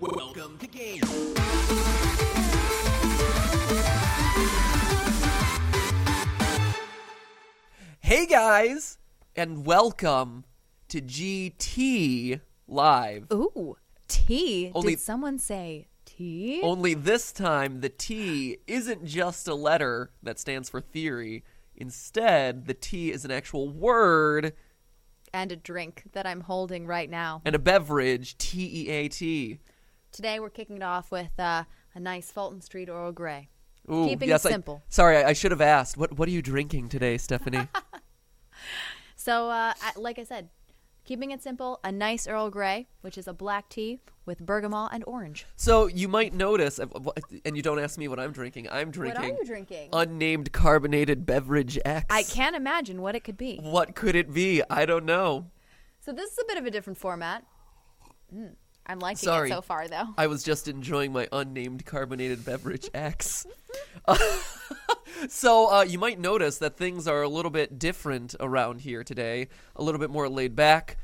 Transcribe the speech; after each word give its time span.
Welcome 0.00 0.58
to 0.58 0.66
Game. 0.66 1.02
Hey 8.00 8.26
guys, 8.26 8.98
and 9.36 9.66
welcome 9.66 10.44
to 10.88 11.00
GT 11.02 12.40
Live. 12.66 13.26
Ooh, 13.32 13.76
T. 14.08 14.70
Only- 14.74 14.92
Did 14.94 15.00
someone 15.00 15.38
say 15.38 15.88
T? 16.06 16.60
Only 16.62 16.94
this 16.94 17.32
time, 17.32 17.80
the 17.80 17.90
T 17.90 18.58
isn't 18.66 19.04
just 19.04 19.46
a 19.46 19.54
letter 19.54 20.10
that 20.22 20.38
stands 20.38 20.70
for 20.70 20.80
theory. 20.80 21.44
Instead, 21.76 22.66
the 22.66 22.74
T 22.74 23.12
is 23.12 23.24
an 23.26 23.30
actual 23.30 23.68
word 23.68 24.54
and 25.34 25.52
a 25.52 25.56
drink 25.56 26.04
that 26.12 26.26
I'm 26.26 26.40
holding 26.42 26.86
right 26.86 27.10
now. 27.10 27.42
and 27.44 27.54
a 27.54 27.58
beverage, 27.58 28.38
T 28.38 28.84
E 28.84 28.88
A 28.88 29.08
T. 29.08 29.58
Today 30.12 30.40
we're 30.40 30.50
kicking 30.50 30.76
it 30.76 30.82
off 30.82 31.10
with 31.10 31.38
uh, 31.38 31.64
a 31.94 32.00
nice 32.00 32.30
Fulton 32.30 32.60
Street 32.60 32.88
Earl 32.88 33.12
Grey. 33.12 33.48
Ooh, 33.90 34.06
Keeping 34.06 34.28
yes, 34.28 34.44
it 34.44 34.48
I- 34.48 34.52
simple. 34.52 34.82
sorry, 34.88 35.16
I, 35.18 35.30
I 35.30 35.32
should 35.32 35.50
have 35.50 35.60
asked. 35.60 35.96
What 35.96 36.18
What 36.18 36.28
are 36.28 36.32
you 36.32 36.42
drinking 36.42 36.88
today, 36.88 37.18
Stephanie? 37.18 37.68
So, 39.20 39.50
uh, 39.50 39.74
I- 39.82 39.92
like 39.96 40.18
I 40.18 40.24
said, 40.24 40.48
keeping 41.04 41.32
it 41.32 41.42
simple, 41.42 41.80
a 41.84 41.92
nice 41.92 42.26
Earl 42.26 42.50
Grey, 42.50 42.88
which 43.02 43.18
is 43.18 43.28
a 43.28 43.32
black 43.34 43.68
tea 43.68 44.00
with 44.24 44.38
bergamot 44.40 44.90
and 44.92 45.04
orange. 45.06 45.44
so 45.56 45.86
you 45.86 46.08
might 46.08 46.32
notice, 46.32 46.78
and 46.78 47.56
you 47.56 47.62
don't 47.62 47.78
ask 47.78 47.98
me 47.98 48.08
what 48.08 48.18
I'm 48.18 48.32
drinking. 48.32 48.68
I'm 48.70 48.90
drinking. 48.90 49.20
What 49.22 49.32
are 49.32 49.36
you 49.36 49.44
drinking? 49.44 49.90
unnamed 49.92 50.52
carbonated 50.52 51.26
beverage 51.26 51.78
X. 51.84 52.06
I 52.08 52.22
can't 52.22 52.56
imagine 52.56 53.02
what 53.02 53.14
it 53.14 53.20
could 53.24 53.36
be. 53.36 53.58
What 53.62 53.94
could 53.94 54.14
it 54.16 54.32
be? 54.32 54.62
I 54.70 54.86
don't 54.86 55.04
know. 55.04 55.50
So 56.00 56.12
this 56.12 56.32
is 56.32 56.38
a 56.38 56.44
bit 56.46 56.56
of 56.56 56.64
a 56.64 56.70
different 56.70 56.98
format. 56.98 57.44
Mm, 58.34 58.54
I'm 58.88 58.98
liking 59.00 59.18
Sorry. 59.18 59.50
it 59.50 59.52
so 59.52 59.60
far, 59.60 59.86
though. 59.86 60.08
I 60.16 60.28
was 60.28 60.42
just 60.42 60.66
enjoying 60.66 61.12
my 61.12 61.28
unnamed 61.30 61.84
carbonated 61.84 62.44
beverage 62.44 62.88
X. 62.94 63.46
so 65.28 65.70
uh, 65.70 65.82
you 65.82 65.98
might 65.98 66.18
notice 66.18 66.58
that 66.58 66.76
things 66.76 67.06
are 67.06 67.22
a 67.22 67.28
little 67.28 67.50
bit 67.50 67.78
different 67.78 68.34
around 68.40 68.80
here 68.80 69.04
today. 69.04 69.48
A 69.76 69.82
little 69.82 70.00
bit 70.00 70.10
more 70.10 70.28
laid 70.28 70.56
back. 70.56 70.96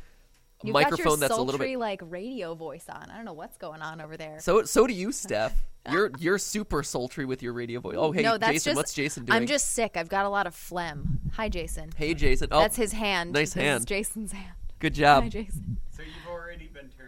You've 0.62 0.72
microphone 0.72 1.04
got 1.04 1.10
your 1.10 1.16
that's 1.18 1.34
sultry, 1.34 1.42
a 1.42 1.44
little 1.44 1.66
bit. 1.66 1.78
like 1.78 2.00
radio 2.04 2.54
voice 2.54 2.86
on. 2.88 3.10
I 3.10 3.16
don't 3.16 3.26
know 3.26 3.34
what's 3.34 3.58
going 3.58 3.82
on 3.82 4.00
over 4.00 4.16
there. 4.16 4.38
So 4.40 4.64
so 4.64 4.86
do 4.86 4.94
you, 4.94 5.12
Steph. 5.12 5.54
You're 5.90 6.10
you're 6.18 6.38
super 6.38 6.82
sultry 6.82 7.26
with 7.26 7.42
your 7.42 7.52
radio 7.52 7.80
voice. 7.80 7.96
Oh 7.98 8.12
hey, 8.12 8.22
no, 8.22 8.38
Jason, 8.38 8.70
just, 8.70 8.76
what's 8.76 8.94
Jason 8.94 9.26
doing? 9.26 9.36
I'm 9.36 9.46
just 9.46 9.72
sick. 9.72 9.92
I've 9.96 10.08
got 10.08 10.24
a 10.24 10.30
lot 10.30 10.46
of 10.46 10.54
phlegm. 10.54 11.20
Hi, 11.34 11.50
Jason. 11.50 11.90
Hey 11.94 12.14
Jason. 12.14 12.48
Oh, 12.50 12.60
That's 12.60 12.76
his 12.76 12.92
hand. 12.92 13.32
nice 13.32 13.52
This 13.52 13.62
hand. 13.62 13.80
Is 13.80 13.84
Jason's 13.84 14.32
hand. 14.32 14.54
good 14.78 14.94
job. 14.94 15.24
Hi, 15.24 15.28
Jason. 15.28 15.76
So 15.94 16.02
you've 16.02 16.32
already 16.32 16.68
been 16.68 16.88
turning 16.96 17.03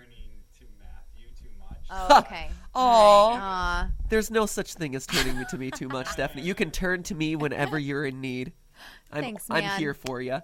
Oh, 1.91 2.19
okay. 2.19 2.49
Aw. 2.75 3.33
Aw. 3.35 3.89
There's 4.09 4.31
no 4.31 4.47
such 4.47 4.75
thing 4.75 4.95
as 4.95 5.07
turning 5.07 5.39
me 5.39 5.45
to 5.51 5.59
me 5.59 5.71
too 5.71 5.89
much, 5.89 6.09
Stephanie. 6.09 6.43
You 6.43 6.55
can 6.55 6.71
turn 6.71 7.03
to 7.05 7.15
me 7.15 7.37
whenever 7.37 7.79
you're 7.79 8.05
in 8.05 8.21
need. 8.21 8.53
I'm, 9.13 9.23
Thanks, 9.23 9.47
I'm 9.51 9.65
here 9.79 9.95
for 9.95 10.21
you. 10.21 10.41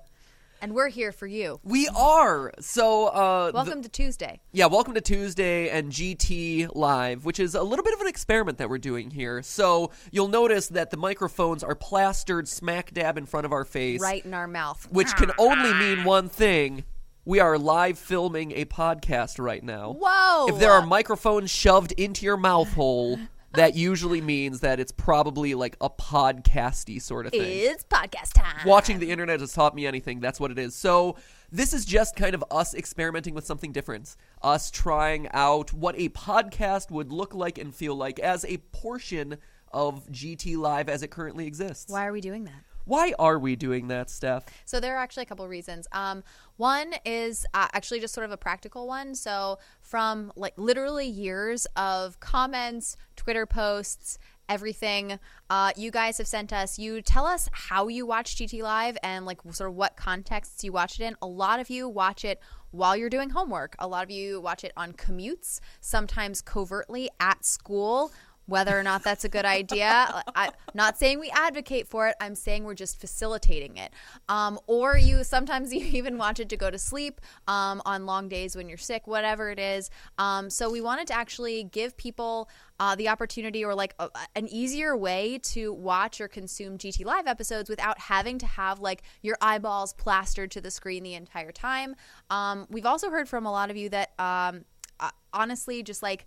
And 0.63 0.75
we're 0.77 0.89
here 0.91 1.11
for 1.11 1.27
you. 1.27 1.59
We 1.65 1.89
are. 1.89 2.53
So, 2.61 3.09
uh, 3.09 3.47
the- 3.51 3.53
Welcome 3.57 3.83
to 3.83 3.89
Tuesday. 3.89 4.41
Yeah, 4.53 4.67
welcome 4.67 4.95
to 4.95 5.01
Tuesday 5.01 5.69
and 5.71 5.91
GT 5.91 6.69
Live, 6.73 7.25
which 7.25 7.41
is 7.41 7.57
a 7.57 7.63
little 7.65 7.85
bit 7.85 7.93
of 7.95 8.01
an 8.01 8.07
experiment 8.07 8.59
that 8.59 8.71
we're 8.71 8.79
doing 8.79 9.11
here. 9.11 9.43
So 9.43 9.91
you'll 10.13 10.29
notice 10.29 10.69
that 10.69 10.91
the 10.91 10.97
microphones 10.97 11.65
are 11.65 11.75
plastered 11.75 12.47
smack 12.47 12.95
dab 12.95 13.19
in 13.19 13.27
front 13.27 13.45
of 13.45 13.53
our 13.53 13.65
face, 13.65 14.01
Right 14.01 14.25
in 14.25 14.33
our 14.35 14.47
mouth. 14.47 14.87
which 14.93 15.13
can 15.17 15.33
only 15.37 15.75
mean 15.75 16.05
one 16.05 16.29
thing. 16.29 16.85
We 17.25 17.39
are 17.39 17.57
live 17.57 17.99
filming 18.01 18.51
a 18.53 18.65
podcast 18.65 19.39
right 19.39 19.63
now. 19.63 19.93
Whoa. 19.93 20.49
If 20.49 20.59
there 20.59 20.73
are 20.73 20.85
microphones 20.85 21.51
shoved 21.51 21.93
into 21.93 22.27
your 22.27 22.37
mouth 22.37 22.73
hole, 22.73 23.17
that 23.53 23.77
usually 23.77 24.21
means 24.21 24.59
that 24.61 24.81
it's 24.81 24.91
probably 24.91 25.55
like 25.55 25.77
a 25.81 25.89
podcasty 25.89 27.01
sort 27.01 27.27
of 27.27 27.33
thing 27.33 27.43
It's 27.45 27.85
podcast 27.85 28.33
time. 28.35 28.67
watching 28.67 28.99
the 28.99 29.11
internet 29.13 29.39
has 29.39 29.53
taught 29.53 29.75
me 29.75 29.87
anything 29.87 30.21
that's 30.21 30.41
what 30.41 30.51
it 30.51 30.59
is 30.59 30.75
so 30.75 31.17
this 31.53 31.75
is 31.75 31.85
just 31.85 32.17
kind 32.17 32.35
of 32.35 32.43
us 32.51 32.75
experimenting 32.75 33.35
with 33.35 33.45
something 33.45 33.71
different 33.71 34.17
us 34.43 34.71
trying 34.71 35.29
out 35.33 35.71
what 35.75 35.95
a 35.99 36.09
podcast 36.09 36.91
would 36.91 37.13
look 37.13 37.35
like 37.35 37.59
and 37.59 37.75
feel 37.75 37.95
like 37.95 38.19
as 38.21 38.45
a 38.47 38.57
portion 38.73 39.37
of 39.71 40.07
gt 40.11 40.57
live 40.57 40.89
as 40.89 41.03
it 41.03 41.11
currently 41.11 41.47
exists 41.47 41.93
Why 41.93 42.07
are 42.07 42.13
we 42.13 42.23
doing 42.23 42.45
that? 42.45 42.65
Why 42.85 43.15
are 43.19 43.39
we 43.39 43.57
doing 43.57 43.89
that 43.89 44.11
steph 44.11 44.45
So 44.65 44.81
there 44.81 44.97
are 44.97 45.03
actually 45.03 45.25
a 45.25 45.27
couple 45.27 45.47
reasons. 45.49 45.87
Um, 45.93 46.23
one 46.57 46.95
is 47.05 47.47
uh, 47.55 47.69
actually 47.73 48.01
just 48.01 48.15
sort 48.15 48.25
of 48.25 48.31
a 48.31 48.37
practical 48.37 48.87
one. 48.87 49.15
So 49.15 49.59
from 49.81 50.33
like 50.37 50.55
literally 50.57 51.07
years 51.07 51.67
of 51.77 52.21
comments, 52.21 52.97
Twitter 53.17 53.47
posts, 53.47 54.19
everything, 54.49 55.19
uh, 55.51 55.73
you 55.77 55.91
guys 55.91 56.19
have 56.19 56.27
sent 56.27 56.53
us. 56.53 56.79
You 56.79 57.01
tell 57.01 57.27
us 57.27 57.49
how 57.53 57.89
you 57.89 58.05
watch 58.07 58.37
GT 58.37 58.63
Live 58.63 58.99
and 59.03 59.25
like 59.25 59.41
sort 59.51 59.71
of 59.71 59.77
what 59.77 59.97
contexts 59.97 60.63
you 60.63 60.73
watch 60.73 61.01
it 61.01 61.05
in. 61.05 61.17
A 61.23 61.27
lot 61.27 61.61
of 61.61 61.71
you 61.71 61.89
watch 61.89 62.25
it 62.25 62.41
while 62.71 62.97
you're 62.97 63.11
doing 63.11 63.31
homework. 63.31 63.75
A 63.79 63.87
lot 63.89 64.05
of 64.05 64.11
you 64.11 64.41
watch 64.41 64.65
it 64.65 64.73
on 64.77 64.93
commutes, 64.93 65.61
sometimes 65.81 66.43
covertly 66.43 67.09
at 67.21 67.45
school 67.45 68.13
whether 68.47 68.79
or 68.79 68.83
not 68.83 69.05
that's 69.05 69.25
a 69.25 69.29
good 69.29 69.45
idea. 69.45 70.23
I'm 70.35 70.53
not 70.75 70.99
saying 70.99 71.21
we 71.21 71.31
advocate 71.31 71.87
for 71.87 72.09
it. 72.09 72.17
I'm 72.21 72.35
saying 72.35 72.65
we're 72.65 72.75
just 72.75 73.01
facilitating 73.01 73.77
it. 73.77 73.93
Um, 74.29 74.59
or 74.67 74.97
you 74.97 75.25
sometimes 75.25 75.73
you 75.75 75.85
even 75.85 76.19
watch 76.19 76.41
it 76.41 76.49
to 76.51 76.57
go 76.57 76.71
to 76.71 76.79
sleep 76.79 77.21
um, 77.47 77.81
on 77.85 78.07
long 78.07 78.29
days 78.29 78.57
when 78.57 78.69
you're 78.69 78.79
sick, 78.79 79.07
whatever 79.07 79.51
it 79.51 79.59
is. 79.59 79.91
Um, 80.19 80.51
so 80.51 80.71
we 80.71 80.81
wanted 80.81 81.07
to 81.09 81.15
actually 81.15 81.65
give 81.65 81.97
people 81.97 82.49
uh, 82.81 82.97
the 82.97 83.09
opportunity 83.09 83.65
or 83.65 83.75
like 83.75 83.95
a, 84.01 84.11
an 84.35 84.49
easier 84.49 84.97
way 84.97 85.39
to 85.43 85.73
watch 85.73 86.21
or 86.21 86.27
consume 86.27 86.79
GT 86.79 87.05
Live 87.05 87.27
episodes 87.27 87.71
without 87.71 87.99
having 87.99 88.39
to 88.39 88.47
have 88.47 88.81
like 88.81 89.03
your 89.23 89.37
eyeballs 89.41 89.93
plastered 89.93 90.51
to 90.51 90.61
the 90.61 90.71
screen 90.71 91.05
the 91.05 91.15
entire 91.15 91.53
time. 91.53 91.95
Um, 92.29 92.67
we've 92.71 92.87
also 92.87 93.11
heard 93.11 93.29
from 93.29 93.47
a 93.47 93.53
lot 93.53 93.71
of 93.71 93.77
you 93.77 93.89
that 93.91 94.11
um, 94.19 94.65
uh, 95.01 95.11
honestly 95.33 95.83
just 95.83 96.03
like. 96.03 96.27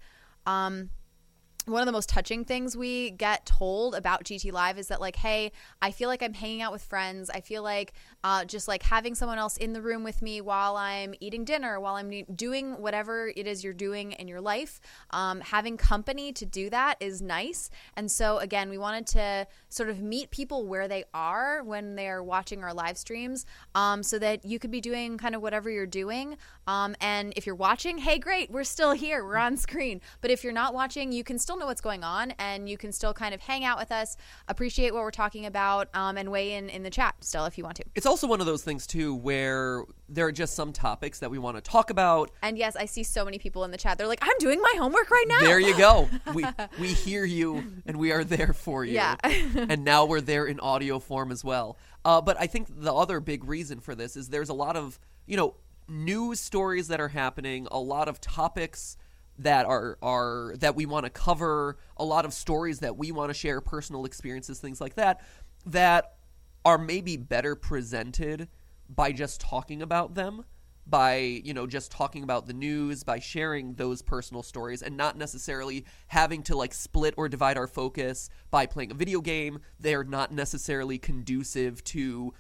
One 1.66 1.82
of 1.82 1.88
the 1.88 1.92
most 1.92 2.10
touching 2.10 2.46
things 2.46 2.78
we 2.78 3.10
get 3.10 3.44
told 3.48 3.96
about 3.96 4.24
GT 4.24 4.52
Live 4.52 4.78
is 4.78 4.90
that 4.90 5.02
like, 5.02 5.16
hey, 5.16 5.52
I 5.82 5.90
feel 5.90 6.10
like 6.10 6.22
I'm 6.22 6.36
hanging 6.36 6.62
out 6.62 6.72
with 6.72 6.84
friends. 6.84 7.32
I 7.32 7.42
feel 7.42 7.64
like 7.64 7.94
uh, 8.24 8.46
just 8.46 8.68
like 8.68 8.84
having 8.84 9.16
someone 9.16 9.40
else 9.40 9.58
in 9.58 9.74
the 9.74 9.82
room 9.82 10.04
with 10.04 10.22
me 10.22 10.42
while 10.42 10.78
I'm 10.78 11.16
eating 11.20 11.44
dinner, 11.44 11.80
while 11.80 11.96
I'm 11.96 12.24
doing 12.36 12.74
whatever 12.74 13.32
it 13.36 13.48
is 13.48 13.64
you're 13.64 13.74
doing 13.74 14.12
in 14.12 14.28
your 14.28 14.42
life. 14.42 14.80
Um, 15.10 15.42
having 15.42 15.76
company 15.76 16.32
to 16.34 16.46
do 16.46 16.70
that 16.70 16.98
is 17.00 17.20
nice. 17.20 17.72
And 17.96 18.12
so 18.12 18.38
again, 18.38 18.70
we 18.70 18.78
wanted 18.78 19.08
to 19.08 19.48
sort 19.70 19.90
of 19.90 20.00
meet 20.00 20.30
people 20.30 20.68
where 20.68 20.88
they 20.88 21.06
are 21.16 21.64
when 21.64 21.96
they're 21.96 22.22
watching 22.22 22.64
our 22.64 22.76
live 22.76 22.98
streams, 23.00 23.44
um, 23.74 24.04
so 24.04 24.20
that 24.20 24.46
you 24.46 24.60
could 24.60 24.72
be 24.72 24.82
doing 24.82 25.18
kind 25.18 25.34
of 25.34 25.42
whatever 25.42 25.72
you're 25.72 25.88
doing. 25.88 26.38
Um, 26.68 26.96
and 27.02 27.34
if 27.36 27.48
you're 27.48 27.56
watching, 27.56 27.98
hey, 27.98 28.20
great, 28.20 28.52
we're 28.52 28.64
still 28.64 28.92
here, 28.92 29.26
we're 29.26 29.38
on 29.38 29.58
screen. 29.58 30.00
But 30.22 30.30
if 30.30 30.44
you're 30.44 30.54
not 30.54 30.76
watching, 30.76 31.12
you 31.12 31.24
can 31.24 31.40
still 31.40 31.55
know 31.60 31.66
what's 31.66 31.82
going 31.82 32.04
on 32.04 32.32
and 32.40 32.70
you 32.70 32.78
can 32.78 32.92
still 32.92 33.14
kind 33.14 33.34
of 33.34 33.42
hang 33.42 33.64
out 33.64 33.78
with 33.78 33.92
us, 33.92 34.18
appreciate 34.48 34.94
what 34.94 35.04
we're 35.04 35.12
talking 35.12 35.46
about, 35.46 35.90
um, 35.94 36.18
and 36.18 36.32
weigh 36.32 36.54
in 36.54 36.70
in 36.70 36.84
the 36.84 36.90
chat 36.90 37.16
still 37.22 37.46
if 37.46 37.58
you 37.58 37.64
want 37.64 37.78
to. 37.78 37.84
it's 37.96 38.06
also 38.06 38.28
one 38.28 38.40
of 38.40 38.46
those 38.46 38.64
things 38.64 38.88
too 38.88 39.16
where 39.16 39.84
there 40.10 40.26
are 40.28 40.32
just 40.32 40.54
some 40.56 40.72
topics 40.72 41.20
that 41.20 41.32
we 41.32 41.38
want 41.38 41.58
to 41.58 41.62
talk 41.62 41.90
about 41.90 42.32
And 42.42 42.58
yes, 42.58 42.76
I 42.76 42.86
see 42.86 43.04
so 43.04 43.26
many 43.26 43.40
people 43.40 43.64
in 43.64 43.72
the 43.72 43.78
chat. 43.78 43.98
They're 43.98 44.08
like, 44.08 44.20
I'm 44.22 44.38
doing 44.40 44.62
my 44.62 44.74
homework 44.78 45.10
right 45.10 45.26
now. 45.28 45.42
There 45.42 45.60
you 45.60 45.78
go. 45.78 46.10
We 46.34 46.46
we 46.80 46.88
hear 46.88 47.24
you 47.24 47.64
and 47.86 47.98
we 47.98 48.12
are 48.12 48.24
there 48.24 48.54
for 48.54 48.84
you. 48.84 48.94
Yeah. 48.94 49.16
and 49.24 49.84
now 49.84 50.06
we're 50.06 50.22
there 50.22 50.46
in 50.46 50.60
audio 50.60 51.00
form 51.00 51.32
as 51.32 51.44
well. 51.44 51.78
Uh, 52.04 52.22
but 52.22 52.40
I 52.40 52.48
think 52.48 52.68
the 52.70 52.94
other 52.94 53.20
big 53.20 53.46
reason 53.46 53.80
for 53.80 53.96
this 53.96 54.16
is 54.16 54.30
there's 54.30 54.50
a 54.50 54.54
lot 54.54 54.76
of 54.76 55.00
you 55.26 55.38
know 55.38 55.56
news 55.88 56.40
stories 56.40 56.88
that 56.90 57.00
are 57.00 57.10
happening, 57.10 57.68
a 57.72 57.80
lot 57.80 58.08
of 58.08 58.20
topics 58.20 58.98
that 59.40 59.66
are 59.66 59.98
are 60.02 60.54
that 60.60 60.76
we 60.76 60.86
want 60.86 61.06
to 61.06 61.10
cover, 61.10 61.78
a 61.98 62.06
lot 62.06 62.26
of 62.26 62.34
stories 62.34 62.80
that 62.80 62.98
we 62.98 63.12
want 63.12 63.30
to 63.30 63.34
share, 63.34 63.62
personal 63.62 64.06
experiences, 64.06 64.60
things 64.60 64.80
like 64.80 64.96
that, 64.96 65.22
that 65.66 66.16
are 66.64 66.78
maybe 66.78 67.18
better 67.18 67.56
presented 67.56 68.48
by 68.90 69.12
just 69.12 69.42
talking 69.42 69.82
about 69.82 70.16
them 70.16 70.46
by 70.88 71.16
you 71.16 71.54
know 71.54 71.66
just 71.66 71.92
talking 71.92 72.24
about 72.24 72.46
the 72.46 72.54
news 72.54 73.04
by 73.04 73.20
sharing 73.20 73.74
those 73.74 74.02
personal 74.02 74.44
stories 74.44 74.82
and 74.82 74.96
not 74.96 75.18
necessarily 75.18 75.86
having 76.08 76.44
to 76.44 76.56
like 76.56 76.74
split 76.74 77.14
or 77.18 77.28
divide 77.28 77.58
our 77.58 77.68
focus 77.68 78.30
by 78.52 78.66
playing 78.66 78.92
a 78.92 78.96
video 78.96 79.22
game. 79.22 79.60
They're 79.80 80.04
not 80.04 80.32
necessarily 80.32 80.98
conducive 80.98 81.84
to 81.86 82.34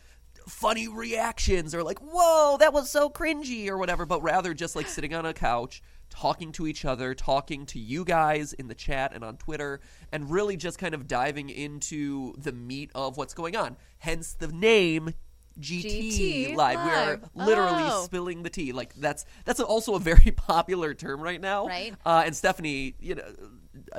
funny 0.48 0.88
reactions 0.88 1.74
or 1.74 1.82
like 1.82 1.98
whoa 2.00 2.58
that 2.60 2.72
was 2.72 2.90
so 2.90 3.10
cringy 3.10 3.68
or 3.68 3.80
whatever 3.80 4.06
but 4.06 4.22
rather 4.22 4.54
just 4.54 4.76
like 4.76 4.88
sitting 4.88 5.12
on 5.14 5.26
a 5.26 5.34
couch 5.34 5.82
talking 6.16 6.52
to 6.54 6.66
each 6.66 6.86
other 6.86 7.14
talking 7.14 7.66
to 7.66 7.78
you 7.80 8.06
guys 8.06 8.54
in 8.54 8.68
the 8.68 8.76
chat 8.76 9.12
and 9.14 9.24
on 9.24 9.36
twitter 9.38 9.82
and 10.12 10.30
really 10.32 10.56
just 10.56 10.78
kind 10.80 10.94
of 10.96 11.08
diving 11.08 11.50
into 11.50 12.34
the 12.38 12.52
meat 12.52 12.90
of 12.96 13.18
what's 13.18 13.34
going 13.34 13.56
on 13.56 13.76
hence 14.00 14.34
the 14.34 14.48
name 14.48 15.14
GT, 15.58 16.12
GT 16.12 16.56
live. 16.58 16.84
We 16.84 16.92
are 16.92 17.22
literally 17.34 17.84
Oh. 17.86 18.04
spilling 18.04 18.44
the 18.44 18.50
tea. 18.50 18.74
Like 18.74 18.94
that's 18.96 19.24
that's 19.46 19.62
also 19.62 19.96
a 19.96 20.00
very 20.00 20.32
popular 20.36 20.94
term 20.94 21.22
right 21.22 21.40
now. 21.40 21.68
Right. 21.68 21.96
Uh, 22.06 22.24
and 22.26 22.36
Stephanie, 22.36 22.96
you 23.00 23.16
know, 23.16 23.24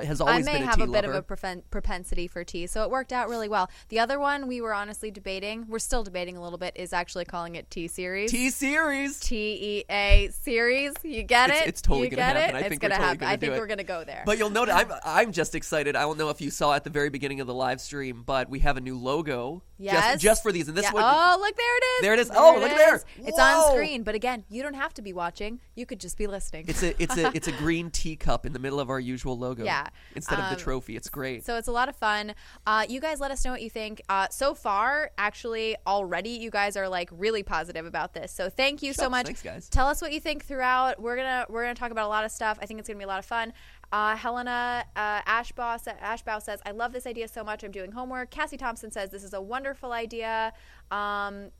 has 0.03 0.21
I 0.21 0.25
always 0.31 0.45
may 0.45 0.53
been 0.53 0.63
a 0.63 0.65
have 0.65 0.75
a 0.75 0.87
bit 0.87 0.89
lover. 0.89 1.11
of 1.11 1.15
a 1.43 1.61
propensity 1.69 2.27
for 2.27 2.43
tea, 2.43 2.67
so 2.67 2.83
it 2.83 2.89
worked 2.89 3.13
out 3.13 3.29
really 3.29 3.49
well. 3.49 3.69
The 3.89 3.99
other 3.99 4.19
one 4.19 4.47
we 4.47 4.61
were 4.61 4.73
honestly 4.73 5.11
debating, 5.11 5.65
we're 5.67 5.79
still 5.79 6.03
debating 6.03 6.37
a 6.37 6.41
little 6.43 6.57
bit, 6.57 6.73
is 6.75 6.93
actually 6.93 7.25
calling 7.25 7.55
it 7.55 7.69
T 7.69 7.87
series. 7.87 8.31
T 8.31 8.49
series. 8.49 9.19
T 9.19 9.35
E 9.79 9.85
A 9.89 10.29
series. 10.31 10.93
You 11.03 11.23
get 11.23 11.49
It's- 11.49 11.63
it? 11.63 11.69
it's 11.69 11.81
totally 11.81 12.09
you 12.09 12.15
gonna 12.15 12.23
happen. 12.23 12.41
it? 12.41 12.55
I 12.55 12.59
it's 12.59 12.69
think 12.69 12.83
we're 12.83 12.89
gonna 12.89 12.95
totally 12.95 13.07
happen. 13.07 13.19
gonna 13.19 13.31
I 13.33 13.37
think 13.37 13.53
it. 13.53 13.59
we're 13.59 13.67
gonna 13.67 13.83
go 13.83 14.03
there. 14.03 14.23
But 14.25 14.37
you'll 14.37 14.49
notice 14.49 14.75
I'm 14.75 14.91
I'm 15.05 15.31
just 15.31 15.55
excited. 15.55 15.95
I 15.95 16.01
don't 16.01 16.17
know 16.17 16.29
if 16.29 16.41
you 16.41 16.49
saw 16.51 16.73
at 16.73 16.83
the 16.83 16.89
very 16.89 17.09
beginning 17.09 17.39
of 17.41 17.47
the 17.47 17.53
live 17.53 17.81
stream, 17.81 18.23
but 18.25 18.49
we 18.49 18.59
have 18.59 18.77
a 18.77 18.81
new 18.81 18.97
logo 18.97 19.63
yes, 19.77 20.13
just 20.13 20.23
just 20.23 20.43
for 20.43 20.51
these. 20.51 20.67
And 20.67 20.77
this 20.77 20.83
Yeah. 20.83 20.93
one, 20.93 21.03
Oh, 21.05 21.37
look 21.39 21.55
there 21.55 21.77
it 21.77 21.83
is. 21.83 22.01
There 22.01 22.13
it 22.13 22.19
is. 22.19 22.31
Oh, 22.35 22.57
look 22.59 22.71
it 22.71 22.77
there. 22.77 22.95
is. 22.95 23.05
It's 23.19 23.39
on 23.39 23.71
screen, 23.71 24.03
but 24.03 24.15
again, 24.15 24.43
you 24.49 24.61
don't 24.63 24.73
have 24.75 24.93
to 24.95 25.01
be 25.01 25.13
watching. 25.13 25.59
You 25.75 25.85
could 25.85 25.99
just 25.99 26.17
be 26.17 26.27
listening. 26.27 26.65
it's 26.67 26.83
a 26.83 27.01
it's 27.01 27.17
a 27.17 27.31
it's 27.35 27.47
a 27.47 27.51
green 27.53 27.89
teacup 27.91 28.45
in 28.45 28.53
the 28.53 28.59
middle 28.59 28.79
of 28.79 28.89
our 28.89 28.99
usual 28.99 29.37
logo. 29.37 29.63
Yeah. 29.67 29.87
Instead 30.15 30.39
of 30.39 30.45
Um, 30.45 30.53
the 30.53 30.59
trophy, 30.59 30.95
it's 30.95 31.09
great. 31.09 31.45
So 31.45 31.57
it's 31.57 31.67
a 31.67 31.71
lot 31.71 31.87
of 31.89 31.95
fun. 31.95 32.33
Uh, 32.65 32.85
you 32.89 32.99
guys 32.99 33.19
let 33.19 33.29
us 33.31 33.45
know 33.45 33.51
what 33.51 33.61
you 33.61 33.69
think. 33.69 34.01
Uh, 34.09 34.27
so 34.31 34.53
far, 34.53 35.11
actually, 35.17 35.75
already, 35.85 36.31
you 36.31 36.49
guys 36.49 36.75
are 36.75 36.89
like 36.89 37.09
really 37.11 37.43
positive 37.43 37.85
about 37.85 38.13
this. 38.13 38.31
So 38.31 38.49
thank 38.49 38.81
you 38.81 38.93
so 38.93 39.09
much. 39.09 39.27
thanks, 39.27 39.41
guys. 39.43 39.69
Tell 39.69 39.87
us 39.87 40.01
what 40.01 40.11
you 40.11 40.19
think 40.19 40.45
throughout. 40.45 40.99
We're 40.99 41.15
gonna 41.15 41.45
we're 41.49 41.63
gonna 41.63 41.75
talk 41.75 41.91
about 41.91 42.05
a 42.07 42.09
lot 42.09 42.25
of 42.25 42.31
stuff. 42.31 42.57
I 42.61 42.65
think 42.65 42.79
it's 42.79 42.87
gonna 42.89 42.97
be 42.97 43.03
a 43.03 43.07
lot 43.07 43.19
of 43.19 43.25
fun. 43.25 43.53
Uh, 43.91 44.15
Helena 44.17 44.83
uh, 44.95 45.21
Ashbaugh, 45.21 45.79
Ashbaugh 46.01 46.41
says, 46.41 46.59
"I 46.65 46.71
love 46.71 46.91
this 46.91 47.05
idea 47.07 47.27
so 47.27 47.43
much. 47.43 47.63
I'm 47.63 47.71
doing 47.71 47.91
homework." 47.91 48.31
Cassie 48.31 48.57
Thompson 48.57 48.91
says, 48.91 49.11
"This 49.11 49.23
is 49.23 49.33
a 49.33 49.41
wonderful 49.41 49.93
idea." 49.93 50.51
Um, 50.91 51.51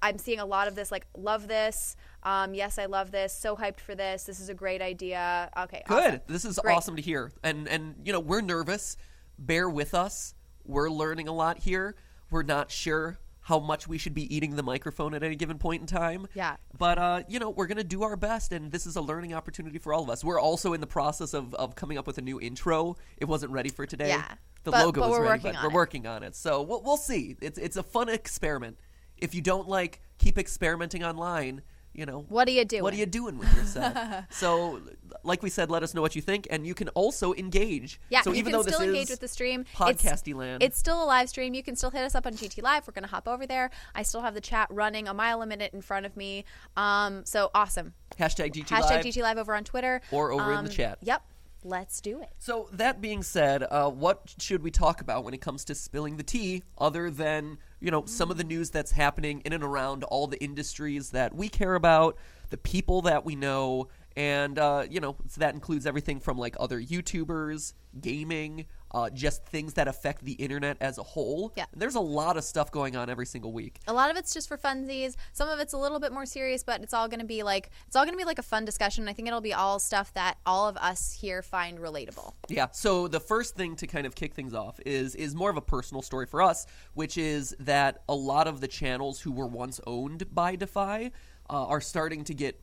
I'm 0.00 0.18
seeing 0.18 0.38
a 0.40 0.46
lot 0.46 0.68
of 0.68 0.74
this. 0.74 0.90
Like, 0.92 1.06
love 1.16 1.48
this. 1.48 1.96
Um, 2.22 2.54
yes, 2.54 2.78
I 2.78 2.86
love 2.86 3.10
this. 3.10 3.32
So 3.32 3.56
hyped 3.56 3.80
for 3.80 3.94
this. 3.94 4.24
This 4.24 4.38
is 4.40 4.48
a 4.48 4.54
great 4.54 4.80
idea. 4.80 5.50
Okay, 5.58 5.82
Good. 5.86 6.04
awesome. 6.04 6.20
This 6.28 6.44
is 6.44 6.58
Great. 6.58 6.74
awesome 6.76 6.96
to 6.96 7.02
hear. 7.02 7.32
And 7.42 7.68
and 7.68 7.96
you 8.04 8.12
know, 8.12 8.20
we're 8.20 8.40
nervous. 8.42 8.96
Bear 9.38 9.68
with 9.68 9.94
us. 9.94 10.34
We're 10.64 10.88
learning 10.90 11.26
a 11.28 11.32
lot 11.32 11.58
here. 11.58 11.96
We're 12.30 12.44
not 12.44 12.70
sure 12.70 13.18
how 13.46 13.58
much 13.58 13.88
we 13.88 13.98
should 13.98 14.14
be 14.14 14.32
eating 14.34 14.54
the 14.54 14.62
microphone 14.62 15.14
at 15.14 15.24
any 15.24 15.34
given 15.34 15.58
point 15.58 15.80
in 15.80 15.86
time. 15.88 16.28
Yeah. 16.32 16.56
But 16.78 16.98
uh, 16.98 17.22
you 17.26 17.40
know, 17.40 17.50
we're 17.50 17.66
gonna 17.66 17.82
do 17.82 18.04
our 18.04 18.14
best 18.16 18.52
and 18.52 18.70
this 18.70 18.86
is 18.86 18.94
a 18.94 19.00
learning 19.00 19.34
opportunity 19.34 19.78
for 19.78 19.92
all 19.92 20.04
of 20.04 20.10
us. 20.10 20.22
We're 20.22 20.38
also 20.40 20.74
in 20.74 20.80
the 20.80 20.86
process 20.86 21.34
of, 21.34 21.52
of 21.54 21.74
coming 21.74 21.98
up 21.98 22.06
with 22.06 22.18
a 22.18 22.22
new 22.22 22.40
intro. 22.40 22.94
It 23.16 23.24
wasn't 23.24 23.50
ready 23.50 23.70
for 23.70 23.84
today. 23.84 24.08
Yeah. 24.10 24.22
The 24.62 24.70
But- 24.70 24.84
logo 24.86 25.00
but 25.00 25.06
is 25.08 25.10
we're 25.18 25.24
ready, 25.24 25.42
but 25.42 25.54
we're 25.60 25.70
it. 25.70 25.74
working 25.74 26.06
on 26.06 26.22
it. 26.22 26.36
So 26.36 26.62
we'll, 26.62 26.82
we'll 26.82 26.96
see. 26.96 27.34
It's 27.42 27.58
it's 27.58 27.76
a 27.76 27.82
fun 27.82 28.08
experiment. 28.08 28.78
If 29.22 29.34
you 29.34 29.40
don't 29.40 29.68
like 29.68 30.00
keep 30.18 30.36
experimenting 30.38 31.04
online, 31.04 31.62
you 31.94 32.06
know 32.06 32.24
What 32.28 32.48
are 32.48 32.52
you 32.52 32.64
doing? 32.64 32.82
what 32.82 32.94
are 32.94 32.96
you 32.96 33.06
doing 33.06 33.38
with 33.38 33.54
yourself? 33.54 34.24
so, 34.30 34.80
like 35.24 35.42
we 35.42 35.50
said, 35.50 35.70
let 35.70 35.82
us 35.82 35.92
know 35.94 36.00
what 36.00 36.16
you 36.16 36.22
think, 36.22 36.48
and 36.50 36.66
you 36.66 36.74
can 36.74 36.88
also 36.90 37.34
engage. 37.34 38.00
Yeah, 38.08 38.22
so 38.22 38.30
you 38.30 38.36
even 38.38 38.52
can 38.52 38.58
though 38.60 38.62
still 38.62 38.78
this 38.80 38.88
engage 38.88 39.02
is 39.04 39.10
with 39.10 39.20
the 39.20 39.28
stream. 39.28 39.60
It's- 39.60 39.76
podcasty 40.02 40.34
land. 40.34 40.62
It's 40.62 40.78
still 40.78 41.02
a 41.02 41.06
live 41.06 41.28
stream. 41.28 41.54
You 41.54 41.62
can 41.62 41.76
still 41.76 41.90
hit 41.90 42.02
us 42.02 42.14
up 42.14 42.26
on 42.26 42.32
GT 42.34 42.62
Live. 42.62 42.86
We're 42.86 42.92
going 42.94 43.04
to 43.04 43.10
hop 43.10 43.28
over 43.28 43.46
there. 43.46 43.70
I 43.94 44.02
still 44.04 44.22
have 44.22 44.34
the 44.34 44.40
chat 44.40 44.68
running 44.70 45.06
a 45.06 45.14
mile 45.14 45.42
a 45.42 45.46
minute 45.46 45.72
in 45.74 45.82
front 45.82 46.06
of 46.06 46.16
me. 46.16 46.44
Um, 46.76 47.24
so 47.26 47.50
awesome. 47.54 47.92
hashtag 48.18 48.52
GT 48.54 48.68
Hashtag 48.68 48.90
Live. 48.90 49.04
GT 49.04 49.22
Live 49.22 49.38
over 49.38 49.54
on 49.54 49.64
Twitter. 49.64 50.00
Or 50.10 50.32
over 50.32 50.50
in 50.52 50.64
the 50.64 50.70
Um, 50.70 50.76
chat. 50.76 50.98
Yep. 51.02 51.22
Let's 51.64 52.00
do 52.00 52.20
it. 52.20 52.30
So 52.38 52.68
that 52.72 53.00
being 53.00 53.22
said, 53.22 53.62
uh, 53.70 53.88
what 53.90 54.34
should 54.40 54.64
we 54.64 54.70
talk 54.72 55.00
about 55.00 55.22
when 55.24 55.32
it 55.34 55.40
comes 55.40 55.64
to 55.66 55.74
spilling 55.76 56.16
the 56.16 56.24
tea, 56.24 56.64
other 56.76 57.08
than 57.08 57.58
you 57.82 57.90
know 57.90 58.04
some 58.06 58.30
of 58.30 58.36
the 58.36 58.44
news 58.44 58.70
that's 58.70 58.92
happening 58.92 59.42
in 59.44 59.52
and 59.52 59.64
around 59.64 60.04
all 60.04 60.26
the 60.26 60.42
industries 60.42 61.10
that 61.10 61.34
we 61.34 61.48
care 61.48 61.74
about, 61.74 62.16
the 62.50 62.56
people 62.56 63.02
that 63.02 63.24
we 63.24 63.34
know, 63.34 63.88
and 64.16 64.58
uh, 64.58 64.86
you 64.88 65.00
know 65.00 65.16
so 65.28 65.40
that 65.40 65.54
includes 65.54 65.84
everything 65.84 66.20
from 66.20 66.38
like 66.38 66.56
other 66.60 66.80
YouTubers, 66.80 67.74
gaming, 68.00 68.66
uh, 68.92 69.10
just 69.10 69.44
things 69.46 69.74
that 69.74 69.88
affect 69.88 70.24
the 70.24 70.32
internet 70.32 70.76
as 70.80 70.98
a 70.98 71.02
whole. 71.02 71.52
Yeah. 71.56 71.66
there's 71.74 71.94
a 71.94 72.00
lot 72.00 72.36
of 72.36 72.44
stuff 72.44 72.70
going 72.70 72.96
on 72.96 73.08
every 73.08 73.26
single 73.26 73.52
week. 73.52 73.80
A 73.86 73.92
lot 73.92 74.10
of 74.10 74.16
it's 74.16 74.32
just 74.34 74.48
for 74.48 74.56
funsies. 74.56 75.16
Some 75.32 75.48
of 75.48 75.58
it's 75.58 75.72
a 75.72 75.78
little 75.78 76.00
bit 76.00 76.12
more 76.12 76.26
serious, 76.26 76.62
but 76.62 76.82
it's 76.82 76.94
all 76.94 77.08
going 77.08 77.20
to 77.20 77.26
be 77.26 77.42
like 77.42 77.70
it's 77.86 77.96
all 77.96 78.04
going 78.04 78.14
to 78.14 78.18
be 78.18 78.24
like 78.24 78.38
a 78.38 78.42
fun 78.42 78.64
discussion. 78.64 79.08
I 79.08 79.12
think 79.12 79.28
it'll 79.28 79.40
be 79.40 79.54
all 79.54 79.78
stuff 79.78 80.12
that 80.14 80.38
all 80.46 80.68
of 80.68 80.76
us 80.76 81.12
here 81.12 81.42
find 81.42 81.78
relatable. 81.78 82.32
Yeah. 82.48 82.68
So 82.72 83.08
the 83.08 83.20
first 83.20 83.56
thing 83.56 83.76
to 83.76 83.86
kind 83.86 84.06
of 84.06 84.14
kick 84.14 84.34
things 84.34 84.54
off 84.54 84.80
is 84.84 85.14
is 85.14 85.34
more 85.34 85.50
of 85.50 85.56
a 85.56 85.62
personal 85.62 86.02
story 86.02 86.26
for 86.26 86.42
us, 86.42 86.66
which 86.94 87.18
is 87.18 87.54
that 87.60 88.02
a 88.08 88.14
lot 88.14 88.46
of 88.46 88.60
the 88.60 88.68
channels 88.68 89.20
who 89.20 89.32
were 89.32 89.46
once 89.46 89.80
owned 89.86 90.32
by 90.34 90.56
Defy 90.56 91.10
uh, 91.50 91.66
are 91.66 91.80
starting 91.80 92.24
to 92.24 92.34
get 92.34 92.60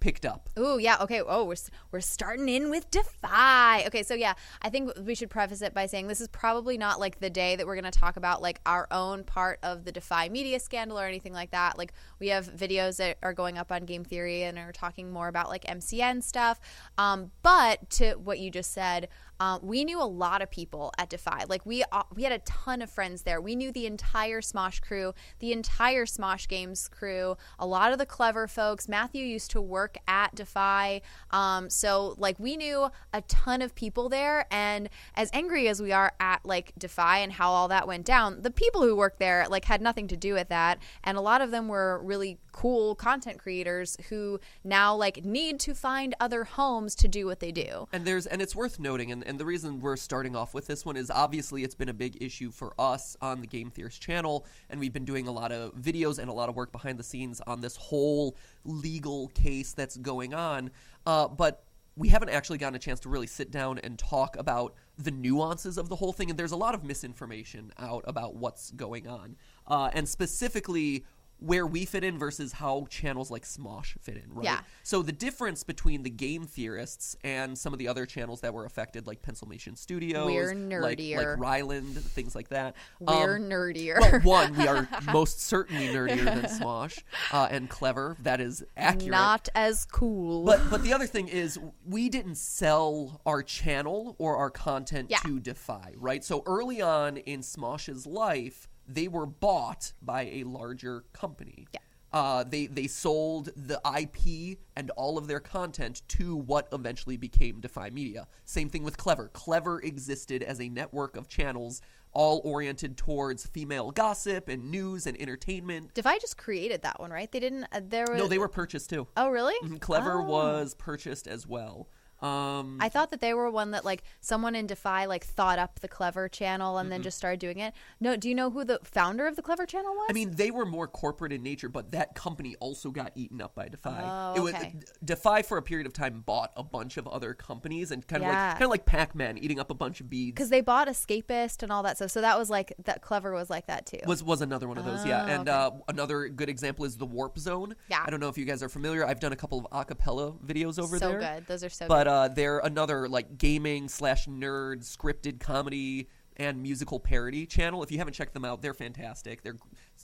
picked 0.00 0.26
up. 0.26 0.48
Oh 0.56 0.78
yeah. 0.78 0.96
Okay. 1.00 1.20
Oh, 1.20 1.44
we're 1.44 1.56
we're 1.92 2.00
starting 2.00 2.48
in 2.48 2.70
with 2.70 2.90
Defy. 2.90 3.84
Okay, 3.86 4.02
so 4.02 4.14
yeah, 4.14 4.34
I 4.62 4.70
think 4.70 4.92
we 5.04 5.14
should 5.14 5.30
preface 5.30 5.62
it 5.62 5.74
by 5.74 5.86
saying 5.86 6.08
this 6.08 6.20
is 6.20 6.28
probably 6.28 6.76
not 6.76 6.98
like 6.98 7.20
the 7.20 7.30
day 7.30 7.56
that 7.56 7.66
we're 7.66 7.74
going 7.74 7.90
to 7.90 7.98
talk 7.98 8.16
about 8.16 8.42
like 8.42 8.60
our 8.66 8.86
own 8.90 9.24
part 9.24 9.58
of 9.62 9.84
the 9.84 9.92
Defy 9.92 10.28
media 10.28 10.58
scandal 10.58 10.98
or 10.98 11.06
anything 11.06 11.32
like 11.32 11.50
that. 11.52 11.78
Like 11.78 11.92
we 12.18 12.28
have 12.28 12.46
videos 12.46 12.96
that 12.96 13.18
are 13.22 13.34
going 13.34 13.58
up 13.58 13.70
on 13.70 13.84
Game 13.84 14.04
Theory 14.04 14.42
and 14.42 14.58
are 14.58 14.72
talking 14.72 15.10
more 15.10 15.28
about 15.28 15.48
like 15.48 15.64
MCN 15.64 16.22
stuff. 16.22 16.58
Um, 16.98 17.30
but 17.42 17.88
to 17.90 18.14
what 18.14 18.38
you 18.38 18.50
just 18.50 18.72
said, 18.72 19.08
uh, 19.40 19.58
we 19.62 19.84
knew 19.84 20.00
a 20.00 20.04
lot 20.04 20.42
of 20.42 20.50
people 20.50 20.92
at 20.98 21.08
Defy. 21.08 21.44
Like 21.48 21.64
we 21.64 21.82
uh, 21.90 22.02
we 22.14 22.22
had 22.22 22.32
a 22.32 22.38
ton 22.40 22.82
of 22.82 22.90
friends 22.90 23.22
there. 23.22 23.40
We 23.40 23.56
knew 23.56 23.72
the 23.72 23.86
entire 23.86 24.42
Smosh 24.42 24.82
crew, 24.82 25.14
the 25.38 25.52
entire 25.52 26.04
Smosh 26.04 26.46
Games 26.46 26.88
crew, 26.88 27.36
a 27.58 27.66
lot 27.66 27.92
of 27.92 27.98
the 27.98 28.06
clever 28.06 28.46
folks. 28.46 28.88
Matthew 28.88 29.24
used 29.24 29.50
to 29.52 29.60
work 29.60 29.96
at 30.06 30.34
Defy, 30.34 31.00
um, 31.30 31.70
so 31.70 32.14
like 32.18 32.38
we 32.38 32.56
knew 32.56 32.90
a 33.12 33.22
ton 33.22 33.62
of 33.62 33.74
people 33.74 34.08
there. 34.10 34.46
And 34.50 34.90
as 35.14 35.30
angry 35.32 35.68
as 35.68 35.80
we 35.80 35.90
are 35.90 36.12
at 36.20 36.44
like 36.44 36.72
Defy 36.78 37.18
and 37.18 37.32
how 37.32 37.50
all 37.50 37.68
that 37.68 37.88
went 37.88 38.04
down, 38.04 38.42
the 38.42 38.50
people 38.50 38.82
who 38.82 38.94
worked 38.94 39.18
there 39.18 39.46
like 39.48 39.64
had 39.64 39.80
nothing 39.80 40.06
to 40.08 40.16
do 40.16 40.34
with 40.34 40.48
that, 40.50 40.78
and 41.02 41.16
a 41.16 41.22
lot 41.22 41.40
of 41.40 41.50
them 41.50 41.66
were 41.66 42.00
really 42.04 42.38
cool 42.52 42.94
content 42.94 43.38
creators 43.38 43.96
who 44.08 44.38
now 44.64 44.94
like 44.94 45.24
need 45.24 45.58
to 45.60 45.72
find 45.72 46.14
other 46.20 46.44
homes 46.44 46.94
to 46.96 47.08
do 47.08 47.24
what 47.24 47.40
they 47.40 47.52
do. 47.52 47.88
And 47.92 48.04
there's 48.04 48.26
and 48.26 48.42
it's 48.42 48.54
worth 48.54 48.78
noting, 48.78 49.10
and, 49.10 49.24
and 49.30 49.38
the 49.38 49.46
reason 49.46 49.78
we're 49.78 49.96
starting 49.96 50.34
off 50.34 50.54
with 50.54 50.66
this 50.66 50.84
one 50.84 50.96
is 50.96 51.08
obviously 51.08 51.62
it's 51.62 51.76
been 51.76 51.88
a 51.88 51.94
big 51.94 52.20
issue 52.20 52.50
for 52.50 52.74
us 52.80 53.16
on 53.22 53.40
the 53.40 53.46
Game 53.46 53.70
Theorist 53.70 54.02
channel, 54.02 54.44
and 54.68 54.80
we've 54.80 54.92
been 54.92 55.04
doing 55.04 55.28
a 55.28 55.30
lot 55.30 55.52
of 55.52 55.72
videos 55.76 56.18
and 56.18 56.28
a 56.28 56.32
lot 56.32 56.48
of 56.48 56.56
work 56.56 56.72
behind 56.72 56.98
the 56.98 57.04
scenes 57.04 57.40
on 57.46 57.60
this 57.60 57.76
whole 57.76 58.36
legal 58.64 59.28
case 59.28 59.72
that's 59.72 59.96
going 59.96 60.34
on. 60.34 60.72
Uh, 61.06 61.28
but 61.28 61.62
we 61.96 62.08
haven't 62.08 62.30
actually 62.30 62.58
gotten 62.58 62.74
a 62.74 62.78
chance 62.80 62.98
to 63.00 63.08
really 63.08 63.28
sit 63.28 63.52
down 63.52 63.78
and 63.78 64.00
talk 64.00 64.36
about 64.36 64.74
the 64.98 65.12
nuances 65.12 65.78
of 65.78 65.88
the 65.88 65.94
whole 65.94 66.12
thing, 66.12 66.28
and 66.28 66.36
there's 66.36 66.50
a 66.50 66.56
lot 66.56 66.74
of 66.74 66.82
misinformation 66.82 67.72
out 67.78 68.02
about 68.08 68.34
what's 68.34 68.72
going 68.72 69.06
on, 69.06 69.36
uh, 69.68 69.90
and 69.92 70.08
specifically 70.08 71.04
where 71.40 71.66
we 71.66 71.84
fit 71.84 72.04
in 72.04 72.18
versus 72.18 72.52
how 72.52 72.86
channels 72.90 73.30
like 73.30 73.44
Smosh 73.44 73.98
fit 74.00 74.16
in, 74.16 74.24
right? 74.32 74.44
Yeah. 74.44 74.60
So 74.82 75.02
the 75.02 75.12
difference 75.12 75.64
between 75.64 76.02
the 76.02 76.10
game 76.10 76.44
theorists 76.44 77.16
and 77.24 77.56
some 77.58 77.72
of 77.72 77.78
the 77.78 77.88
other 77.88 78.06
channels 78.06 78.40
that 78.42 78.52
were 78.54 78.64
affected, 78.64 79.06
like 79.06 79.22
Pencilmation 79.22 79.76
Studios, 79.76 80.26
We're 80.26 80.80
like, 80.80 80.98
like. 81.00 81.38
Ryland, 81.38 81.96
things 81.96 82.34
like 82.34 82.48
that. 82.50 82.76
We're 83.00 83.36
Um, 83.36 83.42
nerdier. 83.50 84.00
well, 84.00 84.20
one, 84.48 84.56
we 84.56 84.66
are 84.68 84.88
most 85.12 85.40
certainly 85.40 85.88
nerdier 85.88 86.24
than 86.24 86.42
Smosh, 86.60 87.02
uh, 87.32 87.48
and 87.50 87.68
clever. 87.68 88.16
That 88.22 88.40
is 88.40 88.62
accurate. 88.76 89.10
Not 89.10 89.48
as 89.54 89.84
cool. 89.86 90.44
But 90.44 90.60
but 90.70 90.82
the 90.82 90.92
other 90.94 91.06
thing 91.06 91.28
is 91.28 91.58
we 91.86 92.08
didn't 92.08 92.36
sell 92.36 93.20
our 93.26 93.42
channel 93.42 94.14
or 94.18 94.36
our 94.36 94.50
content 94.50 95.10
Yeah. 95.10 95.18
to 95.20 95.40
Defy, 95.40 95.94
right? 95.96 96.22
So 96.24 96.42
early 96.46 96.80
on 96.82 97.16
in 97.16 97.40
Smosh's 97.40 98.06
life, 98.06 98.68
they 98.86 99.08
were 99.08 99.26
bought 99.26 99.92
by 100.02 100.22
a 100.22 100.44
larger 100.44 101.04
company. 101.12 101.66
Yeah. 101.72 101.80
Uh, 102.12 102.42
they 102.42 102.66
they 102.66 102.88
sold 102.88 103.50
the 103.54 103.80
IP 103.96 104.58
and 104.74 104.90
all 104.96 105.16
of 105.16 105.28
their 105.28 105.38
content 105.38 106.02
to 106.08 106.34
what 106.34 106.66
eventually 106.72 107.16
became 107.16 107.60
Defy 107.60 107.90
Media. 107.90 108.26
Same 108.44 108.68
thing 108.68 108.82
with 108.82 108.96
Clever. 108.96 109.28
Clever 109.28 109.80
existed 109.80 110.42
as 110.42 110.60
a 110.60 110.68
network 110.68 111.16
of 111.16 111.28
channels, 111.28 111.80
all 112.12 112.40
oriented 112.44 112.96
towards 112.96 113.46
female 113.46 113.92
gossip 113.92 114.48
and 114.48 114.72
news 114.72 115.06
and 115.06 115.20
entertainment. 115.20 115.94
Defy 115.94 116.18
just 116.18 116.36
created 116.36 116.82
that 116.82 116.98
one, 116.98 117.12
right? 117.12 117.30
They 117.30 117.38
didn't. 117.38 117.66
Uh, 117.70 117.80
there 117.86 118.06
was 118.10 118.18
No, 118.18 118.26
they 118.26 118.38
were 118.38 118.48
purchased 118.48 118.90
too. 118.90 119.06
Oh, 119.16 119.28
really? 119.28 119.54
Mhm, 119.62 119.80
Clever 119.80 120.20
Oh. 120.20 120.24
was 120.24 120.74
purchased 120.74 121.28
as 121.28 121.46
well. 121.46 121.88
Um, 122.22 122.78
I 122.80 122.88
thought 122.88 123.10
that 123.10 123.20
they 123.20 123.34
were 123.34 123.50
one 123.50 123.70
that 123.70 123.84
like 123.84 124.02
someone 124.20 124.54
in 124.54 124.66
Defy 124.66 125.06
like 125.06 125.24
thought 125.24 125.58
up 125.58 125.80
the 125.80 125.88
Clever 125.88 126.28
channel 126.28 126.78
and 126.78 126.90
then 126.92 127.02
just 127.02 127.16
started 127.16 127.40
doing 127.40 127.58
it. 127.58 127.72
No, 128.00 128.16
do 128.16 128.28
you 128.28 128.34
know 128.34 128.50
who 128.50 128.64
the 128.64 128.78
founder 128.84 129.26
of 129.26 129.36
the 129.36 129.42
Clever 129.42 129.66
channel 129.66 129.94
was? 129.94 130.06
I 130.10 130.12
mean, 130.12 130.32
they 130.32 130.50
were 130.50 130.66
more 130.66 130.86
corporate 130.86 131.32
in 131.32 131.42
nature, 131.42 131.68
but 131.68 131.92
that 131.92 132.14
company 132.14 132.56
also 132.60 132.90
got 132.90 133.12
eaten 133.14 133.40
up 133.40 133.54
by 133.54 133.68
Defy. 133.68 134.02
Oh, 134.04 134.34
it 134.36 134.40
was 134.40 134.54
okay. 134.54 134.74
Defy 135.04 135.42
for 135.42 135.56
a 135.58 135.62
period 135.62 135.86
of 135.86 135.92
time 135.92 136.20
bought 136.26 136.52
a 136.56 136.62
bunch 136.62 136.96
of 136.96 137.06
other 137.08 137.32
companies 137.34 137.90
and 137.90 138.06
kind 138.06 138.22
of 138.22 138.28
Yeah. 138.28 138.48
like 138.48 138.52
kind 138.52 138.62
of 138.64 138.70
like 138.70 138.86
Pac-Man 138.86 139.38
eating 139.38 139.58
up 139.58 139.70
a 139.70 139.74
bunch 139.74 140.00
of 140.00 140.10
beads. 140.10 140.34
because 140.34 140.50
they 140.50 140.60
bought 140.60 140.88
Escapist 140.88 141.62
and 141.62 141.72
all 141.72 141.82
that 141.82 141.96
stuff. 141.96 142.10
So 142.10 142.20
that 142.20 142.38
was 142.38 142.50
like 142.50 142.72
that 142.84 143.00
Clever 143.02 143.32
was 143.32 143.48
like 143.50 143.66
that 143.66 143.86
too. 143.86 143.98
was 144.06 144.22
was 144.22 144.42
another 144.42 144.68
one 144.68 144.78
of 144.78 144.84
those, 144.84 145.04
yeah. 145.06 145.24
Oh, 145.24 145.28
And 145.28 145.48
okay. 145.48 145.58
uh, 145.58 145.70
another 145.88 146.28
good 146.28 146.48
example 146.48 146.84
is 146.84 146.96
the 146.96 147.06
Warp 147.06 147.38
Zone. 147.38 147.74
Yeah. 147.88 148.02
I 148.04 148.10
don't 148.10 148.20
know 148.20 148.28
if 148.28 148.36
you 148.38 148.44
guys 148.44 148.62
are 148.62 148.68
familiar. 148.68 149.06
I've 149.06 149.20
done 149.20 149.32
a 149.32 149.36
couple 149.36 149.66
of 149.70 149.86
acapella 149.86 150.38
videos 150.44 150.78
over 150.78 150.98
so 150.98 151.08
there. 151.08 151.20
So 151.20 151.26
good. 151.36 151.46
Those 151.46 151.64
are 151.64 151.68
so 151.70 151.86
But 151.88 152.04
good. 152.04 152.09
Uh, 152.10 152.26
they're 152.26 152.58
another 152.58 153.08
like 153.08 153.38
gaming 153.38 153.88
slash 153.88 154.26
nerd 154.26 154.78
scripted 154.84 155.38
comedy 155.38 156.08
and 156.36 156.60
musical 156.60 156.98
parody 156.98 157.46
channel. 157.46 157.84
If 157.84 157.92
you 157.92 157.98
haven't 157.98 158.14
checked 158.14 158.34
them 158.34 158.44
out, 158.44 158.62
they're 158.62 158.74
fantastic. 158.74 159.42
They're 159.42 159.58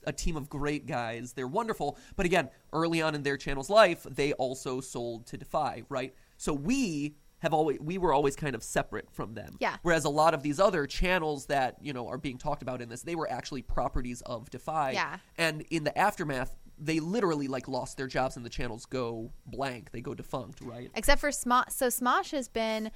a 0.05 0.13
team 0.13 0.37
of 0.37 0.49
great 0.49 0.87
guys. 0.87 1.33
They're 1.33 1.49
wonderful. 1.49 1.99
But 2.15 2.25
again, 2.25 2.51
early 2.73 3.03
on 3.03 3.17
in 3.17 3.25
their 3.25 3.37
channel's 3.37 3.69
life, 3.69 4.05
they 4.09 4.35
also 4.35 4.81
sold 4.81 5.27
to 5.27 5.37
Defy, 5.37 5.83
right? 5.89 6.15
So 6.37 6.53
we 6.53 7.17
have 7.41 7.53
always 7.53 7.81
we 7.81 7.99
were 7.99 8.13
always 8.13 8.37
kind 8.37 8.55
of 8.55 8.63
separate 8.63 9.11
from 9.11 9.35
them. 9.35 9.57
Yeah. 9.59 9.77
Whereas 9.83 10.05
a 10.05 10.11
lot 10.11 10.33
of 10.33 10.45
these 10.45 10.61
other 10.61 10.87
channels 10.87 11.47
that 11.47 11.77
you 11.83 11.93
know 11.93 12.07
are 12.07 12.19
being 12.19 12.39
talked 12.39 12.63
about 12.63 12.81
in 12.81 12.89
this, 12.89 13.03
they 13.03 13.17
were 13.17 13.29
actually 13.29 13.63
properties 13.63 14.21
of 14.21 14.49
Defy. 14.51 14.93
Yeah. 14.93 15.19
And 15.39 15.63
in 15.71 15.83
the 15.83 15.99
aftermath, 15.99 16.55
they 16.79 17.01
literally 17.01 17.49
like 17.49 17.69
lost 17.69 17.97
their 17.97 18.07
jobs 18.07 18.37
and 18.37 18.45
the 18.45 18.51
channels 18.51 18.87
go 18.87 19.31
blank. 19.47 19.91
They 19.93 20.01
go 20.01 20.15
defunct, 20.15 20.61
right? 20.61 20.91
Except 20.95 21.21
for 21.21 21.31
Smosh. 21.31 21.71
So 21.71 21.87
Smosh 21.87 22.33
has 22.33 22.49
been 22.49 22.91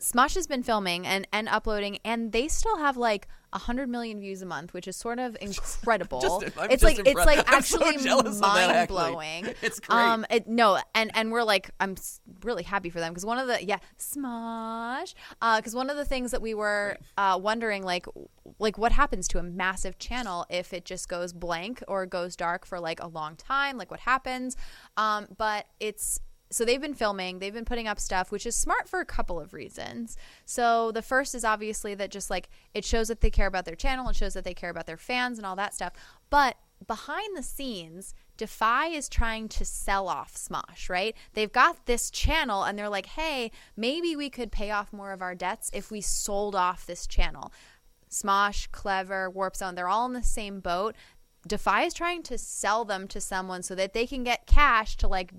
Smosh 0.00 0.34
has 0.34 0.46
been 0.46 0.62
filming 0.62 1.06
and 1.06 1.26
and 1.32 1.48
uploading, 1.48 1.98
and 2.04 2.32
they 2.32 2.48
still 2.48 2.78
have 2.78 2.96
like 2.96 3.28
hundred 3.52 3.88
million 3.88 4.20
views 4.20 4.42
a 4.42 4.46
month, 4.46 4.74
which 4.74 4.86
is 4.86 4.96
sort 4.96 5.18
of 5.18 5.36
incredible. 5.40 6.20
Just- 6.20 6.44
it's 6.70 6.82
like 6.82 6.98
it's 6.98 7.14
like 7.14 7.38
I'm 7.52 7.62
so 7.62 7.78
actually 7.78 7.96
that, 8.04 8.40
mind 8.40 8.72
actually. 8.72 8.86
blowing. 8.86 9.54
It's 9.62 9.80
great. 9.80 9.96
Um, 9.96 10.26
it, 10.30 10.46
no, 10.46 10.78
and 10.94 11.10
and 11.14 11.32
we're 11.32 11.42
like 11.42 11.70
I'm 11.80 11.96
really 12.42 12.62
happy 12.62 12.90
for 12.90 13.00
them 13.00 13.12
because 13.12 13.24
one 13.24 13.38
of 13.38 13.46
the 13.46 13.64
yeah 13.64 13.78
Smosh 13.98 15.14
because 15.56 15.74
one 15.74 15.90
of 15.90 15.96
the 15.96 16.04
things 16.04 16.30
that 16.30 16.42
we 16.42 16.54
were 16.54 16.98
uh, 17.16 17.38
wondering 17.42 17.82
like 17.82 18.06
like 18.58 18.78
what 18.78 18.92
happens 18.92 19.26
to 19.28 19.38
a 19.38 19.42
massive 19.42 19.98
channel 19.98 20.46
if 20.50 20.72
it 20.72 20.84
just 20.84 21.08
goes 21.08 21.32
blank 21.32 21.82
or 21.88 22.06
goes 22.06 22.36
dark 22.36 22.64
for 22.66 22.78
like 22.78 23.00
a 23.00 23.06
long 23.06 23.36
time 23.36 23.76
like 23.76 23.90
what 23.90 24.00
happens 24.00 24.56
um, 24.96 25.26
but 25.36 25.66
it's 25.80 26.20
so 26.50 26.64
they've 26.64 26.80
been 26.80 26.94
filming 26.94 27.38
they've 27.38 27.54
been 27.54 27.64
putting 27.64 27.88
up 27.88 27.98
stuff 27.98 28.30
which 28.30 28.46
is 28.46 28.54
smart 28.54 28.88
for 28.88 29.00
a 29.00 29.04
couple 29.04 29.40
of 29.40 29.52
reasons. 29.52 30.16
So 30.44 30.92
the 30.92 31.02
first 31.02 31.34
is 31.34 31.44
obviously 31.44 31.94
that 31.94 32.10
just 32.10 32.30
like 32.30 32.48
it 32.74 32.84
shows 32.84 33.08
that 33.08 33.20
they 33.20 33.30
care 33.30 33.46
about 33.46 33.64
their 33.64 33.74
channel 33.74 34.08
it 34.08 34.16
shows 34.16 34.34
that 34.34 34.44
they 34.44 34.54
care 34.54 34.70
about 34.70 34.86
their 34.86 34.96
fans 34.96 35.38
and 35.38 35.46
all 35.46 35.56
that 35.56 35.74
stuff. 35.74 35.92
But 36.30 36.56
behind 36.86 37.36
the 37.36 37.42
scenes 37.42 38.14
defy 38.36 38.88
is 38.88 39.08
trying 39.08 39.48
to 39.48 39.64
sell 39.64 40.08
off 40.08 40.34
smosh 40.34 40.88
right? 40.88 41.16
They've 41.32 41.52
got 41.52 41.86
this 41.86 42.10
channel 42.10 42.62
and 42.62 42.78
they're 42.78 42.88
like 42.88 43.06
hey 43.06 43.50
maybe 43.76 44.14
we 44.14 44.30
could 44.30 44.52
pay 44.52 44.70
off 44.70 44.92
more 44.92 45.12
of 45.12 45.22
our 45.22 45.34
debts 45.34 45.70
if 45.72 45.90
we 45.90 46.00
sold 46.00 46.54
off 46.54 46.86
this 46.86 47.06
channel. 47.06 47.52
Smosh 48.08 48.70
clever 48.70 49.28
warp 49.28 49.56
zone 49.56 49.74
they're 49.74 49.88
all 49.88 50.06
in 50.06 50.12
the 50.12 50.22
same 50.22 50.60
boat. 50.60 50.94
Defy 51.46 51.82
is 51.82 51.94
trying 51.94 52.22
to 52.24 52.38
sell 52.38 52.84
them 52.84 53.06
to 53.08 53.20
someone 53.20 53.62
so 53.62 53.74
that 53.74 53.92
they 53.92 54.06
can 54.06 54.24
get 54.24 54.46
cash 54.46 54.96
to 54.96 55.08
like 55.08 55.32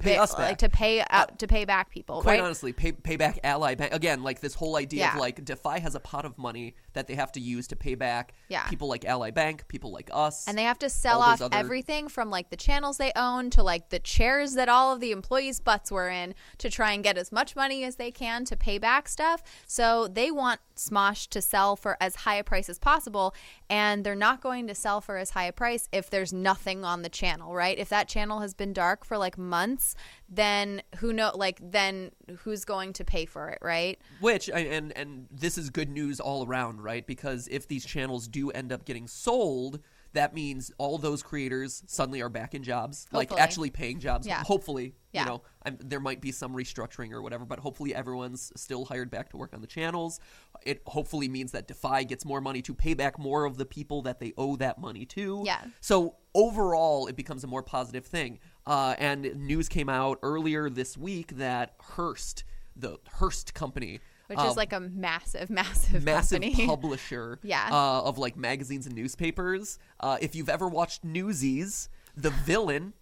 Pay 0.00 0.16
ba- 0.16 0.22
us 0.22 0.34
back. 0.34 0.48
like 0.48 0.58
to 0.58 0.68
pay 0.68 1.00
uh, 1.00 1.04
out 1.10 1.38
to 1.38 1.46
pay 1.46 1.64
back 1.64 1.90
people 1.90 2.20
Quite 2.22 2.32
right 2.32 2.40
honestly, 2.40 2.72
pay, 2.72 2.92
pay 2.92 3.16
back 3.16 3.38
Ally 3.42 3.74
Bank 3.74 3.92
again. 3.94 4.22
Like 4.22 4.40
this 4.40 4.54
whole 4.54 4.76
idea 4.76 5.08
of 5.08 5.16
like 5.16 5.44
Defy 5.44 5.78
has 5.78 5.94
a 5.94 6.00
pot 6.00 6.24
of 6.24 6.36
money 6.38 6.74
that 6.94 7.06
they 7.06 7.14
have 7.14 7.32
to 7.32 7.40
use 7.40 7.66
to 7.68 7.76
pay 7.76 7.94
back 7.94 8.34
Yeah. 8.48 8.64
people 8.68 8.88
like 8.88 9.04
Ally 9.04 9.30
Bank, 9.30 9.66
people 9.68 9.90
like 9.92 10.10
us, 10.12 10.46
and 10.46 10.56
they 10.58 10.64
have 10.64 10.78
to 10.80 10.88
sell 10.90 11.20
off 11.22 11.40
other- 11.40 11.56
everything 11.56 12.08
from 12.08 12.30
like 12.30 12.50
the 12.50 12.56
channels 12.56 12.96
they 12.98 13.12
own 13.16 13.50
to 13.50 13.62
like 13.62 13.88
the 13.90 13.98
chairs 13.98 14.54
that 14.54 14.68
all 14.68 14.92
of 14.92 15.00
the 15.00 15.10
employees' 15.12 15.60
butts 15.60 15.90
were 15.90 16.08
in 16.08 16.34
to 16.58 16.70
try 16.70 16.92
and 16.92 17.02
get 17.04 17.16
as 17.18 17.32
much 17.32 17.56
money 17.56 17.84
as 17.84 17.96
they 17.96 18.10
can 18.10 18.44
to 18.44 18.56
pay 18.56 18.78
back 18.78 19.08
stuff. 19.08 19.42
So 19.66 20.08
they 20.08 20.30
want 20.30 20.60
Smosh 20.76 21.28
to 21.28 21.42
sell 21.42 21.76
for 21.76 21.96
as 22.00 22.16
high 22.16 22.36
a 22.36 22.44
price 22.44 22.68
as 22.68 22.78
possible, 22.78 23.34
and 23.68 24.04
they're 24.04 24.14
not 24.14 24.40
going 24.40 24.66
to 24.66 24.74
sell 24.74 25.00
for 25.00 25.16
as 25.16 25.30
high 25.30 25.44
a 25.44 25.52
price 25.52 25.88
if 25.92 26.08
there's 26.10 26.32
nothing 26.32 26.84
on 26.84 27.02
the 27.02 27.08
channel, 27.08 27.54
right? 27.54 27.78
If 27.78 27.88
that 27.90 28.08
channel 28.08 28.40
has 28.40 28.54
been 28.54 28.72
dark 28.72 29.04
for 29.04 29.18
like 29.18 29.36
months, 29.38 29.94
then 30.34 30.82
who 30.96 31.12
know 31.12 31.30
like 31.34 31.58
then 31.62 32.10
who's 32.38 32.64
going 32.64 32.94
to 32.94 33.04
pay 33.04 33.26
for 33.26 33.50
it, 33.50 33.58
right? 33.60 33.98
Which 34.20 34.48
and 34.48 34.96
and 34.96 35.26
this 35.30 35.58
is 35.58 35.68
good 35.70 35.90
news 35.90 36.18
all 36.20 36.46
around, 36.46 36.82
right? 36.82 37.06
Because 37.06 37.46
if 37.50 37.68
these 37.68 37.84
channels 37.84 38.26
do 38.28 38.50
end 38.50 38.72
up 38.72 38.84
getting 38.86 39.06
sold, 39.06 39.80
that 40.14 40.34
means 40.34 40.70
all 40.78 40.98
those 40.98 41.22
creators 41.22 41.82
suddenly 41.86 42.20
are 42.22 42.28
back 42.28 42.54
in 42.54 42.62
jobs, 42.62 43.06
like 43.12 43.32
actually 43.32 43.70
paying 43.70 43.98
jobs. 43.98 44.26
Yeah. 44.26 44.42
Hopefully, 44.44 44.94
Yeah. 45.12 45.22
you 45.22 45.26
know, 45.28 45.42
I'm, 45.64 45.78
there 45.80 46.00
might 46.00 46.20
be 46.20 46.32
some 46.32 46.54
restructuring 46.54 47.12
or 47.12 47.22
whatever, 47.22 47.46
but 47.46 47.58
hopefully 47.60 47.94
everyone's 47.94 48.52
still 48.56 48.84
hired 48.84 49.10
back 49.10 49.30
to 49.30 49.38
work 49.38 49.54
on 49.54 49.62
the 49.62 49.66
channels. 49.66 50.20
It 50.66 50.82
hopefully 50.86 51.28
means 51.30 51.52
that 51.52 51.66
Defy 51.66 52.02
gets 52.04 52.26
more 52.26 52.42
money 52.42 52.60
to 52.62 52.74
pay 52.74 52.92
back 52.92 53.18
more 53.18 53.46
of 53.46 53.56
the 53.56 53.64
people 53.64 54.02
that 54.02 54.20
they 54.20 54.34
owe 54.36 54.56
that 54.56 54.78
money 54.78 55.06
to. 55.06 55.42
Yeah. 55.46 55.64
So 55.80 56.16
overall, 56.34 57.06
it 57.06 57.16
becomes 57.16 57.42
a 57.42 57.46
more 57.46 57.62
positive 57.62 58.04
thing. 58.04 58.38
Uh, 58.66 58.94
and 58.98 59.34
news 59.46 59.68
came 59.68 59.88
out 59.88 60.18
earlier 60.22 60.70
this 60.70 60.96
week 60.96 61.36
that 61.36 61.74
Hearst, 61.80 62.44
the 62.76 62.98
Hearst 63.18 63.54
company, 63.54 64.00
Which 64.28 64.38
um, 64.38 64.48
is 64.48 64.56
like 64.56 64.72
a 64.72 64.80
massive, 64.80 65.50
massive, 65.60 66.04
massive 66.04 66.42
company. 66.42 66.66
publisher 66.66 67.38
Yeah. 67.42 67.68
uh, 67.70 68.02
of 68.02 68.18
like 68.18 68.36
magazines 68.36 68.86
and 68.86 68.94
newspapers. 68.94 69.78
Uh, 70.00 70.18
if 70.20 70.34
you've 70.36 70.48
ever 70.48 70.68
watched 70.68 71.04
Newsies, 71.04 71.88
the 72.16 72.30
villain. 72.46 72.92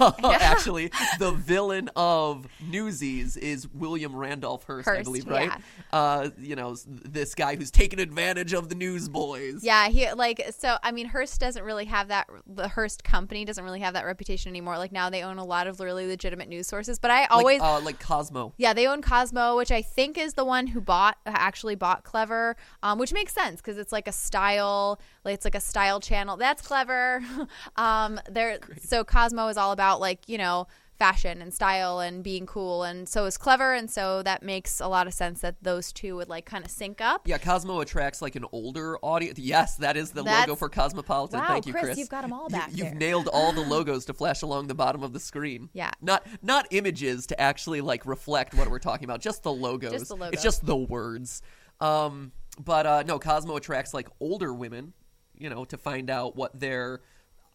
Actually, 0.24 0.90
the 1.18 1.32
villain 1.32 1.90
of 1.96 2.46
Newsies 2.68 3.36
is 3.36 3.68
William 3.72 4.14
Randolph 4.14 4.64
Hearst, 4.64 4.88
I 4.88 4.92
Hearst, 4.96 5.04
believe, 5.04 5.26
right? 5.26 5.48
yeah. 5.48 5.58
Uh, 5.92 6.30
you 6.38 6.56
know, 6.56 6.76
this 6.86 7.34
guy 7.34 7.56
who's 7.56 7.70
taken 7.70 7.98
advantage 7.98 8.52
of 8.52 8.68
the 8.68 8.74
newsboys. 8.74 9.62
Yeah, 9.64 9.88
he 9.88 10.12
like 10.12 10.42
so. 10.58 10.76
I 10.82 10.92
mean, 10.92 11.06
Hearst 11.06 11.40
doesn't 11.40 11.62
really 11.64 11.86
have 11.86 12.08
that. 12.08 12.28
The 12.46 12.68
Hearst 12.68 13.04
company 13.04 13.44
doesn't 13.44 13.64
really 13.64 13.80
have 13.80 13.94
that 13.94 14.04
reputation 14.04 14.50
anymore. 14.50 14.78
Like 14.78 14.92
now, 14.92 15.10
they 15.10 15.22
own 15.22 15.38
a 15.38 15.44
lot 15.44 15.66
of 15.66 15.80
really 15.80 16.06
legitimate 16.06 16.48
news 16.48 16.66
sources. 16.66 16.98
But 16.98 17.10
I 17.10 17.20
Like, 17.22 17.30
always, 17.30 17.60
uh, 17.62 17.80
like 17.80 18.00
Cosmo. 18.00 18.52
yeah, 18.58 18.72
they 18.72 18.86
own 18.86 19.02
Cosmo, 19.02 19.56
which 19.56 19.70
I 19.70 19.82
think 19.82 20.18
is 20.18 20.34
the 20.34 20.44
one 20.44 20.66
who 20.68 20.80
bought 20.80 21.18
actually 21.26 21.74
bought 21.74 22.04
Clever, 22.04 22.56
um, 22.82 22.98
which 22.98 23.12
makes 23.12 23.32
sense 23.32 23.60
because 23.60 23.78
it's 23.78 23.92
like 23.92 24.08
a 24.08 24.12
style, 24.12 25.00
like 25.24 25.34
it's 25.34 25.44
like 25.44 25.54
a 25.54 25.60
style 25.60 26.00
channel. 26.00 26.36
That's 26.36 26.62
clever. 26.62 27.22
um, 27.76 28.20
there, 28.28 28.58
so 28.82 29.04
Cosmo 29.04 29.48
is 29.48 29.56
all 29.56 29.69
about 29.72 30.00
like 30.00 30.28
you 30.28 30.38
know 30.38 30.66
fashion 30.98 31.40
and 31.40 31.54
style 31.54 31.98
and 31.98 32.22
being 32.22 32.44
cool, 32.44 32.82
and 32.82 33.08
so 33.08 33.24
is 33.24 33.38
Clever, 33.38 33.72
and 33.72 33.90
so 33.90 34.22
that 34.22 34.42
makes 34.42 34.80
a 34.80 34.86
lot 34.86 35.06
of 35.06 35.14
sense 35.14 35.40
that 35.40 35.56
those 35.62 35.92
two 35.94 36.14
would 36.16 36.28
like 36.28 36.44
kind 36.44 36.62
of 36.62 36.70
sync 36.70 37.00
up. 37.00 37.26
Yeah, 37.26 37.38
Cosmo 37.38 37.80
attracts 37.80 38.20
like 38.20 38.36
an 38.36 38.44
older 38.52 38.98
audience. 38.98 39.38
Yes, 39.38 39.76
that 39.76 39.96
is 39.96 40.10
the 40.10 40.22
That's- 40.22 40.46
logo 40.46 40.56
for 40.56 40.68
Cosmopolitan. 40.68 41.40
Wow, 41.40 41.46
Thank 41.48 41.66
you, 41.66 41.72
Chris, 41.72 41.84
Chris. 41.84 41.98
you've 41.98 42.10
got 42.10 42.24
'em 42.24 42.34
all 42.34 42.50
back 42.50 42.68
You've 42.72 42.88
there. 42.90 42.94
nailed 42.96 43.28
all 43.28 43.52
the 43.52 43.62
logos 43.66 44.04
to 44.06 44.12
flash 44.12 44.42
along 44.42 44.66
the 44.66 44.74
bottom 44.74 45.02
of 45.02 45.14
the 45.14 45.20
screen. 45.20 45.70
Yeah. 45.72 45.90
not 46.02 46.26
not 46.42 46.66
images 46.70 47.26
to 47.28 47.40
actually 47.40 47.80
like 47.80 48.04
reflect 48.04 48.52
what 48.52 48.68
we're 48.70 48.78
talking 48.78 49.04
about. 49.04 49.20
Just 49.22 49.42
the 49.42 49.52
logos. 49.52 49.92
Just 49.92 50.08
the 50.08 50.16
logos. 50.16 50.34
It's 50.34 50.42
just 50.42 50.66
the 50.66 50.76
words. 50.76 51.40
Um, 51.80 52.32
but 52.62 52.84
uh, 52.86 53.02
no, 53.06 53.18
Cosmo 53.18 53.56
attracts 53.56 53.94
like 53.94 54.08
older 54.20 54.52
women. 54.52 54.92
You 55.38 55.48
know, 55.48 55.64
to 55.64 55.78
find 55.78 56.10
out 56.10 56.36
what 56.36 56.60
their 56.60 57.00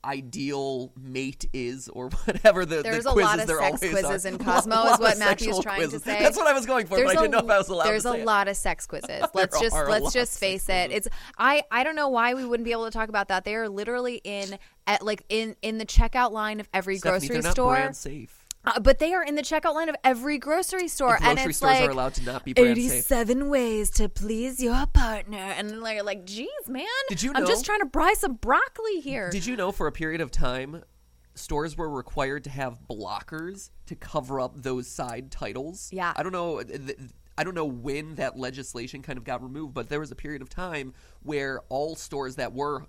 ideal 0.06 0.92
mate 1.02 1.46
is 1.54 1.90
or 1.90 2.10
whatever 2.26 2.66
the, 2.66 2.82
There's 2.84 3.06
the 3.06 3.12
a 3.12 3.14
lot 3.14 3.40
of 3.40 3.48
there 3.48 3.60
sex 3.60 3.80
quizzes 3.80 4.26
are. 4.26 4.30
in 4.30 4.38
Cosmo, 4.46 4.86
is 4.94 5.00
what 5.00 5.18
Matthew's 5.18 5.60
trying 5.60 5.90
to 5.90 6.00
say. 6.00 6.20
That's 6.20 6.38
what 6.38 6.48
I 6.48 6.54
was 6.54 6.66
going 6.66 6.86
for, 6.88 6.98
but 6.98 7.08
I 7.08 7.16
didn't 7.16 7.32
know 7.32 7.40
if 7.40 7.50
I 7.50 7.58
was 7.58 7.70
allowed 7.70 7.86
there's 7.86 8.04
to 8.04 8.12
say 8.12 8.20
a 8.20 8.22
it. 8.22 8.26
lot 8.26 8.48
of 8.48 8.56
sex 8.56 8.86
quizzes. 8.86 9.24
Let's 9.34 9.60
just 9.60 9.76
let's 9.76 10.14
just 10.14 10.40
face 10.40 10.70
it. 10.70 10.92
It's 10.92 11.08
I 11.38 11.64
I 11.72 11.84
don't 11.84 11.96
know 11.96 12.10
why 12.10 12.34
we 12.34 12.46
wouldn't 12.46 12.66
be 12.66 12.72
able 12.72 12.86
to 12.86 12.92
talk 12.92 13.10
about 13.10 13.28
that. 13.30 13.44
They 13.46 13.56
are 13.56 13.68
literally 13.68 14.22
in 14.24 14.58
at 14.88 15.04
like 15.04 15.24
in 15.30 15.56
in 15.62 15.78
the 15.78 15.86
checkout 15.86 16.32
line 16.32 16.60
of 16.60 16.70
every 16.74 16.98
Stephanie, 16.98 17.28
grocery 17.28 17.52
store. 17.52 17.74
brand 17.76 17.96
safe. 17.96 18.45
Uh, 18.66 18.80
but 18.80 19.00
they 19.00 19.14
are 19.14 19.24
in 19.24 19.36
the 19.36 19.42
checkout 19.42 19.74
line 19.76 19.90
of 19.90 19.96
every 20.04 20.38
grocery 20.38 20.88
store, 20.88 21.16
And 21.16 21.26
and 21.26 21.36
grocery 21.38 21.50
it's 21.50 21.58
stores 21.58 21.74
like 21.80 21.88
are 21.90 21.92
allowed 21.92 22.14
to 22.16 22.24
not 22.24 22.44
be 22.46 22.54
brand 22.54 22.76
safe. 22.78 22.92
eighty-seven 22.92 23.50
ways 23.50 23.90
to 23.92 24.10
please 24.10 24.62
your 24.62 24.86
partner, 24.88 25.38
and 25.38 25.70
then 25.70 25.82
they're 25.82 26.04
like, 26.04 26.26
"Geez, 26.26 26.50
man, 26.68 26.86
Did 27.10 27.22
you 27.24 27.32
Know, 27.34 27.42
I'm 27.42 27.48
just 27.48 27.66
trying 27.66 27.80
to 27.80 27.86
buy 27.86 28.14
some 28.18 28.34
broccoli 28.36 29.00
here." 29.02 29.30
Did 29.30 29.46
you 29.46 29.56
know 29.56 29.72
for 29.72 29.88
a 29.88 29.92
period 29.92 30.22
of 30.22 30.32
time, 30.32 30.84
stores 31.36 31.78
were 31.78 31.90
required 31.90 32.44
to 32.46 32.50
have 32.50 32.80
blockers 32.90 33.70
to 33.88 33.96
cover 33.96 34.40
up 34.40 34.54
those 34.56 34.88
side 34.88 35.32
titles? 35.32 35.90
Yeah. 35.92 36.14
I 36.16 36.24
don't 36.24 36.32
know. 36.32 36.62
th- 36.64 36.98
I 37.38 37.44
don't 37.44 37.54
know 37.56 37.66
when 37.66 38.16
that 38.16 38.38
legislation 38.38 39.02
kind 39.02 39.18
of 39.18 39.26
got 39.26 39.44
removed, 39.44 39.74
but 39.74 39.90
there 39.90 40.00
was 40.00 40.10
a 40.10 40.16
period 40.16 40.42
of 40.42 40.50
time 40.50 40.94
where 41.22 41.60
all 41.68 41.96
stores 41.98 42.38
that 42.38 42.54
were 42.54 42.86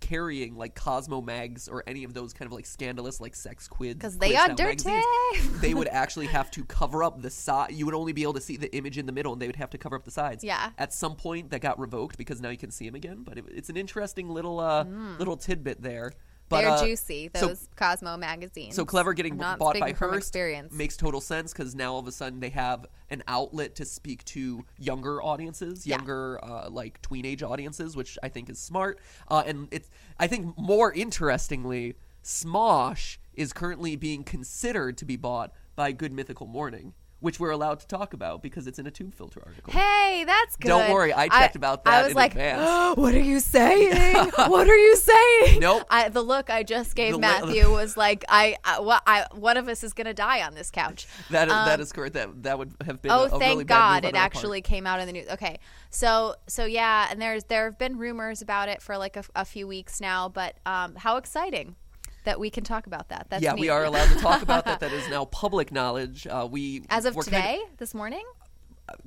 carrying 0.00 0.56
like 0.56 0.74
Cosmo 0.74 1.20
mags 1.20 1.68
or 1.68 1.84
any 1.86 2.04
of 2.04 2.14
those 2.14 2.32
kind 2.32 2.46
of 2.46 2.52
like 2.52 2.66
scandalous 2.66 3.20
like 3.20 3.34
sex 3.34 3.68
quids 3.68 3.98
because 3.98 4.18
they 4.18 4.36
are 4.36 4.48
dirty. 4.48 4.84
magazines, 4.84 5.60
they 5.60 5.74
would 5.74 5.88
actually 5.88 6.26
have 6.26 6.50
to 6.52 6.64
cover 6.64 7.04
up 7.04 7.22
the 7.22 7.30
side. 7.30 7.72
You 7.72 7.84
would 7.86 7.94
only 7.94 8.12
be 8.12 8.22
able 8.22 8.34
to 8.34 8.40
see 8.40 8.56
the 8.56 8.74
image 8.74 8.98
in 8.98 9.06
the 9.06 9.12
middle, 9.12 9.32
and 9.32 9.40
they 9.40 9.46
would 9.46 9.56
have 9.56 9.70
to 9.70 9.78
cover 9.78 9.96
up 9.96 10.04
the 10.04 10.10
sides. 10.10 10.42
Yeah. 10.42 10.70
At 10.78 10.92
some 10.92 11.16
point, 11.16 11.50
that 11.50 11.60
got 11.60 11.78
revoked 11.78 12.18
because 12.18 12.40
now 12.40 12.50
you 12.50 12.58
can 12.58 12.70
see 12.70 12.86
them 12.86 12.94
again. 12.94 13.22
But 13.22 13.38
it, 13.38 13.44
it's 13.48 13.70
an 13.70 13.76
interesting 13.76 14.28
little 14.28 14.60
uh, 14.60 14.84
little 15.18 15.36
tidbit 15.36 15.82
there. 15.82 16.12
But. 16.50 16.60
They're 16.60 16.70
uh, 16.70 16.84
juicy. 16.84 17.30
so- 17.34 17.46
Those 17.48 17.68
Cosmo 17.76 18.16
magazines. 18.18 18.74
so 18.74 18.84
clever 18.84 19.14
getting 19.14 19.36
bought 19.38 19.58
by 19.58 19.92
Hearst 19.92 20.16
experience. 20.18 20.74
makes 20.74 20.96
total 20.98 21.20
sense 21.22 21.52
because 21.54 21.74
now 21.74 21.94
all 21.94 22.00
of 22.00 22.06
a 22.08 22.12
sudden 22.12 22.40
they 22.40 22.50
have 22.50 22.84
an 23.08 23.22
outlet 23.26 23.76
to 23.76 23.84
speak 23.86 24.24
to 24.26 24.66
younger 24.78 25.22
audiences, 25.22 25.86
Yeah. 25.86 25.96
younger 25.96 26.44
uh, 26.44 26.68
like 26.68 27.00
tween 27.00 27.24
age 27.24 27.42
audiences, 27.42 27.96
which 27.96 28.18
I 28.22 28.28
think 28.28 28.50
is 28.50 28.58
smart. 28.58 28.98
Uh, 29.28 29.44
and 29.46 29.68
it's 29.70 29.88
I 30.18 30.26
think 30.26 30.58
more 30.58 30.92
interestingly, 30.92 31.94
Smosh 32.22 33.16
is 33.32 33.52
currently 33.52 33.96
being 33.96 34.24
considered 34.24 34.98
to 34.98 35.04
be 35.04 35.16
bought 35.16 35.52
by 35.76 35.92
Good 35.92 36.12
Mythical 36.12 36.46
Morning, 36.46 36.92
which 37.20 37.38
we're 37.38 37.50
allowed 37.50 37.80
to 37.80 37.86
talk 37.86 38.12
about 38.14 38.42
because 38.42 38.66
it's 38.66 38.78
in 38.78 38.86
a 38.86 38.90
Tubefilter 38.90 39.46
article. 39.46 39.72
Hey, 39.72 40.24
that's 40.26 40.56
good. 40.56 40.68
Don't 40.68 40.92
worry, 40.92 41.12
I 41.12 41.28
checked 41.28 41.56
about 41.56 41.84
that. 41.84 41.90
I 41.90 41.96
that 41.98 42.02
was 42.04 42.10
in 42.12 42.16
like, 42.16 42.32
advance. 42.32 42.96
"What 42.98 43.14
are 43.14 43.20
you 43.20 43.40
saying? 43.40 44.30
what 44.36 44.68
are 44.68 44.76
you 44.76 44.96
saying?" 44.96 45.60
Nope. 45.60 45.84
I, 45.90 46.08
the 46.08 46.22
look 46.22 46.50
I 46.50 46.62
just 46.62 46.96
gave 46.96 47.12
The 47.12 47.18
Matthew 47.18 47.70
was 47.72 47.96
like, 47.96 48.24
"I, 48.28 48.56
I, 48.64 48.80
what, 48.80 49.02
I, 49.06 49.26
one 49.32 49.56
of 49.56 49.68
us 49.68 49.84
is 49.84 49.92
gonna 49.92 50.14
die 50.14 50.42
on 50.42 50.54
this 50.54 50.70
couch." 50.70 51.06
That 51.30 51.48
is, 51.48 51.54
that 51.54 51.74
Um, 51.74 51.80
is 51.80 51.92
correct. 51.92 52.14
That 52.14 52.42
that 52.42 52.58
would 52.58 52.74
have 52.84 53.02
been 53.02 53.12
Oh, 53.12 53.22
a, 53.22 53.26
a 53.26 53.28
thank 53.30 53.42
really 53.42 53.64
God! 53.64 54.04
It 54.04 54.14
actually 54.16 54.62
came 54.62 54.86
out 54.86 55.00
in 55.00 55.06
the 55.06 55.12
news. 55.12 55.28
Okay, 55.28 55.58
so 55.90 56.34
so 56.46 56.64
yeah, 56.64 57.08
and 57.10 57.20
there's 57.20 57.44
there 57.44 57.64
have 57.64 57.78
been 57.78 57.98
rumors 57.98 58.42
about 58.42 58.68
it 58.68 58.82
for 58.82 58.96
like 58.96 59.16
a, 59.16 59.24
a 59.34 59.44
few 59.44 59.66
weeks 59.68 60.00
now, 60.00 60.28
but 60.28 60.56
um, 60.66 60.94
how 60.96 61.16
exciting 61.16 61.76
that 62.24 62.38
we 62.38 62.50
can 62.50 62.64
talk 62.64 62.86
about 62.86 63.08
that. 63.08 63.26
That's 63.30 63.42
yeah, 63.42 63.52
neat. 63.52 63.60
we 63.60 63.68
are 63.68 63.84
allowed 63.84 64.08
to 64.08 64.18
talk 64.18 64.42
about 64.42 64.64
that. 64.64 64.70
That 64.80 64.92
is 64.92 65.08
now 65.10 65.26
public 65.26 65.72
knowledge. 65.72 66.26
Uh, 66.26 66.48
we 66.50 66.84
As 66.88 67.04
of 67.04 67.14
we're 67.14 67.24
kind 67.24 67.58
today, 67.58 67.60
this 67.78 67.92
morning. 67.92 68.24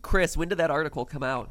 Chris, 0.01 0.38
when 0.38 0.50
did 0.50 0.60
that 0.60 0.70
article 0.70 1.03
come 1.05 1.24
out? 1.24 1.50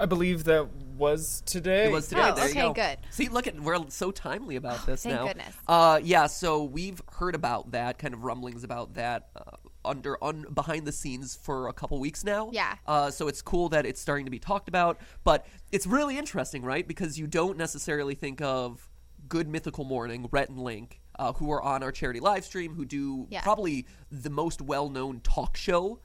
I 0.00 0.06
believe 0.06 0.44
that 0.44 0.66
was 0.96 1.42
today. 1.44 1.84
It 1.84 1.92
was 1.92 2.08
today. 2.08 2.22
Oh, 2.24 2.34
there 2.34 2.46
you 2.46 2.50
okay, 2.52 2.60
go. 2.62 2.72
good. 2.72 2.98
See, 3.10 3.28
look 3.28 3.46
at 3.46 3.60
we're 3.60 3.88
so 3.90 4.10
timely 4.10 4.56
about 4.56 4.86
this 4.86 5.02
thank 5.02 5.14
now. 5.14 5.26
goodness. 5.26 5.54
Uh, 5.68 6.00
yeah, 6.02 6.26
so 6.26 6.64
we've 6.64 7.02
heard 7.12 7.34
about 7.34 7.72
that 7.72 7.98
kind 7.98 8.14
of 8.14 8.24
rumblings 8.24 8.64
about 8.64 8.94
that 8.94 9.28
uh, 9.36 9.56
under 9.84 10.22
un, 10.24 10.46
behind 10.54 10.86
the 10.86 10.92
scenes 10.92 11.36
for 11.36 11.68
a 11.68 11.72
couple 11.74 12.00
weeks 12.00 12.24
now. 12.24 12.50
Yeah. 12.52 12.76
Uh, 12.86 13.10
so 13.10 13.28
it's 13.28 13.42
cool 13.42 13.68
that 13.70 13.84
it's 13.84 14.00
starting 14.00 14.24
to 14.24 14.30
be 14.30 14.38
talked 14.38 14.68
about, 14.68 14.98
but 15.22 15.46
it's 15.70 15.86
really 15.86 16.16
interesting, 16.16 16.62
right? 16.62 16.86
Because 16.88 17.18
you 17.18 17.26
don't 17.26 17.58
necessarily 17.58 18.14
think 18.14 18.40
of 18.40 18.89
Good 19.30 19.48
Mythical 19.48 19.84
Morning, 19.84 20.28
Rhett 20.30 20.50
and 20.50 20.58
Link, 20.58 21.00
uh, 21.18 21.32
who 21.32 21.50
are 21.50 21.62
on 21.62 21.82
our 21.82 21.90
charity 21.92 22.20
live 22.20 22.44
stream, 22.44 22.74
who 22.74 22.84
do 22.84 23.26
Yeah. 23.30 23.40
probably 23.40 23.86
the 24.12 24.28
most 24.28 24.60
well-known 24.60 25.20
talk 25.20 25.56
show 25.56 26.00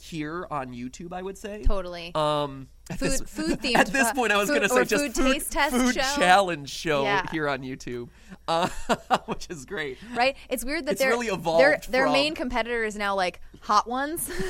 here 0.00 0.46
on 0.50 0.72
YouTube. 0.72 1.12
I 1.12 1.20
would 1.22 1.36
say. 1.36 1.64
Totally. 1.64 2.12
Um, 2.14 2.68
at 2.88 3.00
Food- 3.00 3.10
this, 3.10 3.20
food 3.22 3.60
themed, 3.62 3.74
At 3.76 3.88
this 3.88 4.06
uh, 4.06 4.14
point, 4.14 4.32
I 4.32 4.36
was 4.36 4.48
going 4.48 4.62
to 4.62 4.68
say 4.68 4.84
just 4.84 5.02
food 5.04 5.14
food, 5.14 5.32
taste 5.34 5.50
test 5.52 5.74
food 5.74 5.94
show? 5.96 6.00
challenge 6.16 6.70
show 6.70 7.02
Yeah. 7.02 7.26
here 7.32 7.48
on 7.48 7.62
YouTube, 7.62 8.08
uh, 8.46 8.68
which 9.26 9.48
is 9.50 9.64
great. 9.66 9.98
right? 10.14 10.36
It's 10.48 10.64
weird 10.64 10.86
that 10.86 10.92
It's 10.92 11.00
they're 11.00 11.10
really 11.10 11.28
their 11.58 11.80
their 11.90 12.04
from- 12.04 12.12
main 12.12 12.34
competitor 12.36 12.84
is 12.84 12.94
now 12.96 13.14
like 13.16 13.40
Hot 13.62 13.86
Ones. 13.88 14.30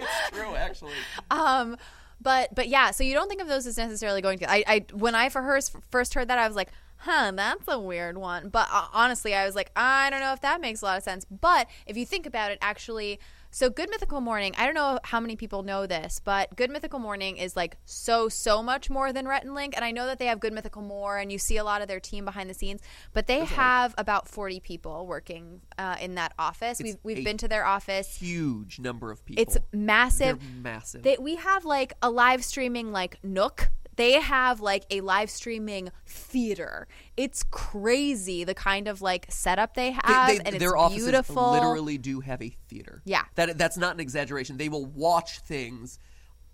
It's 0.00 0.30
true, 0.30 0.54
actually. 0.54 0.92
um, 1.30 1.76
but 2.20 2.54
but 2.54 2.68
yeah, 2.68 2.90
so 2.92 3.02
you 3.04 3.14
don't 3.14 3.28
think 3.28 3.40
of 3.40 3.48
those 3.48 3.66
as 3.66 3.76
necessarily 3.76 4.22
going 4.22 4.38
to. 4.38 4.50
I, 4.50 4.64
I 4.66 4.84
when 4.92 5.14
I 5.14 5.28
first 5.28 5.74
first 5.90 6.14
heard 6.14 6.28
that, 6.28 6.38
I 6.38 6.46
was 6.46 6.56
like, 6.56 6.70
huh, 6.98 7.32
that's 7.34 7.64
a 7.68 7.78
weird 7.78 8.18
one. 8.18 8.48
But 8.48 8.68
uh, 8.70 8.86
honestly, 8.92 9.34
I 9.34 9.44
was 9.46 9.54
like, 9.54 9.70
I 9.74 10.10
don't 10.10 10.20
know 10.20 10.32
if 10.32 10.40
that 10.42 10.60
makes 10.60 10.82
a 10.82 10.84
lot 10.84 10.98
of 10.98 11.02
sense. 11.02 11.24
But 11.30 11.68
if 11.86 11.96
you 11.96 12.06
think 12.06 12.26
about 12.26 12.50
it, 12.50 12.58
actually. 12.60 13.18
So 13.50 13.70
Good 13.70 13.88
Mythical 13.88 14.20
Morning, 14.20 14.54
I 14.58 14.66
don't 14.66 14.74
know 14.74 14.98
how 15.04 15.20
many 15.20 15.34
people 15.34 15.62
know 15.62 15.86
this, 15.86 16.20
but 16.22 16.54
Good 16.54 16.70
Mythical 16.70 16.98
Morning 16.98 17.38
is 17.38 17.56
like 17.56 17.78
so 17.86 18.28
so 18.28 18.62
much 18.62 18.90
more 18.90 19.10
than 19.10 19.26
Rhett 19.26 19.42
and 19.42 19.54
Link, 19.54 19.74
and 19.74 19.82
I 19.82 19.90
know 19.90 20.04
that 20.04 20.18
they 20.18 20.26
have 20.26 20.38
Good 20.38 20.52
Mythical 20.52 20.82
More, 20.82 21.16
and 21.16 21.32
you 21.32 21.38
see 21.38 21.56
a 21.56 21.64
lot 21.64 21.80
of 21.80 21.88
their 21.88 21.98
team 21.98 22.26
behind 22.26 22.50
the 22.50 22.54
scenes, 22.54 22.82
but 23.14 23.26
they 23.26 23.46
have 23.46 23.94
about 23.96 24.28
forty 24.28 24.60
people 24.60 25.06
working 25.06 25.62
uh, 25.78 25.96
in 25.98 26.16
that 26.16 26.34
office. 26.38 26.78
We've 26.82 26.98
we've 27.02 27.24
been 27.24 27.38
to 27.38 27.48
their 27.48 27.64
office. 27.64 28.18
Huge 28.18 28.80
number 28.80 29.10
of 29.10 29.24
people. 29.24 29.42
It's 29.42 29.56
massive. 29.72 30.40
They're 30.40 30.60
massive. 30.62 31.02
They, 31.02 31.16
we 31.18 31.36
have 31.36 31.64
like 31.64 31.94
a 32.02 32.10
live 32.10 32.44
streaming 32.44 32.92
like 32.92 33.18
Nook. 33.22 33.70
They 33.98 34.12
have 34.12 34.60
like 34.60 34.86
a 34.90 35.00
live 35.02 35.28
streaming 35.28 35.90
theater. 36.06 36.86
It's 37.16 37.42
crazy 37.42 38.44
the 38.44 38.54
kind 38.54 38.86
of 38.88 39.02
like 39.02 39.26
setup 39.28 39.74
they 39.74 39.90
They- 39.90 39.98
have, 40.04 40.28
they- 40.28 40.38
and 40.38 40.48
it's 40.48 40.58
their 40.58 40.76
offices 40.76 41.04
beautiful. 41.04 41.50
literally 41.50 41.98
do 41.98 42.20
have 42.20 42.40
a 42.40 42.50
theater. 42.68 43.02
Yeah. 43.04 43.24
that 43.34 43.58
that's 43.58 43.76
not 43.76 43.94
an 43.94 44.00
exaggeration. 44.00 44.56
They 44.56 44.68
will 44.68 44.86
watch 44.86 45.40
things 45.40 45.98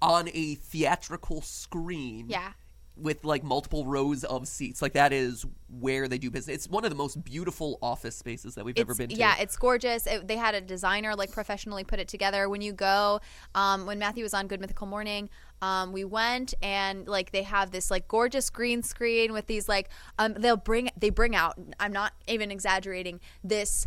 on 0.01 0.29
a 0.33 0.55
theatrical 0.57 1.43
screen. 1.43 2.27
Yeah. 2.29 2.53
With 2.97 3.25
like 3.25 3.43
multiple 3.43 3.87
rows 3.87 4.23
of 4.23 4.47
seats, 4.47 4.81
like 4.81 4.93
that 4.93 5.13
is 5.13 5.45
where 5.81 6.07
they 6.07 6.17
do 6.17 6.31
business. 6.31 6.55
It's 6.55 6.69
one 6.69 6.85
of 6.85 6.91
the 6.91 6.97
most 6.97 7.25
beautiful 7.25 7.79
office 7.83 8.15
spaces 8.15 8.55
that 8.55 8.65
we've 8.65 8.79
ever 8.79 8.95
been 8.95 9.09
to. 9.09 9.17
Yeah, 9.17 9.35
it's 9.41 9.57
gorgeous. 9.57 10.07
It, 10.07 10.29
they 10.29 10.37
had 10.37 10.55
a 10.55 10.61
designer 10.61 11.17
like 11.17 11.33
professionally 11.33 11.83
put 11.83 11.99
it 11.99 12.07
together. 12.07 12.49
When 12.49 12.61
you 12.61 12.73
go, 12.73 13.21
um, 13.57 13.85
when 13.85 13.99
Matthew 13.99 14.23
was 14.23 14.33
on 14.33 14.47
Good 14.47 14.61
Mythical 14.61 14.87
Morning, 14.87 15.29
um, 15.61 15.93
we 15.93 16.05
went 16.05 16.55
and 16.63 17.09
like 17.09 17.33
they 17.33 17.43
have 17.43 17.71
this 17.73 17.91
like 17.91 18.07
gorgeous 18.07 18.49
green 18.51 18.83
screen 18.83 19.33
with 19.33 19.47
these 19.47 19.69
like 19.69 19.89
um, 20.19 20.35
they'll 20.35 20.57
bring 20.57 20.91
they 20.97 21.11
bring 21.11 21.35
out. 21.35 21.59
I'm 21.81 21.93
not 21.93 22.13
even 22.29 22.51
exaggerating. 22.51 23.21
This 23.43 23.87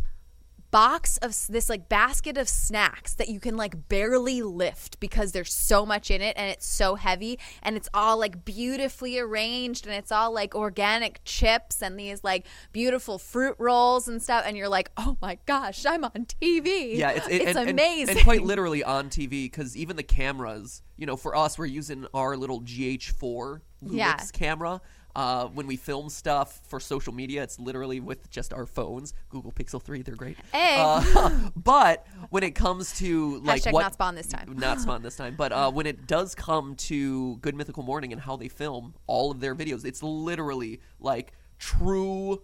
box 0.70 1.16
of 1.18 1.34
this 1.48 1.68
like 1.68 1.88
basket 1.88 2.36
of 2.36 2.48
snacks 2.48 3.14
that 3.14 3.28
you 3.28 3.40
can 3.40 3.56
like 3.56 3.88
barely 3.88 4.42
lift 4.42 5.00
because 5.00 5.32
there's 5.32 5.52
so 5.52 5.86
much 5.86 6.10
in 6.10 6.20
it 6.20 6.36
and 6.36 6.50
it's 6.50 6.66
so 6.66 6.94
heavy 6.94 7.38
and 7.62 7.76
it's 7.76 7.88
all 7.94 8.18
like 8.18 8.44
beautifully 8.44 9.18
arranged 9.18 9.86
and 9.86 9.94
it's 9.94 10.12
all 10.12 10.32
like 10.32 10.54
organic 10.54 11.20
chips 11.24 11.80
and 11.82 11.98
these 11.98 12.22
like 12.22 12.46
beautiful 12.72 13.18
fruit 13.18 13.56
rolls 13.58 14.08
and 14.08 14.22
stuff 14.22 14.44
and 14.46 14.56
you're 14.56 14.68
like 14.68 14.90
oh 14.98 15.16
my 15.22 15.38
gosh 15.46 15.86
I'm 15.86 16.04
on 16.04 16.26
TV 16.40 16.96
Yeah, 16.96 17.10
it's, 17.12 17.28
it- 17.28 17.32
it's 17.42 17.48
and, 17.50 17.58
and- 17.60 17.70
amazing 17.70 18.16
and, 18.16 18.24
quite 18.24 18.42
literally 18.42 18.84
on 18.84 19.08
TV 19.08 19.44
because 19.44 19.76
even 19.76 19.96
the 19.96 20.02
cameras, 20.02 20.82
you 20.96 21.06
know, 21.06 21.16
for 21.16 21.34
us, 21.36 21.58
we're 21.58 21.66
using 21.66 22.06
our 22.12 22.36
little 22.36 22.60
GH4 22.62 23.60
Lumix 23.84 23.92
Yeah. 23.94 24.16
camera. 24.32 24.80
Uh, 25.18 25.48
when 25.48 25.66
we 25.66 25.74
film 25.74 26.08
stuff 26.08 26.60
for 26.68 26.78
social 26.78 27.12
media, 27.12 27.42
it's 27.42 27.58
literally 27.58 27.98
with 27.98 28.30
just 28.30 28.52
our 28.52 28.66
phones. 28.66 29.14
Google 29.30 29.50
Pixel 29.50 29.82
3, 29.82 30.02
they're 30.02 30.14
great. 30.14 30.36
Hey. 30.52 30.76
Uh, 30.78 31.50
but 31.56 32.06
when 32.30 32.44
it 32.44 32.52
comes 32.52 32.96
to 33.00 33.38
like 33.38 33.62
Hashtag 33.62 33.72
what 33.72 33.82
not 33.82 33.94
spawn 33.94 34.14
this 34.14 34.28
time. 34.28 34.54
not 34.56 34.80
spawn 34.80 35.02
this 35.02 35.16
time. 35.16 35.34
But 35.34 35.50
uh, 35.50 35.70
when 35.72 35.86
it 35.88 36.06
does 36.06 36.36
come 36.36 36.76
to 36.76 37.36
Good 37.38 37.56
Mythical 37.56 37.82
Morning 37.82 38.12
and 38.12 38.22
how 38.22 38.36
they 38.36 38.46
film 38.46 38.94
all 39.08 39.32
of 39.32 39.40
their 39.40 39.56
videos, 39.56 39.84
it's 39.84 40.04
literally 40.04 40.80
like 41.00 41.32
true, 41.58 42.40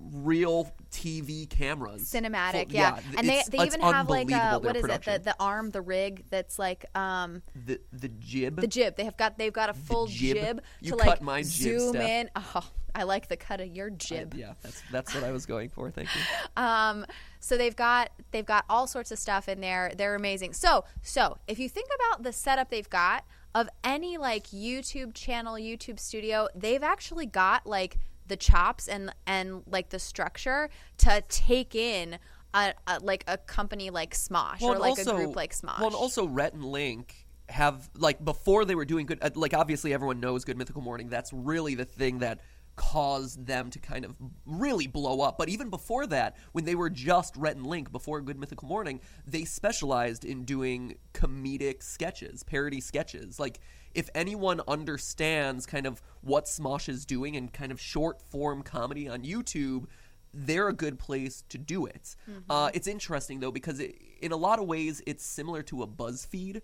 real 0.00 0.72
TV 0.90 1.48
cameras, 1.48 2.04
cinematic 2.04 2.66
Full- 2.66 2.74
yeah, 2.74 3.00
and 3.16 3.28
they, 3.28 3.42
they 3.50 3.64
even 3.64 3.80
have 3.80 4.08
like 4.08 4.30
uh, 4.32 4.58
their 4.58 4.60
what 4.60 4.76
is 4.76 4.84
it 4.84 5.02
the, 5.04 5.20
the 5.24 5.36
arm 5.40 5.70
the 5.70 5.80
rig 5.80 6.24
that's 6.30 6.58
like 6.58 6.84
um 6.96 7.42
the 7.66 7.80
the 7.92 8.08
jib. 8.08 8.60
the 8.60 8.66
jib. 8.66 8.96
They 8.96 9.04
have 9.04 9.16
got 9.16 9.38
they've 9.38 9.52
got 9.52 9.70
a 9.70 9.74
full 9.74 10.06
jib? 10.06 10.36
jib, 10.36 10.62
You 10.80 10.92
to 10.92 10.96
cut 10.98 11.22
like 11.24 11.42
jib, 11.44 11.78
zoom 11.78 11.94
Steph. 11.94 12.08
in. 12.08 12.30
Oh, 12.36 12.70
I 12.94 13.02
like 13.02 13.28
the 13.28 13.36
cut 13.36 13.60
of 13.60 13.68
your 13.68 13.90
jib. 13.90 14.34
yeah, 14.34 14.54
that's 14.62 14.82
that's 14.90 15.14
what 15.14 15.24
I 15.24 15.30
was 15.32 15.46
going 15.46 15.68
for. 15.68 15.90
Thank 15.90 16.08
you. 16.14 16.20
Um, 16.56 17.06
so 17.40 17.56
they've 17.56 17.76
got 17.76 18.10
they've 18.32 18.44
got 18.46 18.64
all 18.68 18.86
sorts 18.88 19.12
of 19.12 19.18
stuff 19.18 19.48
in 19.48 19.60
there. 19.60 19.92
They're 19.96 20.14
amazing. 20.16 20.52
So 20.54 20.84
so 21.02 21.38
if 21.46 21.58
you 21.58 21.68
think 21.68 21.88
about 21.94 22.22
the 22.24 22.32
setup 22.32 22.70
they've 22.70 22.88
got 22.90 23.24
of 23.54 23.68
any 23.84 24.18
like 24.18 24.48
YouTube 24.48 25.14
channel, 25.14 25.54
YouTube 25.54 26.00
studio, 26.00 26.48
they've 26.54 26.82
actually 26.82 27.26
got 27.26 27.66
like 27.66 27.98
the 28.28 28.36
chops 28.36 28.88
and 28.88 29.12
and 29.26 29.62
like 29.66 29.90
the 29.90 29.98
structure 29.98 30.70
to 30.98 31.22
take 31.28 31.74
in. 31.74 32.18
A, 32.54 32.72
a, 32.86 32.98
like 33.00 33.24
a 33.28 33.36
company 33.36 33.90
like 33.90 34.14
Smosh 34.14 34.62
or 34.62 34.72
and 34.72 34.80
like 34.80 34.98
a 34.98 35.04
group 35.04 35.36
like 35.36 35.52
Smosh. 35.52 35.80
Well, 35.80 35.88
and 35.88 35.94
also 35.94 36.26
Rhett 36.26 36.54
and 36.54 36.64
Link 36.64 37.26
have 37.50 37.90
like 37.94 38.24
before 38.24 38.64
they 38.64 38.74
were 38.74 38.86
doing 38.86 39.04
good. 39.04 39.18
uh, 39.20 39.28
Like 39.34 39.52
obviously 39.52 39.92
everyone 39.92 40.18
knows 40.18 40.46
Good 40.46 40.56
Mythical 40.56 40.80
Morning. 40.80 41.10
That's 41.10 41.30
really 41.30 41.74
the 41.74 41.84
thing 41.84 42.20
that 42.20 42.40
caused 42.74 43.44
them 43.46 43.68
to 43.70 43.78
kind 43.78 44.04
of 44.06 44.14
really 44.46 44.86
blow 44.86 45.20
up. 45.20 45.36
But 45.36 45.50
even 45.50 45.68
before 45.68 46.06
that, 46.06 46.36
when 46.52 46.64
they 46.64 46.74
were 46.74 46.88
just 46.88 47.36
Rhett 47.36 47.56
and 47.56 47.66
Link 47.66 47.92
before 47.92 48.22
Good 48.22 48.38
Mythical 48.38 48.66
Morning, 48.66 49.00
they 49.26 49.44
specialized 49.44 50.24
in 50.24 50.44
doing 50.44 50.96
comedic 51.12 51.82
sketches, 51.82 52.44
parody 52.44 52.80
sketches. 52.80 53.38
Like 53.38 53.60
if 53.94 54.10
anyone 54.14 54.60
understands 54.68 55.66
kind 55.66 55.86
of 55.86 56.02
what 56.20 56.44
Smosh 56.44 56.88
is 56.88 57.04
doing 57.04 57.36
and 57.36 57.52
kind 57.52 57.72
of 57.72 57.80
short 57.80 58.20
form 58.30 58.62
comedy 58.62 59.08
on 59.08 59.22
YouTube, 59.22 59.86
they're 60.34 60.68
a 60.68 60.72
good 60.72 60.98
place 60.98 61.42
to 61.48 61.58
do 61.58 61.86
it. 61.86 62.14
Uh, 62.50 62.70
it's 62.74 62.86
interesting 62.86 63.40
though 63.40 63.50
because 63.52 63.80
it, 63.80 63.96
in 64.20 64.32
a 64.32 64.36
lot 64.36 64.58
of 64.58 64.66
ways 64.66 65.02
it's 65.06 65.24
similar 65.24 65.62
to 65.64 65.82
a 65.82 65.86
BuzzFeed 65.86 66.60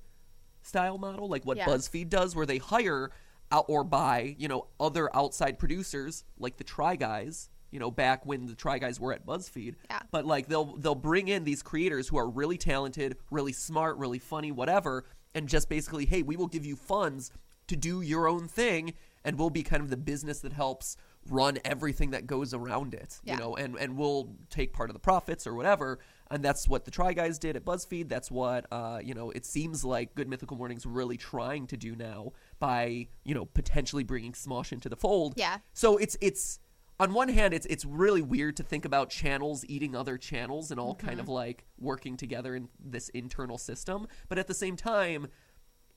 style 0.63 0.99
model, 0.99 1.29
like 1.29 1.45
what 1.45 1.57
Yeah. 1.57 1.67
BuzzFeed 1.67 2.09
does, 2.09 2.35
where 2.37 2.47
they 2.47 2.59
hire 2.59 3.11
out 3.53 3.67
or 3.69 3.85
buy 3.85 4.35
you 4.39 4.49
know 4.49 4.67
other 4.81 5.15
outside 5.15 5.59
producers 5.59 6.25
like 6.39 6.57
the 6.57 6.65
Try 6.65 6.97
Guys. 6.97 7.51
You 7.71 7.81
know, 7.81 7.91
back 7.91 8.25
when 8.25 8.47
the 8.47 8.55
Try 8.55 8.79
Guys 8.79 9.01
were 9.01 9.13
at 9.13 9.27
BuzzFeed. 9.27 9.75
Yeah. 9.91 9.99
But 10.13 10.25
like 10.25 10.47
they'll 10.47 10.77
they'll 10.77 10.95
bring 10.95 11.27
in 11.27 11.43
these 11.43 11.61
creators 11.61 12.07
who 12.07 12.17
are 12.19 12.29
really 12.29 12.57
talented, 12.57 13.17
really 13.33 13.53
smart, 13.53 13.97
really 13.97 14.21
funny, 14.21 14.53
whatever, 14.53 15.05
and 15.35 15.49
just 15.49 15.69
basically, 15.69 16.07
hey, 16.07 16.23
we 16.23 16.37
will 16.37 16.47
give 16.47 16.65
you 16.65 16.77
funds 16.77 17.31
to 17.67 17.77
do 17.77 18.01
your 18.01 18.29
own 18.29 18.47
thing, 18.49 18.95
and 19.25 19.39
we'll 19.39 19.51
be 19.51 19.63
kind 19.63 19.83
of 19.83 19.91
the 19.91 19.97
business 19.97 20.41
that 20.41 20.53
helps 20.53 20.97
run 21.29 21.59
everything 21.65 22.11
that 22.11 22.27
goes 22.27 22.53
around 22.53 22.95
it. 22.95 23.21
Yeah. 23.25 23.35
You 23.35 23.41
know, 23.41 23.57
and 23.57 23.77
and 23.77 23.97
we'll 23.97 24.29
take 24.51 24.73
part 24.73 24.91
of 24.91 24.95
the 24.95 25.01
profits 25.01 25.47
or 25.47 25.55
whatever. 25.55 25.99
And 26.31 26.43
that's 26.43 26.67
what 26.69 26.85
the 26.85 26.91
Try 26.91 27.13
Guys 27.13 27.39
did 27.39 27.55
at 27.55 27.65
BuzzFeed. 27.65 28.09
That's 28.09 28.31
what 28.31 28.67
uh, 28.73 29.01
you 29.03 29.15
know. 29.15 29.31
It 29.31 29.45
seems 29.45 29.85
like 29.85 30.15
Good 30.15 30.29
Mythical 30.29 30.57
Mornings 30.57 30.87
really 30.87 31.17
trying 31.17 31.67
to 31.69 31.77
do 31.77 31.95
now 31.95 32.33
by 32.59 33.09
you 33.25 33.35
know 33.35 33.45
potentially 33.45 34.05
bringing 34.05 34.33
Smosh 34.33 34.73
into 34.73 34.89
the 34.89 34.97
fold. 34.97 35.35
Yeah. 35.37 35.59
So 35.73 35.97
it's 35.97 36.17
it's 36.21 36.59
on 37.01 37.13
one 37.13 37.29
hand, 37.29 37.53
it's 37.55 37.67
it's 37.67 37.85
really 37.85 38.23
weird 38.23 38.57
to 38.59 38.63
think 38.63 38.85
about 38.85 39.11
channels 39.11 39.65
eating 39.69 39.97
other 39.97 40.17
channels 40.19 40.71
and 40.71 40.79
all 40.79 40.95
Mm-hmm. 40.95 41.07
kind 41.07 41.21
of 41.21 41.29
like 41.29 41.65
working 41.79 42.17
together 42.17 42.55
in 42.55 42.69
this 42.79 43.09
internal 43.11 43.59
system. 43.59 44.07
But 44.29 44.39
at 44.39 44.47
the 44.47 44.55
same 44.55 44.77
time, 44.77 45.27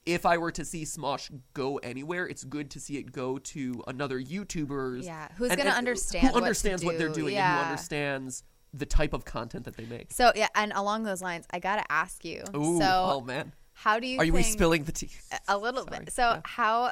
if 0.05 0.25
I 0.25 0.37
were 0.37 0.51
to 0.51 0.63
see 0.65 0.83
Smosh 0.83 1.29
go 1.53 1.77
anywhere, 1.77 2.27
it's 2.27 2.43
good 2.43 2.71
to 2.71 2.79
see 2.79 2.97
it 2.97 3.11
go 3.11 3.37
to 3.37 3.83
another 3.87 4.19
YouTuber's. 4.19 5.05
Yeah, 5.05 5.27
who's 5.37 5.55
gonna 5.55 5.69
understand 5.69 6.27
who 6.27 6.33
what 6.33 6.39
to 6.39 6.45
understands 6.45 6.83
what, 6.83 6.97
they're 6.97 7.09
do, 7.09 7.13
doing 7.21 7.35
and 7.35 7.55
who 7.55 7.61
understands 7.61 8.43
the 8.73 8.85
type 8.85 9.13
of 9.13 9.25
content 9.25 9.65
that 9.65 9.75
they 9.77 9.85
make. 9.85 10.11
So 10.11 10.31
yeah, 10.35 10.47
and 10.55 10.71
along 10.73 11.03
those 11.03 11.21
lines, 11.21 11.45
I 11.51 11.59
gotta 11.59 11.83
ask 11.91 12.23
you. 12.25 12.43
Ooh, 12.55 12.79
so 12.79 12.85
oh 12.89 13.21
man, 13.21 13.51
how 13.73 13.99
do 13.99 14.07
you 14.07 14.17
are 14.19 14.23
you 14.25 14.33
we 14.33 14.43
spilling 14.43 14.83
the 14.85 14.91
tea? 14.93 15.09
a 15.47 15.57
little 15.57 15.83
Sorry. 15.83 15.99
bit? 16.05 16.13
So 16.13 16.21
Yeah. 16.23 16.41
how 16.43 16.91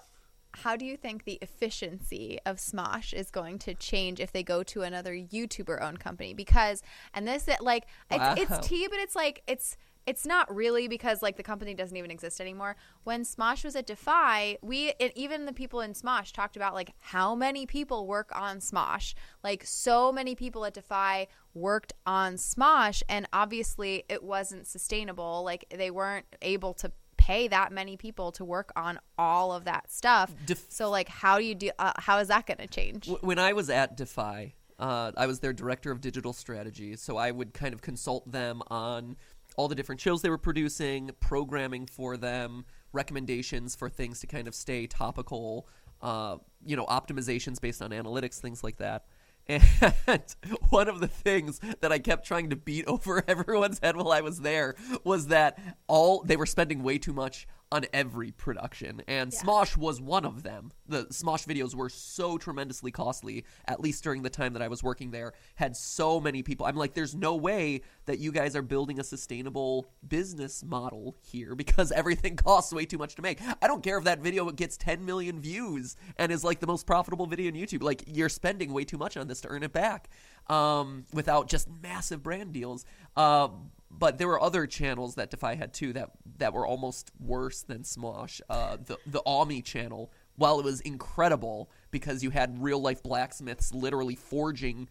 how 0.56 0.76
do 0.76 0.86
you 0.86 0.98
think 0.98 1.24
the 1.24 1.38
efficiency 1.42 2.40
of 2.46 2.58
Smosh 2.58 3.14
is 3.14 3.30
going 3.32 3.60
to 3.60 3.74
change 3.74 4.20
if 4.20 4.32
they 4.32 4.44
go 4.44 4.64
to 4.64 4.82
another 4.82 5.14
YouTuber 5.14 5.82
owned 5.82 6.00
company? 6.00 6.34
Because 6.34 6.82
and 7.14 7.28
this 7.28 7.44
that 7.44 7.64
like 7.64 7.86
it's 8.10 8.20
Wow. 8.20 8.36
it's 8.38 8.68
tea, 8.68 8.88
but 8.90 9.00
it's 9.00 9.16
like 9.16 9.44
it's 9.48 9.78
it's 10.06 10.26
not 10.26 10.54
really 10.54 10.88
because 10.88 11.24
like 11.24 11.36
the 11.36 11.44
company 11.44 11.74
doesn't 11.74 11.98
even 11.98 12.12
exist 12.12 12.40
anymore. 12.40 12.76
When 13.04 13.24
Smosh 13.24 13.64
was 13.64 13.76
at 13.76 13.88
Defy, 13.88 14.58
we 14.62 14.94
and 15.00 15.12
even 15.16 15.46
the 15.46 15.54
people 15.54 15.82
in 15.82 15.94
Smosh 15.94 16.32
talked 16.32 16.56
about 16.56 16.74
like 16.74 16.94
how 17.00 17.36
many 17.36 17.66
people 17.66 18.06
work 18.06 18.30
on 18.36 18.60
Smosh. 18.60 19.16
Like 19.44 19.64
so 19.66 20.12
many 20.12 20.36
people 20.36 20.64
at 20.66 20.74
Defy 20.76 21.28
worked 21.54 21.94
on 22.06 22.36
Smosh, 22.36 23.02
and 23.10 23.28
obviously 23.34 24.04
it 24.08 24.24
wasn't 24.24 24.68
sustainable. 24.68 25.44
Like 25.44 25.66
they 25.76 25.90
weren't 25.90 26.26
able 26.42 26.74
to 26.76 26.92
pay 27.26 27.48
that 27.48 27.72
many 27.72 27.98
people 27.98 28.32
to 28.32 28.46
work 28.46 28.72
on 28.76 29.00
all 29.18 29.52
of 29.52 29.66
that 29.66 29.92
stuff. 29.92 30.32
Def- 30.46 30.66
so 30.70 30.90
like 30.90 31.10
how 31.10 31.40
do 31.40 31.44
you 31.44 31.56
do? 31.56 31.72
Uh, 31.80 31.92
how 31.98 32.20
is 32.20 32.28
that 32.28 32.46
going 32.46 32.60
to 32.60 32.68
change? 32.68 33.08
W- 33.08 33.26
when 33.26 33.40
I 33.40 33.54
was 33.54 33.70
at 33.70 33.98
Defy, 33.98 34.54
uh, 34.78 35.12
I 35.18 35.26
was 35.26 35.40
their 35.40 35.54
director 35.54 35.92
of 35.92 36.02
digital 36.02 36.34
strategy, 36.34 36.96
so 36.96 37.18
I 37.18 37.32
would 37.32 37.54
kind 37.54 37.74
of 37.74 37.82
consult 37.82 38.32
them 38.32 38.62
on 38.68 39.16
all 39.58 39.68
the 39.68 39.76
different 39.76 40.02
shows 40.02 40.22
they 40.22 40.30
were 40.30 40.38
producing, 40.38 41.12
programming 41.20 41.88
for 41.88 42.18
them, 42.18 42.66
recommendations 42.94 43.76
for 43.76 43.90
things 43.90 44.20
to 44.20 44.28
kind 44.28 44.48
of 44.48 44.54
stay 44.54 44.86
topical, 44.86 45.68
uh, 46.02 46.38
you 46.66 46.76
know, 46.76 46.86
optimizations 46.86 47.60
based 47.60 47.82
on 47.82 47.90
analytics, 47.92 48.40
things 48.40 48.64
like 48.64 48.78
that. 48.78 49.06
And 49.48 49.64
one 50.70 50.88
of 50.88 51.00
the 51.00 51.08
things 51.08 51.60
that 51.82 51.92
I 51.92 52.00
kept 52.00 52.26
trying 52.26 52.50
to 52.50 52.56
beat 52.56 52.86
over 52.88 53.24
everyone's 53.28 53.80
head 53.80 53.96
while 53.96 54.12
I 54.12 54.22
was 54.22 54.42
there 54.42 54.76
was 55.04 55.28
that 55.28 55.60
all 55.88 56.24
they 56.24 56.36
were 56.36 56.46
spending 56.46 56.84
way 56.84 56.98
too 56.98 57.14
much 57.14 57.48
on 57.76 57.86
every 57.92 58.32
production, 58.32 59.02
and 59.08 59.34
Yeah. 59.34 59.42
Smosh 59.42 59.76
was 59.76 60.00
one 60.00 60.26
of 60.26 60.44
them. 60.44 60.72
The 60.88 61.06
Smosh 61.08 61.46
videos 61.46 61.76
were 61.76 61.90
so 61.90 62.38
tremendously 62.38 62.90
costly, 62.92 63.44
at 63.66 63.82
least 63.82 64.02
during 64.04 64.22
the 64.22 64.30
time 64.30 64.54
that 64.54 64.62
I 64.62 64.70
was 64.70 64.82
working 64.82 65.12
there, 65.12 65.34
had 65.56 65.76
so 65.76 66.22
many 66.22 66.42
people. 66.42 66.66
I'm 66.66 66.78
like, 66.78 66.94
there's 66.94 67.14
no 67.14 67.36
way 67.36 67.82
that 68.06 68.20
you 68.20 68.32
guys 68.32 68.56
are 68.56 68.62
building 68.62 69.00
a 69.00 69.04
sustainable 69.04 69.90
business 70.08 70.64
model 70.64 71.18
here 71.22 71.54
because 71.64 71.92
everything 71.92 72.38
costs 72.38 72.72
way 72.72 72.86
too 72.86 72.98
much 72.98 73.16
to 73.16 73.22
make. 73.22 73.40
I 73.62 73.68
don't 73.68 73.84
care 73.84 73.98
if 73.98 74.06
that 74.06 74.20
video 74.20 74.50
gets 74.52 74.78
10 74.78 75.04
million 75.04 75.42
views 75.42 75.98
and 76.18 76.32
is 76.32 76.44
like 76.44 76.62
the 76.62 76.68
most 76.68 76.86
profitable 76.88 77.26
video 77.26 77.52
on 77.52 77.58
YouTube. 77.58 77.84
Like, 77.84 78.04
you're 78.08 78.30
spending 78.30 78.72
way 78.72 78.86
too 78.86 78.98
much 78.98 79.18
on 79.18 79.28
this 79.28 79.42
to 79.42 79.50
earn 79.50 79.64
it 79.64 79.74
back 79.74 80.10
um, 80.48 81.06
without 81.14 81.50
just 81.50 81.68
massive 81.82 82.24
brand 82.24 82.54
deals. 82.54 82.86
Um, 83.18 83.72
but 83.98 84.18
there 84.18 84.28
were 84.28 84.42
other 84.42 84.68
channels 84.68 85.16
that 85.16 85.30
Defy 85.30 85.56
had 85.56 85.74
too 85.74 85.94
that 85.94 86.12
that 86.38 86.54
were 86.54 86.66
almost 86.66 87.12
worse 87.20 87.62
than 87.62 87.84
Smosh. 87.84 88.42
Uh, 88.50 88.78
the 88.84 88.98
the 89.06 89.22
Ami 89.26 89.62
channel, 89.62 90.12
while 90.36 90.60
it 90.60 90.66
was 90.66 90.82
incredible 90.82 91.70
because 91.92 92.24
you 92.24 92.30
had 92.30 92.62
real 92.62 92.80
life 92.80 93.02
blacksmiths 93.04 93.74
literally 93.74 94.16
forging 94.16 94.88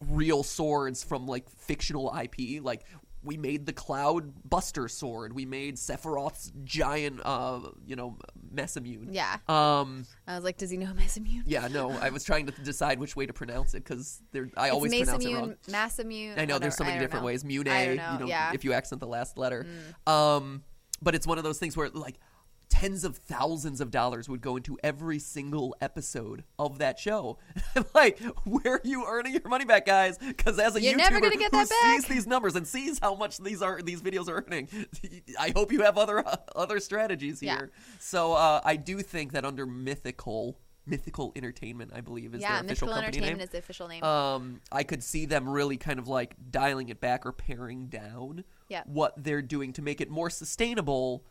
real 0.00 0.42
swords 0.42 1.04
from 1.04 1.26
like 1.26 1.48
fictional 1.50 2.14
IP, 2.16 2.62
like. 2.62 2.84
We 3.26 3.36
made 3.36 3.66
the 3.66 3.72
Cloud 3.72 4.32
Buster 4.48 4.88
sword. 4.88 5.34
We 5.34 5.44
made 5.44 5.76
Sephiroth's 5.76 6.52
giant, 6.64 7.20
uh, 7.24 7.60
you 7.84 7.96
know, 7.96 8.16
Messamune. 8.54 9.08
Yeah. 9.10 9.36
Um. 9.48 10.06
I 10.26 10.36
was 10.36 10.44
like, 10.44 10.56
does 10.56 10.70
he 10.70 10.76
know 10.76 10.92
Messamune? 10.94 11.42
Yeah. 11.44 11.68
No. 11.68 11.90
I 11.90 12.10
was 12.10 12.24
trying 12.24 12.46
to 12.46 12.52
decide 12.62 13.00
which 13.00 13.16
way 13.16 13.26
to 13.26 13.32
pronounce 13.32 13.74
it 13.74 13.84
because 13.84 14.22
I 14.56 14.66
It's 14.66 14.74
always 14.74 14.96
pronounce 14.96 15.24
it 15.24 15.34
wrong. 15.34 15.56
Massamune. 15.68 16.38
I 16.38 16.44
know 16.44 16.58
there's 16.58 16.76
so 16.76 16.84
many 16.84 16.98
different 16.98 17.24
know. 17.24 17.26
ways. 17.26 17.44
Mune, 17.44 17.64
know. 17.64 17.80
you 17.82 17.96
know, 17.96 18.26
yeah. 18.26 18.50
Mm. 18.50 18.54
if 18.54 18.64
you 18.64 18.72
accent 18.72 19.00
the 19.00 19.06
last 19.06 19.36
letter. 19.36 19.66
Um, 20.06 20.62
but 21.02 21.14
it's 21.14 21.26
one 21.26 21.38
of 21.38 21.44
those 21.44 21.58
things 21.58 21.76
where 21.76 21.90
like 21.90 22.18
tens 22.68 23.04
of 23.04 23.16
thousands 23.16 23.80
of 23.80 23.90
dollars 23.90 24.28
would 24.28 24.40
go 24.40 24.56
into 24.56 24.78
every 24.82 25.18
single 25.18 25.74
episode 25.80 26.44
of 26.58 26.78
that 26.78 26.98
show. 26.98 27.38
I'm 27.76 27.84
like, 27.94 28.18
where 28.44 28.74
are 28.74 28.80
you 28.84 29.04
earning 29.06 29.32
your 29.34 29.48
money 29.48 29.64
back, 29.64 29.86
guys? 29.86 30.18
Because 30.18 30.58
as 30.58 30.76
a 30.76 30.80
You're 30.82 30.94
YouTuber 30.94 30.98
never 30.98 31.20
gonna 31.20 31.36
get 31.36 31.54
who 31.54 31.64
sees 31.64 32.04
these 32.06 32.26
numbers 32.26 32.56
and 32.56 32.66
sees 32.66 32.98
how 32.98 33.14
much 33.14 33.38
these 33.38 33.62
are 33.62 33.80
these 33.80 34.02
videos 34.02 34.28
are 34.28 34.44
earning, 34.46 34.68
I 35.40 35.52
hope 35.54 35.72
you 35.72 35.82
have 35.82 35.96
other 35.96 36.24
other 36.56 36.80
strategies 36.80 37.42
Yeah. 37.42 37.56
here. 37.56 37.70
So 37.98 38.32
uh, 38.34 38.60
I 38.64 38.76
do 38.76 39.00
think 39.02 39.32
that 39.32 39.44
under 39.44 39.66
mythical. 39.66 40.58
Mythical 40.88 41.32
Entertainment, 41.34 41.90
I 41.92 42.00
believe, 42.00 42.32
is 42.32 42.42
yeah, 42.42 42.62
their 42.62 42.66
official 42.66 42.86
Mythical 42.86 43.02
company 43.02 43.06
Entertainment 43.18 43.38
name 43.38 43.44
is 43.44 43.50
the 43.50 43.58
official 43.58 43.88
name. 43.88 44.04
um, 44.04 44.60
I 44.70 44.84
could 44.84 45.02
see 45.02 45.26
them 45.26 45.48
really 45.48 45.76
kind 45.78 45.98
of 45.98 46.06
like 46.06 46.36
dialing 46.52 46.90
it 46.90 47.00
back 47.00 47.26
or 47.26 47.32
paring 47.32 47.88
down 47.88 48.44
Yeah. 48.68 48.84
what 48.86 49.12
they're 49.16 49.42
doing 49.42 49.72
to 49.72 49.82
make 49.82 50.00
it 50.00 50.08
more 50.10 50.30
sustainable 50.30 51.24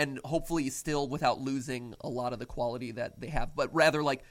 and 0.00 0.18
hopefully 0.24 0.70
still 0.70 1.08
without 1.08 1.40
losing 1.40 1.94
a 2.00 2.08
lot 2.08 2.32
of 2.32 2.38
the 2.38 2.46
quality 2.46 2.90
that 2.92 3.20
they 3.20 3.28
have, 3.28 3.54
but 3.54 3.68
rather 3.74 4.02
like 4.02 4.22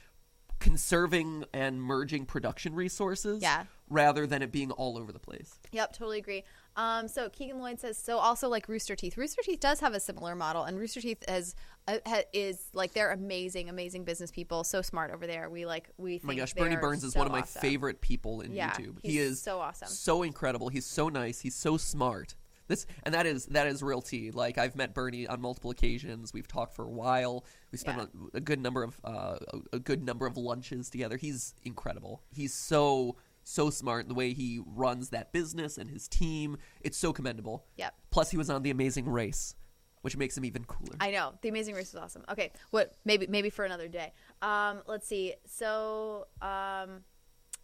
conserving 0.58 1.44
and 1.54 1.80
merging 1.82 2.26
production 2.26 2.74
resources 2.74 3.42
Yeah. 3.42 3.64
rather 3.88 4.26
than 4.26 4.42
it 4.42 4.52
being 4.52 4.70
all 4.72 4.98
over 4.98 5.10
the 5.12 5.18
place. 5.18 5.58
Yep, 5.72 5.94
totally 5.94 6.18
agree. 6.18 6.44
Um, 6.76 7.08
so 7.08 7.28
Keegan 7.30 7.58
Lloyd 7.58 7.80
says 7.80 7.96
so. 7.98 8.18
Also, 8.18 8.48
like 8.48 8.68
Rooster 8.68 8.94
Teeth, 8.94 9.16
Rooster 9.16 9.42
Teeth 9.42 9.58
does 9.60 9.80
have 9.80 9.94
a 9.94 10.00
similar 10.00 10.34
model, 10.36 10.64
and 10.64 10.78
Rooster 10.78 11.00
Teeth 11.00 11.24
has 11.28 11.54
uh, 11.88 11.98
ha, 12.06 12.20
is 12.32 12.68
like 12.74 12.92
they're 12.92 13.10
amazing, 13.10 13.68
amazing 13.68 14.04
business 14.04 14.30
people. 14.30 14.62
So 14.64 14.80
smart 14.82 15.10
over 15.12 15.26
there. 15.26 15.50
We 15.50 15.66
like 15.66 15.88
we. 15.96 16.12
Think 16.18 16.24
Oh 16.24 16.26
my 16.28 16.34
gosh, 16.34 16.54
Burnie 16.54 16.76
Burns 16.76 17.02
is 17.04 17.14
so 17.14 17.18
one 17.20 17.26
of 17.26 17.32
my 17.32 17.40
awesome. 17.40 17.60
favorite 17.62 18.00
people 18.00 18.40
in 18.42 18.52
Yeah, 18.52 18.70
YouTube. 18.72 18.98
He 19.02 19.18
is 19.18 19.40
so 19.42 19.58
awesome. 19.60 19.88
so 19.88 20.22
incredible. 20.22 20.68
He's 20.68 20.86
so 20.86 21.08
nice. 21.08 21.40
He's 21.40 21.56
so 21.56 21.76
smart. 21.76 22.34
This 22.70 22.86
and 23.02 23.12
that 23.14 23.26
is 23.26 23.46
that 23.46 23.66
is 23.66 23.82
real 23.82 24.00
tea. 24.00 24.30
Like 24.30 24.56
I've 24.56 24.76
met 24.76 24.94
Burnie 24.94 25.26
on 25.26 25.40
multiple 25.40 25.70
occasions. 25.72 26.32
We've 26.32 26.46
talked 26.48 26.74
for 26.74 26.84
a 26.84 26.90
while. 26.90 27.44
We 27.72 27.78
spent 27.78 27.98
Yeah. 27.98 28.06
a, 28.32 28.36
a 28.36 28.40
good 28.40 28.60
number 28.60 28.82
of 28.84 28.98
uh, 29.04 29.38
a, 29.72 29.76
a 29.76 29.78
good 29.80 30.04
number 30.04 30.24
of 30.26 30.36
lunches 30.36 30.88
together. 30.88 31.16
He's 31.16 31.54
incredible. 31.64 32.22
He's 32.30 32.54
so 32.54 33.16
so 33.42 33.70
smart. 33.70 34.06
The 34.06 34.14
way 34.14 34.32
he 34.32 34.60
runs 34.64 35.10
that 35.10 35.32
business 35.32 35.78
and 35.78 35.90
his 35.90 36.06
team, 36.06 36.56
it's 36.80 36.96
so 36.96 37.12
commendable. 37.12 37.64
Yep. 37.76 37.94
Plus, 38.10 38.30
he 38.30 38.36
was 38.36 38.48
on 38.50 38.62
The 38.62 38.70
Amazing 38.70 39.08
Race, 39.08 39.56
which 40.02 40.16
makes 40.16 40.36
him 40.36 40.44
even 40.44 40.64
cooler. 40.64 40.96
I 41.00 41.10
know 41.10 41.32
the 41.42 41.48
Amazing 41.48 41.74
Race 41.74 41.92
was 41.92 42.00
awesome. 42.02 42.22
Okay, 42.30 42.52
what 42.70 42.94
maybe 43.04 43.26
maybe 43.26 43.50
for 43.50 43.64
another 43.64 43.88
day. 43.88 44.12
Um, 44.42 44.82
let's 44.86 45.06
see. 45.08 45.34
So 45.46 46.28
um, 46.40 47.02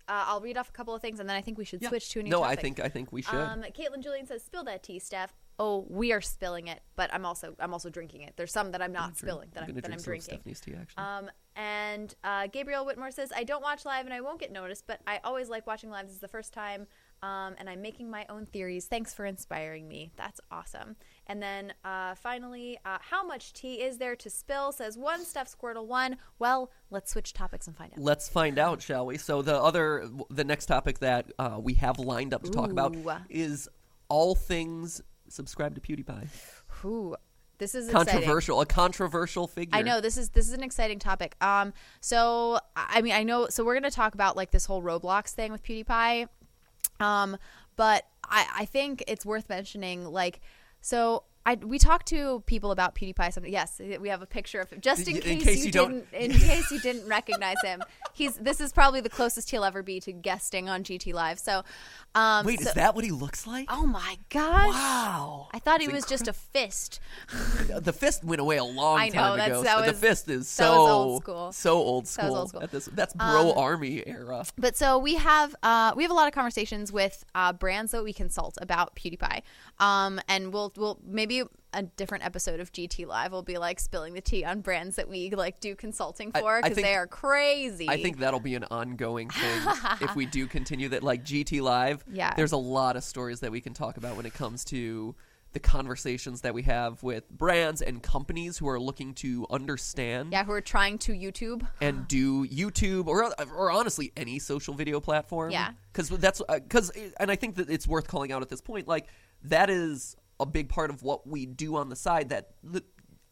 uh, 0.08 0.24
I'll 0.26 0.40
read 0.40 0.56
off 0.56 0.68
a 0.68 0.72
couple 0.72 0.94
of 0.94 1.02
things, 1.02 1.20
and 1.20 1.28
then 1.28 1.36
I 1.36 1.40
think 1.40 1.58
we 1.58 1.64
should 1.64 1.82
Yeah. 1.82 1.88
switch 1.88 2.08
to 2.10 2.20
a 2.20 2.22
new 2.22 2.30
no, 2.30 2.42
I 2.42 2.56
think 2.56 2.80
I 2.80 2.88
think 2.88 3.12
we 3.12 3.22
should. 3.22 3.34
Um, 3.34 3.62
Caitlin 3.62 4.02
Julian 4.02 4.26
says, 4.26 4.42
"Spill 4.44 4.64
that 4.64 4.82
tea, 4.82 4.98
Steph." 4.98 5.34
Oh, 5.58 5.86
we 5.88 6.12
are 6.12 6.20
spilling 6.20 6.68
it, 6.68 6.82
but 6.96 7.12
I'm 7.14 7.24
also 7.24 7.54
I'm 7.58 7.72
also 7.72 7.88
drinking 7.88 8.20
it. 8.22 8.34
There's 8.36 8.52
some 8.52 8.72
that 8.72 8.82
I'm 8.82 8.92
not 8.92 9.16
spilling 9.16 9.48
that 9.54 9.62
I'm, 9.62 9.70
gonna 9.70 9.80
that 9.80 9.92
I'm 9.92 9.98
drink 9.98 10.22
some 10.22 10.36
drinking. 10.36 10.52
Stephanie's 10.54 10.60
tea 10.60 10.74
actually. 10.78 11.02
Um, 11.02 11.30
and 11.56 12.14
uh, 12.22 12.46
Gabriel 12.48 12.84
Whitmore 12.84 13.10
says, 13.10 13.32
I 13.34 13.42
don't 13.44 13.62
watch 13.62 13.86
live 13.86 14.04
and 14.04 14.12
I 14.12 14.20
won't 14.20 14.38
get 14.38 14.52
noticed, 14.52 14.86
but 14.86 15.00
I 15.06 15.20
always 15.24 15.48
like 15.48 15.66
watching 15.66 15.88
live. 15.88 16.04
This 16.06 16.16
is 16.16 16.20
the 16.20 16.28
first 16.28 16.52
time, 16.52 16.86
um, 17.22 17.54
and 17.58 17.70
I'm 17.70 17.80
making 17.80 18.10
my 18.10 18.26
own 18.28 18.44
theories. 18.44 18.84
Thanks 18.84 19.14
for 19.14 19.24
inspiring 19.24 19.88
me. 19.88 20.12
That's 20.16 20.38
awesome. 20.50 20.96
And 21.28 21.42
then 21.42 21.72
uh, 21.84 22.14
finally, 22.14 22.78
uh, 22.84 22.98
how 23.00 23.26
much 23.26 23.52
tea 23.52 23.82
is 23.82 23.98
there 23.98 24.14
to 24.16 24.30
spill? 24.30 24.72
Says 24.72 24.96
one 24.96 25.24
Steph 25.24 25.48
Squirtle 25.48 25.86
one. 25.86 26.16
Well, 26.38 26.70
let's 26.90 27.10
switch 27.10 27.32
topics 27.32 27.66
and 27.66 27.76
find 27.76 27.92
out. 27.92 27.98
Let's 27.98 28.28
find 28.28 28.58
out, 28.58 28.80
shall 28.80 29.06
we? 29.06 29.18
So 29.18 29.42
the 29.42 29.56
other, 29.56 30.08
the 30.30 30.44
next 30.44 30.66
topic 30.66 31.00
that 31.00 31.32
uh, 31.38 31.58
we 31.60 31.74
have 31.74 31.98
lined 31.98 32.32
up 32.32 32.44
to 32.44 32.50
talk 32.50 32.70
about 32.70 32.94
is 33.28 33.68
all 34.08 34.34
things 34.34 35.02
subscribe 35.28 35.74
to 35.74 35.80
PewDiePie. 35.80 36.28
Ooh, 36.84 37.16
this 37.58 37.74
is 37.74 37.88
exciting. 37.88 38.12
controversial, 38.12 38.60
a 38.60 38.66
controversial 38.66 39.46
figure. 39.46 39.76
I 39.76 39.82
know 39.82 40.00
this 40.00 40.16
is 40.16 40.30
this 40.30 40.46
is 40.46 40.52
an 40.52 40.62
exciting 40.62 40.98
topic. 40.98 41.36
Um, 41.40 41.72
so 42.00 42.58
I 42.76 42.96
I 42.96 43.02
mean, 43.02 43.14
I 43.14 43.22
know. 43.22 43.48
So 43.48 43.64
we're 43.64 43.74
gonna 43.74 43.90
talk 43.90 44.14
about 44.14 44.36
like 44.36 44.50
this 44.50 44.66
whole 44.66 44.82
Roblox 44.82 45.30
thing 45.30 45.52
with 45.52 45.62
PewDiePie. 45.62 46.28
Um, 47.00 47.36
but 47.76 48.04
I 48.24 48.46
I 48.58 48.64
think 48.66 49.04
it's 49.06 49.24
worth 49.24 49.48
mentioning 49.48 50.04
like 50.04 50.40
so. 50.86 51.24
I, 51.46 51.54
we 51.54 51.78
talked 51.78 52.06
to 52.08 52.42
people 52.46 52.72
about 52.72 52.96
PewDiePie. 52.96 53.50
Yes, 53.50 53.80
we 54.00 54.08
have 54.08 54.20
a 54.20 54.26
picture 54.26 54.60
of 54.60 54.68
him, 54.68 54.80
just 54.80 55.06
in, 55.08 55.16
In 55.16 55.22
case, 55.22 55.44
case 55.44 55.64
you, 55.64 55.70
didn't. 55.70 56.06
In 56.12 56.32
case 56.48 56.72
you 56.72 56.80
didn't 56.80 57.06
recognize 57.08 57.56
him, 57.64 57.82
he's. 58.12 58.34
This 58.34 58.60
is 58.60 58.72
probably 58.72 59.00
the 59.00 59.08
closest 59.08 59.50
he'll 59.50 59.62
ever 59.64 59.82
be 59.84 60.00
to 60.00 60.12
guesting 60.12 60.68
on 60.68 60.82
GT 60.82 61.14
Live. 61.14 61.38
So, 61.38 61.62
um, 62.16 62.44
Wait, 62.44 62.60
so- 62.60 62.68
is 62.70 62.74
that 62.74 62.96
what 62.96 63.04
he 63.04 63.12
looks 63.12 63.46
like? 63.46 63.68
Oh 63.70 63.86
my 63.86 64.18
gosh! 64.28 64.74
wow. 64.74 65.48
I 65.54 65.60
thought 65.60 65.80
he 65.80 65.86
That's 65.86 65.96
was 65.96 66.06
just 66.06 66.26
a 66.28 66.32
fist. 66.32 66.98
The 67.86 67.92
fist 67.92 68.24
went 68.24 68.40
away 68.40 68.56
a 68.56 68.64
long 68.64 68.98
I 68.98 69.08
know, 69.08 69.12
time 69.14 69.38
that's- 69.38 69.60
ago. 69.60 69.62
that 69.62 69.84
so 69.86 69.92
the 69.92 69.96
fist 69.96 70.28
is 70.28 70.48
so 70.48 70.72
old 70.72 71.22
school. 71.22 71.52
So 71.52 71.76
old 71.76 72.08
school. 72.08 72.30
was 72.30 72.38
old 72.38 72.48
school. 72.48 72.66
This, 72.70 72.86
that's 72.92 73.14
bro 73.14 73.52
Um, 73.52 73.58
army 73.58 74.02
era. 74.06 74.44
But 74.58 74.76
so 74.76 74.98
we 74.98 75.14
have 75.16 75.54
uh, 75.62 75.92
we 75.96 76.02
have 76.02 76.10
a 76.10 76.14
lot 76.14 76.26
of 76.26 76.34
conversations 76.34 76.90
with 76.90 77.24
uh, 77.34 77.52
brands 77.52 77.92
that 77.92 78.02
we 78.02 78.12
consult 78.12 78.58
about 78.60 78.96
PewDiePie, 78.96 79.42
um, 79.78 80.20
and 80.28 80.52
we'll 80.52 80.72
we'll 80.76 80.98
maybe 81.06 81.35
a 81.72 81.82
different 81.82 82.24
episode 82.24 82.60
of 82.60 82.72
GT 82.72 83.06
Live 83.06 83.32
will 83.32 83.42
be 83.42 83.58
like 83.58 83.78
spilling 83.80 84.14
the 84.14 84.20
tea 84.20 84.44
on 84.44 84.60
brands 84.60 84.96
that 84.96 85.08
we 85.08 85.30
like 85.30 85.60
do 85.60 85.74
consulting 85.74 86.32
for 86.32 86.60
because 86.62 86.76
they 86.76 86.94
are 86.94 87.06
crazy. 87.06 87.88
I 87.88 88.00
think 88.02 88.18
that'll 88.18 88.40
be 88.40 88.54
an 88.54 88.64
ongoing 88.70 89.28
thing 89.30 89.60
if 90.00 90.14
we 90.16 90.26
do 90.26 90.46
continue 90.46 90.88
that. 90.90 91.02
Like 91.02 91.24
GT 91.24 91.60
Live, 91.60 92.04
Yeah. 92.10 92.32
there's 92.34 92.52
a 92.52 92.56
lot 92.56 92.96
of 92.96 93.04
stories 93.04 93.40
that 93.40 93.50
we 93.52 93.60
can 93.60 93.74
talk 93.74 93.96
about 93.96 94.16
when 94.16 94.26
it 94.26 94.34
comes 94.34 94.64
to 94.66 95.14
the 95.52 95.60
conversations 95.60 96.42
that 96.42 96.52
we 96.52 96.62
have 96.62 97.02
with 97.02 97.30
brands 97.30 97.80
and 97.80 98.02
companies 98.02 98.58
who 98.58 98.68
are 98.68 98.78
looking 98.78 99.14
to 99.14 99.46
understand 99.50 100.30
yeah, 100.32 100.44
who 100.44 100.52
are 100.52 100.60
trying 100.60 100.98
to 100.98 101.12
YouTube. 101.12 101.66
and 101.80 102.06
do 102.08 102.46
YouTube 102.48 103.06
or 103.06 103.32
or 103.56 103.70
honestly 103.70 104.12
any 104.16 104.38
social 104.38 104.74
video 104.74 105.00
platform. 105.00 105.50
Yeah. 105.52 105.70
because 105.92 106.10
that's 106.10 106.42
uh, 106.48 106.58
because 106.58 106.90
and 107.18 107.30
I 107.30 107.36
think 107.36 107.54
that 107.56 107.70
it's 107.70 107.86
worth 107.88 108.06
calling 108.06 108.32
out 108.32 108.42
at 108.42 108.48
this 108.50 108.60
point. 108.60 108.86
Like 108.86 109.06
that 109.44 109.70
is 109.70 110.16
a 110.38 110.46
big 110.46 110.68
part 110.68 110.90
of 110.90 111.02
what 111.02 111.26
we 111.26 111.46
do 111.46 111.76
on 111.76 111.88
the 111.88 111.96
side 111.96 112.30
that. 112.30 112.50
The, 112.62 112.82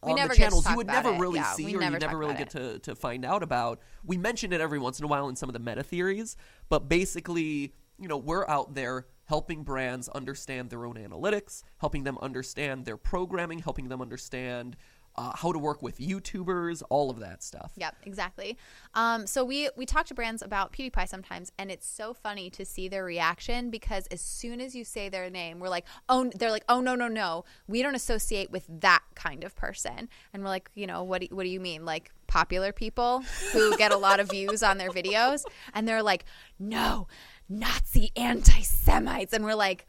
on 0.03 0.29
the 0.29 0.35
channels 0.35 0.69
you 0.69 0.77
would 0.77 0.87
never 0.87 1.15
it. 1.15 1.19
really 1.19 1.39
Yeah, 1.39 1.53
see 1.53 1.75
or 1.75 1.81
never 1.81 1.95
you 1.95 1.99
never 1.99 2.19
really 2.19 2.35
get 2.35 2.51
to, 2.51 2.79
to 2.81 2.95
find 2.95 3.25
out 3.25 3.43
about. 3.43 3.81
We 4.05 4.19
mention 4.19 4.53
it 4.53 4.61
every 4.61 4.79
once 4.79 4.99
in 4.99 5.05
a 5.07 5.09
while 5.09 5.29
in 5.29 5.37
some 5.37 5.49
of 5.49 5.55
the 5.55 5.59
meta 5.59 5.83
theories, 5.83 6.37
but 6.69 6.91
basically, 6.91 7.73
you 7.99 8.09
know, 8.09 8.19
we're 8.19 8.47
out 8.47 8.75
there 8.75 9.07
helping 9.25 9.63
brands 9.63 10.09
understand 10.11 10.71
their 10.71 10.85
own 10.85 10.97
analytics, 10.97 11.63
helping 11.79 12.05
them 12.05 12.19
understand 12.21 12.85
their 12.85 12.99
programming, 12.99 13.61
helping 13.61 13.89
them 13.89 14.03
understand 14.03 14.77
uh, 15.17 15.33
how 15.37 15.53
to 15.53 15.59
work 15.59 15.83
with 15.83 15.99
YouTubers, 15.99 16.83
all 16.91 17.11
of 17.11 17.21
that 17.21 17.43
stuff. 17.43 17.73
Yep, 17.77 17.97
exactly. 18.05 18.59
Um, 18.95 19.27
so 19.27 19.45
we 19.45 19.69
we 19.77 19.87
talk 19.87 20.07
to 20.07 20.15
brands 20.15 20.43
about 20.43 20.73
PewDiePie 20.73 21.09
sometimes, 21.09 21.53
and 21.59 21.71
it's 21.71 21.87
so 21.87 22.13
funny 22.15 22.51
to 22.51 22.65
see 22.65 22.89
their 22.89 23.05
reaction 23.05 23.71
because 23.71 24.07
as 24.09 24.21
soon 24.21 24.61
as 24.61 24.75
you 24.75 24.85
say 24.85 25.09
their 25.09 25.31
name, 25.31 25.61
we're 25.61 25.69
like, 25.69 25.85
oh, 26.09 26.31
they're 26.35 26.51
like, 26.51 26.65
oh 26.69 26.81
no 26.81 26.95
no 26.95 27.09
no, 27.09 27.45
we 27.69 27.83
don't 27.83 27.95
associate 27.95 28.51
with 28.51 28.67
that 28.69 29.03
kind 29.15 29.45
of 29.45 29.55
person, 29.55 30.09
and 30.33 30.43
we're 30.43 30.49
like, 30.49 30.71
you 30.75 30.87
know, 30.87 31.03
what 31.05 31.21
do, 31.21 31.29
what 31.31 31.45
do 31.45 31.49
you 31.51 31.61
mean, 31.61 31.85
like 31.85 32.11
popular 32.27 32.73
people 32.73 33.23
who 33.53 33.77
get 33.77 33.93
a 33.93 33.97
lot 33.97 34.19
of 34.19 34.31
views 34.31 34.63
on 34.63 34.79
their 34.79 34.91
videos, 34.91 35.45
and 35.75 35.87
they're 35.87 36.03
like, 36.03 36.25
no, 36.59 37.07
Nazi 37.49 38.11
anti-Semites, 38.17 39.33
and 39.33 39.45
we're 39.45 39.55
like. 39.55 39.87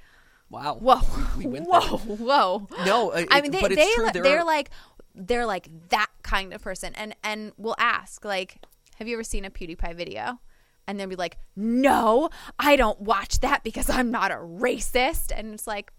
Wow. 0.47 0.77
Whoa! 0.79 1.01
We 1.37 1.47
went 1.47 1.65
whoa! 1.67 1.97
there. 1.97 2.15
Whoa! 2.17 2.67
No, 2.85 3.09
uh, 3.09 3.25
I 3.31 3.41
mean 3.41 3.49
they 3.49 3.61
but 3.61 3.71
it's 3.71 3.81
they 3.81 3.91
true, 3.95 4.05
li- 4.05 4.11
there 4.13 4.21
they're 4.21 4.39
are- 4.41 4.45
like 4.45 4.69
they're 5.15 5.45
like 5.45 5.69
that 5.89 6.09
kind 6.23 6.53
of 6.53 6.61
person, 6.61 6.93
and 6.95 7.15
and 7.23 7.51
we'll 7.57 7.75
ask 7.77 8.23
like, 8.25 8.57
have 8.97 9.07
you 9.07 9.15
ever 9.15 9.23
seen 9.23 9.45
a 9.45 9.49
PewDiePie 9.49 9.95
video? 9.95 10.39
And 10.87 10.99
they'll 10.99 11.07
be 11.07 11.15
like, 11.15 11.37
no, 11.55 12.29
I 12.59 12.75
don't 12.75 13.01
watch 13.01 13.39
that 13.39 13.63
because 13.63 13.89
I'm 13.89 14.11
not 14.11 14.31
a 14.31 14.35
racist. 14.35 15.31
And 15.35 15.53
it's 15.55 15.65
like, 15.65 15.91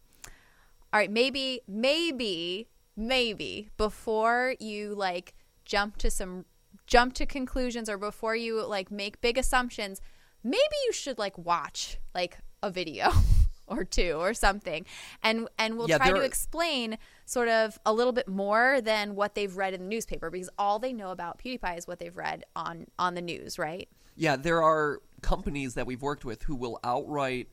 all 0.93 1.01
right, 1.01 1.11
maybe, 1.11 1.61
maybe, 1.67 2.69
maybe 2.97 3.69
before 3.79 4.55
you 4.61 4.95
like 4.95 5.35
jump 5.65 5.97
to 5.99 6.11
some 6.11 6.45
jump 6.87 7.15
to 7.15 7.27
conclusions 7.27 7.89
or 7.89 7.99
before 7.99 8.37
you 8.37 8.65
like 8.65 8.93
make 8.93 9.21
big 9.21 9.37
assumptions, 9.39 10.01
maybe 10.45 10.77
you 10.87 10.93
should 10.93 11.19
like 11.19 11.37
watch 11.37 11.99
like 12.15 12.39
a 12.63 12.71
video 12.71 13.11
or 13.67 13.83
two 13.83 14.13
or 14.21 14.35
something. 14.35 14.87
And 15.21 15.49
and 15.59 15.77
we'll 15.77 15.89
Yeah, 15.89 15.99
try 15.99 16.11
to 16.13 16.21
are- 16.21 16.23
explain 16.23 16.97
sort 17.27 17.49
of 17.49 17.79
a 17.85 17.93
little 17.93 18.13
bit 18.13 18.29
more 18.29 18.81
than 18.81 19.15
what 19.15 19.35
they've 19.35 19.57
read 19.57 19.75
in 19.75 19.83
the 19.83 19.89
newspaper 19.89 20.31
because 20.31 20.49
all 20.57 20.79
they 20.79 20.93
know 20.93 21.11
about 21.11 21.39
PewDiePie 21.39 21.77
is 21.77 21.87
what 21.87 21.99
they've 21.99 22.17
read 22.17 22.45
on 22.55 22.87
on 22.99 23.15
the 23.15 23.21
news, 23.23 23.59
right? 23.59 23.89
Yeah, 24.15 24.37
there 24.37 24.63
are 24.63 25.01
companies 25.21 25.75
that 25.75 25.87
we've 25.87 26.01
worked 26.01 26.25
with 26.25 26.45
who 26.45 26.55
will 26.55 26.79
outright 26.83 27.49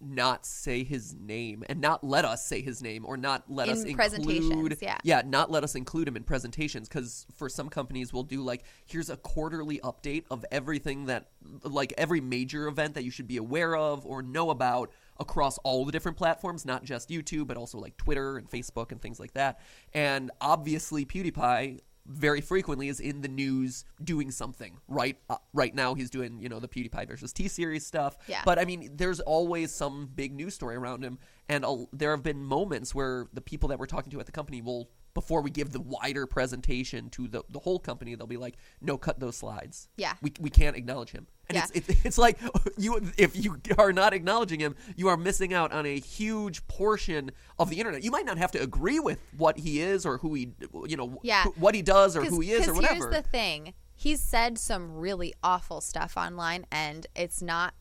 not 0.00 0.46
say 0.46 0.84
his 0.84 1.14
name 1.14 1.64
and 1.68 1.80
not 1.80 2.04
let 2.04 2.24
us 2.24 2.46
say 2.46 2.62
his 2.62 2.82
name 2.82 3.04
or 3.04 3.16
not 3.16 3.42
let 3.48 3.68
In 3.68 3.74
us 3.74 4.14
include 4.14 4.78
yeah. 4.80 4.98
yeah 5.02 5.22
not 5.26 5.50
let 5.50 5.64
us 5.64 5.74
include 5.74 6.06
him 6.06 6.16
in 6.16 6.22
presentations 6.22 6.88
because 6.88 7.26
for 7.34 7.48
some 7.48 7.68
companies 7.68 8.12
we'll 8.12 8.22
do 8.22 8.42
like 8.42 8.62
here's 8.86 9.10
a 9.10 9.16
quarterly 9.16 9.80
update 9.80 10.24
of 10.30 10.44
everything 10.52 11.06
that 11.06 11.30
like 11.64 11.92
every 11.98 12.20
major 12.20 12.68
event 12.68 12.94
that 12.94 13.02
you 13.02 13.10
should 13.10 13.26
be 13.26 13.38
aware 13.38 13.74
of 13.74 14.06
or 14.06 14.22
know 14.22 14.50
about 14.50 14.92
across 15.20 15.58
all 15.58 15.84
the 15.84 15.92
different 15.92 16.16
platforms 16.16 16.64
not 16.64 16.84
just 16.84 17.08
youtube 17.08 17.46
but 17.46 17.56
also 17.56 17.78
like 17.78 17.96
twitter 17.96 18.36
and 18.36 18.48
facebook 18.48 18.92
and 18.92 19.02
things 19.02 19.18
like 19.18 19.32
that 19.34 19.60
and 19.92 20.30
obviously 20.40 21.04
pewdiepie 21.04 21.80
very 22.08 22.40
frequently 22.40 22.88
is 22.88 23.00
in 23.00 23.20
the 23.20 23.28
news 23.28 23.84
doing 24.02 24.30
something. 24.30 24.78
Right, 24.88 25.18
uh, 25.28 25.36
right 25.52 25.74
now 25.74 25.94
he's 25.94 26.10
doing 26.10 26.40
you 26.40 26.48
know 26.48 26.58
the 26.58 26.68
PewDiePie 26.68 27.06
versus 27.06 27.32
T 27.32 27.48
Series 27.48 27.86
stuff. 27.86 28.16
Yeah. 28.26 28.42
But 28.44 28.58
I 28.58 28.64
mean, 28.64 28.90
there's 28.94 29.20
always 29.20 29.72
some 29.72 30.10
big 30.14 30.34
news 30.34 30.54
story 30.54 30.76
around 30.76 31.04
him, 31.04 31.18
and 31.48 31.64
there 31.92 32.10
have 32.10 32.22
been 32.22 32.42
moments 32.42 32.94
where 32.94 33.26
the 33.32 33.40
people 33.40 33.68
that 33.68 33.78
we're 33.78 33.86
talking 33.86 34.10
to 34.10 34.20
at 34.20 34.26
the 34.26 34.32
company 34.32 34.62
will, 34.62 34.88
before 35.20 35.42
we 35.42 35.50
give 35.50 35.72
the 35.72 35.80
wider 35.80 36.26
presentation 36.28 37.10
to 37.10 37.26
the 37.26 37.42
the 37.50 37.58
whole 37.58 37.80
company, 37.80 38.14
they'll 38.14 38.28
be 38.28 38.36
like, 38.36 38.54
"No, 38.80 38.96
cut 38.96 39.18
those 39.18 39.36
slides. 39.36 39.88
Yeah. 39.96 40.14
we 40.22 40.32
we 40.38 40.48
can't 40.48 40.76
acknowledge 40.76 41.10
him." 41.10 41.26
And 41.48 41.56
Yeah. 41.56 41.66
it's, 41.74 41.88
it's 41.90 42.04
it's 42.06 42.18
like 42.18 42.38
you 42.78 43.00
if 43.16 43.34
you 43.34 43.60
are 43.76 43.92
not 43.92 44.14
acknowledging 44.14 44.60
him, 44.60 44.76
you 44.94 45.08
are 45.08 45.16
missing 45.16 45.52
out 45.52 45.72
on 45.72 45.86
a 45.86 45.98
huge 45.98 46.64
portion 46.68 47.32
of 47.58 47.68
the 47.68 47.78
internet. 47.80 48.04
You 48.04 48.12
might 48.12 48.26
not 48.26 48.38
have 48.38 48.52
to 48.52 48.62
agree 48.62 49.00
with 49.00 49.18
what 49.36 49.58
he 49.58 49.80
is 49.80 50.06
or 50.06 50.18
who 50.18 50.34
he, 50.34 50.52
you 50.86 50.96
know, 50.96 51.18
Yeah. 51.24 51.44
what 51.56 51.74
he 51.74 51.82
does 51.82 52.16
or 52.16 52.24
who 52.24 52.38
he 52.38 52.52
is 52.52 52.68
or 52.68 52.74
whatever. 52.74 52.94
Here's 52.94 53.16
the 53.16 53.22
thing: 53.22 53.74
he's 53.96 54.20
said 54.20 54.56
some 54.56 54.94
really 54.94 55.34
awful 55.42 55.80
stuff 55.80 56.16
online, 56.16 56.64
and 56.70 57.08
it's 57.16 57.42
not 57.42 57.74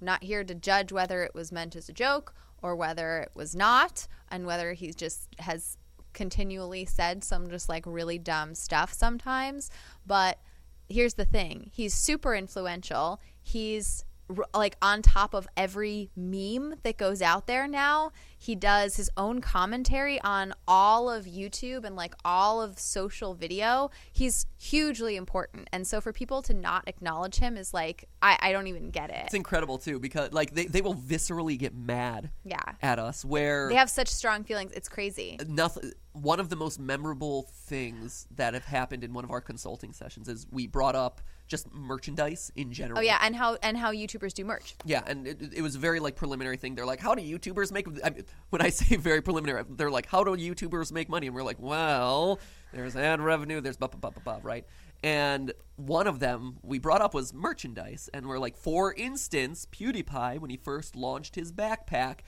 not 0.00 0.22
here 0.22 0.44
to 0.44 0.54
judge 0.54 0.92
whether 0.92 1.24
it 1.24 1.34
was 1.34 1.50
meant 1.50 1.74
as 1.76 1.88
a 1.88 1.92
joke 1.92 2.34
or 2.60 2.76
whether 2.76 3.18
it 3.18 3.30
was 3.34 3.56
not, 3.56 4.06
and 4.30 4.46
whether 4.46 4.72
he 4.74 4.92
just 4.92 5.26
has 5.40 5.76
continually 6.12 6.84
said 6.84 7.24
some 7.24 7.48
just 7.48 7.68
like 7.68 7.84
really 7.86 8.18
dumb 8.18 8.54
stuff 8.54 8.92
sometimes. 8.92 9.70
But 10.06 10.38
here's 10.88 11.14
the 11.14 11.24
thing: 11.24 11.70
he's 11.72 11.94
super 11.94 12.34
influential. 12.34 13.20
He's 13.40 14.04
like 14.54 14.76
on 14.82 15.02
top 15.02 15.34
of 15.34 15.46
every 15.56 16.10
meme 16.16 16.74
that 16.82 16.96
goes 16.96 17.22
out 17.22 17.46
there 17.46 17.66
now. 17.68 18.12
He 18.38 18.54
does 18.56 18.96
his 18.96 19.08
own 19.16 19.40
commentary 19.40 20.20
on 20.22 20.52
all 20.66 21.08
of 21.08 21.26
YouTube 21.26 21.84
and 21.84 21.94
like 21.94 22.14
all 22.24 22.60
of 22.60 22.78
social 22.78 23.34
video. 23.34 23.90
He's 24.12 24.46
hugely 24.58 25.14
important. 25.16 25.68
And 25.72 25.86
so 25.86 26.00
for 26.00 26.12
people 26.12 26.42
to 26.42 26.54
not 26.54 26.88
acknowledge 26.88 27.36
him 27.36 27.56
is 27.56 27.72
like, 27.72 28.08
I, 28.20 28.36
I 28.40 28.52
don't 28.52 28.66
even 28.66 28.90
get 28.90 29.10
it. 29.10 29.22
It's 29.26 29.34
incredible 29.34 29.78
too 29.78 30.00
because 30.00 30.32
like 30.32 30.54
they, 30.54 30.66
they 30.66 30.80
will 30.80 30.94
viscerally 30.96 31.56
get 31.56 31.74
mad 31.74 32.30
Yeah. 32.44 32.58
at 32.82 32.98
us 32.98 33.24
where 33.24 33.68
They 33.68 33.76
have 33.76 33.90
such 33.90 34.08
strong 34.08 34.42
feelings. 34.42 34.72
It's 34.72 34.88
crazy. 34.88 35.38
nothing 35.46 35.92
one 36.12 36.40
of 36.40 36.50
the 36.50 36.56
most 36.56 36.78
memorable 36.78 37.48
things 37.54 38.26
that 38.36 38.52
have 38.52 38.64
happened 38.64 39.02
in 39.02 39.14
one 39.14 39.24
of 39.24 39.30
our 39.30 39.40
consulting 39.40 39.92
sessions 39.94 40.28
is 40.28 40.46
we 40.50 40.66
brought 40.66 40.94
up 40.94 41.22
just 41.52 41.72
merchandise 41.72 42.50
in 42.56 42.72
general. 42.72 42.98
Oh 42.98 43.02
yeah, 43.02 43.18
and 43.20 43.36
how 43.36 43.56
and 43.62 43.76
how 43.76 43.92
YouTubers 43.92 44.32
do 44.32 44.42
merch. 44.42 44.74
Yeah, 44.86 45.02
and 45.06 45.26
it, 45.26 45.52
it 45.52 45.62
was 45.62 45.76
a 45.76 45.78
very 45.78 46.00
like 46.00 46.16
preliminary 46.16 46.56
thing. 46.56 46.74
They're 46.74 46.86
like, 46.86 46.98
"How 46.98 47.14
do 47.14 47.22
YouTubers 47.22 47.70
make?" 47.70 47.86
I 48.02 48.10
mean, 48.10 48.24
when 48.48 48.62
I 48.62 48.70
say 48.80 48.96
very 48.96 49.20
preliminary, 49.20 49.62
they're 49.68 49.90
like, 49.90 50.06
"How 50.06 50.24
do 50.24 50.30
YouTubers 50.30 50.90
make 50.92 51.10
money?" 51.10 51.26
And 51.26 51.36
we're 51.36 51.42
like, 51.42 51.60
"Well, 51.60 52.40
there's 52.72 52.96
ad 52.96 53.20
revenue, 53.20 53.60
there's 53.60 53.76
blah 53.76 53.88
blah 53.88 54.00
blah 54.00 54.10
blah 54.10 54.22
blah, 54.24 54.40
right?" 54.42 54.66
And 55.04 55.52
one 55.76 56.06
of 56.06 56.20
them 56.20 56.56
we 56.62 56.78
brought 56.78 57.02
up 57.02 57.12
was 57.12 57.34
merchandise, 57.34 58.08
and 58.14 58.26
we're 58.26 58.38
like, 58.38 58.56
for 58.56 58.94
instance, 58.94 59.66
PewDiePie 59.70 60.40
when 60.40 60.48
he 60.50 60.56
first 60.56 60.96
launched 60.96 61.34
his 61.34 61.52
backpack 61.52 62.20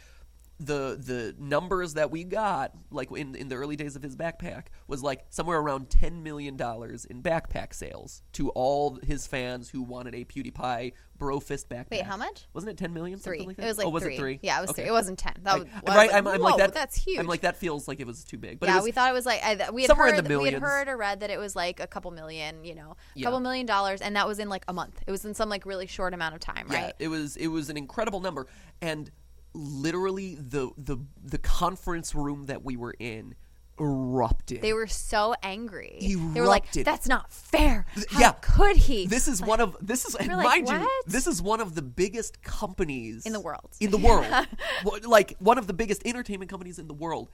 the 0.61 0.97
the 0.99 1.35
numbers 1.39 1.95
that 1.95 2.11
we 2.11 2.23
got, 2.25 2.73
like 2.91 3.11
in 3.11 3.35
in 3.35 3.49
the 3.49 3.57
early 3.57 3.77
days 3.77 3.97
of 3.97 4.03
his 4.03 4.17
backpack, 4.17 4.67
was 4.87 5.03
like 5.03 5.25
somewhere 5.29 5.59
around 5.59 5.91
ten 5.91 6.23
million 6.23 6.57
dollars 6.57 7.05
in 7.05 7.23
backpack 7.23 7.75
sales 7.75 8.23
to 8.35 8.51
all 8.51 8.99
his 9.03 9.27
fans 9.27 9.71
who 9.71 9.83
wanted 9.83 10.15
a 10.15 10.25
PewDiePie 10.25 10.93
Bro 11.17 11.41
Fist 11.41 11.69
backpack. 11.69 11.91
Wait, 11.91 12.03
how 12.03 12.17
much? 12.17 12.47
Wasn't 12.53 12.71
it 12.71 12.77
ten 12.77 12.93
million? 12.93 13.19
Three. 13.19 13.39
Something 13.39 13.49
like 13.49 13.57
that? 13.57 13.65
It 13.65 13.69
was 13.69 13.79
like 13.79 13.87
oh, 13.87 13.91
was 13.91 14.03
three. 14.05 14.15
it 14.15 14.19
three? 14.19 14.39
Yeah, 14.43 14.59
it 14.59 14.61
was 14.61 14.71
Okay. 14.71 14.83
three. 14.83 14.89
It 14.91 14.93
wasn't 14.93 15.19
ten. 15.19 15.35
That 15.43 15.55
was, 15.59 15.65
Like, 15.65 15.75
was 15.87 15.95
right? 15.97 16.07
like, 16.09 16.15
I'm, 16.15 16.29
I'm 16.29 16.41
like 16.41 16.57
that. 16.59 16.73
That's 16.73 16.97
huge. 16.97 17.19
I'm 17.19 17.27
like 17.27 17.41
that 17.41 17.57
feels 17.57 17.89
like 17.89 17.99
it 17.99 18.07
was 18.07 18.23
too 18.25 18.39
big. 18.39 18.61
But 18.61 18.69
yeah, 18.69 18.77
was, 18.77 18.85
we 18.85 18.93
thought 18.93 19.11
it 19.11 19.15
was 19.15 19.27
like 19.27 19.43
I, 19.43 19.71
we 19.71 19.83
had 19.83 19.89
somewhere 19.89 20.09
in 20.09 20.15
heard 20.15 20.25
the 20.25 20.39
we 20.39 20.51
had 20.53 20.63
heard 20.63 20.89
or 20.89 20.97
read 20.97 21.21
that 21.21 21.31
it 21.31 21.39
was 21.39 21.57
like 21.57 21.81
a 21.81 21.87
couple 21.87 22.13
million, 22.13 22.65
you 22.65 22.77
know, 22.77 22.93
a 22.93 23.19
Yeah. 23.19 23.25
couple 23.25 23.41
million 23.41 23.67
dollars, 23.67 24.01
and 24.01 24.15
that 24.15 24.29
was 24.29 24.39
in 24.39 24.49
like 24.49 24.65
a 24.69 24.73
month. 24.73 25.03
It 25.07 25.11
was 25.11 25.25
in 25.25 25.35
some 25.35 25.49
like 25.49 25.67
really 25.67 25.89
short 25.89 26.15
amount 26.15 26.35
of 26.35 26.41
time, 26.41 26.69
right? 26.69 26.73
Yeah, 26.79 26.85
right? 26.85 26.95
it 27.01 27.09
was 27.09 27.37
it 27.37 27.49
was 27.49 27.71
an 27.71 27.77
incredible 27.77 28.21
number, 28.21 28.47
and 28.81 29.11
literally 29.55 30.35
the 30.35 30.71
the 30.77 30.99
the 31.23 31.39
conference 31.39 32.15
room 32.15 32.47
that 32.47 32.65
we 32.65 32.77
were 32.77 32.95
in 32.99 33.35
erupted. 33.79 34.63
They 34.63 34.73
were 34.73 34.87
so 34.87 35.35
angry. 35.43 35.99
They 36.01 36.17
were 36.17 36.47
Erupted. 36.47 36.87
like, 36.87 36.95
"That's 36.95 37.09
not 37.09 37.33
fair. 37.33 37.87
How 38.11 38.21
yeah. 38.21 38.33
could 38.41 38.77
he?" 38.77 39.07
This 39.07 39.29
is 39.29 39.43
one 39.43 39.61
of 39.61 39.77
this 39.81 40.05
is 40.05 40.15
and 40.15 40.29
like, 40.29 40.45
mind 40.45 40.69
you, 40.69 40.89
this 41.07 41.27
is 41.27 41.43
one 41.43 41.61
of 41.61 41.75
the 41.75 41.83
biggest 41.83 42.43
companies 42.43 43.27
In 43.27 43.33
the 43.33 43.41
world. 43.41 43.71
In 43.81 43.91
the 43.91 43.99
world, 43.99 44.27
like 45.05 45.37
one 45.39 45.59
of 45.59 45.67
the 45.67 45.73
biggest 45.73 46.03
entertainment 46.07 46.51
companies 46.51 46.79
in 46.79 46.87
the 46.87 46.95
world, 46.95 47.31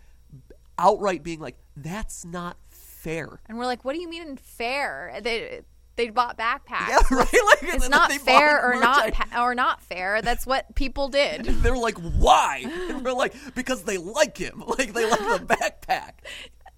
outright 0.78 1.22
being 1.22 1.40
like, 1.40 1.58
"That's 1.76 2.24
not 2.24 2.56
fair." 2.68 3.40
and 3.46 3.58
we're 3.58 3.66
like, 3.66 3.84
"What 3.84 3.94
do 3.94 4.00
you 4.00 4.08
mean 4.08 4.36
fair?" 4.36 5.18
They 5.22 5.62
they 5.96 6.08
bought 6.10 6.38
backpacks. 6.38 6.88
Yeah, 6.88 6.98
right. 7.10 7.28
Like 7.32 7.74
It's 7.74 7.88
not 7.88 8.10
fair 8.12 8.64
or 8.64 8.80
not 8.80 9.12
pa- 9.12 9.42
or 9.44 9.54
not 9.54 9.82
fair. 9.82 10.22
That's 10.22 10.46
what 10.46 10.74
people 10.74 11.08
did. 11.08 11.44
They're 11.62 11.76
like, 11.76 11.98
why? 11.98 12.62
And 12.88 13.04
we're 13.04 13.12
like, 13.12 13.34
because 13.54 13.82
they 13.84 13.98
like 13.98 14.36
him. 14.38 14.62
Like 14.78 14.92
they 14.94 15.08
like 15.10 15.18
the 15.20 15.44
backpack. 15.46 16.12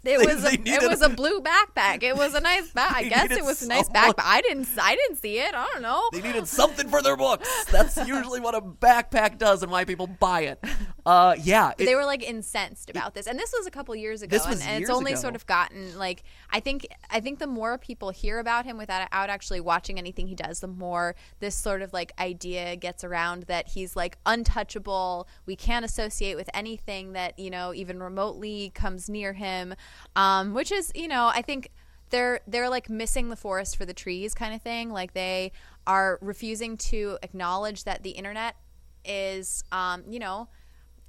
It 0.05 0.19
They- 0.19 0.27
was 0.35 0.43
they 0.43 0.55
a, 0.55 0.59
needed- 0.59 0.83
it 0.83 0.91
was 0.91 1.03
a 1.03 1.09
blue 1.09 1.41
backpack. 1.41 2.03
It 2.03 2.17
was 2.17 2.35
a 2.35 2.41
nice 2.41 2.69
back. 2.73 2.97
I 2.97 3.05
guess 3.05 3.31
it 3.31 3.45
was 3.45 3.63
a 3.63 3.69
nice 3.69 3.89
backpack. 3.89 4.15
I 4.25 4.41
didn't 4.41 4.67
I 4.81 4.97
didn't 4.97 5.19
see 5.19 5.39
it. 5.39 5.55
I 5.55 5.69
don't 5.73 5.83
know. 5.83 6.03
They 6.13 6.23
needed 6.23 6.49
something 6.49 6.89
for 6.89 7.01
their 7.03 7.17
books. 7.17 7.49
That's 7.67 7.97
usually 8.05 8.41
what 8.41 8.57
a 8.57 8.61
backpack 8.61 9.39
does 9.39 9.63
and 9.63 9.71
why 9.71 9.85
people 9.85 10.09
buy 10.09 10.41
it. 10.43 10.65
Uh, 11.05 11.35
yeah. 11.43 11.73
It- 11.79 11.87
they 11.87 11.95
were 11.95 12.05
like 12.05 12.23
incensed 12.23 12.89
about 12.89 13.15
this, 13.15 13.27
and 13.27 13.39
this 13.39 13.53
was 13.57 13.67
a 13.67 13.71
couple 13.71 13.95
years 13.97 14.23
ago, 14.23 14.39
and, 14.47 14.61
and 14.63 14.83
it's 14.83 14.91
only 14.91 15.13
ago. 15.13 15.21
sort 15.21 15.35
of 15.35 15.47
gotten 15.47 15.99
like 15.99 16.23
I 16.51 16.61
think 16.61 16.87
I 17.11 17.21
think 17.21 17.39
the 17.39 17.47
more 17.47 17.77
people 17.79 18.11
hear 18.11 18.39
about 18.39 18.65
him 18.65 18.79
without 18.79 19.09
out 19.11 19.29
actually 19.29 19.61
watching 19.61 19.99
anything 19.99 20.29
he 20.29 20.35
does, 20.35 20.61
the 20.61 20.69
more 20.69 21.17
this 21.41 21.57
sort 21.57 21.83
of 21.83 21.93
like 21.93 22.13
idea 22.21 22.77
gets 22.77 23.03
around 23.03 23.45
that 23.45 23.69
he's 23.69 23.97
like 23.97 24.19
untouchable. 24.27 25.27
We 25.45 25.57
can't 25.57 25.85
associate 25.85 26.37
with 26.37 26.49
anything 26.55 27.15
that 27.15 27.39
you 27.39 27.51
know 27.51 27.75
even 27.75 28.01
remotely 28.03 28.71
comes 28.75 29.09
near 29.09 29.33
him, 29.33 29.75
um, 30.15 30.55
which 30.55 30.71
is 30.71 30.93
you 30.95 31.09
know 31.09 31.31
I 31.35 31.43
think 31.43 31.71
they're 32.11 32.41
they're 32.47 32.69
like 32.69 32.89
missing 32.89 33.29
the 33.29 33.37
forest 33.37 33.77
for 33.77 33.85
the 33.85 33.95
trees 33.95 34.35
kind 34.35 34.55
of 34.55 34.63
thing. 34.63 34.91
Like 34.91 35.15
they 35.15 35.51
are 35.85 36.19
refusing 36.21 36.77
to 36.77 37.19
acknowledge 37.23 37.85
that 37.85 38.05
the 38.05 38.11
internet 38.11 38.55
is 39.05 39.65
um, 39.73 40.05
you 40.09 40.21
know 40.21 40.49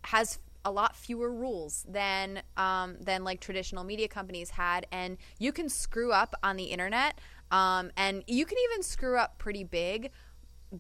has 0.04 0.40
a 0.66 0.72
lot 0.72 0.96
fewer 0.96 1.32
rules 1.32 1.86
than 1.90 2.42
um, 2.58 2.96
than 3.00 3.24
like 3.24 3.40
traditional 3.40 3.84
media 3.84 4.08
companies 4.08 4.52
had, 4.52 4.86
and 4.92 5.18
you 5.40 5.52
can 5.52 5.70
screw 5.70 6.12
up 6.12 6.36
on 6.44 6.56
the 6.56 6.66
internet, 6.66 7.20
um, 7.52 7.92
and 7.98 8.24
you 8.28 8.46
can 8.46 8.58
even 8.72 8.84
screw 8.84 9.18
up 9.18 9.38
pretty 9.38 9.64
big. 9.64 10.12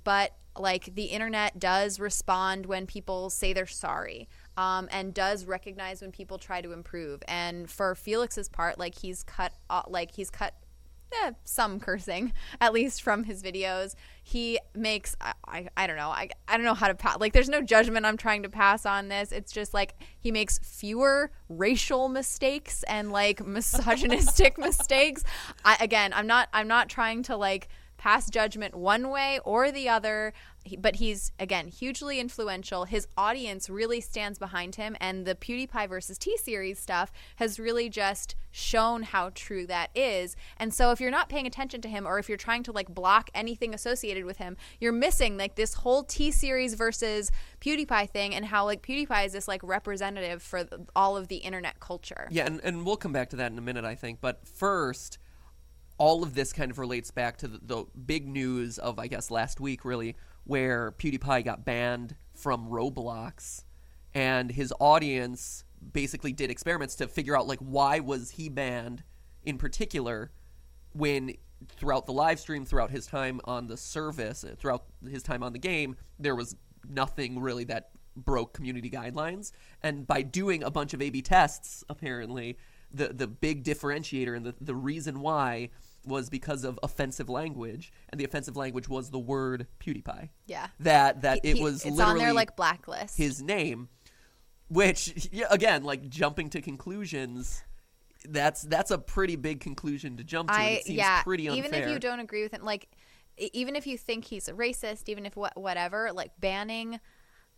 But 0.03 0.33
like 0.57 0.95
the 0.95 1.05
internet 1.05 1.59
does 1.59 1.99
respond 1.99 2.65
when 2.65 2.85
people 2.85 3.29
say 3.29 3.53
they're 3.53 3.65
sorry, 3.65 4.29
um, 4.57 4.87
and 4.91 5.13
does 5.13 5.45
recognize 5.45 6.01
when 6.01 6.11
people 6.11 6.37
try 6.37 6.61
to 6.61 6.71
improve. 6.71 7.21
And 7.27 7.69
for 7.69 7.95
Felix's 7.95 8.49
part, 8.49 8.79
like 8.79 8.97
he's 8.99 9.23
cut, 9.23 9.53
uh, 9.69 9.83
like 9.87 10.15
he's 10.15 10.29
cut 10.29 10.53
eh, 11.23 11.31
some 11.43 11.79
cursing 11.79 12.33
at 12.59 12.73
least 12.73 13.01
from 13.01 13.23
his 13.23 13.43
videos. 13.43 13.95
He 14.23 14.59
makes 14.73 15.15
I, 15.19 15.33
I, 15.45 15.69
I 15.75 15.87
don't 15.87 15.97
know 15.97 16.09
I, 16.09 16.29
I 16.47 16.57
don't 16.57 16.65
know 16.65 16.73
how 16.73 16.87
to 16.87 16.95
pass 16.95 17.19
like 17.19 17.33
there's 17.33 17.49
no 17.49 17.61
judgment 17.61 18.05
i'm 18.05 18.17
trying 18.17 18.43
to 18.43 18.49
pass 18.49 18.85
on 18.85 19.07
this. 19.07 19.31
It's 19.31 19.51
just 19.51 19.73
like 19.73 19.95
he 20.19 20.31
makes 20.31 20.59
fewer 20.59 21.31
racial 21.49 22.09
mistakes 22.09 22.83
and 22.83 23.11
like 23.11 23.45
misogynistic 23.45 24.57
mistakes. 24.57 25.23
I, 25.65 25.77
again 25.79 26.13
i'm 26.13 26.27
not 26.27 26.49
i'm 26.53 26.67
not 26.67 26.89
trying 26.89 27.23
to 27.23 27.35
like 27.35 27.67
pass 27.97 28.29
judgment 28.29 28.75
one 28.75 29.09
way 29.09 29.39
or 29.45 29.71
the 29.71 29.87
other 29.87 30.33
he- 30.63 30.77
but 30.77 30.97
he's 30.97 31.31
again 31.39 31.67
hugely 31.67 32.19
influential. 32.19 32.85
His 32.85 33.07
audience 33.17 33.69
really 33.69 34.01
stands 34.01 34.39
behind 34.39 34.75
him 34.75 34.95
and 34.99 35.25
the 35.25 35.35
pewdiepie 35.35 35.89
versus 35.89 36.17
t 36.17 36.37
series 36.37 36.79
stuff 36.79 37.11
has 37.37 37.59
really 37.59 37.89
just 37.89 38.35
shown 38.51 39.03
how 39.03 39.31
true 39.33 39.65
that 39.67 39.89
is. 39.95 40.35
And 40.57 40.73
so 40.73 40.91
if 40.91 41.01
you're 41.01 41.11
not 41.11 41.29
paying 41.29 41.47
attention 41.47 41.81
to 41.81 41.89
him 41.89 42.07
or 42.07 42.19
if 42.19 42.29
you're 42.29 42.37
trying 42.37 42.63
to 42.63 42.71
like 42.71 42.93
block 42.93 43.29
anything 43.33 43.73
associated 43.73 44.25
with 44.25 44.37
him 44.37 44.57
you're 44.79 44.91
missing 44.91 45.37
like 45.37 45.55
this 45.55 45.73
whole 45.75 46.03
t 46.03 46.31
series 46.31 46.73
versus 46.73 47.31
pewdiepie 47.61 48.09
thing 48.09 48.35
and 48.35 48.45
how 48.45 48.65
like 48.65 48.81
pewdiepie 48.81 49.25
is 49.25 49.33
this 49.33 49.47
like 49.47 49.61
representative 49.63 50.41
for 50.41 50.67
all 50.95 51.17
of 51.17 51.27
the 51.27 51.37
internet 51.37 51.79
culture. 51.79 52.27
Yeah, 52.31 52.45
and, 52.45 52.59
and 52.63 52.85
we'll 52.85 52.97
come 52.97 53.13
back 53.13 53.29
to 53.31 53.37
that 53.37 53.51
in 53.51 53.57
a 53.57 53.61
minute, 53.61 53.85
I 53.85 53.95
think. 53.95 54.19
But 54.21 54.47
first, 54.47 55.17
all 55.97 56.23
of 56.23 56.33
this 56.33 56.53
kind 56.53 56.71
of 56.71 56.79
relates 56.79 57.11
back 57.11 57.37
to 57.37 57.47
the, 57.47 57.59
the 57.61 57.85
big 58.05 58.27
news 58.27 58.77
of, 58.77 58.99
I 58.99 59.07
guess, 59.07 59.31
last 59.31 59.59
week, 59.59 59.85
really, 59.85 60.15
where 60.45 60.91
PewDiePie 60.93 61.45
got 61.45 61.65
banned 61.65 62.15
from 62.35 62.67
Roblox, 62.67 63.63
and 64.13 64.51
his 64.51 64.73
audience 64.79 65.63
basically 65.91 66.33
did 66.33 66.49
experiments 66.49 66.95
to 66.95 67.07
figure 67.07 67.37
out, 67.37 67.47
like, 67.47 67.59
why 67.59 67.99
was 67.99 68.31
he 68.31 68.49
banned 68.49 69.03
in 69.43 69.57
particular 69.57 70.31
when 70.93 71.33
throughout 71.69 72.05
the 72.05 72.13
live 72.13 72.39
stream, 72.39 72.65
throughout 72.65 72.91
his 72.91 73.05
time 73.05 73.39
on 73.45 73.67
the 73.67 73.77
service, 73.77 74.43
uh, 74.43 74.55
throughout 74.57 74.85
his 75.09 75.23
time 75.23 75.43
on 75.43 75.53
the 75.53 75.59
game, 75.59 75.95
there 76.19 76.35
was 76.35 76.55
nothing 76.89 77.39
really 77.39 77.63
that 77.63 77.91
broke 78.15 78.53
community 78.53 78.89
guidelines. 78.89 79.51
And 79.81 80.05
by 80.05 80.21
doing 80.21 80.63
a 80.63 80.69
bunch 80.69 80.93
of 80.93 81.01
A/B 81.01 81.21
tests, 81.21 81.83
apparently, 81.89 82.57
the 82.91 83.07
the 83.07 83.27
big 83.27 83.63
differentiator 83.63 84.35
and 84.35 84.45
the 84.45 84.55
the 84.61 84.75
reason 84.75 85.21
why 85.21 85.69
was 86.05 86.29
because 86.29 86.63
of 86.63 86.79
offensive 86.83 87.29
language, 87.29 87.91
and 88.09 88.19
the 88.19 88.25
offensive 88.25 88.55
language 88.55 88.89
was 88.89 89.09
the 89.09 89.19
word 89.19 89.67
PewDiePie. 89.79 90.29
Yeah. 90.45 90.67
that 90.79 91.21
that 91.21 91.39
He- 91.43 91.51
it 91.51 91.61
was 91.61 91.85
it's 91.85 91.95
literally 91.95 92.19
on 92.21 92.25
their 92.25 92.33
like 92.33 92.55
blacklist 92.55 93.17
his 93.17 93.41
name, 93.41 93.89
which 94.67 95.29
yeah, 95.31 95.47
again, 95.49 95.83
like 95.83 96.09
jumping 96.09 96.49
to 96.51 96.61
conclusions. 96.61 97.63
That's 98.25 98.61
that's 98.61 98.91
a 98.91 98.97
pretty 98.97 99.35
big 99.35 99.59
conclusion 99.59 100.17
to 100.17 100.23
jump 100.23 100.49
to. 100.49 100.55
I 100.55 100.63
it 100.65 100.85
seems 100.85 100.97
yeah. 100.97 101.23
pretty 101.23 101.49
unfair. 101.49 101.65
Even 101.65 101.73
if 101.73 101.89
you 101.89 101.99
don't 101.99 102.19
agree 102.21 102.43
with 102.43 102.53
him, 102.53 102.63
like 102.63 102.87
even 103.37 103.75
if 103.75 103.85
you 103.85 103.97
think 103.97 104.25
he's 104.25 104.47
a 104.47 104.53
racist, 104.53 105.09
even 105.09 105.25
if 105.25 105.35
what 105.35 105.59
whatever, 105.59 106.11
like 106.13 106.31
banning 106.39 106.99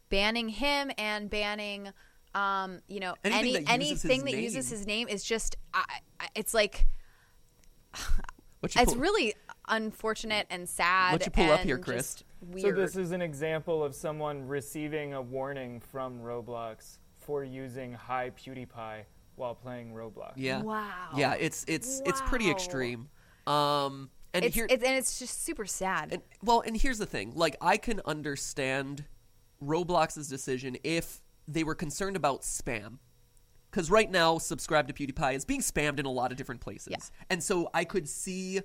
banning 0.10 0.50
him 0.50 0.92
and 0.98 1.30
banning 1.30 1.90
um 2.36 2.80
you 2.88 3.00
know 3.00 3.16
Anything 3.24 3.68
any 3.68 3.86
that 3.86 3.90
uses 3.90 4.02
his 4.02 4.12
anything 4.12 4.26
that 4.26 4.42
uses 4.42 4.72
name. 4.72 4.78
his 4.78 4.88
name 4.88 5.08
is 5.08 5.24
just 5.24 5.56
I, 5.74 5.84
I, 6.20 6.28
it's 6.36 6.54
like 6.54 6.86
What 8.66 8.74
you 8.74 8.82
it's 8.82 8.94
pull- 8.94 9.02
really 9.02 9.36
unfortunate 9.68 10.48
and 10.50 10.68
sad. 10.68 11.12
What 11.12 11.24
you 11.24 11.32
pull 11.32 11.52
up 11.52 11.60
here, 11.60 11.78
Chris? 11.78 12.24
just 12.52 12.64
So 12.64 12.72
this 12.72 12.96
is 12.96 13.12
an 13.12 13.22
example 13.22 13.84
of 13.84 13.94
someone 13.94 14.48
receiving 14.48 15.14
a 15.14 15.22
warning 15.22 15.80
from 15.80 16.20
Roblox 16.20 16.98
for 17.20 17.44
using 17.44 17.94
high 17.94 18.32
PewDiePie 18.32 19.04
while 19.36 19.54
playing 19.54 19.94
Roblox. 19.94 20.34
Yeah. 20.36 20.64
Wow. 20.64 21.10
Yeah, 21.16 21.36
it's 21.36 21.64
it's 21.68 22.02
it's 22.08 22.22
pretty 22.22 22.50
extreme. 22.50 23.08
Um 23.46 24.10
and 24.34 24.44
it's, 24.46 24.56
here 24.56 24.66
it's 24.68 24.84
and 24.84 24.96
it's 24.96 25.20
just 25.20 25.46
super 25.46 25.68
sad. 25.68 26.12
and, 26.12 26.22
well, 26.42 26.64
and 26.66 26.76
here's 26.76 26.98
the 26.98 27.06
thing. 27.06 27.34
Like 27.36 27.58
I 27.62 27.78
can 27.78 28.02
understand 28.04 29.06
Roblox's 29.64 30.28
decision 30.28 30.76
if 30.84 31.22
they 31.48 31.64
were 31.64 31.76
concerned 31.76 32.16
about 32.16 32.42
spam. 32.42 32.98
Cuz 33.76 33.92
right 33.92 34.10
now 34.10 34.38
subscribe 34.38 34.88
to 34.88 34.94
PewDiePie 34.94 35.36
is 35.36 35.44
being 35.44 35.60
spammed 35.62 36.00
in 36.00 36.06
a 36.06 36.12
lot 36.12 36.32
of 36.32 36.38
different 36.38 36.62
places. 36.62 36.88
Yeah. 36.92 36.98
And 37.30 37.44
so 37.44 37.70
I 37.74 37.84
could 37.84 38.08
see 38.08 38.62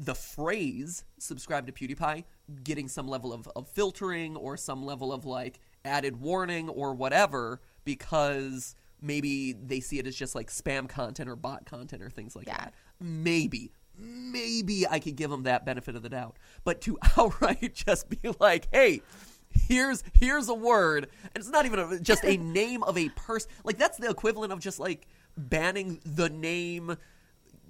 the 0.00 0.14
phrase 0.14 1.04
subscribe 1.18 1.66
to 1.66 1.72
PewDiePie 1.72 2.24
getting 2.64 2.88
some 2.88 3.06
level 3.06 3.32
of, 3.32 3.48
of 3.54 3.68
filtering 3.68 4.36
or 4.36 4.56
some 4.56 4.84
level 4.84 5.12
of 5.12 5.24
like 5.24 5.60
added 5.84 6.20
warning 6.20 6.68
or 6.68 6.92
whatever 6.94 7.60
because 7.84 8.74
maybe 9.00 9.52
they 9.52 9.78
see 9.80 9.98
it 10.00 10.06
as 10.08 10.16
just 10.16 10.34
like 10.34 10.50
spam 10.50 10.88
content 10.88 11.28
or 11.28 11.36
bot 11.36 11.64
content 11.64 12.02
or 12.02 12.10
things 12.10 12.34
like 12.34 12.46
Yeah. 12.48 12.56
that. 12.58 12.74
Maybe. 13.00 13.70
Maybe 13.96 14.86
I 14.88 14.98
could 15.00 15.16
give 15.16 15.30
them 15.30 15.44
that 15.44 15.64
benefit 15.64 15.94
of 15.96 16.02
the 16.02 16.08
doubt. 16.08 16.36
But 16.64 16.80
to 16.82 16.98
outright 17.16 17.74
just 17.74 18.08
be 18.08 18.18
like, 18.40 18.68
hey, 18.72 19.02
here's 19.50 20.02
here's 20.14 20.48
a 20.48 20.54
word 20.54 21.08
and 21.22 21.36
it's 21.36 21.48
not 21.48 21.66
even 21.66 21.78
a, 21.78 22.00
just 22.00 22.24
a 22.24 22.36
name 22.38 22.82
of 22.82 22.96
a 22.96 23.08
person 23.10 23.50
like 23.64 23.78
that's 23.78 23.98
the 23.98 24.08
equivalent 24.08 24.52
of 24.52 24.60
just 24.60 24.78
like 24.78 25.06
banning 25.36 26.00
the 26.04 26.28
name 26.28 26.96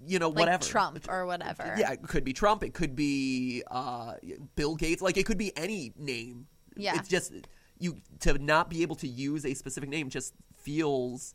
you 0.07 0.19
know 0.19 0.29
like 0.29 0.39
whatever 0.39 0.65
Trump 0.65 1.07
or 1.09 1.27
whatever. 1.27 1.75
yeah, 1.79 1.93
it 1.93 2.03
could 2.03 2.25
be 2.25 2.33
Trump. 2.33 2.63
It 2.63 2.73
could 2.73 2.95
be 2.95 3.63
uh, 3.71 4.15
Bill 4.55 4.77
Gates. 4.77 5.03
Like 5.03 5.17
it 5.17 5.27
could 5.27 5.39
be 5.39 5.53
any 5.57 5.93
name. 5.97 6.47
Yeah. 6.77 6.97
It's 6.97 7.09
just 7.09 7.33
you 7.79 7.97
to 8.21 8.35
not 8.39 8.71
be 8.71 8.83
able 8.83 8.97
to 8.97 9.09
use 9.09 9.45
a 9.45 9.55
specific 9.55 9.89
name 9.89 10.09
just 10.09 10.35
feels 10.57 11.35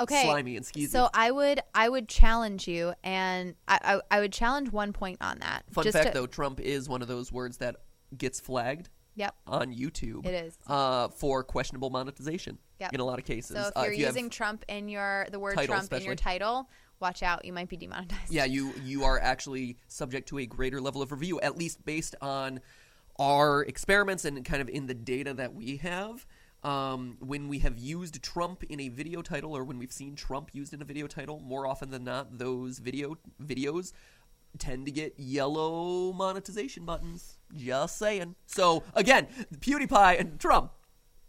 Okay. 0.00 0.22
slimy 0.24 0.56
and 0.56 0.64
skeezy. 0.64 0.88
So 0.88 1.08
I 1.14 1.30
would 1.30 1.60
I 1.74 1.88
would 1.88 2.08
challenge 2.08 2.66
you, 2.66 2.94
and 3.04 3.54
I 3.68 3.78
I, 4.10 4.16
I 4.16 4.20
would 4.20 4.32
challenge 4.32 4.72
one 4.72 4.92
point 4.92 5.18
on 5.20 5.38
that. 5.40 5.62
Fun 5.70 5.90
fact 5.92 6.08
to- 6.08 6.12
though, 6.12 6.26
Trump 6.26 6.58
is 6.58 6.88
one 6.88 7.02
of 7.02 7.08
those 7.08 7.30
words 7.30 7.58
that 7.58 7.76
gets 8.16 8.40
flagged 8.40 8.88
Yep. 9.20 9.34
on 9.46 9.74
YouTube. 9.74 10.26
It 10.26 10.34
is. 10.46 10.58
uh, 10.66 11.08
for 11.08 11.44
questionable 11.44 11.90
monetization. 11.90 12.58
Yep. 12.80 12.94
in 12.94 13.00
a 13.00 13.04
lot 13.04 13.18
of 13.18 13.26
cases. 13.26 13.56
So 13.56 13.68
if 13.68 13.76
Uh, 13.76 13.82
you're 13.84 13.92
you 13.92 14.06
using 14.06 14.30
Trump 14.30 14.64
in 14.66 14.88
your 14.88 15.26
the 15.30 15.38
word 15.38 15.54
Title 15.54 15.76
Trump 15.76 15.92
in 15.92 16.02
your 16.02 16.14
title, 16.16 16.70
watch 16.98 17.22
out. 17.22 17.44
You 17.44 17.52
might 17.52 17.68
be 17.68 17.76
demonetized. 17.76 18.32
yeah, 18.32 18.46
you 18.46 18.72
you 18.82 19.04
are 19.04 19.18
actually 19.20 19.76
subject 19.88 20.28
to 20.30 20.38
a 20.38 20.46
greater 20.46 20.80
level 20.80 21.02
of 21.02 21.12
review, 21.12 21.38
at 21.42 21.58
least 21.58 21.84
based 21.84 22.14
on 22.22 22.60
our 23.18 23.62
experiments 23.64 24.24
and 24.24 24.42
kind 24.46 24.62
of 24.62 24.68
in 24.70 24.86
the 24.86 24.94
data 24.94 25.34
that 25.34 25.54
we 25.54 25.76
have. 25.78 26.26
Um, 26.62 27.16
when 27.20 27.48
we 27.48 27.58
have 27.60 27.78
used 27.78 28.22
Trump 28.22 28.64
in 28.64 28.80
a 28.80 28.88
video 28.88 29.20
title, 29.22 29.54
or 29.56 29.64
when 29.64 29.78
we've 29.78 29.92
seen 29.92 30.14
Trump 30.14 30.50
used 30.54 30.72
in 30.74 30.80
a 30.80 30.84
video 30.84 31.06
title, 31.06 31.38
more 31.40 31.66
often 31.66 31.90
than 31.90 32.04
not, 32.04 32.38
those 32.38 32.78
video 32.78 33.16
videos 33.42 33.92
tend 34.58 34.84
to 34.86 34.92
get 34.92 35.14
yellow 35.18 36.12
monetization 36.12 36.84
buttons. 36.86 37.36
Just 37.56 37.98
saying. 37.98 38.34
So 38.46 38.82
again, 38.94 39.26
PewDiePie 39.56 40.20
and 40.20 40.38
Trump, 40.38 40.72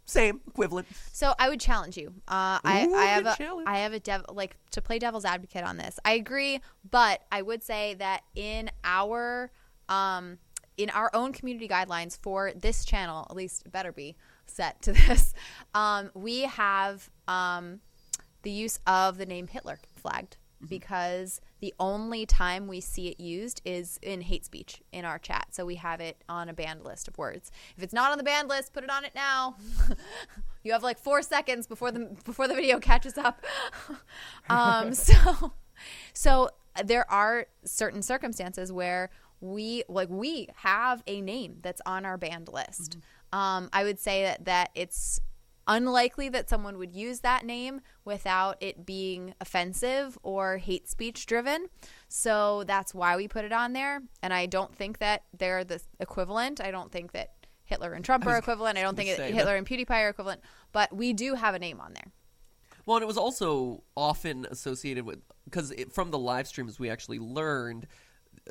same 0.04 0.40
equivalent. 0.46 0.86
So 1.12 1.34
I 1.38 1.48
would 1.48 1.60
challenge 1.60 1.96
you. 1.96 2.08
Uh, 2.28 2.58
I, 2.64 2.86
Ooh, 2.88 2.94
I 2.94 3.04
have 3.06 3.26
a 3.26 3.36
challenge. 3.36 3.68
I 3.68 3.78
have 3.78 3.92
a 3.92 4.00
dev 4.00 4.24
like 4.32 4.56
to 4.72 4.82
play 4.82 4.98
devil's 4.98 5.24
advocate 5.24 5.64
on 5.64 5.76
this. 5.76 5.98
I 6.04 6.12
agree, 6.12 6.60
but 6.90 7.22
I 7.30 7.42
would 7.42 7.62
say 7.62 7.94
that 7.94 8.22
in 8.34 8.70
our 8.84 9.50
um 9.88 10.38
in 10.76 10.90
our 10.90 11.10
own 11.12 11.32
community 11.32 11.68
guidelines 11.68 12.18
for 12.22 12.52
this 12.54 12.84
channel, 12.84 13.26
at 13.30 13.36
least 13.36 13.70
better 13.70 13.92
be 13.92 14.16
set 14.46 14.80
to 14.82 14.92
this. 15.08 15.34
Um, 15.74 16.10
we 16.14 16.42
have 16.42 17.10
um 17.28 17.80
the 18.42 18.50
use 18.50 18.80
of 18.86 19.18
the 19.18 19.26
name 19.26 19.46
Hitler 19.46 19.78
flagged 19.94 20.36
Mm-hmm. 20.62 20.68
because 20.68 21.40
the 21.62 21.72
only 21.78 22.26
time 22.26 22.66
we 22.66 22.80
see 22.80 23.06
it 23.06 23.20
used 23.20 23.62
is 23.64 23.96
in 24.02 24.20
hate 24.20 24.44
speech 24.44 24.82
in 24.90 25.04
our 25.04 25.16
chat. 25.16 25.46
So 25.52 25.64
we 25.64 25.76
have 25.76 26.00
it 26.00 26.16
on 26.28 26.48
a 26.48 26.52
banned 26.52 26.82
list 26.82 27.06
of 27.06 27.16
words. 27.16 27.52
If 27.76 27.84
it's 27.84 27.92
not 27.92 28.10
on 28.10 28.18
the 28.18 28.24
banned 28.24 28.48
list, 28.48 28.72
put 28.72 28.82
it 28.82 28.90
on 28.90 29.04
it 29.04 29.12
now. 29.14 29.54
you 30.64 30.72
have 30.72 30.82
like 30.82 30.98
four 30.98 31.22
seconds 31.22 31.68
before 31.68 31.92
the 31.92 32.16
before 32.24 32.48
the 32.48 32.54
video 32.54 32.80
catches 32.80 33.16
up. 33.16 33.44
um, 34.50 34.92
so 34.92 35.52
so 36.12 36.50
there 36.84 37.08
are 37.08 37.46
certain 37.64 38.02
circumstances 38.02 38.72
where 38.72 39.10
we 39.40 39.84
like 39.88 40.08
we 40.10 40.48
have 40.56 41.04
a 41.06 41.20
name 41.20 41.58
that's 41.62 41.80
on 41.86 42.04
our 42.04 42.18
banned 42.18 42.48
list. 42.52 42.98
Um, 43.32 43.70
I 43.72 43.84
would 43.84 44.00
say 44.00 44.24
that 44.24 44.46
that 44.46 44.70
it's 44.74 45.20
unlikely 45.66 46.28
that 46.30 46.48
someone 46.48 46.78
would 46.78 46.92
use 46.92 47.20
that 47.20 47.44
name 47.44 47.80
without 48.04 48.56
it 48.60 48.84
being 48.84 49.34
offensive 49.40 50.18
or 50.22 50.58
hate 50.58 50.88
speech 50.88 51.26
driven. 51.26 51.66
So 52.08 52.64
that's 52.64 52.94
why 52.94 53.16
we 53.16 53.28
put 53.28 53.44
it 53.44 53.52
on 53.52 53.72
there. 53.72 54.00
And 54.22 54.32
I 54.32 54.46
don't 54.46 54.74
think 54.74 54.98
that 54.98 55.24
they're 55.36 55.64
the 55.64 55.80
equivalent. 56.00 56.60
I 56.60 56.70
don't 56.70 56.90
think 56.90 57.12
that 57.12 57.30
Hitler 57.64 57.92
and 57.92 58.04
Trump 58.04 58.26
are 58.26 58.36
equivalent. 58.36 58.76
I 58.78 58.82
don't 58.82 58.96
think 58.96 59.16
say 59.16 59.32
Hitler 59.32 59.56
and 59.56 59.66
PewDiePie 59.66 59.90
are 59.90 60.08
equivalent. 60.08 60.42
But 60.72 60.94
we 60.94 61.12
do 61.12 61.34
have 61.34 61.54
a 61.54 61.58
name 61.58 61.80
on 61.80 61.94
there. 61.94 62.12
Well, 62.84 62.96
and 62.96 63.02
it 63.04 63.06
was 63.06 63.16
also 63.18 63.84
often 63.96 64.46
associated 64.50 65.06
with 65.06 65.20
because 65.44 65.72
from 65.92 66.10
the 66.10 66.18
live 66.18 66.46
streams 66.48 66.78
we 66.78 66.90
actually 66.90 67.18
learned 67.20 67.86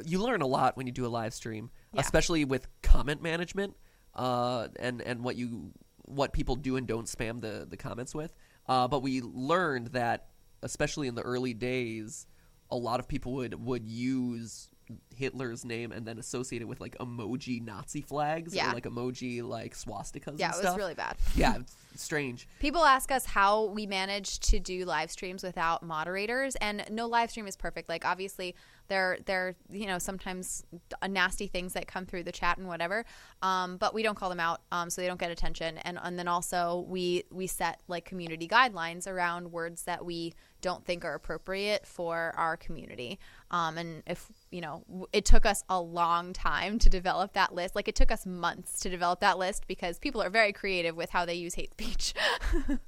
you 0.06 0.20
learn 0.24 0.42
a 0.42 0.48
lot 0.48 0.78
when 0.78 0.88
you 0.88 0.94
do 0.94 1.06
a 1.06 1.10
live 1.10 1.34
stream, 1.34 1.70
Yeah. 1.94 2.00
especially 2.02 2.46
with 2.46 2.68
comment 2.82 3.22
management 3.22 3.76
uh, 4.16 4.70
and 4.80 5.02
and 5.02 5.24
what 5.24 5.36
you 5.36 5.74
what 6.04 6.34
people 6.34 6.56
do 6.56 6.76
and 6.78 6.88
don't 6.88 7.08
spam 7.08 7.42
the 7.42 7.66
the 7.70 7.78
comments 7.78 8.14
with. 8.16 8.34
Uh, 8.68 8.88
but 8.88 9.02
we 9.02 9.22
learned 9.22 9.88
that 9.88 10.28
especially 10.64 11.08
in 11.08 11.16
the 11.16 11.22
early 11.24 11.54
days, 11.54 12.28
a 12.70 12.76
lot 12.76 13.00
of 13.00 13.08
people 13.08 13.34
would 13.34 13.66
would 13.66 13.88
use 13.88 14.68
Hitler's 15.16 15.64
name 15.64 15.92
and 15.94 16.06
then 16.06 16.20
associate 16.20 16.62
it 16.62 16.66
with 16.66 16.82
like 16.82 16.98
emoji 16.98 17.64
Nazi 17.64 18.02
flags 18.02 18.54
Yeah. 18.54 18.72
or 18.72 18.74
like 18.74 18.84
emoji 18.84 19.42
like 19.42 19.74
swastikas. 19.74 20.38
Yeah, 20.38 20.52
and 20.54 20.64
it 20.64 20.68
was 20.68 20.78
really 20.78 20.96
bad. 20.96 21.16
yeah, 21.36 21.60
strange. 21.96 22.48
People 22.60 22.84
ask 22.84 23.10
us 23.12 23.26
how 23.26 23.66
we 23.68 23.86
manage 23.86 24.40
to 24.42 24.60
do 24.60 24.84
live 24.86 25.10
streams 25.10 25.44
without 25.44 25.82
moderators, 25.82 26.56
and 26.58 26.84
no 26.92 27.08
live 27.08 27.32
stream 27.32 27.48
is 27.48 27.56
perfect. 27.56 27.88
Like 27.90 28.06
obviously, 28.06 28.54
there 28.92 29.18
there 29.26 29.56
you 29.72 29.88
know 29.88 29.98
sometimes 29.98 30.66
nasty 31.08 31.48
things 31.48 31.72
that 31.74 31.88
come 31.88 32.06
through 32.06 32.24
the 32.24 32.32
chat 32.32 32.58
and 32.58 32.68
whatever, 32.68 33.06
um, 33.42 33.78
but 33.78 33.94
we 33.94 34.04
don't 34.04 34.16
call 34.16 34.30
them 34.30 34.40
out, 34.40 34.62
um, 34.74 34.90
so 34.90 35.02
they 35.02 35.08
don't 35.08 35.20
get 35.20 35.32
attention. 35.32 35.78
And 35.80 35.98
and 36.04 36.20
then 36.20 36.28
also 36.28 36.86
we 36.90 37.24
we 37.32 37.48
set 37.48 37.80
like 37.88 38.04
community 38.04 38.50
guidelines 38.50 39.08
around 39.08 39.52
words 39.52 39.84
that 39.84 40.04
we 40.04 40.34
don't 40.60 40.86
think 40.86 41.06
are 41.06 41.16
appropriate 41.16 41.88
for 41.88 42.34
our 42.36 42.58
community. 42.58 43.18
Um, 43.50 43.78
and 43.78 44.04
if 44.06 44.28
you 44.52 44.60
know, 44.60 44.84
it 45.14 45.24
took 45.24 45.46
us 45.46 45.64
a 45.70 45.80
long 45.80 46.34
time 46.34 46.78
to 46.80 46.90
develop 46.90 47.32
that 47.34 47.56
list. 47.56 47.76
Like 47.76 47.88
it 47.88 47.96
took 47.96 48.12
us 48.12 48.26
months 48.26 48.82
to 48.82 48.90
develop 48.90 49.22
that 49.22 49.38
list 49.38 49.68
because 49.68 50.00
people 50.00 50.22
are 50.22 50.30
very 50.30 50.52
creative 50.52 50.98
with 50.98 51.10
how 51.10 51.26
they 51.26 51.36
use 51.36 51.56
hate 51.56 51.72
speech. 51.72 52.14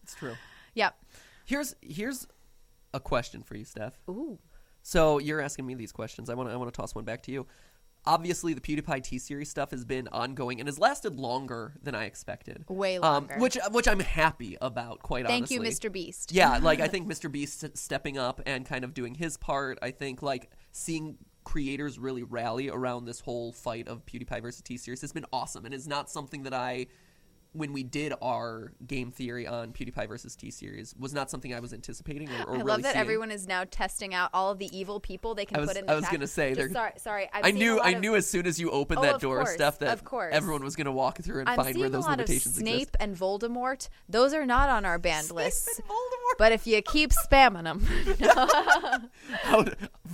It's 0.03 0.15
true. 0.15 0.35
yep. 0.73 0.97
Here's 1.45 1.75
here's 1.81 2.27
a 2.93 2.99
question 2.99 3.41
for 3.41 3.55
you, 3.55 3.63
Steph. 3.63 3.97
Ooh. 4.09 4.37
So 4.83 5.17
you're 5.17 5.41
asking 5.41 5.65
me 5.65 5.73
these 5.75 5.91
questions. 5.91 6.29
I 6.29 6.35
want 6.35 6.49
to 6.49 6.53
I 6.53 6.57
want 6.57 6.71
to 6.71 6.77
toss 6.79 6.93
one 6.93 7.05
back 7.05 7.23
to 7.23 7.31
you. 7.31 7.47
Obviously, 8.05 8.53
the 8.53 8.59
PewDiePie 8.59 9.01
T 9.01 9.17
series 9.17 9.49
stuff 9.49 9.71
has 9.71 9.85
been 9.85 10.09
ongoing 10.09 10.59
and 10.59 10.67
has 10.67 10.77
lasted 10.77 11.15
longer 11.15 11.73
than 11.81 11.95
I 11.95 12.03
expected. 12.03 12.65
Way 12.67 12.97
Um, 12.97 13.01
longer. 13.01 13.35
which 13.39 13.57
which 13.71 13.87
I'm 13.87 14.01
happy 14.01 14.57
about. 14.61 14.99
Quite 15.01 15.25
Thank 15.25 15.43
honestly. 15.43 15.57
Thank 15.59 15.83
you, 15.83 15.89
Mr. 15.89 15.91
Beast. 15.91 16.31
Yeah, 16.33 16.57
like 16.61 16.81
I 16.81 16.87
think 16.93 17.07
Mr. 17.07 17.31
Beast 17.31 17.77
stepping 17.77 18.17
up 18.17 18.41
and 18.45 18.65
kind 18.65 18.83
of 18.83 18.93
doing 18.93 19.15
his 19.15 19.37
part. 19.37 19.79
I 19.81 19.91
think 19.91 20.21
like 20.21 20.51
seeing 20.73 21.17
creators 21.45 21.97
really 21.97 22.23
rally 22.23 22.69
around 22.69 23.05
this 23.05 23.21
whole 23.21 23.53
fight 23.53 23.87
of 23.87 24.05
PewDiePie 24.05 24.41
versus 24.41 24.61
T 24.61 24.75
series 24.77 24.99
has 24.99 25.13
been 25.13 25.25
awesome, 25.31 25.63
and 25.63 25.73
is 25.73 25.87
not 25.87 26.09
something 26.09 26.43
that 26.43 26.53
I, 26.53 26.87
when 27.53 27.71
we 27.73 27.83
did 27.83 28.13
our 28.21 28.71
game 28.85 29.11
theory 29.11 29.47
on 29.47 29.71
PewDiePie 29.73 30.07
versus 30.07 30.35
T 30.35 30.51
series, 30.51 30.93
was 30.99 31.13
not 31.13 31.29
something 31.29 31.53
I 31.53 31.59
was 31.59 31.73
anticipating 31.73 32.29
or, 32.29 32.33
or 32.45 32.49
I 32.49 32.51
really 32.53 32.63
love 32.63 32.81
that 32.83 32.93
seeing. 32.93 33.01
everyone 33.01 33.31
is 33.31 33.47
now 33.47 33.63
testing 33.69 34.13
out 34.13 34.29
all 34.33 34.51
of 34.51 34.59
the 34.59 34.75
evil 34.77 34.99
people 34.99 35.35
they 35.35 35.45
can 35.45 35.57
I 35.57 35.59
was- 35.61 35.69
put 35.69 35.77
in 35.77 35.85
the 35.85 35.91
I 35.91 35.95
was 35.95 36.05
gonna 36.09 36.27
say, 36.27 36.53
Just 36.55 36.73
sorry, 36.73 36.91
sorry. 36.97 37.29
I've 37.33 37.45
I 37.45 37.51
knew 37.51 37.79
I 37.79 37.91
of- 37.91 38.01
knew 38.01 38.15
as 38.15 38.27
soon 38.27 38.45
as 38.47 38.59
you 38.59 38.71
opened 38.71 38.99
Oh, 38.99 39.03
that 39.03 39.15
of 39.15 39.21
door, 39.21 39.37
course, 39.37 39.53
Steph, 39.53 39.79
that 39.79 39.93
of 39.93 40.03
course. 40.03 40.33
everyone 40.33 40.63
was 40.63 40.75
going 40.75 40.85
to 40.85 40.91
walk 40.91 41.19
through 41.21 41.41
and 41.41 41.49
I'm 41.49 41.55
find 41.57 41.77
where 41.77 41.89
those 41.89 42.07
limitations 42.07 42.55
Snape 42.55 42.73
exist. 42.75 42.95
and 42.99 43.15
Voldemort. 43.15 43.87
Those 44.09 44.33
are 44.33 44.45
not 44.45 44.69
on 44.69 44.83
our 44.85 44.97
banned 44.99 45.31
list. 45.31 45.67
and 45.77 45.85
Voldemort. 45.87 46.37
But 46.39 46.51
if 46.51 46.65
you 46.65 46.81
keep 46.81 47.11
spamming 47.11 47.63
them, 47.63 47.81
How, 49.43 49.63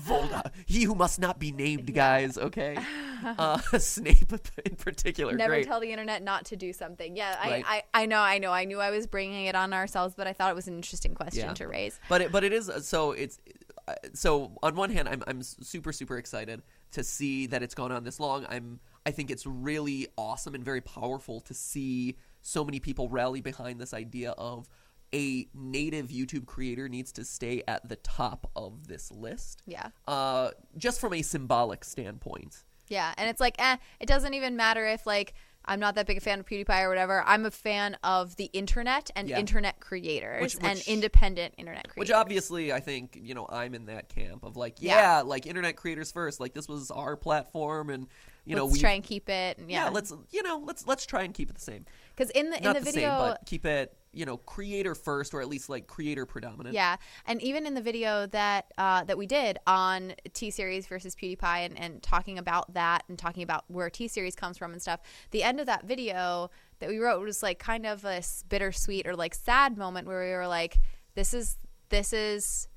Volda, 0.06 0.52
he 0.66 0.84
who 0.84 0.96
must 0.96 1.20
not 1.20 1.40
be 1.40 1.52
named, 1.52 1.94
guys. 1.94 2.38
Okay, 2.38 2.78
uh, 3.26 3.58
Snape 3.78 4.32
in 4.66 4.76
particular. 4.76 5.34
never 5.34 5.54
great. 5.56 5.66
tell 5.66 5.80
the 5.80 5.92
internet 5.92 6.24
not 6.24 6.46
to 6.46 6.56
do 6.56 6.74
something. 6.74 7.16
Yeah, 7.16 7.29
I, 7.40 7.50
Right. 7.50 7.66
I, 7.68 7.84
I 7.94 8.06
know, 8.06 8.20
I 8.20 8.38
know. 8.38 8.52
I 8.52 8.66
knew 8.66 8.80
I 8.80 8.92
was 8.92 9.08
bringing 9.08 9.46
it 9.46 9.56
on 9.56 9.74
ourselves, 9.74 10.16
but 10.16 10.28
I 10.28 10.34
thought 10.34 10.50
it 10.52 10.56
was 10.56 10.68
an 10.68 10.76
interesting 10.76 11.14
question 11.16 11.46
Yeah. 11.48 11.54
to 11.54 11.68
raise. 11.68 12.00
But 12.10 12.22
it, 12.22 12.32
but 12.32 12.44
it 12.44 12.54
is 12.54 12.70
so 12.82 13.12
it's 13.12 13.40
uh, 13.88 13.94
so 14.14 14.52
on 14.64 14.76
one 14.76 14.90
hand 14.92 15.08
I'm 15.10 15.24
I'm 15.28 15.42
super 15.42 15.92
super 15.92 16.18
excited 16.18 16.62
to 16.92 17.04
see 17.04 17.48
that 17.48 17.62
it's 17.64 17.76
gone 17.76 17.92
on 17.92 18.04
this 18.04 18.20
long. 18.20 18.46
I'm 18.50 18.80
I 19.06 19.12
think 19.12 19.32
it's 19.32 19.46
really 19.46 20.08
awesome 20.18 20.56
and 20.56 20.64
very 20.64 20.82
powerful 20.82 21.40
to 21.42 21.54
see 21.54 22.18
so 22.42 22.64
many 22.64 22.80
people 22.80 23.10
rally 23.10 23.42
behind 23.42 23.80
this 23.80 23.94
idea 23.94 24.32
of 24.32 24.68
a 25.14 25.48
native 25.56 26.10
YouTube 26.10 26.46
creator 26.46 26.88
needs 26.88 27.12
to 27.14 27.26
stay 27.26 27.64
at 27.68 27.88
the 27.90 27.96
top 27.98 28.50
of 28.56 28.88
this 28.88 29.12
list. 29.12 29.64
Yeah. 29.66 29.88
Uh, 30.08 30.52
just 30.78 31.02
from 31.02 31.14
a 31.14 31.24
symbolic 31.24 31.84
standpoint. 31.84 32.64
Yeah, 32.90 33.14
and 33.18 33.30
it's 33.30 33.40
like, 33.40 33.56
eh, 33.60 33.78
it 34.00 34.08
doesn't 34.08 34.34
even 34.34 34.56
matter 34.56 34.86
if 34.86 35.06
like 35.08 35.34
I'm 35.66 35.80
not 35.80 35.96
that 35.96 36.08
big 36.08 36.18
a 36.18 36.22
fan 36.22 36.40
of 36.40 36.46
PewDiePie 36.46 36.84
or 36.84 36.90
whatever. 36.90 37.22
I'm 37.26 37.46
a 37.46 37.52
fan 37.52 37.98
of 38.04 38.36
the 38.38 38.46
internet 38.54 39.12
and 39.16 39.30
Yeah. 39.30 39.38
internet 39.40 39.80
creators 39.80 40.56
Which- 40.56 40.64
and 40.64 40.82
independent 40.88 41.54
internet 41.58 41.84
creators. 41.90 42.00
Which 42.10 42.12
obviously, 42.12 42.74
I 42.74 42.80
think 42.80 43.18
you 43.22 43.36
know, 43.36 43.46
I'm 43.48 43.76
in 43.76 43.86
that 43.86 44.10
camp 44.10 44.44
of 44.44 44.58
like, 44.58 44.78
Yeah. 44.80 45.18
yeah, 45.18 45.22
like 45.22 45.46
internet 45.46 45.76
creators 45.76 46.12
first. 46.12 46.40
Like 46.40 46.54
this 46.54 46.68
was 46.68 46.90
our 46.92 47.16
platform, 47.16 47.90
and 47.90 48.08
you 48.46 48.56
know, 48.56 48.66
let's 48.66 48.78
we 48.78 48.80
try 48.80 48.94
and 48.94 49.04
keep 49.04 49.30
it. 49.30 49.58
And 49.60 49.70
yeah. 49.70 49.86
yeah, 49.86 49.90
let's 49.90 50.12
you 50.32 50.42
know, 50.42 50.64
let's 50.66 50.88
let's 50.88 51.06
try 51.06 51.24
and 51.24 51.34
keep 51.34 51.50
it 51.50 51.56
the 51.56 51.62
same. 51.62 51.86
because 52.16 52.32
in 52.32 52.50
the 52.50 52.58
in 52.58 52.64
Not 52.64 52.74
the 52.76 52.80
the, 52.80 52.86
video, 52.92 53.10
same, 53.10 53.18
but 53.20 53.46
keep 53.46 53.66
it 53.66 53.96
you 54.12 54.26
know, 54.26 54.38
creator 54.38 54.96
first, 54.96 55.34
or 55.34 55.42
at 55.42 55.48
least 55.48 55.70
like 55.70 55.88
creator 55.88 56.26
predominant. 56.26 56.74
Yeah, 56.74 56.98
and 57.26 57.42
even 57.42 57.66
in 57.66 57.74
the 57.74 57.82
video 57.82 58.26
that 58.28 58.72
uh, 58.78 59.04
that 59.04 59.18
we 59.18 59.26
did 59.26 59.60
on 59.68 60.14
T 60.34 60.50
Series 60.50 60.88
versus 60.88 61.16
PewDiePie 61.16 61.66
and, 61.66 61.80
and 61.80 62.02
talking 62.02 62.38
about 62.38 62.74
that 62.74 63.04
and 63.08 63.18
talking 63.18 63.44
about 63.44 63.66
where 63.68 63.90
T 63.90 64.08
Series 64.08 64.36
comes 64.36 64.58
from 64.58 64.72
and 64.72 64.82
stuff, 64.82 65.00
the 65.32 65.44
end 65.44 65.60
of 65.60 65.66
that 65.68 65.86
video 65.86 66.50
that 66.80 66.90
we 66.90 66.98
wrote 66.98 67.22
was 67.22 67.44
like 67.44 67.60
kind 67.60 67.86
of 67.86 68.04
a 68.06 68.22
bittersweet 68.48 69.06
or 69.08 69.16
like 69.16 69.36
sad 69.36 69.78
moment 69.78 70.08
where 70.08 70.24
we 70.24 70.32
were 70.32 70.48
like, 70.48 70.80
this 71.16 71.34
is 71.34 71.58
this 71.90 72.14
is 72.14 72.68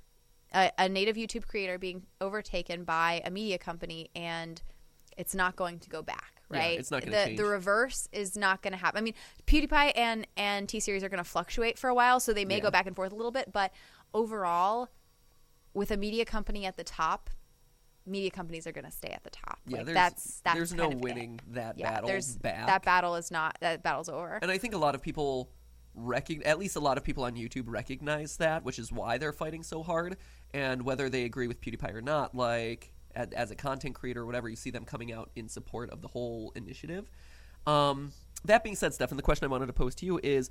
a, 0.55 0.71
a 0.79 0.89
native 0.89 1.17
YouTube 1.17 1.47
creator 1.47 1.79
being 1.79 2.03
overtaken 2.21 2.85
by 2.85 3.23
a 3.25 3.31
media 3.31 3.59
company 3.59 4.11
and 4.15 4.63
it's 5.17 5.35
not 5.35 5.57
going 5.57 5.79
to 5.79 5.91
go 5.91 6.03
back, 6.03 6.42
Yeah, 6.53 6.59
right? 6.59 6.79
it's 6.79 6.91
not 6.91 7.05
gonna 7.05 7.17
the 7.17 7.25
change. 7.27 7.39
the 7.39 7.45
reverse 7.45 8.09
is 8.13 8.37
not 8.37 8.63
going 8.63 8.73
to 8.73 8.79
happen. 8.79 8.99
I 8.99 9.01
mean, 9.03 9.15
PewDiePie 9.47 9.93
and 9.97 10.27
and 10.37 10.69
T 10.69 10.81
Series 10.81 11.03
are 11.05 11.09
going 11.09 11.23
to 11.23 11.29
fluctuate 11.29 11.79
for 11.79 11.89
a 11.89 11.95
while, 11.95 12.21
so 12.21 12.33
they 12.33 12.45
may 12.45 12.57
Yeah. 12.57 12.63
go 12.63 12.71
back 12.71 12.87
and 12.87 12.95
forth 12.97 13.13
a 13.13 13.17
little 13.17 13.31
bit, 13.33 13.53
but 13.53 13.73
overall, 14.15 14.89
with 15.75 15.91
a 15.91 15.97
media 15.97 16.25
company 16.25 16.67
at 16.67 16.77
the 16.77 16.85
top, 16.85 17.31
media 18.05 18.31
companies 18.31 18.67
are 18.67 18.73
going 18.73 18.85
to 18.85 18.91
stay 18.91 19.09
at 19.11 19.23
the 19.25 19.31
top. 19.31 19.59
Yeah, 19.67 19.79
like, 19.79 19.87
there's 19.87 19.95
that's 19.95 20.41
that's 20.45 20.57
there's 20.57 20.75
no 20.75 20.89
of 20.89 20.93
it. 20.93 20.99
winning 20.99 21.41
that 21.49 21.79
Yeah, 21.79 22.01
battle 22.01 22.11
that 22.43 22.83
battle 22.85 23.15
is 23.17 23.31
not 23.31 23.57
that 23.61 23.83
battle's 23.83 24.09
over. 24.09 24.39
And 24.43 24.51
I 24.51 24.59
think 24.59 24.75
a 24.75 24.79
lot 24.79 24.95
of 24.95 25.03
people 25.03 25.51
recognize, 25.95 26.47
at 26.47 26.59
least 26.59 26.77
a 26.77 26.81
lot 26.81 26.97
of 26.99 27.05
people 27.05 27.25
on 27.25 27.35
YouTube 27.35 27.65
recognize 27.67 28.39
that, 28.39 28.65
which 28.65 28.79
is 28.79 28.91
why 28.91 29.19
they're 29.19 29.33
fighting 29.33 29.63
so 29.63 29.83
hard. 29.83 30.17
And 30.55 30.83
whether 30.83 31.09
they 31.09 31.25
agree 31.25 31.47
with 31.49 31.61
PewDiePie 31.61 31.95
or 31.95 32.03
not, 32.03 32.35
like 32.35 32.93
as, 33.15 33.51
a 33.51 33.55
content 33.55 33.95
creator 33.95 34.23
or 34.23 34.27
whatever, 34.27 34.49
you 34.49 34.57
see 34.57 34.71
them 34.71 34.85
coming 34.85 35.13
out 35.13 35.31
in 35.37 35.49
support 35.49 35.91
of 35.91 36.03
the 36.03 36.09
whole 36.09 36.53
initiative. 36.55 37.11
Um, 37.67 38.13
that 38.45 38.65
being 38.65 38.77
said, 38.77 38.95
Stefan, 38.95 39.17
the 39.17 39.23
question 39.23 39.45
I 39.45 39.49
wanted 39.49 39.67
to 39.67 39.73
pose 39.73 39.95
to 39.97 40.07
you 40.07 40.21
is: 40.23 40.51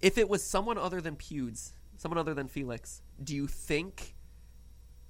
if 0.00 0.18
it 0.18 0.28
was 0.28 0.42
someone 0.42 0.78
other 0.78 1.00
than 1.00 1.16
Pewds, 1.16 1.72
someone 1.96 2.18
other 2.18 2.34
than 2.34 2.48
Felix, 2.48 3.02
do 3.22 3.34
you 3.34 3.46
think 3.46 4.14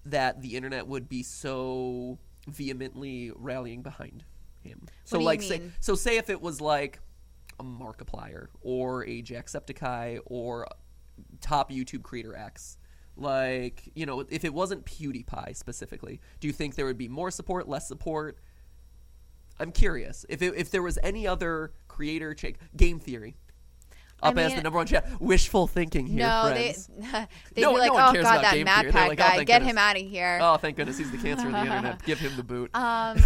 that 0.04 0.40
the 0.42 0.56
internet 0.56 0.86
would 0.86 1.08
be 1.08 1.22
so 1.22 2.18
vehemently 2.46 3.32
rallying 3.34 3.82
behind 3.82 4.24
him? 4.62 4.86
So, 5.04 5.16
do 5.16 5.22
you 5.22 5.26
like, 5.26 5.42
say, 5.42 5.62
so 5.80 5.94
say 5.94 6.16
if 6.18 6.30
it 6.30 6.40
was 6.40 6.60
like 6.60 7.00
a 7.58 7.64
Markiplier 7.64 8.48
or 8.60 9.04
a 9.04 9.22
Jacksepticeye 9.22 10.20
or 10.26 10.66
top 11.40 11.70
YouTube 11.70 12.02
creator 12.02 12.36
X. 12.36 12.78
Like, 13.18 13.82
you 13.94 14.06
know, 14.06 14.20
if 14.28 14.44
it 14.44 14.54
wasn't 14.54 14.84
PewDiePie 14.86 15.56
specifically, 15.56 16.20
do 16.40 16.46
you 16.46 16.52
think 16.52 16.76
there 16.76 16.86
would 16.86 16.98
be 16.98 17.08
more 17.08 17.30
support, 17.30 17.68
less 17.68 17.88
support? 17.88 18.38
I'm 19.58 19.72
curious. 19.72 20.24
If 20.28 20.40
it, 20.40 20.54
if 20.56 20.70
there 20.70 20.82
was 20.82 20.98
any 21.02 21.26
other 21.26 21.72
creator 21.88 22.34
Game 22.76 23.00
Theory, 23.00 23.36
I 24.22 24.28
up 24.28 24.38
as 24.38 24.48
mean- 24.48 24.56
the 24.58 24.62
number 24.62 24.76
one 24.78 24.86
chat. 24.86 25.20
Wishful 25.20 25.66
thinking 25.66 26.06
here, 26.06 26.20
no, 26.26 26.50
friends. 26.52 26.86
they 26.96 27.02
they'd 27.54 27.62
No- 27.62 27.72
be 27.74 27.78
like, 27.80 27.92
no 27.92 27.94
"Oh 27.94 28.12
God, 28.22 28.42
that 28.44 28.56
Mad. 28.64 28.92
Pack 28.92 29.08
like, 29.08 29.20
oh, 29.20 29.22
guy, 29.24 29.36
get 29.44 29.46
goodness." 29.58 29.70
him 29.70 29.78
out 29.78 29.96
of 29.96 30.02
here." 30.02 30.38
Oh, 30.40 30.56
thank 30.56 30.76
goodness 30.76 30.98
he's 30.98 31.10
the 31.10 31.18
cancer 31.18 31.46
of 31.46 31.52
the 31.52 31.60
internet. 31.60 32.04
Give 32.04 32.18
him 32.20 32.36
the 32.36 32.44
boot. 32.44 32.70
Um, 32.74 33.18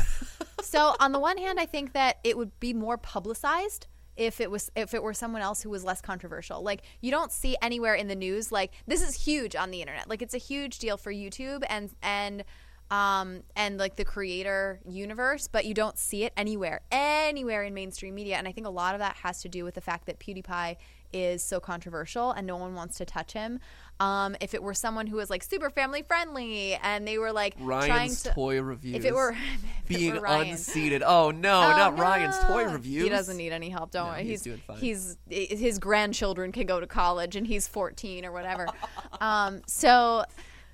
so 0.62 0.94
on 1.00 1.12
the 1.12 1.20
one 1.20 1.36
hand, 1.36 1.60
I 1.60 1.66
think 1.66 1.92
that 1.92 2.18
it 2.24 2.38
would 2.38 2.58
be 2.60 2.72
more 2.72 2.96
publicized 2.96 3.86
if 4.26 4.40
it 4.40 4.50
was 4.50 4.70
if 4.76 4.94
it 4.94 5.02
were 5.02 5.14
someone 5.14 5.42
else 5.42 5.62
who 5.62 5.70
was 5.70 5.84
less 5.84 6.00
controversial. 6.00 6.62
Like 6.62 6.82
you 7.00 7.10
don't 7.10 7.32
see 7.32 7.56
anywhere 7.62 7.94
in 7.94 8.08
the 8.08 8.16
news 8.16 8.52
like 8.52 8.72
this 8.86 9.02
is 9.02 9.14
huge 9.14 9.56
on 9.56 9.70
the 9.70 9.80
internet. 9.80 10.08
Like 10.08 10.22
it's 10.22 10.34
a 10.34 10.38
huge 10.38 10.78
deal 10.78 10.96
for 10.96 11.12
YouTube 11.12 11.62
and 11.68 11.90
and 12.02 12.44
um 12.90 13.42
and 13.56 13.78
like 13.78 13.96
the 13.96 14.04
creator 14.04 14.80
universe, 14.86 15.48
but 15.48 15.64
you 15.64 15.74
don't 15.74 15.98
see 15.98 16.24
it 16.24 16.32
anywhere 16.36 16.82
anywhere 16.90 17.62
in 17.64 17.74
mainstream 17.74 18.14
media. 18.14 18.36
And 18.36 18.46
I 18.46 18.52
think 18.52 18.66
a 18.66 18.70
lot 18.70 18.94
of 18.94 19.00
that 19.00 19.16
has 19.16 19.42
to 19.42 19.48
do 19.48 19.64
with 19.64 19.74
the 19.74 19.80
fact 19.80 20.06
that 20.06 20.18
PewDiePie 20.18 20.76
is 21.12 21.42
so 21.42 21.60
controversial 21.60 22.30
and 22.32 22.46
no 22.46 22.56
one 22.56 22.74
wants 22.74 22.96
to 22.98 23.04
touch 23.04 23.32
him. 23.32 23.60
Um, 24.00 24.34
if 24.40 24.52
it 24.54 24.62
were 24.62 24.74
someone 24.74 25.06
who 25.06 25.16
was 25.16 25.30
like 25.30 25.42
super 25.44 25.70
family 25.70 26.02
friendly 26.02 26.74
and 26.82 27.06
they 27.06 27.18
were 27.18 27.30
like 27.32 27.56
trying 27.56 27.90
Ryan's 27.90 28.22
to 28.24 28.30
toy 28.32 28.60
reviews. 28.60 28.96
if 28.96 29.04
it 29.04 29.14
were 29.14 29.30
if 29.86 29.90
it 29.90 29.98
being 29.98 30.14
were 30.14 30.20
Ryan. 30.20 30.50
unseated. 30.52 31.02
Oh 31.04 31.30
no, 31.30 31.62
Oh, 31.62 31.68
not 31.70 31.98
Ryan's 31.98 32.38
toy 32.40 32.64
no. 32.64 32.72
reviews. 32.72 33.04
He 33.04 33.08
doesn't 33.10 33.36
need 33.36 33.52
any 33.52 33.68
help. 33.68 33.92
Don't 33.92 34.06
No, 34.06 34.12
worry. 34.12 34.24
he's 34.24 34.42
doing 34.42 34.60
fine. 34.66 34.78
He's 34.78 35.16
his 35.28 35.78
grandchildren 35.78 36.50
can 36.50 36.66
go 36.66 36.80
to 36.80 36.86
college, 36.86 37.36
and 37.36 37.46
he's 37.46 37.68
14 37.68 38.24
or 38.24 38.32
whatever. 38.32 38.66
um, 39.20 39.62
so, 39.66 40.24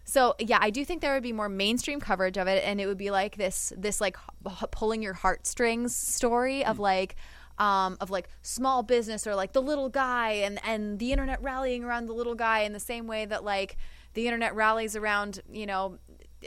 so 0.04 0.34
yeah, 0.38 0.58
I 0.60 0.70
do 0.70 0.84
think 0.84 1.02
there 1.02 1.12
would 1.12 1.22
be 1.22 1.32
more 1.32 1.50
mainstream 1.50 2.00
coverage 2.00 2.38
of 2.38 2.46
it, 2.46 2.64
and 2.64 2.80
it 2.80 2.86
would 2.86 2.96
be 2.98 3.10
like 3.10 3.36
this 3.36 3.74
this 3.76 4.00
like 4.00 4.16
h- 4.48 4.64
pulling 4.70 5.02
your 5.02 5.12
heartstrings 5.14 5.94
story 5.94 6.64
of 6.64 6.78
like. 6.78 7.16
Um, 7.58 7.96
of 8.00 8.08
like 8.08 8.28
small 8.42 8.84
business 8.84 9.26
or 9.26 9.34
like 9.34 9.52
the 9.52 9.60
little 9.60 9.88
guy 9.88 10.30
and 10.30 10.60
and 10.64 11.00
the 11.00 11.10
internet 11.10 11.42
rallying 11.42 11.82
around 11.82 12.06
the 12.06 12.12
little 12.12 12.36
guy 12.36 12.60
in 12.60 12.72
the 12.72 12.78
same 12.78 13.08
way 13.08 13.26
that 13.26 13.42
like 13.42 13.76
the 14.14 14.26
internet 14.26 14.54
rallies 14.54 14.94
around 14.94 15.40
you 15.50 15.66
know 15.66 15.98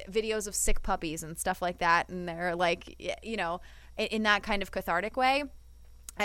videos 0.10 0.48
of 0.48 0.56
sick 0.56 0.82
puppies 0.82 1.22
and 1.22 1.38
stuff 1.38 1.62
like 1.62 1.80
that. 1.80 2.08
And 2.08 2.30
they're 2.30 2.56
like 2.56 2.96
you 3.22 3.36
know 3.36 3.60
in, 3.98 4.08
in 4.08 4.24
that 4.24 4.42
kind 4.44 4.62
of 4.62 4.72
cathartic 4.72 5.18
way. 5.18 5.44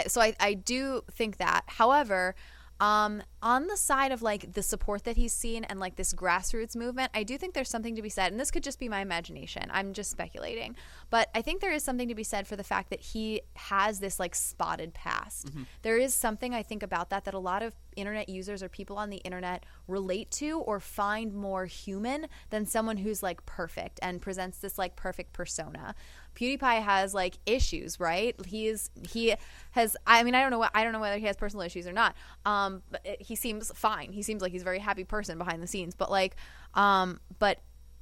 So 0.07 0.21
I, 0.21 0.35
I 0.39 0.55
do 0.55 1.03
think 1.11 1.39
that. 1.39 1.65
However 1.67 2.35
um, 2.81 3.23
on 3.43 3.67
the 3.67 3.77
side 3.77 4.13
of 4.13 4.23
like 4.23 4.53
the 4.53 4.63
support 4.63 5.05
that 5.05 5.17
he's 5.17 5.33
seen 5.33 5.65
and 5.65 5.81
like 5.81 5.97
this 5.97 6.13
grassroots 6.13 6.77
movement 6.77 7.11
i 7.15 7.23
do 7.23 7.39
think 7.39 7.55
there's 7.55 7.69
something 7.71 7.95
to 7.97 8.03
be 8.03 8.09
said 8.09 8.33
and 8.33 8.41
this 8.41 8.51
could 8.51 8.63
just 8.63 8.79
be 8.79 8.89
my 8.89 9.01
imagination. 9.01 9.63
I'm 9.71 9.93
just 9.93 10.11
speculating. 10.11 10.77
But 11.11 11.31
i 11.35 11.43
think 11.43 11.61
there 11.61 11.73
is 11.73 11.83
something 11.83 12.09
to 12.09 12.15
be 12.15 12.25
said 12.25 12.47
for 12.47 12.57
the 12.57 12.65
fact 12.65 12.91
that 12.91 13.01
he 13.01 13.43
has 13.55 14.01
this 14.01 14.19
like 14.21 14.35
spotted 14.35 14.95
past. 14.95 15.51
There 15.83 15.97
is 15.97 16.15
something 16.15 16.55
i 16.55 16.63
think 16.63 16.83
about 16.83 17.11
that 17.11 17.25
that 17.25 17.35
a 17.35 17.39
lot 17.39 17.63
of 17.63 17.75
internet 17.97 18.29
users 18.29 18.63
or 18.63 18.69
people 18.69 18.99
on 18.99 19.11
the 19.11 19.17
internet 19.19 19.65
relate 19.89 20.31
to 20.31 20.61
or 20.61 20.81
find 20.81 21.33
more 21.33 21.65
human 21.65 22.27
than 22.51 22.67
someone 22.67 22.99
who's 22.99 23.23
like 23.23 23.45
perfect 23.47 23.99
and 24.03 24.21
presents 24.21 24.59
this 24.59 24.79
like 24.79 24.97
perfect 24.97 25.33
persona 25.33 25.95
PewDiePie 26.37 26.83
has 26.83 27.13
like 27.15 27.39
issues, 27.47 27.99
right? 27.99 28.37
He 28.47 28.69
is 28.69 28.91
he 29.09 29.35
has 29.73 29.97
I 30.07 30.23
mean 30.23 30.35
I 30.35 30.43
don't 30.43 30.51
know 30.51 30.59
what 30.59 30.71
I 30.75 30.85
don't 30.85 30.93
know 30.93 31.01
whether 31.01 31.19
he 31.19 31.27
has 31.27 31.37
personal 31.37 31.65
issues 31.67 31.87
or 31.87 31.93
not. 31.93 32.15
Um 32.45 32.83
but 32.91 33.01
it- 33.05 33.23
he 33.23 33.35
seems 33.35 33.73
fine. 33.75 34.13
He 34.13 34.23
seems 34.23 34.43
like 34.43 34.53
he's 34.53 34.63
a 34.63 34.65
very 34.65 34.79
happy 34.79 35.05
person 35.05 35.39
behind 35.39 35.63
the 35.63 35.67
scenes, 35.67 35.95
but 35.95 36.11
like 36.11 36.37
um 36.75 37.19
but 37.39 37.59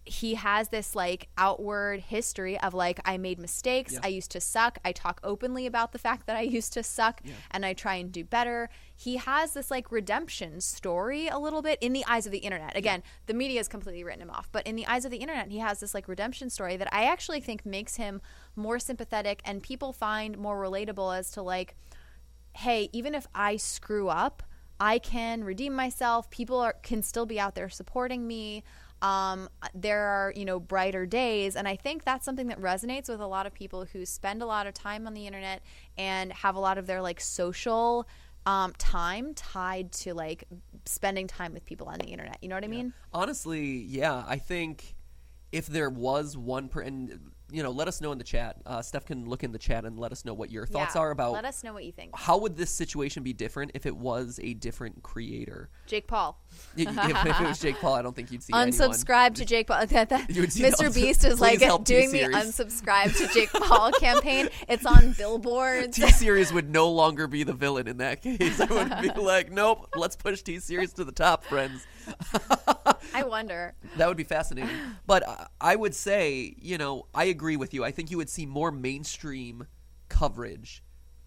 he 0.06 0.34
has 0.34 0.68
this 0.68 0.94
like 0.94 1.28
outward 1.38 2.00
history 2.00 2.58
of 2.60 2.74
like 2.74 3.00
I 3.04 3.16
made 3.16 3.38
mistakes, 3.38 3.94
Yeah. 3.94 4.00
I 4.02 4.08
used 4.08 4.30
to 4.32 4.40
suck. 4.40 4.78
I 4.84 4.92
talk 4.92 5.20
openly 5.24 5.66
about 5.66 5.92
the 5.92 5.98
fact 5.98 6.26
that 6.26 6.36
I 6.36 6.40
used 6.58 6.72
to 6.74 6.82
suck 6.82 7.20
and 7.50 7.64
I 7.64 7.72
try 7.72 7.94
and 7.94 8.12
do 8.12 8.24
better. 8.24 8.68
He 8.94 9.16
has 9.16 9.54
this 9.54 9.70
like 9.70 9.90
redemption 9.90 10.60
story 10.60 11.28
a 11.28 11.38
little 11.38 11.62
bit 11.62 11.78
in 11.80 11.92
the 11.92 12.04
eyes 12.06 12.26
of 12.26 12.32
the 12.32 12.38
internet. 12.38 12.76
Again, 12.76 13.02
the 13.26 13.34
media 13.34 13.58
has 13.58 13.68
completely 13.68 14.04
written 14.04 14.22
him 14.22 14.30
off, 14.30 14.48
but 14.52 14.66
in 14.66 14.76
the 14.76 14.86
eyes 14.86 15.04
of 15.04 15.10
the 15.10 15.18
internet, 15.18 15.50
he 15.50 15.58
has 15.58 15.80
this 15.80 15.94
like 15.94 16.06
redemption 16.06 16.50
story 16.50 16.76
that 16.76 16.92
I 16.92 17.04
actually 17.04 17.40
think 17.40 17.64
makes 17.64 17.96
him 17.96 18.20
more 18.56 18.78
sympathetic 18.78 19.40
and 19.44 19.62
people 19.62 19.92
find 19.92 20.36
more 20.36 20.62
relatable 20.62 21.16
as 21.16 21.30
to 21.32 21.42
like 21.42 21.76
hey, 22.56 22.88
even 22.92 23.14
if 23.14 23.26
I 23.34 23.56
screw 23.56 24.08
up, 24.08 24.42
I 24.80 24.98
can 24.98 25.44
redeem 25.44 25.74
myself. 25.74 26.30
People 26.30 26.58
are, 26.60 26.74
can 26.82 27.02
still 27.02 27.26
be 27.26 27.38
out 27.38 27.54
there 27.54 27.68
supporting 27.68 28.26
me. 28.26 28.64
Um, 29.04 29.50
there 29.74 30.00
are, 30.00 30.32
you 30.34 30.46
know, 30.46 30.58
brighter 30.58 31.04
days. 31.04 31.56
And 31.56 31.68
I 31.68 31.76
think 31.76 32.04
that's 32.04 32.24
something 32.24 32.46
that 32.46 32.58
resonates 32.58 33.06
with 33.10 33.20
a 33.20 33.26
lot 33.26 33.44
of 33.44 33.52
people 33.52 33.84
who 33.84 34.06
spend 34.06 34.40
a 34.40 34.46
lot 34.46 34.66
of 34.66 34.72
time 34.72 35.06
on 35.06 35.12
the 35.12 35.26
internet 35.26 35.62
and 35.98 36.32
have 36.32 36.56
a 36.56 36.58
lot 36.58 36.78
of 36.78 36.86
their 36.86 37.02
like 37.02 37.20
social 37.20 38.08
um, 38.46 38.72
time 38.78 39.34
tied 39.34 39.92
to 39.92 40.14
like 40.14 40.44
spending 40.86 41.26
time 41.26 41.52
with 41.52 41.66
people 41.66 41.86
on 41.86 41.98
the 41.98 42.06
internet. 42.06 42.38
You 42.40 42.48
know 42.48 42.54
what 42.54 42.64
I 42.64 42.68
mean? 42.68 42.94
Honestly, 43.12 43.82
yeah, 43.82 44.24
I 44.26 44.38
think 44.38 44.94
if 45.52 45.66
there 45.66 45.90
was 45.90 46.34
one 46.34 46.68
per 46.68 46.80
and 46.80 47.30
you 47.50 47.62
know, 47.62 47.70
let 47.70 47.88
us 47.88 48.00
know 48.00 48.10
in 48.12 48.18
the 48.18 48.24
chat. 48.24 48.56
Uh, 48.66 48.80
Steph 48.82 49.04
can 49.04 49.26
look 49.26 49.44
in 49.44 49.52
the 49.52 49.58
chat 49.58 49.84
and 49.84 49.98
let 49.98 50.12
us 50.12 50.24
know 50.24 50.32
what 50.34 50.50
your 50.50 50.66
thoughts 50.66 50.94
Yeah. 50.94 51.02
are 51.02 51.10
about 51.10 51.32
Let 51.32 51.44
us 51.44 51.62
know 51.62 51.72
what 51.74 51.84
you 51.84 51.92
think. 51.92 52.10
how 52.16 52.38
would 52.38 52.56
this 52.56 52.70
situation 52.70 53.22
be 53.22 53.32
different 53.32 53.72
if 53.74 53.86
it 53.86 53.96
was 53.96 54.40
a 54.42 54.54
different 54.54 55.02
creator. 55.02 55.68
Jake 55.86 56.06
Paul. 56.06 56.40
if, 56.76 56.88
if 56.98 57.40
it 57.40 57.46
was 57.46 57.58
Jake 57.58 57.76
Paul, 57.80 57.94
I 57.94 58.02
don't 58.02 58.16
think 58.16 58.32
you'd 58.32 58.42
see 58.42 58.52
anyone. 58.54 58.70
unsubscribe 58.72 59.34
to 59.34 59.44
Jake 59.44 59.66
Paul. 59.68 59.86
That, 59.94 60.08
that, 60.08 60.30
You 60.30 60.40
would 60.40 60.52
see 60.52 60.62
Mr. 60.62 60.92
Beast 60.92 61.24
is 61.24 61.40
like 61.40 61.60
doing 61.84 62.10
the 62.10 62.20
unsubscribe 62.20 63.16
to 63.18 63.32
Jake 63.32 63.50
Paul 63.52 63.92
campaign. 63.92 64.48
It's 64.68 64.86
on 64.86 65.12
billboards. 65.12 65.96
T 65.96 66.08
Series 66.10 66.52
would 66.52 66.70
no 66.70 66.90
longer 66.90 67.26
be 67.26 67.44
the 67.44 67.52
villain 67.52 67.86
in 67.86 67.98
that 67.98 68.22
case. 68.22 68.60
I 68.60 68.64
would 68.64 69.14
be 69.14 69.20
like, 69.20 69.52
nope, 69.52 69.88
let's 69.94 70.16
push 70.16 70.42
T 70.42 70.58
Series 70.58 70.92
to 70.94 71.04
the 71.04 71.12
top, 71.12 71.44
friends. 71.44 71.86
I 73.12 73.22
wonder. 73.24 73.74
That 73.96 74.08
would 74.08 74.16
be 74.16 74.24
fascinating. 74.24 74.70
But 75.06 75.50
I 75.60 75.76
would 75.76 75.94
say, 75.94 76.54
you 76.58 76.78
know, 76.78 77.06
I 77.14 77.24
agree 77.24 77.56
with 77.56 77.72
you. 77.72 77.84
I 77.84 77.90
think 77.92 78.10
you 78.10 78.16
would 78.16 78.28
see 78.30 78.46
more 78.46 78.72
mainstream 78.72 79.66
coverage 80.08 80.82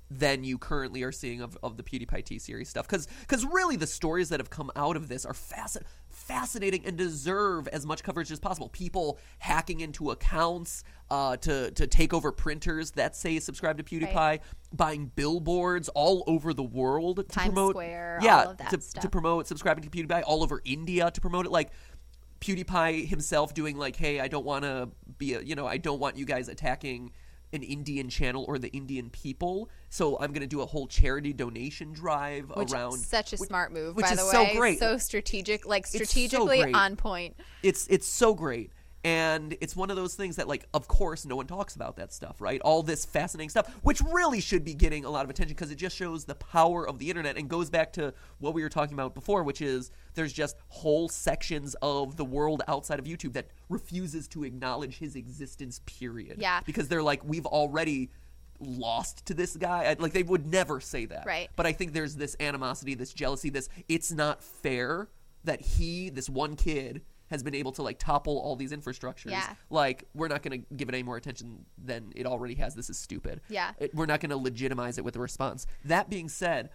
than 0.09 0.43
you 0.43 0.57
currently 0.57 1.03
are 1.03 1.11
seeing 1.11 1.41
of, 1.41 1.57
of 1.61 1.75
the 1.77 1.83
PewDiePie 1.83 2.23
T 2.23 2.39
series 2.39 2.69
stuff. 2.69 2.87
Because 2.87 3.07
because 3.21 3.45
really, 3.45 3.75
the 3.75 3.87
stories 3.87 4.29
that 4.29 4.39
have 4.39 4.49
come 4.49 4.71
out 4.75 4.95
of 4.95 5.09
this 5.09 5.25
are 5.25 5.33
fasc- 5.33 5.81
fascinating 6.09 6.85
and 6.85 6.97
deserve 6.97 7.67
as 7.69 7.85
much 7.85 8.03
coverage 8.03 8.31
as 8.31 8.39
possible. 8.39 8.69
People 8.69 9.19
hacking 9.39 9.81
into 9.81 10.11
accounts 10.11 10.83
uh, 11.09 11.35
to, 11.37 11.71
to 11.71 11.87
take 11.87 12.13
over 12.13 12.31
printers 12.31 12.91
that 12.91 13.15
say 13.15 13.39
subscribe 13.39 13.77
to 13.77 13.83
PewDiePie, 13.83 14.15
Right. 14.15 14.41
buying 14.73 15.11
billboards 15.15 15.89
all 15.89 16.23
over 16.27 16.53
the 16.53 16.63
world 16.63 17.17
to 17.17 17.23
Times 17.23 17.47
promote. 17.47 17.71
Square, 17.73 18.19
yeah, 18.21 18.43
all 18.43 18.51
of 18.51 18.57
that 18.57 18.69
to, 18.71 18.81
stuff. 18.81 19.01
to 19.03 19.09
promote 19.09 19.47
subscribing 19.47 19.83
to 19.83 19.89
PewDiePie 19.89 20.23
all 20.25 20.41
over 20.43 20.61
India 20.65 21.11
to 21.11 21.21
promote 21.21 21.45
it. 21.45 21.51
Like 21.51 21.71
PewDiePie 22.39 23.07
himself 23.07 23.53
doing 23.53 23.77
like, 23.77 23.95
"Hey, 23.95 24.19
I 24.19 24.27
don't 24.27 24.45
want 24.45 24.63
to 24.63 24.89
be 25.17 25.33
a, 25.33 25.41
you 25.41 25.55
know, 25.55 25.65
I 25.67 25.77
don't 25.77 25.99
want 25.99 26.17
you 26.17 26.25
guys 26.25 26.47
attacking 26.49 27.11
an 27.53 27.63
Indian 27.63 28.09
channel 28.09 28.45
or 28.47 28.57
the 28.59 28.69
Indian 28.69 29.09
people, 29.09 29.69
so 29.89 30.17
I'm 30.19 30.31
going 30.31 30.41
to 30.41 30.47
do 30.47 30.61
a 30.61 30.65
whole 30.65 30.87
charity 30.87 31.33
donation 31.33 31.93
drive 31.93 32.49
Which 32.55 32.73
around." 32.73 32.95
is 32.95 33.05
such 33.05 33.33
a 33.33 33.37
which- 33.37 33.47
smart 33.47 33.71
move, 33.71 33.95
which 33.95 34.05
by 34.05 34.11
is 34.11 34.17
the 34.19 34.31
so 34.31 34.47
great. 34.55 34.79
So 34.79 34.97
strategic, 34.97 35.65
like 35.65 35.87
strategically 35.87 36.61
great. 36.61 36.75
on 36.75 36.95
point. 36.95 37.35
It's 37.63 37.87
it's 37.87 38.07
so 38.07 38.33
great. 38.33 38.71
And 39.03 39.55
it's 39.61 39.75
one 39.75 39.89
of 39.89 39.95
those 39.95 40.15
things 40.15 40.35
that, 40.35 40.47
like, 40.47 40.65
of 40.73 40.87
course, 40.87 41.25
no 41.25 41.35
one 41.35 41.47
talks 41.47 41.75
about 41.75 41.95
that 41.97 42.11
stuff, 42.11 42.41
right? 42.41 42.59
All 42.61 42.83
this 42.83 43.05
fascinating 43.05 43.49
stuff, 43.49 43.73
which 43.81 44.01
really 44.01 44.41
should 44.41 44.65
be 44.65 44.73
getting 44.73 45.05
a 45.05 45.09
lot 45.09 45.23
of 45.23 45.29
attention 45.29 45.55
because 45.55 45.71
it 45.71 45.75
just 45.75 45.95
shows 45.95 46.25
the 46.25 46.35
power 46.35 46.87
of 46.87 46.99
the 46.99 47.09
internet 47.09 47.37
and 47.37 47.47
goes 47.47 47.69
back 47.69 47.93
to 47.93 48.13
what 48.39 48.53
we 48.53 48.63
were 48.63 48.69
talking 48.69 48.93
about 48.93 49.13
before, 49.13 49.43
which 49.43 49.61
is 49.61 49.91
there's 50.15 50.33
just 50.33 50.57
whole 50.69 51.07
sections 51.07 51.75
of 51.81 52.17
the 52.17 52.25
world 52.25 52.63
outside 52.67 52.99
of 52.99 53.05
YouTube 53.05 53.33
that 53.33 53.47
refuses 53.69 54.27
to 54.29 54.43
acknowledge 54.43 54.97
his 54.97 55.15
existence, 55.15 55.79
period. 55.85 56.37
Yeah. 56.39 56.61
Because 56.65 56.87
they're 56.89 57.03
like, 57.03 57.23
we've 57.23 57.45
already 57.45 58.09
lost 58.59 59.25
to 59.27 59.33
this 59.33 59.55
guy. 59.55 59.85
I- 59.85 59.95
Like, 59.99 60.13
they 60.13 60.23
would 60.23 60.47
never 60.47 60.81
say 60.81 61.05
that. 61.05 61.25
Right. 61.25 61.49
But 61.55 61.65
I 61.65 61.71
think 61.71 61.93
there's 61.93 62.15
this 62.15 62.35
animosity, 62.39 62.95
this 62.95 63.13
jealousy, 63.13 63.49
this 63.51 63.69
it's 63.87 64.11
not 64.11 64.43
fair 64.43 65.07
that 65.43 65.61
he, 65.61 66.09
this 66.09 66.29
one 66.29 66.55
kid, 66.55 67.03
has 67.29 67.43
been 67.43 67.55
able 67.55 67.71
to 67.73 67.81
like 67.81 67.99
topple 67.99 68.37
all 68.39 68.55
these 68.55 68.71
infrastructures. 68.71 69.31
Yeah. 69.31 69.53
Like 69.69 70.05
we're 70.13 70.27
not 70.29 70.41
going 70.43 70.61
to 70.61 70.75
give 70.75 70.89
it 70.89 70.95
any 70.95 71.03
more 71.03 71.17
attention 71.17 71.65
than 71.77 72.13
it 72.15 72.25
already 72.25 72.55
has. 72.55 72.73
This 72.75 72.89
is 72.89 72.97
stupid. 72.97 73.41
Yeah. 73.49 73.71
It- 73.79 73.93
we're 73.93 74.05
not 74.05 74.19
going 74.21 74.29
to 74.29 74.37
legitimize 74.37 74.97
it 74.97 75.03
with 75.03 75.15
a 75.15 75.19
response. 75.19 75.67
That 75.85 76.09
being 76.09 76.29
said, 76.29 76.69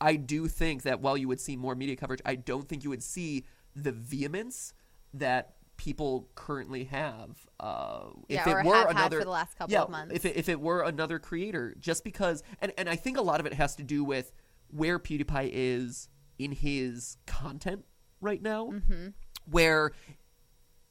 I 0.00 0.16
do 0.16 0.48
think 0.48 0.82
that 0.82 1.00
while 1.00 1.16
you 1.18 1.28
would 1.28 1.40
see 1.40 1.56
more 1.56 1.74
media 1.74 1.96
coverage, 1.96 2.22
I 2.24 2.34
don't 2.34 2.66
think 2.68 2.84
you 2.84 2.90
would 2.90 3.02
see 3.02 3.44
the 3.76 3.92
vehemence 3.92 4.72
that 5.12 5.54
people 5.76 6.28
currently 6.34 6.84
have. 6.84 7.46
Uh, 7.58 8.04
if 8.28 8.36
Yeah, 8.36 8.48
it 8.48 8.52
or 8.52 8.64
were 8.64 8.86
another, 8.88 9.18
for 9.18 9.24
the 9.24 9.30
last 9.30 9.56
couple 9.58 9.72
yeah, 9.72 9.82
of 9.82 9.90
months. 9.90 10.14
If 10.14 10.24
it, 10.24 10.36
if 10.36 10.48
it 10.48 10.60
were 10.60 10.82
another 10.82 11.18
creator, 11.18 11.74
just 11.78 12.04
because, 12.04 12.42
and, 12.60 12.72
and 12.78 12.88
I 12.88 12.96
think 12.96 13.16
a 13.18 13.22
lot 13.22 13.40
of 13.40 13.46
it 13.46 13.54
has 13.54 13.76
to 13.76 13.82
do 13.82 14.02
with 14.04 14.32
where 14.68 14.98
PewDiePie 14.98 15.50
is 15.52 16.08
in 16.38 16.52
his 16.52 17.16
content 17.26 17.84
right 18.20 18.40
now, 18.42 18.66
Mm-hmm. 18.70 19.08
Where 19.48 19.92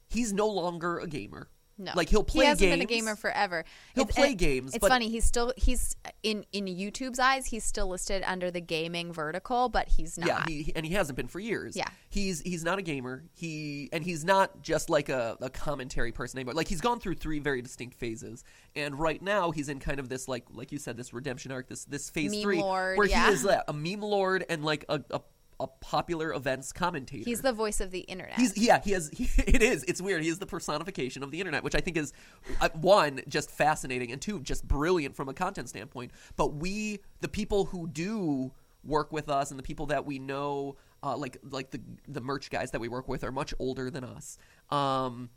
he's 0.09 0.33
no 0.33 0.47
longer 0.47 0.99
a 0.99 1.07
gamer. 1.07 1.49
No, 1.81 1.93
like 1.95 2.09
he'll 2.09 2.25
play 2.25 2.43
games. 2.43 2.59
He 2.59 2.65
hasn't 2.65 2.79
games. 2.81 2.89
been 2.89 2.97
a 2.97 2.99
gamer 2.99 3.15
forever. 3.15 3.63
He'll 3.95 4.03
It's- 4.03 4.13
play 4.13 4.31
and 4.31 4.37
games, 4.37 4.75
It's 4.75 4.85
funny. 4.85 5.07
He's 5.07 5.23
still 5.23 5.53
he's 5.55 5.95
in 6.23 6.45
in 6.51 6.65
YouTube's 6.65 7.19
eyes. 7.19 7.45
He's 7.45 7.63
still 7.63 7.87
listed 7.87 8.21
under 8.27 8.51
the 8.51 8.59
gaming 8.59 9.13
vertical, 9.13 9.69
but 9.69 9.87
he's 9.87 10.17
not. 10.17 10.27
Yeah, 10.27 10.43
he, 10.45 10.73
and 10.75 10.85
he 10.85 10.93
hasn't 10.93 11.15
been 11.15 11.29
for 11.29 11.39
years. 11.39 11.77
Yeah. 11.77 11.87
he's 12.09 12.41
he's 12.41 12.65
not 12.65 12.79
a 12.79 12.81
gamer. 12.81 13.23
He 13.33 13.87
and 13.93 14.03
he's 14.03 14.25
not 14.25 14.61
just 14.61 14.89
like 14.89 15.07
a, 15.07 15.37
a 15.39 15.49
commentary 15.49 16.11
person 16.11 16.39
anymore. 16.39 16.53
Like 16.53 16.67
he's 16.67 16.81
gone 16.81 16.99
through 16.99 17.15
three 17.15 17.39
very 17.39 17.61
distinct 17.61 17.95
phases, 17.97 18.43
and 18.75 18.99
right 18.99 19.21
now 19.21 19.51
he's 19.51 19.69
in 19.69 19.79
kind 19.79 20.01
of 20.01 20.09
this 20.09 20.27
like 20.27 20.47
like 20.51 20.73
you 20.73 20.79
said 20.79 20.97
this 20.97 21.13
redemption 21.13 21.53
arc, 21.53 21.69
this 21.69 21.85
this 21.85 22.09
phase 22.09 22.31
Meme 22.31 22.41
three 22.41 22.59
lord, 22.59 22.97
where 22.97 23.07
yeah. 23.07 23.27
he 23.27 23.33
is 23.35 23.45
uh, 23.45 23.61
a 23.69 23.73
meme 23.73 24.01
lord 24.01 24.43
and 24.49 24.65
like 24.65 24.83
a, 24.89 25.01
a 25.11 25.21
a 25.59 25.67
popular 25.67 26.33
events 26.33 26.71
commentator. 26.71 27.23
He's 27.25 27.41
the 27.41 27.53
voice 27.53 27.81
of 27.81 27.91
the 27.91 27.99
internet. 27.99 28.39
He's 28.39 28.57
yeah, 28.57 28.81
he 28.81 28.91
has. 28.91 29.09
He, 29.19 29.29
it 29.41 29.61
is. 29.61 29.83
It's 29.83 30.01
weird. 30.01 30.23
He 30.23 30.29
is 30.29 30.39
the 30.39 30.45
personification 30.45 31.23
of 31.23 31.31
the 31.31 31.39
internet, 31.39 31.63
which 31.63 31.75
I 31.75 31.81
think 31.81 31.97
is 31.97 32.13
uh, 32.61 32.69
one 32.73 33.21
just 33.27 33.51
fascinating 33.51 34.11
and 34.11 34.21
two 34.21 34.39
just 34.39 34.65
brilliant 34.65 35.15
from 35.15 35.27
a 35.27 35.33
content 35.33 35.67
standpoint. 35.67 36.11
But 36.37 36.53
we, 36.53 36.99
the 37.19 37.27
people 37.27 37.65
who 37.65 37.87
do 37.87 38.51
work 38.85 39.11
with 39.11 39.27
us, 39.27 39.51
and 39.51 39.59
the 39.59 39.63
people 39.63 39.87
that 39.87 40.05
we 40.05 40.19
know, 40.19 40.77
uh, 41.03 41.17
like 41.17 41.37
like 41.49 41.71
the 41.71 41.81
the 42.07 42.21
merch 42.21 42.49
guys 42.49 42.71
that 42.71 42.79
we 42.79 42.87
work 42.87 43.09
with, 43.09 43.25
are 43.25 43.31
much 43.31 43.53
older 43.59 43.89
than 43.89 44.05
us. 44.05 44.37
Um, 44.69 45.29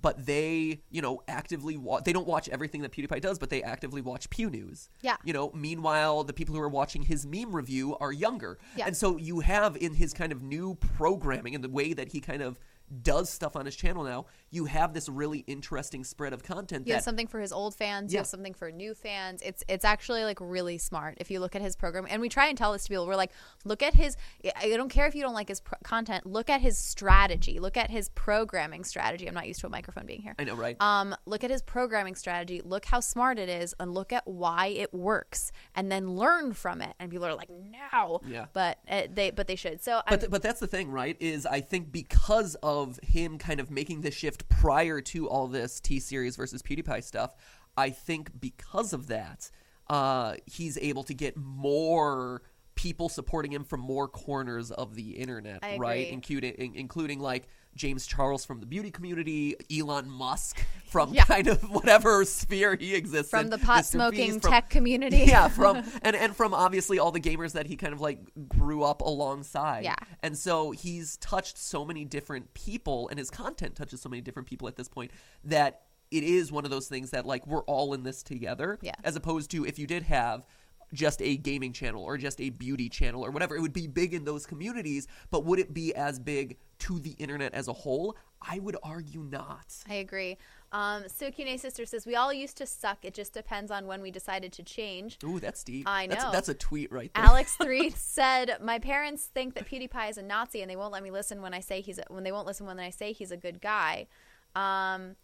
but 0.00 0.26
they, 0.26 0.82
you 0.90 1.00
know, 1.00 1.22
actively 1.26 1.76
wa- 1.76 2.00
they 2.00 2.12
don't 2.12 2.26
watch 2.26 2.48
everything 2.50 2.82
that 2.82 2.92
PewDiePie 2.92 3.20
does, 3.20 3.38
but 3.38 3.50
they 3.50 3.62
actively 3.62 4.02
watch 4.02 4.28
Pew 4.30 4.50
News. 4.50 4.90
Yeah. 5.00 5.16
You 5.24 5.32
know, 5.32 5.50
meanwhile, 5.54 6.22
the 6.22 6.32
people 6.32 6.54
who 6.54 6.60
are 6.60 6.68
watching 6.68 7.02
his 7.02 7.26
meme 7.26 7.54
review 7.54 7.96
are 7.98 8.12
younger. 8.12 8.58
Yeah. 8.76 8.86
And 8.86 8.96
so 8.96 9.16
you 9.16 9.40
have 9.40 9.76
in 9.76 9.94
his 9.94 10.12
kind 10.12 10.32
of 10.32 10.42
new 10.42 10.74
programming 10.74 11.54
and 11.54 11.64
the 11.64 11.70
way 11.70 11.94
that 11.94 12.12
he 12.12 12.20
kind 12.20 12.42
of 12.42 12.60
does 13.02 13.28
stuff 13.30 13.56
on 13.56 13.66
his 13.66 13.74
channel 13.76 14.04
now, 14.04 14.26
you 14.50 14.66
have 14.66 14.94
this 14.94 15.08
really 15.08 15.40
interesting 15.40 16.04
spread 16.04 16.32
of 16.32 16.42
content 16.42 16.86
You 16.86 16.92
that 16.92 16.96
have 16.98 17.04
something 17.04 17.26
for 17.26 17.40
his 17.40 17.52
old 17.52 17.74
fans. 17.74 18.12
You 18.12 18.16
Yeah. 18.16 18.20
have 18.20 18.26
something 18.28 18.54
for 18.54 18.70
new 18.70 18.94
fans. 18.94 19.42
It's 19.42 19.64
it's 19.68 19.84
actually 19.84 20.24
like 20.24 20.38
really 20.40 20.78
smart 20.78 21.16
if 21.18 21.30
you 21.30 21.40
look 21.40 21.56
at 21.56 21.62
his 21.62 21.74
program. 21.76 22.06
And 22.08 22.20
we 22.22 22.28
try 22.28 22.46
and 22.46 22.56
tell 22.56 22.72
this 22.72 22.84
to 22.84 22.88
people. 22.88 23.06
We're 23.06 23.16
like, 23.16 23.32
look 23.64 23.82
at 23.82 23.94
his. 23.94 24.16
I 24.56 24.68
don't 24.70 24.88
care 24.88 25.06
if 25.06 25.14
you 25.14 25.22
don't 25.22 25.34
like 25.34 25.48
his 25.48 25.60
pro- 25.60 25.78
content. 25.82 26.26
Look 26.26 26.48
at 26.48 26.60
his 26.60 26.78
strategy. 26.78 27.58
Look 27.58 27.76
at 27.76 27.90
his 27.90 28.08
programming 28.10 28.84
strategy. 28.84 29.26
I'm 29.26 29.34
not 29.34 29.48
used 29.48 29.60
to 29.60 29.66
a 29.66 29.70
microphone 29.70 30.06
being 30.06 30.22
here. 30.22 30.34
I 30.38 30.44
know, 30.44 30.54
right? 30.54 30.76
Um, 30.80 31.14
look 31.26 31.42
at 31.44 31.50
his 31.50 31.62
programming 31.62 32.14
strategy. 32.14 32.60
Look 32.64 32.84
how 32.84 33.00
smart 33.00 33.38
it 33.38 33.48
is, 33.48 33.74
and 33.80 33.92
look 33.94 34.12
at 34.12 34.26
why 34.26 34.68
it 34.68 34.94
works, 34.94 35.50
and 35.74 35.90
then 35.90 36.10
learn 36.16 36.52
from 36.52 36.80
it. 36.82 36.94
And 37.00 37.10
people 37.10 37.26
are 37.26 37.34
like, 37.34 37.50
no, 37.50 38.20
Yeah. 38.26 38.46
but 38.52 38.78
uh, 38.88 39.02
they 39.12 39.30
but 39.30 39.46
they 39.48 39.56
should. 39.56 39.82
So 39.82 40.02
But, 40.08 40.20
th- 40.20 40.30
but 40.30 40.42
that's 40.42 40.60
the 40.60 40.66
thing, 40.66 40.90
right? 40.90 41.16
Is 41.20 41.46
I 41.46 41.60
think 41.60 41.90
because 41.90 42.54
of 42.62 42.75
him 43.02 43.38
kind 43.38 43.60
of 43.60 43.70
making 43.70 44.00
the 44.02 44.10
shift 44.10 44.48
prior 44.48 45.00
to 45.00 45.28
all 45.28 45.46
this 45.46 45.80
T 45.80 46.00
Series 46.00 46.36
versus 46.36 46.62
PewDiePie 46.62 47.04
stuff, 47.04 47.34
I 47.76 47.90
think 47.90 48.30
because 48.40 48.92
of 48.92 49.08
that, 49.08 49.50
uh, 49.88 50.34
he's 50.46 50.78
able 50.78 51.04
to 51.04 51.14
get 51.14 51.36
more 51.36 52.42
people 52.74 53.08
supporting 53.08 53.52
him 53.52 53.64
from 53.64 53.80
more 53.80 54.06
corners 54.08 54.70
of 54.70 54.94
the 54.94 55.10
internet, 55.12 55.62
right? 55.80 56.08
Including, 56.08 56.74
including 56.74 57.20
like 57.20 57.48
James 57.76 58.06
Charles 58.06 58.44
from 58.44 58.60
the 58.60 58.66
beauty 58.66 58.90
community, 58.90 59.54
Elon 59.70 60.10
Musk 60.10 60.58
from 60.86 61.12
Yeah. 61.14 61.24
kind 61.24 61.46
of 61.46 61.62
whatever 61.70 62.24
sphere 62.24 62.74
he 62.74 62.94
exists 62.94 63.30
from 63.30 63.44
in, 63.44 63.50
the 63.50 63.58
pot 63.58 63.84
Mr. 63.84 63.86
smoking 63.92 64.40
from- 64.40 64.50
tech 64.50 64.70
community. 64.70 65.18
yeah, 65.26 65.48
from 65.48 65.84
and 66.02 66.16
and 66.16 66.34
from 66.34 66.54
obviously 66.54 66.98
all 66.98 67.12
the 67.12 67.20
gamers 67.20 67.52
that 67.52 67.66
he 67.66 67.76
kind 67.76 67.92
of 67.92 68.00
like 68.00 68.18
grew 68.48 68.82
up 68.82 69.02
alongside. 69.02 69.84
Yeah. 69.84 69.94
And 70.22 70.36
so 70.36 70.70
he's 70.72 71.16
touched 71.18 71.58
so 71.58 71.84
many 71.84 72.04
different 72.04 72.52
people 72.54 73.08
and 73.08 73.18
his 73.18 73.30
content 73.30 73.76
touches 73.76 74.00
so 74.00 74.08
many 74.08 74.22
different 74.22 74.48
people 74.48 74.66
at 74.68 74.76
this 74.76 74.88
point 74.88 75.10
that 75.44 75.82
it 76.10 76.22
is 76.22 76.50
one 76.52 76.64
of 76.64 76.70
those 76.70 76.88
things 76.88 77.10
that 77.10 77.26
like 77.26 77.46
we're 77.46 77.64
all 77.64 77.92
in 77.92 78.02
this 78.02 78.22
together. 78.22 78.78
Yeah. 78.80 78.92
As 79.04 79.16
opposed 79.16 79.50
to 79.50 79.66
if 79.66 79.78
you 79.78 79.86
did 79.86 80.04
have 80.04 80.44
just 80.92 81.20
a 81.22 81.36
gaming 81.36 81.72
channel 81.72 82.02
or 82.02 82.16
just 82.16 82.40
a 82.40 82.50
beauty 82.50 82.88
channel 82.88 83.24
or 83.24 83.30
whatever, 83.30 83.56
it 83.56 83.60
would 83.60 83.72
be 83.72 83.86
big 83.86 84.14
in 84.14 84.24
those 84.24 84.46
communities, 84.46 85.06
but 85.30 85.44
would 85.44 85.58
it 85.58 85.74
be 85.74 85.94
as 85.94 86.18
big 86.18 86.56
to 86.80 86.98
the 86.98 87.12
internet 87.12 87.54
as 87.54 87.68
a 87.68 87.72
whole? 87.72 88.16
I 88.40 88.58
would 88.58 88.76
argue 88.82 89.20
not. 89.20 89.74
I 89.88 89.94
agree. 89.94 90.36
Um, 90.72 91.04
so 91.08 91.30
Kine 91.30 91.58
Sister 91.58 91.86
says 91.86 92.06
we 92.06 92.16
all 92.16 92.32
used 92.32 92.56
to 92.58 92.66
suck. 92.66 92.98
It 93.04 93.14
just 93.14 93.32
depends 93.32 93.70
on 93.70 93.86
when 93.86 94.02
we 94.02 94.10
decided 94.10 94.52
to 94.54 94.62
change. 94.62 95.18
Ooh, 95.24 95.40
that's 95.40 95.64
deep. 95.64 95.88
I 95.88 96.06
That's, 96.06 96.24
know. 96.24 96.32
that's 96.32 96.48
a 96.48 96.54
tweet 96.54 96.92
right 96.92 97.10
there. 97.14 97.24
Alex 97.24 97.56
three 97.62 97.90
said, 97.90 98.58
"My 98.60 98.78
parents 98.78 99.24
think 99.24 99.54
that 99.54 99.66
PewDiePie 99.68 100.10
is 100.10 100.18
a 100.18 100.22
Nazi, 100.22 100.62
and 100.62 100.70
they 100.70 100.76
won't 100.76 100.92
let 100.92 101.02
me 101.02 101.10
listen 101.10 101.40
when 101.40 101.54
I 101.54 101.60
say 101.60 101.80
he's 101.80 101.98
a, 101.98 102.04
when 102.08 102.24
they 102.24 102.32
won't 102.32 102.46
listen 102.46 102.66
when 102.66 102.78
I 102.78 102.90
say 102.90 103.12
he's 103.12 103.30
a 103.30 103.36
good 103.36 103.60
guy." 103.60 104.06
Um, 104.54 105.16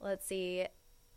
let's 0.00 0.26
see. 0.26 0.66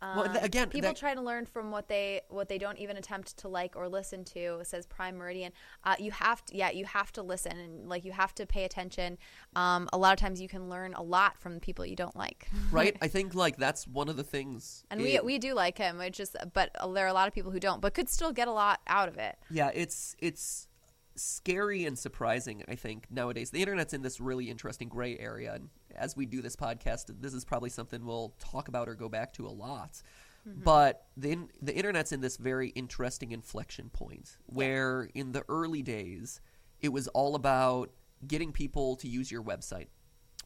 Um, 0.04 0.16
Well, 0.18 0.32
th- 0.32 0.44
again, 0.44 0.68
people 0.68 0.90
that- 0.90 0.96
try 0.96 1.14
to 1.14 1.20
learn 1.20 1.46
from 1.46 1.70
what 1.70 1.88
they 1.88 2.20
what 2.28 2.48
they 2.48 2.58
don't 2.58 2.76
even 2.78 2.96
attempt 2.96 3.36
to 3.38 3.48
like 3.48 3.74
or 3.76 3.88
listen 3.88 4.24
to. 4.26 4.60
Says 4.64 4.86
Prime 4.86 5.16
Meridian. 5.16 5.52
Uh, 5.82 5.94
you 5.98 6.10
have 6.10 6.44
to, 6.46 6.56
yeah, 6.56 6.70
you 6.70 6.84
have 6.84 7.10
to 7.12 7.22
listen 7.22 7.52
and 7.58 7.88
like 7.88 8.04
you 8.04 8.12
have 8.12 8.34
to 8.34 8.46
pay 8.46 8.64
attention. 8.64 9.16
Um, 9.56 9.88
a 9.92 9.98
lot 9.98 10.12
of 10.12 10.18
times 10.18 10.40
you 10.40 10.48
can 10.48 10.68
learn 10.68 10.92
a 10.94 11.02
lot 11.02 11.38
from 11.38 11.54
the 11.54 11.60
people 11.60 11.86
you 11.86 11.96
don't 11.96 12.16
like. 12.16 12.48
right? 12.70 12.96
I 13.00 13.08
think 13.08 13.34
like 13.34 13.56
that's 13.56 13.86
one 13.88 14.08
of 14.08 14.16
the 14.16 14.24
things. 14.24 14.84
And 14.90 15.00
we 15.00 15.14
it- 15.14 15.24
we 15.24 15.38
do 15.38 15.54
like 15.54 15.78
him. 15.78 16.00
It's 16.00 16.18
just, 16.18 16.36
but 16.52 16.70
there 16.94 17.04
are 17.04 17.08
a 17.08 17.14
lot 17.14 17.26
of 17.28 17.34
people 17.34 17.50
who 17.50 17.60
don't, 17.60 17.80
but 17.80 17.94
could 17.94 18.08
still 18.10 18.32
get 18.32 18.46
a 18.48 18.52
lot 18.52 18.80
out 18.86 19.08
of 19.08 19.16
it. 19.16 19.36
yeah, 19.50 19.70
it's 19.74 20.14
it's 20.18 20.68
scary 21.16 21.84
and 21.84 21.98
surprising. 21.98 22.64
I 22.68 22.74
think 22.74 23.06
nowadays 23.10 23.50
the 23.50 23.60
internet's 23.60 23.94
in 23.94 24.02
this 24.02 24.20
really 24.20 24.50
interesting 24.50 24.88
gray 24.88 25.16
area, 25.18 25.54
and 25.54 25.68
as 25.96 26.16
we 26.16 26.26
do 26.26 26.42
this 26.42 26.56
podcast, 26.56 27.06
this 27.20 27.34
is 27.34 27.44
probably 27.44 27.70
something 27.70 28.04
we'll 28.04 28.34
talk 28.38 28.68
about 28.68 28.88
or 28.88 28.94
go 28.94 29.08
back 29.08 29.32
to 29.34 29.46
a 29.46 29.48
lot. 29.48 30.02
Mm-hmm. 30.48 30.62
But 30.62 31.06
the 31.16 31.32
in- 31.32 31.50
the 31.62 31.74
internet's 31.74 32.12
in 32.12 32.20
this 32.20 32.36
very 32.36 32.68
interesting 32.70 33.32
inflection 33.32 33.90
point 33.90 34.36
where 34.46 35.08
in 35.14 35.32
the 35.32 35.44
early 35.48 35.82
days 35.82 36.40
it 36.80 36.90
was 36.90 37.08
all 37.08 37.34
about 37.34 37.90
getting 38.26 38.52
people 38.52 38.96
to 38.96 39.08
use 39.08 39.30
your 39.30 39.42
website 39.42 39.88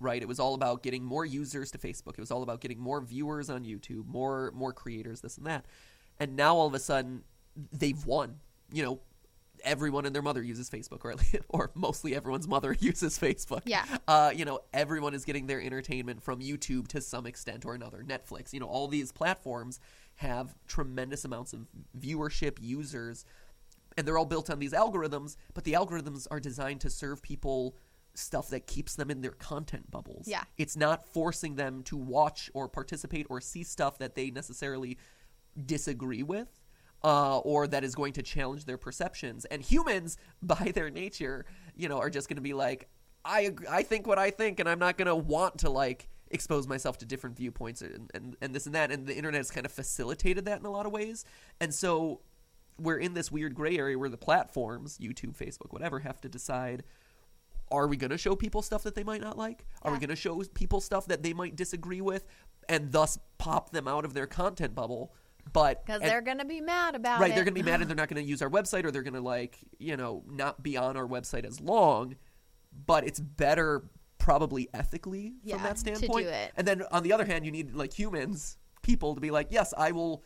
right? 0.01 0.23
It 0.23 0.29
was 0.29 0.39
all 0.39 0.55
about 0.55 0.85
getting 0.85 1.05
more 1.05 1.25
users 1.27 1.73
to 1.73 1.79
facebook. 1.79 2.11
It 2.11 2.21
was 2.21 2.31
all 2.31 2.45
about 2.45 2.61
getting 2.61 2.79
more 2.79 3.01
viewers 3.01 3.51
on 3.51 3.65
youtube 3.65 4.07
more 4.07 4.53
more 4.55 4.73
creators 4.73 5.21
this 5.21 5.39
and 5.39 5.47
that. 5.47 5.65
And 6.21 6.37
now 6.37 6.55
all 6.55 6.69
of 6.69 6.75
a 6.75 6.79
sudden 6.79 7.25
they've 7.73 8.07
won. 8.07 8.37
You 8.73 8.85
know 8.85 9.01
everyone 9.65 10.07
and 10.07 10.15
their 10.15 10.23
mother 10.23 10.43
uses 10.43 10.69
facebook 10.71 11.05
or 11.05 11.11
at 11.11 11.19
least, 11.19 11.37
or 11.49 11.71
mostly 11.75 12.15
everyone's 12.15 12.47
mother 12.49 12.73
uses 12.81 13.19
facebook 13.19 13.63
Yeah. 13.67 13.85
uh, 14.07 14.33
you 14.35 14.45
know 14.45 14.61
everyone 14.73 15.15
is 15.15 15.25
getting 15.25 15.47
their 15.47 15.61
entertainment 15.61 16.23
from 16.23 16.41
youtube 16.41 16.89
to 16.89 17.01
some 17.01 17.27
extent 17.27 17.65
or 17.67 17.75
another 17.75 18.05
netflix 18.07 18.53
you 18.53 18.61
know 18.61 18.67
all 18.67 18.89
these 18.89 19.13
platforms 19.13 19.81
have 20.17 20.55
tremendous 20.67 21.25
amounts 21.25 21.53
of 21.53 21.67
viewership 21.99 22.59
users 22.61 23.25
and 23.97 24.07
they're 24.07 24.19
all 24.19 24.25
built 24.27 24.51
on 24.51 24.59
these 24.59 24.73
algorithms 24.73 25.37
but 25.55 25.65
the 25.65 25.73
algorithms 25.73 26.27
are 26.31 26.41
designed 26.41 26.81
to 26.81 26.91
serve 26.91 27.23
people 27.23 27.77
stuff 28.15 28.49
that 28.49 28.67
keeps 28.67 28.97
them 28.97 29.11
in 29.13 29.21
their 29.21 29.31
content 29.33 29.89
bubbles 29.91 30.27
Yeah. 30.27 30.43
it's 30.57 30.77
not 30.77 31.05
forcing 31.07 31.55
them 31.55 31.83
to 31.85 31.97
watch 31.97 32.51
or 32.55 32.69
participate 32.69 33.27
or 33.31 33.41
see 33.41 33.63
stuff 33.63 33.99
that 33.99 34.15
they 34.17 34.31
necessarily 34.31 34.99
disagree 35.67 36.23
with 36.23 36.58
uh, 37.05 37.39
or 37.39 37.67
that 37.67 37.85
is 37.85 37.95
going 37.95 38.13
to 38.13 38.23
challenge 38.23 38.65
their 38.65 38.79
perceptions 38.79 39.45
and 39.47 39.63
humans 39.63 40.17
by 40.43 40.73
their 40.75 40.91
nature 40.91 41.47
you 41.77 41.89
know 41.89 41.99
are 41.99 42.11
just 42.11 42.29
going 42.29 42.37
to 42.37 42.43
be 42.43 42.55
like 42.55 42.89
I, 43.25 43.51
I 43.71 43.83
think 43.83 44.07
what 44.07 44.19
I 44.19 44.31
think, 44.31 44.59
and 44.59 44.69
I'm 44.69 44.79
not 44.79 44.97
gonna 44.97 45.15
want 45.15 45.59
to 45.59 45.71
like 45.71 46.09
expose 46.31 46.67
myself 46.67 46.99
to 46.99 47.07
different 47.07 47.37
viewpoints 47.37 47.83
and, 47.83 48.11
and, 48.15 48.37
and 48.41 48.55
this 48.55 48.67
and 48.67 48.75
that. 48.75 48.91
And 48.91 49.07
the 49.07 49.17
internet 49.17 49.39
has 49.39 49.51
kind 49.51 49.67
of 49.67 49.73
facilitated 49.73 50.45
that 50.47 50.61
in 50.61 50.67
a 50.67 50.71
lot 50.71 50.87
of 50.87 50.93
ways. 50.93 51.25
And 51.61 51.73
so 51.73 52.21
we're 52.79 52.99
in 52.99 53.15
this 53.15 53.33
weird 53.33 53.55
gray 53.55 53.79
area 53.79 53.99
where 53.99 54.09
the 54.09 54.19
platforms, 54.19 54.99
YouTube, 54.99 55.37
Facebook, 55.37 55.73
whatever, 55.73 56.01
have 56.01 56.21
to 56.23 56.29
decide 56.29 56.85
are 57.71 57.87
we 57.87 57.99
going 57.99 58.11
to 58.11 58.19
show 58.19 58.35
people 58.35 58.63
stuff 58.63 58.83
that 58.85 58.95
they 58.95 59.05
might 59.05 59.21
not 59.21 59.37
like? 59.37 59.67
Are 59.83 59.93
we 59.93 59.99
going 59.99 60.09
to 60.09 60.17
show 60.17 60.43
people 60.55 60.81
stuff 60.81 61.07
that 61.09 61.23
they 61.23 61.35
might 61.35 61.55
disagree 61.55 62.01
with 62.01 62.27
and 62.67 62.93
thus 62.93 63.19
pop 63.37 63.71
them 63.71 63.87
out 63.87 64.07
of 64.07 64.15
their 64.15 64.27
content 64.27 64.75
bubble? 64.75 65.13
But 65.53 65.85
Because 65.87 66.01
they're 66.01 66.21
gonna 66.21 66.45
be 66.45 66.61
mad 66.61 66.95
about 66.95 67.21
right, 67.21 67.27
it. 67.27 67.31
Right, 67.31 67.35
they're 67.35 67.45
going 67.45 67.55
to 67.55 67.63
be 67.63 67.71
mad 67.71 67.81
and 67.81 67.89
they're 67.89 67.97
not 67.97 68.09
going 68.09 68.23
to 68.23 68.29
use 68.29 68.43
our 68.43 68.51
website 68.51 68.85
or 68.85 68.91
they're 68.91 69.03
going 69.03 69.15
to 69.15 69.21
like, 69.21 69.59
you 69.79 69.97
know, 69.97 70.23
not 70.27 70.63
be 70.63 70.77
on 70.77 70.97
our 70.97 71.07
website 71.07 71.45
as 71.45 71.61
long, 71.61 72.17
but 72.87 73.07
it's 73.07 73.21
better 73.21 73.85
probably 74.19 74.69
ethically 74.75 75.35
Yeah, 75.43 75.55
from 75.57 75.63
that 75.65 75.75
to 75.77 75.81
standpoint. 75.81 76.29
And 76.57 76.67
then 76.67 76.83
on 76.91 77.03
the 77.03 77.13
other 77.13 77.25
hand, 77.25 77.47
you 77.47 77.53
need 77.53 77.75
like 77.75 77.93
humans, 77.97 78.59
people 78.83 79.15
to 79.15 79.21
be 79.21 79.31
like, 79.31 79.49
"Yes, 79.51 79.73
I 79.77 79.93
will 79.93 80.23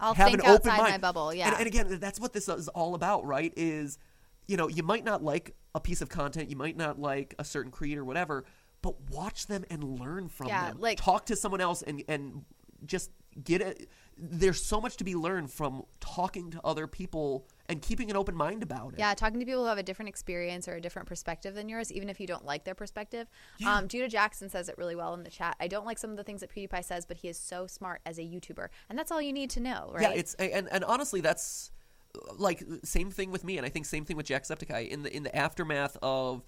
I'll 0.00 0.14
have 0.14 0.28
think 0.28 0.44
an 0.44 0.50
open 0.50 0.68
mind. 0.68 0.82
my 0.92 0.98
bubble. 0.98 1.34
Yeah. 1.34 1.48
And, 1.48 1.56
and 1.58 1.66
again, 1.66 1.98
that's 2.00 2.20
what 2.20 2.32
this 2.32 2.48
is 2.48 2.68
all 2.68 2.94
about, 2.94 3.24
right? 3.26 3.52
Is 3.56 3.98
you 4.46 4.56
know, 4.56 4.68
you 4.68 4.82
might 4.82 5.04
not 5.04 5.22
like 5.22 5.54
a 5.74 5.80
piece 5.80 6.00
of 6.00 6.08
content, 6.08 6.48
you 6.50 6.56
might 6.56 6.76
not 6.76 6.98
like 6.98 7.34
a 7.38 7.44
certain 7.44 7.70
creator, 7.70 8.04
whatever, 8.04 8.44
but 8.82 8.94
watch 9.10 9.46
them 9.46 9.64
and 9.70 9.84
learn 9.98 10.28
from 10.28 10.48
Yeah, 10.48 10.68
them. 10.68 10.80
like- 10.80 10.98
talk 10.98 11.26
to 11.26 11.36
someone 11.36 11.60
else 11.60 11.82
and 11.82 12.02
and 12.08 12.44
just 12.84 13.10
get 13.42 13.60
it. 13.60 13.88
There's 14.16 14.60
so 14.64 14.80
much 14.80 14.96
to 14.96 15.04
be 15.04 15.14
learned 15.14 15.52
from 15.52 15.84
talking 16.00 16.50
to 16.50 16.60
other 16.64 16.88
people 16.88 17.46
and 17.68 17.80
keeping 17.80 18.10
an 18.10 18.16
open 18.16 18.34
mind 18.34 18.62
about 18.62 18.94
it. 18.94 18.98
Yeah, 18.98 19.14
talking 19.14 19.38
to 19.38 19.46
people 19.46 19.62
who 19.62 19.68
have 19.68 19.78
a 19.78 19.82
different 19.82 20.08
experience 20.08 20.66
or 20.66 20.74
a 20.74 20.80
different 20.80 21.06
perspective 21.06 21.54
than 21.54 21.68
yours, 21.68 21.92
even 21.92 22.08
if 22.08 22.18
you 22.18 22.26
don't 22.26 22.44
like 22.44 22.64
their 22.64 22.74
perspective. 22.74 23.28
Um, 23.64 23.86
Judah 23.86 24.08
Jackson 24.08 24.48
says 24.48 24.68
it 24.68 24.76
really 24.76 24.96
well 24.96 25.14
in 25.14 25.22
the 25.22 25.30
chat. 25.30 25.54
I 25.60 25.68
don't 25.68 25.86
like 25.86 25.98
some 25.98 26.10
of 26.10 26.16
the 26.16 26.24
things 26.24 26.40
that 26.40 26.52
PewDiePie 26.52 26.84
says, 26.84 27.06
but 27.06 27.18
he 27.18 27.28
is 27.28 27.38
so 27.38 27.66
smart 27.66 28.00
as 28.06 28.18
a 28.18 28.22
YouTuber, 28.22 28.68
and 28.88 28.98
that's 28.98 29.12
all 29.12 29.22
you 29.22 29.32
need 29.32 29.50
to 29.50 29.60
know, 29.60 29.90
right? 29.92 30.02
Yeah, 30.02 30.12
it's 30.12 30.34
and 30.34 30.68
and 30.72 30.82
honestly, 30.82 31.20
that's 31.20 31.70
like 32.36 32.64
same 32.84 33.10
thing 33.10 33.30
with 33.30 33.44
me, 33.44 33.58
and 33.58 33.66
I 33.66 33.68
think 33.68 33.86
same 33.86 34.04
thing 34.04 34.16
with 34.16 34.26
Jacksepticeye 34.26 34.88
in 34.88 35.02
the 35.02 35.14
in 35.14 35.22
the 35.22 35.36
aftermath 35.36 35.96
of 36.02 36.42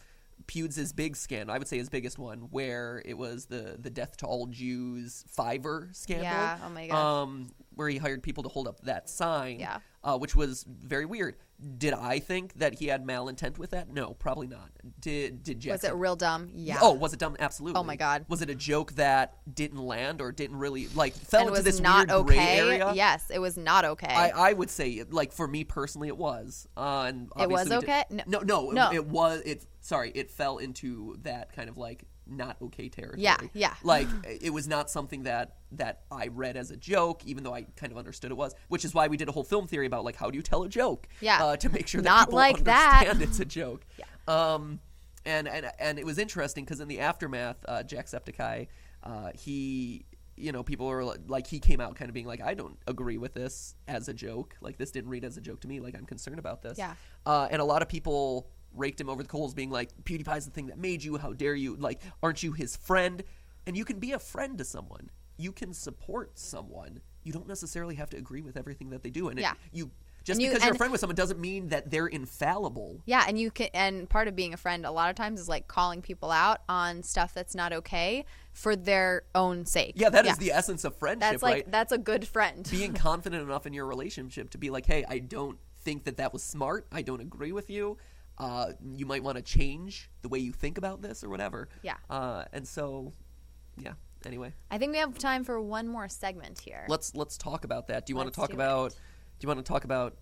Pewds' 0.46 0.94
big 0.94 1.16
scandal. 1.16 1.54
I 1.54 1.58
would 1.58 1.68
say 1.68 1.78
his 1.78 1.88
biggest 1.88 2.18
one, 2.18 2.48
where 2.50 3.02
it 3.04 3.16
was 3.16 3.46
the 3.46 3.76
the 3.78 3.90
death 3.90 4.16
to 4.18 4.26
all 4.26 4.46
Jews 4.46 5.24
Fiverr 5.36 5.94
scandal. 5.94 6.24
Yeah, 6.24 6.58
oh 6.64 6.68
my 6.70 6.86
gosh. 6.86 6.96
Um, 6.96 7.50
where 7.74 7.88
he 7.88 7.98
hired 7.98 8.22
people 8.22 8.42
to 8.42 8.48
hold 8.48 8.68
up 8.68 8.80
that 8.82 9.08
sign. 9.08 9.60
Yeah. 9.60 9.78
Uh, 10.02 10.16
which 10.16 10.34
was 10.34 10.64
very 10.66 11.04
weird. 11.04 11.36
Did 11.76 11.92
I 11.92 12.20
think 12.20 12.54
that 12.54 12.78
he 12.78 12.86
had 12.86 13.04
malintent 13.06 13.58
with 13.58 13.70
that? 13.72 13.92
No, 13.92 14.14
probably 14.14 14.46
not. 14.46 14.70
Did 14.98 15.42
did 15.42 15.62
was 15.66 15.84
it 15.84 15.92
real 15.92 16.16
dumb? 16.16 16.48
Yeah. 16.54 16.78
Oh, 16.80 16.94
was 16.94 17.12
it 17.12 17.18
dumb? 17.18 17.36
Absolutely. 17.38 17.78
Oh 17.78 17.82
my 17.82 17.96
God. 17.96 18.24
Was 18.28 18.40
it 18.40 18.48
a 18.48 18.54
joke 18.54 18.92
that 18.92 19.36
didn't 19.54 19.84
land 19.84 20.22
or 20.22 20.32
didn't 20.32 20.56
really 20.56 20.88
like 20.94 21.12
fell 21.12 21.48
and 21.48 21.50
into 21.50 21.62
this 21.62 21.78
not 21.78 22.08
weird 22.08 22.26
gray 22.26 22.36
okay. 22.36 22.58
area? 22.58 22.92
Yes, 22.94 23.30
it 23.30 23.40
was 23.40 23.58
not 23.58 23.84
okay. 23.84 24.06
I, 24.06 24.30
I 24.30 24.52
would 24.54 24.70
say, 24.70 25.04
like 25.10 25.32
for 25.32 25.46
me 25.46 25.64
personally, 25.64 26.08
it 26.08 26.16
was. 26.16 26.66
Uh, 26.78 27.04
and 27.08 27.30
It 27.38 27.50
was 27.50 27.68
obviously 27.68 27.76
we 27.76 27.80
did- 27.80 27.90
okay? 27.90 28.04
No, 28.26 28.38
no, 28.38 28.70
No. 28.70 28.90
It, 28.90 28.94
it 28.94 29.06
was. 29.06 29.42
It 29.44 29.66
sorry, 29.80 30.12
it 30.14 30.30
fell 30.30 30.56
into 30.58 31.18
that 31.24 31.52
kind 31.54 31.68
of 31.68 31.76
like 31.76 32.04
not 32.30 32.56
okay 32.62 32.88
territory. 32.88 33.22
Yeah, 33.22 33.36
yeah. 33.52 33.74
Like 33.82 34.06
it 34.24 34.52
was 34.52 34.68
not 34.68 34.90
something 34.90 35.24
that 35.24 35.56
that 35.72 36.02
I 36.10 36.28
read 36.28 36.56
as 36.56 36.70
a 36.70 36.76
joke, 36.76 37.24
even 37.26 37.44
though 37.44 37.54
I 37.54 37.62
kind 37.76 37.92
of 37.92 37.98
understood 37.98 38.30
it 38.30 38.36
was. 38.36 38.54
Which 38.68 38.84
is 38.84 38.94
why 38.94 39.08
we 39.08 39.16
did 39.16 39.28
a 39.28 39.32
whole 39.32 39.44
film 39.44 39.66
theory 39.66 39.86
about 39.86 40.04
like 40.04 40.16
how 40.16 40.30
do 40.30 40.36
you 40.36 40.42
tell 40.42 40.62
a 40.62 40.68
joke? 40.68 41.08
Yeah. 41.20 41.42
uh, 41.44 41.56
to 41.56 41.68
make 41.68 41.86
sure 41.88 42.00
that 42.00 42.08
Not 42.08 42.28
people 42.28 42.36
like 42.38 42.64
that. 42.64 43.04
it's 43.20 43.40
a 43.40 43.44
joke. 43.44 43.84
Yeah. 43.98 44.04
Um, 44.28 44.80
and 45.26 45.48
and 45.48 45.70
and 45.78 45.98
it 45.98 46.06
was 46.06 46.18
interesting 46.18 46.64
because 46.64 46.80
in 46.80 46.88
the 46.88 47.00
aftermath, 47.00 47.56
uh, 47.68 47.82
Jacksepticeye, 47.86 48.68
uh, 49.02 49.30
he, 49.34 50.04
you 50.36 50.52
know, 50.52 50.62
people 50.62 50.86
were 50.86 51.04
li- 51.04 51.16
like, 51.26 51.46
he 51.46 51.58
came 51.58 51.80
out 51.80 51.94
kind 51.96 52.08
of 52.08 52.14
being 52.14 52.26
like, 52.26 52.40
I 52.40 52.54
don't 52.54 52.78
agree 52.86 53.18
with 53.18 53.34
this 53.34 53.74
as 53.88 54.08
a 54.08 54.14
joke. 54.14 54.56
Like 54.60 54.78
this 54.78 54.90
didn't 54.90 55.10
read 55.10 55.24
as 55.24 55.36
a 55.36 55.40
joke 55.40 55.60
to 55.60 55.68
me. 55.68 55.80
Like 55.80 55.94
I'm 55.94 56.06
concerned 56.06 56.38
about 56.38 56.62
this. 56.62 56.78
Yeah. 56.78 56.94
Uh, 57.26 57.48
and 57.50 57.60
a 57.60 57.64
lot 57.64 57.82
of 57.82 57.88
people 57.88 58.48
raked 58.74 59.00
him 59.00 59.08
over 59.08 59.22
the 59.22 59.28
coals, 59.28 59.54
being 59.54 59.70
like, 59.70 59.90
PewDiePie's 60.04 60.44
the 60.44 60.50
thing 60.50 60.66
that 60.68 60.78
made 60.78 61.02
you. 61.02 61.16
How 61.16 61.32
dare 61.32 61.54
you? 61.54 61.76
Like, 61.76 62.00
aren't 62.22 62.42
you 62.42 62.52
his 62.52 62.76
friend? 62.76 63.22
And 63.66 63.76
you 63.76 63.84
can 63.84 63.98
be 63.98 64.12
a 64.12 64.18
friend 64.18 64.56
to 64.58 64.64
someone. 64.64 65.10
You 65.36 65.52
can 65.52 65.72
support 65.72 66.38
someone. 66.38 67.00
You 67.24 67.32
don't 67.32 67.48
necessarily 67.48 67.96
have 67.96 68.10
to 68.10 68.16
agree 68.16 68.42
with 68.42 68.56
everything 68.56 68.90
that 68.90 69.02
they 69.02 69.10
do. 69.10 69.28
And 69.28 69.38
it- 69.38 69.46
you 69.72 69.90
just 70.22 70.40
you- 70.40 70.48
because 70.50 70.62
you're 70.64 70.74
a 70.74 70.76
friend 70.76 70.92
with 70.92 71.00
someone 71.00 71.16
doesn't 71.16 71.40
mean 71.40 71.68
that 71.68 71.90
they're 71.90 72.06
infallible. 72.06 73.00
Yeah, 73.06 73.24
and 73.26 73.38
you 73.38 73.50
can 73.50 73.68
and 73.74 74.08
part 74.08 74.28
of 74.28 74.36
being 74.36 74.52
a 74.54 74.56
friend 74.58 74.84
a 74.84 74.90
lot 74.90 75.08
of 75.10 75.16
times 75.16 75.40
is 75.40 75.48
like 75.48 75.66
calling 75.66 76.02
people 76.02 76.30
out 76.30 76.60
on 76.68 77.02
stuff 77.02 77.32
that's 77.34 77.54
not 77.54 77.72
okay 77.72 78.24
for 78.52 78.76
their 78.76 79.22
own 79.34 79.64
sake. 79.66 79.94
Yeah, 79.96 80.10
that 80.10 80.26
is 80.26 80.36
the 80.38 80.52
essence 80.52 80.84
of 80.84 80.94
friendship, 80.96 81.20
That's 81.32 81.42
like 81.42 81.54
right? 81.54 81.70
that's 81.70 81.92
a 81.92 81.98
good 81.98 82.26
friend. 82.28 82.66
Being 82.70 82.92
confident 82.94 83.42
enough 83.42 83.66
in 83.66 83.72
your 83.72 83.86
relationship 83.86 84.50
to 84.50 84.58
be 84.58 84.70
like, 84.70 84.86
hey, 84.86 85.04
I 85.08 85.18
don't 85.20 85.58
think 85.82 86.04
that 86.04 86.18
that 86.18 86.32
was 86.32 86.42
smart. 86.42 86.86
I 86.92 87.00
don't 87.02 87.20
agree 87.20 87.52
with 87.52 87.70
you. 87.70 87.96
Uh, 88.40 88.72
you 88.96 89.04
might 89.04 89.22
want 89.22 89.36
to 89.36 89.42
change 89.42 90.10
the 90.22 90.28
way 90.28 90.38
you 90.38 90.50
think 90.50 90.78
about 90.78 91.02
this 91.02 91.22
or 91.22 91.28
whatever. 91.28 91.68
Yeah. 91.82 91.96
Uh, 92.08 92.44
and 92.54 92.66
so, 92.66 93.12
yeah. 93.76 93.92
Anyway, 94.24 94.52
I 94.70 94.78
think 94.78 94.92
we 94.92 94.98
have 94.98 95.16
time 95.18 95.44
for 95.44 95.60
one 95.60 95.86
more 95.88 96.08
segment 96.08 96.58
here. 96.58 96.84
let's 96.88 97.14
let's 97.14 97.36
talk 97.38 97.64
about 97.64 97.88
that. 97.88 98.06
Do 98.06 98.12
you 98.12 98.16
want 98.16 98.32
to 98.32 98.38
talk 98.38 98.48
do 98.50 98.54
about? 98.54 98.92
it. 98.92 98.98
Do 99.38 99.44
you 99.44 99.48
want 99.48 99.64
to 99.64 99.70
talk 99.72 99.84
about 99.84 100.16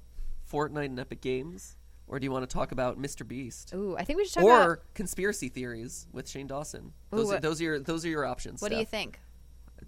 Fortnite 0.53 0.85
and 0.87 1.01
Epic 1.01 1.21
Games, 1.21 1.77
or 2.07 2.19
do 2.21 2.25
you 2.25 2.31
want 2.31 2.49
to 2.49 2.53
talk 2.53 2.71
about 2.73 3.01
Mr. 3.01 3.27
Beast? 3.27 3.73
Ooh, 3.75 3.97
I 3.97 4.05
think 4.05 4.17
we 4.19 4.25
should 4.25 4.35
talk 4.35 4.45
or 4.45 4.73
about 4.75 4.95
conspiracy 4.95 5.49
theories 5.49 6.07
with 6.13 6.29
Shane 6.29 6.47
Dawson. 6.47 6.93
Ooh, 7.13 7.17
Those, 7.17 7.33
are, 7.33 7.41
those 7.41 7.61
are 7.61 7.65
your 7.65 7.79
those 7.81 8.05
are 8.05 8.09
your 8.09 8.25
options. 8.25 8.61
what 8.63 8.71
do 8.71 8.79
you 8.79 8.85
think? 8.87 9.19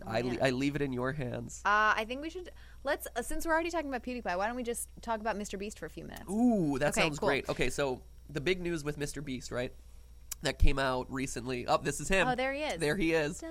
I, 0.07 0.21
le- 0.23 0.39
I 0.41 0.51
leave 0.51 0.77
it 0.77 0.83
in 0.83 0.93
your 0.93 1.13
hands. 1.13 1.63
Uh, 1.65 1.95
I 1.97 2.05
think 2.07 2.23
we 2.23 2.31
should 2.31 2.51
let's 2.85 3.07
uh, 3.17 3.23
since 3.23 3.45
we're 3.47 3.53
already 3.53 3.71
talking 3.71 3.89
about 3.89 4.03
PewDiePie, 4.03 4.37
why 4.37 4.47
don't 4.47 4.57
we 4.57 4.63
just 4.63 4.89
talk 5.03 5.21
about 5.21 5.37
Mr. 5.39 5.59
Beast 5.59 5.79
for 5.79 5.87
a 5.87 5.91
few 5.91 6.05
minutes? 6.05 6.31
Ooh, 6.31 6.79
that 6.79 6.91
Okay, 6.91 7.03
sounds 7.03 7.19
cool. 7.19 7.29
great. 7.29 7.49
Okay, 7.49 7.71
so 7.71 8.01
the 8.33 8.41
big 8.41 8.61
news 8.61 8.85
with 8.85 8.99
Mr. 8.99 9.25
Beast, 9.25 9.51
right? 9.51 9.73
That 10.43 10.59
came 10.59 10.79
out 10.79 11.13
recently. 11.13 11.67
Oh, 11.67 11.77
this 11.77 12.01
is 12.01 12.09
him. 12.09 12.27
Oh, 12.27 12.35
there 12.35 12.53
he 12.55 12.63
is. 12.63 12.81
There 12.81 12.97
he 12.97 13.13
is. 13.13 13.43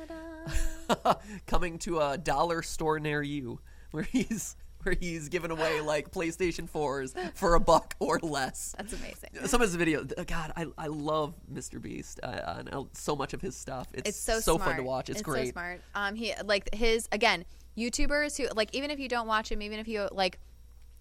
Coming 1.46 1.78
to 1.80 2.00
a 2.00 2.18
dollar 2.18 2.64
store 2.64 3.00
near 3.00 3.22
you, 3.22 3.60
where 3.92 4.04
he's 4.04 4.56
where 4.84 4.96
he's 5.00 5.30
giving 5.30 5.52
away 5.52 5.82
like 5.82 6.12
PlayStation 6.12 6.70
4s 6.70 7.36
for 7.36 7.56
a 7.56 7.60
buck 7.60 7.96
or 8.00 8.18
less. 8.20 8.74
That's 8.78 8.94
amazing. 8.94 9.30
Some 9.46 9.62
of 9.62 9.72
his 9.72 9.78
videos, 9.78 10.26
God, 10.26 10.54
I, 10.56 10.68
I 10.78 10.88
love 10.88 11.34
Mr. 11.52 11.82
Beast 11.82 12.20
uh, 12.24 12.64
and 12.70 12.88
so 12.94 13.16
much 13.16 13.34
of 13.34 13.42
his 13.42 13.56
stuff. 13.56 13.88
It's, 13.94 14.10
It's 14.10 14.20
so 14.20 14.40
so 14.40 14.58
fun 14.58 14.78
to 14.78 14.84
watch. 14.84 15.10
It's, 15.10 15.20
so 15.20 15.24
great. 15.24 15.52
smart. 15.52 15.82
Um, 15.96 16.16
he 16.16 16.34
like 16.46 16.74
his 16.74 17.08
again 17.12 17.46
YouTubers 17.78 18.38
who 18.38 18.48
like 18.56 18.74
even 18.74 18.90
if 18.92 19.00
you 19.00 19.10
don't 19.10 19.28
watch 19.28 19.52
him, 19.52 19.62
even 19.62 19.80
if 19.80 19.88
you 19.88 20.08
like, 20.12 20.40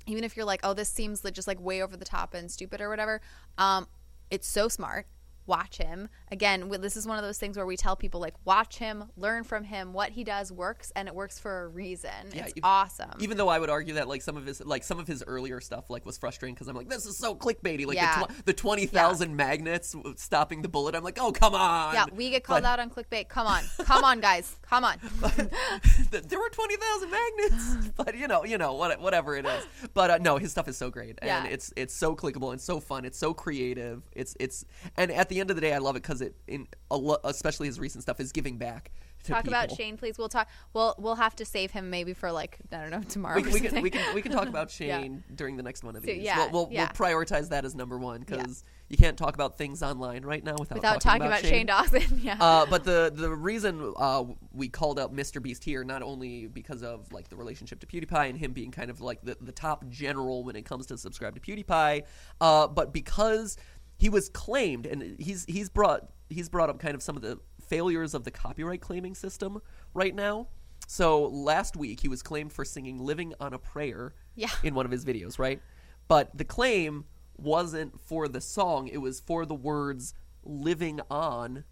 even 0.09 0.25
if 0.25 0.37
you're 0.37 0.47
like, 0.47 0.61
oh, 0.63 0.75
this 0.75 0.89
seems 0.89 1.23
just 1.23 1.49
like 1.49 1.61
way 1.61 1.83
over 1.83 1.97
the 1.97 2.05
top 2.05 2.35
and 2.35 2.51
stupid 2.51 2.81
or 2.81 2.89
whatever. 2.89 3.21
Um, 3.57 3.87
it's 4.31 4.49
so 4.49 4.69
smart. 4.69 5.07
Watch 5.49 5.79
him 5.79 6.09
again. 6.31 6.69
This 6.81 6.97
is 6.97 7.07
one 7.07 7.19
of 7.19 7.25
those 7.25 7.39
things 7.39 7.57
where 7.57 7.67
we 7.67 7.77
tell 7.77 7.97
people 7.97 8.21
like, 8.21 8.35
watch 8.45 8.79
him, 8.79 9.05
learn 9.17 9.43
from 9.43 9.65
him. 9.65 9.93
What 9.93 10.11
he 10.11 10.23
does 10.23 10.53
works, 10.53 10.93
and 10.95 11.09
it 11.09 11.15
works 11.15 11.39
for 11.41 11.65
a 11.65 11.69
reason. 11.69 12.11
Yeah, 12.33 12.45
it's 12.47 12.55
awesome. 12.63 13.11
Even 13.19 13.37
though 13.39 13.49
I 13.49 13.59
would 13.59 13.71
argue 13.71 13.95
that 13.95 14.07
like 14.09 14.23
some 14.23 14.37
of 14.37 14.47
his 14.47 14.65
like 14.65 14.85
some 14.85 14.99
of 15.01 15.07
his 15.09 15.25
earlier 15.27 15.61
stuff 15.61 15.91
like 15.91 16.07
was 16.07 16.19
frustrating 16.19 16.55
because 16.55 16.69
I'm 16.69 16.77
like 16.77 16.89
this 16.89 17.07
is 17.07 17.17
so 17.19 17.35
clickbaity 17.35 17.87
like 17.87 17.97
Yeah. 17.97 18.21
the, 18.21 18.27
tw- 18.35 18.45
the 18.47 18.53
twenty 18.53 18.87
thousand 18.87 19.35
magnets 19.35 19.97
stopping 20.17 20.63
the 20.63 20.69
bullet 20.69 20.95
I'm 20.95 21.03
like 21.03 21.19
oh 21.21 21.33
come 21.33 21.55
on 21.55 21.95
yeah, 21.95 22.05
we 22.15 22.31
get 22.31 22.45
called 22.45 22.63
But- 22.63 22.69
out 22.69 22.79
on 22.81 22.91
clickbait. 22.91 23.29
Come 23.29 23.47
on, 23.47 23.63
come 23.85 24.05
on, 24.05 24.21
guys, 24.21 24.55
come 24.63 24.85
on. 24.85 24.99
there 26.11 26.39
were 26.39 26.51
twenty 26.51 26.77
thousand 26.77 27.11
magnets 27.11 27.89
but 27.97 28.17
you 28.17 28.29
know 28.29 28.45
you 28.45 28.59
know 28.59 28.75
what, 28.75 29.01
whatever 29.01 29.37
it 29.37 29.47
is 29.47 29.67
but 29.95 30.11
uh, 30.11 30.19
no 30.19 30.37
his 30.37 30.51
stuff 30.51 30.69
is 30.69 30.77
so 30.77 30.91
great 30.91 31.19
and 31.23 31.29
Yeah. 31.29 31.45
it's 31.47 31.73
it's 31.77 31.95
so 31.95 32.15
clickable 32.15 32.53
and 32.53 32.61
so 32.61 32.81
fun 32.81 33.05
it's 33.05 33.19
so 33.19 33.33
creative 33.33 34.03
it's 34.13 34.37
it's 34.39 34.65
and 34.97 35.11
at 35.11 35.29
the 35.29 35.38
end 35.41 35.51
of 35.51 35.57
the 35.57 35.63
day 35.63 35.73
I 35.75 35.79
love 35.79 35.97
it 35.97 36.03
because 36.03 36.21
it 36.21 36.35
in 36.47 36.67
a 36.91 36.97
lo- 36.97 37.19
especially 37.25 37.67
his 37.67 37.79
recent 37.81 38.03
stuff 38.03 38.21
is 38.21 38.33
giving 38.33 38.59
back 38.59 38.91
to 39.25 39.33
talk 39.33 39.49
about. 39.49 39.73
Shane, 39.73 39.97
please. 39.97 40.17
We'll 40.17 40.29
talk. 40.29 40.49
We'll 40.75 40.95
we'll 40.99 41.17
have 41.17 41.35
to 41.37 41.45
save 41.45 41.73
him 41.73 41.91
maybe 41.91 42.13
for 42.15 42.31
like 42.31 42.59
I 42.73 42.77
don't 42.79 42.91
know 42.91 43.03
tomorrow. 43.09 43.41
we 43.41 43.51
we, 43.53 43.61
can, 43.61 43.83
we 43.83 43.91
can 43.91 44.15
we 44.15 44.23
can 44.23 44.33
talk 44.33 44.49
about 44.49 44.69
Yeah. 44.81 45.01
Shane 45.01 45.25
during 45.35 45.57
the 45.57 45.63
next 45.63 45.83
one 45.85 45.97
of 45.97 46.03
So, 46.03 46.07
these. 46.07 46.23
yeah, 46.23 46.39
we'll 46.51 46.67
we'll, 46.67 46.69
yeah. 46.73 46.91
we'll 46.99 47.09
prioritize 47.09 47.49
that 47.51 47.65
as 47.65 47.75
number 47.75 47.99
one 47.99 48.25
Yeah. 48.29 48.37
because 48.37 48.65
you 48.89 48.97
can't 48.97 49.19
talk 49.19 49.35
about 49.35 49.59
things 49.59 49.83
online 49.83 50.23
right 50.25 50.43
now 50.43 50.55
without, 50.59 50.77
without 50.77 51.01
talking 51.03 51.27
about, 51.27 51.41
Shane, 51.45 51.67
Dawson. 51.67 52.03
Yeah. 52.23 52.37
Uh, 52.41 52.65
but 52.67 52.85
the 52.85 53.13
the 53.15 53.31
reason 53.31 53.93
uh, 53.97 54.25
we 54.53 54.69
called 54.69 54.99
out 54.99 55.15
Mr. 55.15 55.43
Beast 55.43 55.63
here 55.65 55.85
not 55.85 56.03
only 56.03 56.47
because 56.47 56.83
of 56.83 57.13
like 57.13 57.29
the 57.29 57.37
relationship 57.37 57.81
to 57.81 57.87
PewDiePie 57.87 58.31
and 58.31 58.39
him 58.39 58.53
being 58.53 58.71
kind 58.71 58.91
of 58.91 59.01
like 59.01 59.21
the, 59.23 59.37
the 59.41 59.53
top 59.53 59.87
general 59.89 60.43
when 60.45 60.57
it 60.57 60.65
comes 60.65 60.87
to 60.87 60.97
subscribe 60.97 61.35
to 61.35 61.41
PewDiePie, 61.41 62.03
uh, 62.41 62.67
but 62.69 62.93
because 62.93 63.57
he 63.99 64.09
was 64.09 64.29
claimed 64.29 64.87
and 64.87 65.19
he's 65.21 65.45
he's 65.47 65.69
brought 65.69 66.09
he's 66.31 66.49
brought 66.49 66.71
up 66.71 66.79
kind 66.79 66.95
of 66.95 67.03
some 67.03 67.17
of 67.17 67.23
the 67.23 67.39
failures 67.61 68.15
of 68.15 68.25
the 68.25 68.31
copyright 68.31 68.81
claiming 68.81 69.15
system 69.15 69.61
right 69.93 70.15
now. 70.15 70.49
So 70.87 71.27
last 71.27 71.77
week 71.77 72.01
he 72.01 72.09
was 72.09 72.23
claimed 72.23 72.53
for 72.53 72.65
singing 72.65 72.99
"Living 73.05 73.35
on 73.41 73.53
a 73.53 73.59
Prayer" 73.59 74.15
Yeah. 74.35 74.51
in 74.63 74.75
one 74.75 74.87
of 74.87 74.93
his 74.93 75.05
videos, 75.05 75.39
right? 75.39 75.61
But 76.07 76.31
the 76.37 76.45
claim 76.45 77.05
wasn't 77.37 78.01
for 78.01 78.29
the 78.29 78.41
song; 78.41 78.89
it 78.89 78.99
was 78.99 79.21
for 79.21 79.45
the 79.45 79.55
words 79.55 80.15
"living 80.45 81.01
on," 81.11 81.65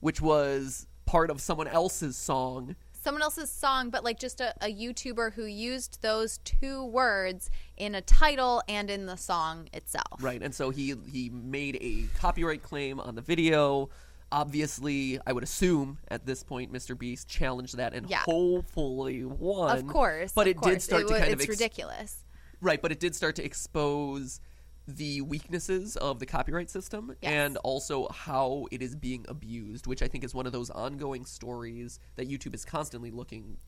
which 0.00 0.20
was 0.20 0.86
part 1.04 1.30
of 1.30 1.40
someone 1.40 1.68
else's 1.68 2.16
song. 2.16 2.76
Someone 3.02 3.22
else's 3.22 3.50
song, 3.50 3.90
but 3.90 4.04
like 4.04 4.18
just 4.18 4.40
a, 4.40 4.54
a 4.64 4.72
YouTuber 4.72 5.32
who 5.34 5.44
used 5.44 6.00
those 6.02 6.38
two 6.38 6.84
words 6.84 7.50
in 7.76 7.94
a 7.94 8.00
title 8.00 8.62
and 8.68 8.88
in 8.90 9.06
the 9.06 9.16
song 9.16 9.68
itself. 9.72 10.06
Right, 10.20 10.42
and 10.42 10.54
so 10.54 10.70
he 10.70 10.94
he 11.10 11.28
made 11.30 11.78
a 11.80 12.04
copyright 12.18 12.62
claim 12.62 13.00
on 13.00 13.14
the 13.14 13.22
video. 13.22 13.90
Obviously, 14.30 15.18
I 15.26 15.32
would 15.32 15.44
assume 15.44 15.98
at 16.08 16.24
this 16.24 16.42
point, 16.42 16.72
Mr. 16.72 16.98
Beast 16.98 17.28
challenged 17.28 17.76
that 17.76 17.92
and 17.92 18.08
Yeah. 18.08 18.20
hopefully 18.24 19.24
won. 19.24 19.76
Of 19.76 19.86
course, 19.86 20.32
but 20.32 20.46
of 20.46 20.52
it 20.52 20.60
did 20.62 20.80
start 20.80 21.02
It 21.02 21.08
to 21.08 21.12
kind 21.14 21.24
it's 21.24 21.34
of 21.34 21.40
ex- 21.40 21.48
ridiculous. 21.50 22.24
right, 22.60 22.80
but 22.80 22.92
it 22.92 22.98
did 23.00 23.14
start 23.14 23.36
to 23.36 23.44
expose 23.44 24.40
the 24.88 25.20
weaknesses 25.20 25.96
of 25.96 26.18
the 26.18 26.26
copyright 26.26 26.68
system 26.70 27.14
Yes. 27.22 27.32
and 27.32 27.56
also 27.58 28.08
how 28.10 28.66
it 28.70 28.82
is 28.82 28.96
being 28.96 29.24
abused, 29.28 29.86
which 29.86 30.02
I 30.02 30.08
think 30.08 30.24
is 30.24 30.34
one 30.34 30.46
of 30.46 30.52
those 30.52 30.70
ongoing 30.70 31.24
stories 31.24 31.98
that 32.16 32.28
YouTube 32.28 32.54
is 32.54 32.64
constantly 32.64 33.10
looking. 33.10 33.58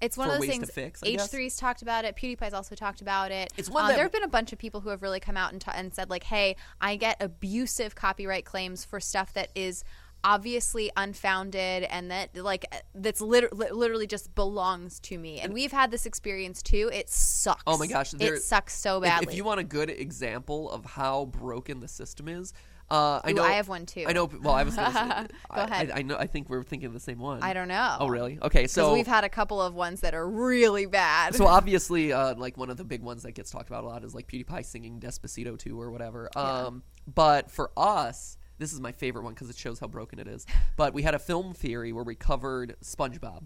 It's 0.00 0.16
one 0.16 0.30
of 0.30 0.38
those 0.38 0.46
things. 0.48 0.70
fix, 0.70 1.02
I. 1.02 1.08
H3's 1.08 1.56
talked 1.56 1.82
about 1.82 2.06
it. 2.06 2.16
PewDiePie's 2.16 2.54
also 2.54 2.74
talked 2.74 3.02
about 3.02 3.30
it. 3.32 3.52
It's 3.58 3.68
one 3.68 3.82
Um, 3.82 3.88
that- 3.88 3.96
there 3.96 4.04
have 4.04 4.12
been 4.12 4.22
a 4.22 4.28
bunch 4.28 4.52
of 4.52 4.58
people 4.58 4.80
who 4.80 4.88
have 4.88 5.02
really 5.02 5.20
come 5.20 5.36
out 5.36 5.52
and, 5.52 5.62
and 5.74 5.94
said 5.94 6.08
like, 6.08 6.24
"Hey, 6.24 6.56
I 6.80 6.96
get 6.96 7.20
abusive 7.20 7.94
copyright 7.94 8.46
claims 8.46 8.84
for 8.84 8.98
stuff 9.00 9.32
that 9.34 9.50
is." 9.54 9.84
Obviously 10.22 10.90
unfounded 10.96 11.84
and 11.84 12.10
that 12.10 12.36
like 12.36 12.64
that's 12.94 13.20
liter- 13.20 13.48
li- 13.52 13.70
literally 13.70 14.06
just 14.06 14.34
belongs 14.34 15.00
to 15.00 15.18
me 15.18 15.40
and 15.40 15.52
we've 15.52 15.72
had 15.72 15.90
this 15.90 16.04
experience 16.06 16.62
too 16.62 16.90
it 16.92 17.08
sucks 17.08 17.62
Oh 17.66 17.78
my 17.78 17.86
gosh, 17.86 18.10
there- 18.12 18.34
it 18.34 18.42
sucks 18.42 18.74
so 18.76 18.98
If- 18.98 19.02
badly 19.04 19.32
If, 19.32 19.36
you 19.36 19.44
want 19.44 19.60
a 19.60 19.64
good 19.64 19.90
example 19.90 20.70
of 20.70 20.84
how 20.84 21.26
broken 21.26 21.80
the 21.80 21.88
system 21.88 22.28
is, 22.28 22.52
uh, 22.90 23.20
I 23.22 23.30
Ooh, 23.30 23.34
know 23.34 23.44
I 23.44 23.52
have 23.52 23.68
one 23.68 23.86
too. 23.86 24.04
I 24.08 24.12
know. 24.12 24.24
Well, 24.42 24.52
I 24.52 24.64
was 24.64 24.74
going 24.74 24.90
to 24.90 24.98
say. 24.98 24.98
Go 25.54 25.60
I- 25.60 25.64
ahead. 25.64 25.90
I, 25.92 25.98
I 25.98 26.02
know. 26.02 26.16
I 26.16 26.26
think 26.26 26.48
we're 26.48 26.64
thinking 26.64 26.88
of 26.88 26.92
the 26.92 26.98
same 26.98 27.20
one. 27.20 27.40
I 27.40 27.52
don't 27.52 27.68
know 27.68 27.96
Oh, 28.00 28.08
really? 28.08 28.38
Okay, 28.42 28.66
so 28.66 28.92
we've 28.92 29.06
had 29.06 29.22
a 29.22 29.28
couple 29.28 29.62
of 29.62 29.74
ones 29.74 30.00
that 30.00 30.12
are 30.12 30.28
really 30.28 30.86
bad 30.86 31.36
so 31.36 31.46
obviously, 31.58 32.12
uh, 32.12 32.34
like 32.34 32.56
one 32.56 32.68
of 32.68 32.76
the 32.76 32.84
big 32.84 33.02
ones 33.02 33.22
that 33.22 33.32
gets 33.32 33.50
talked 33.52 33.68
about 33.70 33.84
a 33.84 33.86
lot 33.86 34.02
is 34.04 34.12
like 34.12 34.26
PewDiePie 34.26 34.64
singing 34.64 34.98
Despacito 34.98 35.56
2 35.56 35.80
or 35.80 35.92
whatever. 35.92 36.28
Um, 36.36 36.82
but 37.06 37.48
for 37.50 37.70
us, 37.76 38.36
this 38.60 38.72
is 38.72 38.80
my 38.80 38.92
favorite 38.92 39.24
one 39.24 39.34
because 39.34 39.50
it 39.50 39.56
shows 39.56 39.80
how 39.80 39.88
broken 39.88 40.18
it 40.20 40.28
is. 40.28 40.46
But 40.76 40.94
we 40.94 41.02
had 41.02 41.14
a 41.14 41.18
film 41.18 41.54
theory 41.54 41.92
where 41.92 42.04
we 42.04 42.14
covered 42.14 42.76
SpongeBob, 42.84 43.42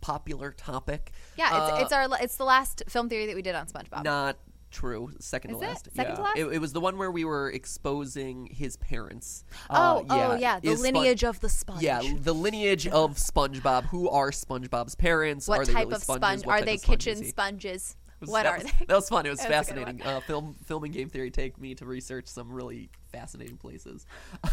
popular 0.00 0.52
topic. 0.52 1.12
yeah 1.36 1.46
it's, 1.64 1.72
Uh, 1.72 1.78
it's 1.84 1.92
our 1.92 2.08
it's 2.22 2.36
the 2.36 2.44
last 2.44 2.82
film 2.88 3.08
theory 3.08 3.26
that 3.26 3.34
we 3.36 3.42
did 3.42 3.54
on 3.54 3.66
SpongeBob 3.66 4.04
Not 4.04 4.36
true. 4.70 5.10
Second 5.20 5.52
Is 5.52 5.58
to 5.58 5.64
it? 5.64 5.68
last. 5.68 5.88
Second 5.94 6.10
yeah. 6.12 6.16
to 6.16 6.22
last? 6.22 6.36
It, 6.38 6.46
it 6.54 6.58
was 6.58 6.72
the 6.74 6.80
one 6.80 6.98
where 6.98 7.10
we 7.10 7.24
were 7.24 7.50
exposing 7.50 8.46
his 8.50 8.76
parents. 8.76 9.44
oh 9.70 10.04
Uh, 10.10 10.32
oh 10.32 10.36
yeah 10.36 10.60
the 10.60 10.68
Is 10.70 10.80
Spon- 10.80 10.92
lineage 10.94 11.24
of 11.24 11.40
the 11.40 11.48
sponge 11.48 11.82
Yeah, 11.82 12.02
the 12.20 12.34
lineage 12.34 12.86
of 12.88 13.16
SpongeBob. 13.16 13.84
Who 13.86 14.08
are 14.10 14.30
SpongeBob's 14.32 14.94
parents? 14.96 15.48
what 15.48 15.60
are 15.60 15.64
they 15.66 15.72
type 15.72 15.84
really 15.84 15.94
of 15.96 16.02
sponges? 16.02 16.26
sponge 16.42 16.46
What 16.46 16.62
are 16.62 16.64
they 16.66 16.74
of 16.74 16.80
sponge 16.80 16.98
is 16.98 17.04
kitchen 17.14 17.22
he? 17.24 17.30
sponges 17.30 17.96
what 18.20 18.42
that 18.44 18.46
are 18.46 18.58
was, 18.58 18.64
they 18.64 18.84
That 18.86 18.94
was 18.94 19.08
fun. 19.08 19.26
It 19.26 19.30
was 19.30 19.38
That 19.40 19.48
fascinating. 19.48 20.02
Uh, 20.02 20.20
film, 20.20 20.56
filming 20.64 20.92
game 20.92 21.08
theory 21.08 21.30
take 21.30 21.58
me 21.60 21.74
to 21.76 21.84
research 21.86 22.26
some 22.26 22.50
really 22.52 22.90
fascinating 23.12 23.56
places, 23.56 24.06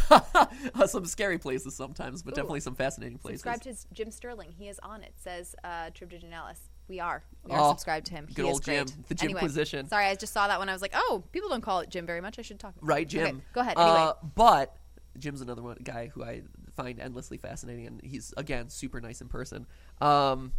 some 0.85 1.05
scary 1.05 1.37
places 1.37 1.75
sometimes, 1.75 2.23
but 2.23 2.31
Ooh. 2.33 2.35
definitely 2.35 2.59
some 2.61 2.75
fascinating 2.75 3.17
places. 3.17 3.41
subscribe 3.41 3.61
to 3.75 3.75
Jim 3.93 4.11
Sterling. 4.11 4.53
He 4.57 4.67
is 4.67 4.79
on 4.83 5.03
it. 5.03 5.13
Says 5.17 5.55
uh, 5.63 5.89
Tribdiginalis. 5.93 6.59
We 6.89 6.99
are. 6.99 7.23
We 7.45 7.51
are 7.51 7.61
Oh, 7.61 7.69
subscribed 7.71 8.07
to 8.07 8.13
him. 8.13 8.25
good 8.33 8.43
he 8.45 8.51
old 8.51 8.59
is 8.61 8.65
great. 8.65 8.87
Jim, 8.87 9.05
the 9.07 9.23
anyway, 9.23 9.39
Jimquisition. 9.41 9.87
Sorry, 9.87 10.05
I 10.05 10.15
just 10.15 10.33
saw 10.33 10.47
that 10.47 10.59
when 10.59 10.67
I 10.69 10.73
was 10.73 10.81
like, 10.81 10.91
oh, 10.93 11.23
people 11.31 11.47
don't 11.49 11.61
call 11.61 11.79
it 11.79 11.89
Jim 11.89 12.05
very 12.05 12.19
much. 12.21 12.37
I 12.39 12.41
should 12.41 12.59
talk. 12.59 12.73
right, 12.81 13.07
Okay, 13.07 13.25
Jim. 13.25 13.41
go 13.53 13.61
ahead. 13.61 13.77
Anyway, 13.77 13.95
Uh, 13.97 14.13
but 14.35 14.75
Jim's 15.17 15.39
another 15.41 15.61
one 15.61 15.77
guy 15.83 16.07
who 16.13 16.23
I 16.23 16.41
find 16.75 16.99
endlessly 16.99 17.37
fascinating, 17.37 17.87
and 17.87 18.01
he's 18.03 18.33
again 18.35 18.67
super 18.69 18.99
nice 18.99 19.21
in 19.21 19.27
person. 19.29 19.65
Um, 20.01 20.51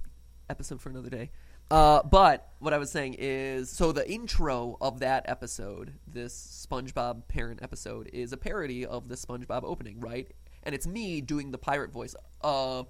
episode 0.49 0.81
for 0.81 0.89
another 0.89 1.11
day. 1.11 1.31
Uh, 1.75 2.05
but 2.05 2.53
what 2.61 2.73
I 2.73 2.79
was 2.79 2.89
saying 2.89 3.17
is, 3.19 3.69
so 3.69 3.91
the 3.91 4.09
intro 4.09 4.77
of 4.81 5.01
that 5.01 5.25
episode, 5.27 5.95
this 6.07 6.67
SpongeBob 6.71 7.27
parent 7.27 7.65
episode, 7.65 8.09
is 8.13 8.33
a 8.33 8.37
parody 8.37 8.87
of 8.87 9.09
the 9.09 9.17
SpongeBob 9.17 9.65
opening, 9.65 9.99
right? 9.99 10.29
And 10.63 10.73
it's 10.73 10.87
me 10.87 11.21
doing 11.21 11.51
the 11.51 11.59
pirate 11.59 11.91
voice. 11.91 12.15
Uh, 12.43 12.85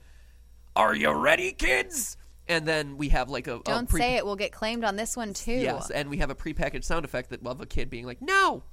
are 0.77 0.95
you 0.95 1.11
ready, 1.13 1.53
kids? 1.53 2.19
And 2.47 2.69
then 2.69 2.99
we 2.99 3.09
have 3.09 3.31
like 3.31 3.47
a 3.47 3.57
a 3.57 3.63
don't 3.63 3.89
pre- 3.89 4.03
say 4.03 4.17
it. 4.17 4.27
We'll 4.27 4.37
get 4.37 4.53
claimed 4.53 4.85
on 4.85 4.97
this 4.97 5.17
one 5.17 5.33
too. 5.33 5.53
Yes, 5.53 5.89
and 5.89 6.11
we 6.11 6.19
have 6.19 6.29
a 6.29 6.35
prepackaged 6.35 6.85
sound 6.85 7.07
effect 7.07 7.31
that 7.31 7.41
of 7.47 7.63
a 7.63 7.67
kid 7.67 7.89
being 7.89 8.05
like, 8.05 8.21
"No," 8.21 8.65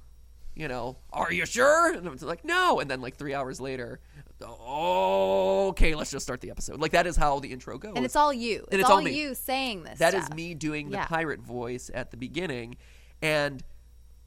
you 0.54 0.68
know, 0.68 0.96
"Are 1.12 1.32
you 1.32 1.46
sure?" 1.46 1.92
And 1.94 2.06
it's 2.08 2.22
like, 2.22 2.44
"No," 2.44 2.80
and 2.80 2.90
then 2.90 3.00
like 3.00 3.16
three 3.16 3.34
hours 3.34 3.60
later, 3.60 4.00
okay, 4.40 5.94
let's 5.94 6.10
just 6.10 6.24
start 6.24 6.40
the 6.40 6.50
episode. 6.50 6.80
Like 6.80 6.92
that 6.92 7.06
is 7.06 7.16
how 7.16 7.38
the 7.40 7.52
intro 7.52 7.78
goes. 7.78 7.94
and 7.96 8.04
it's 8.04 8.16
all 8.16 8.32
you. 8.32 8.58
And 8.70 8.80
It's, 8.80 8.82
it's 8.82 8.90
all, 8.90 8.96
all 8.98 9.08
you 9.08 9.34
saying 9.34 9.84
this. 9.84 9.98
That 9.98 10.14
is 10.14 10.24
stuff. 10.26 10.36
me 10.36 10.54
doing 10.54 10.90
the 10.90 10.96
Yeah. 10.98 11.06
pirate 11.06 11.40
voice 11.40 11.90
at 11.94 12.10
the 12.10 12.16
beginning, 12.16 12.76
and 13.20 13.62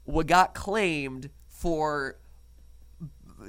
what 0.04 0.26
got 0.26 0.54
claimed 0.54 1.30
for, 1.48 2.16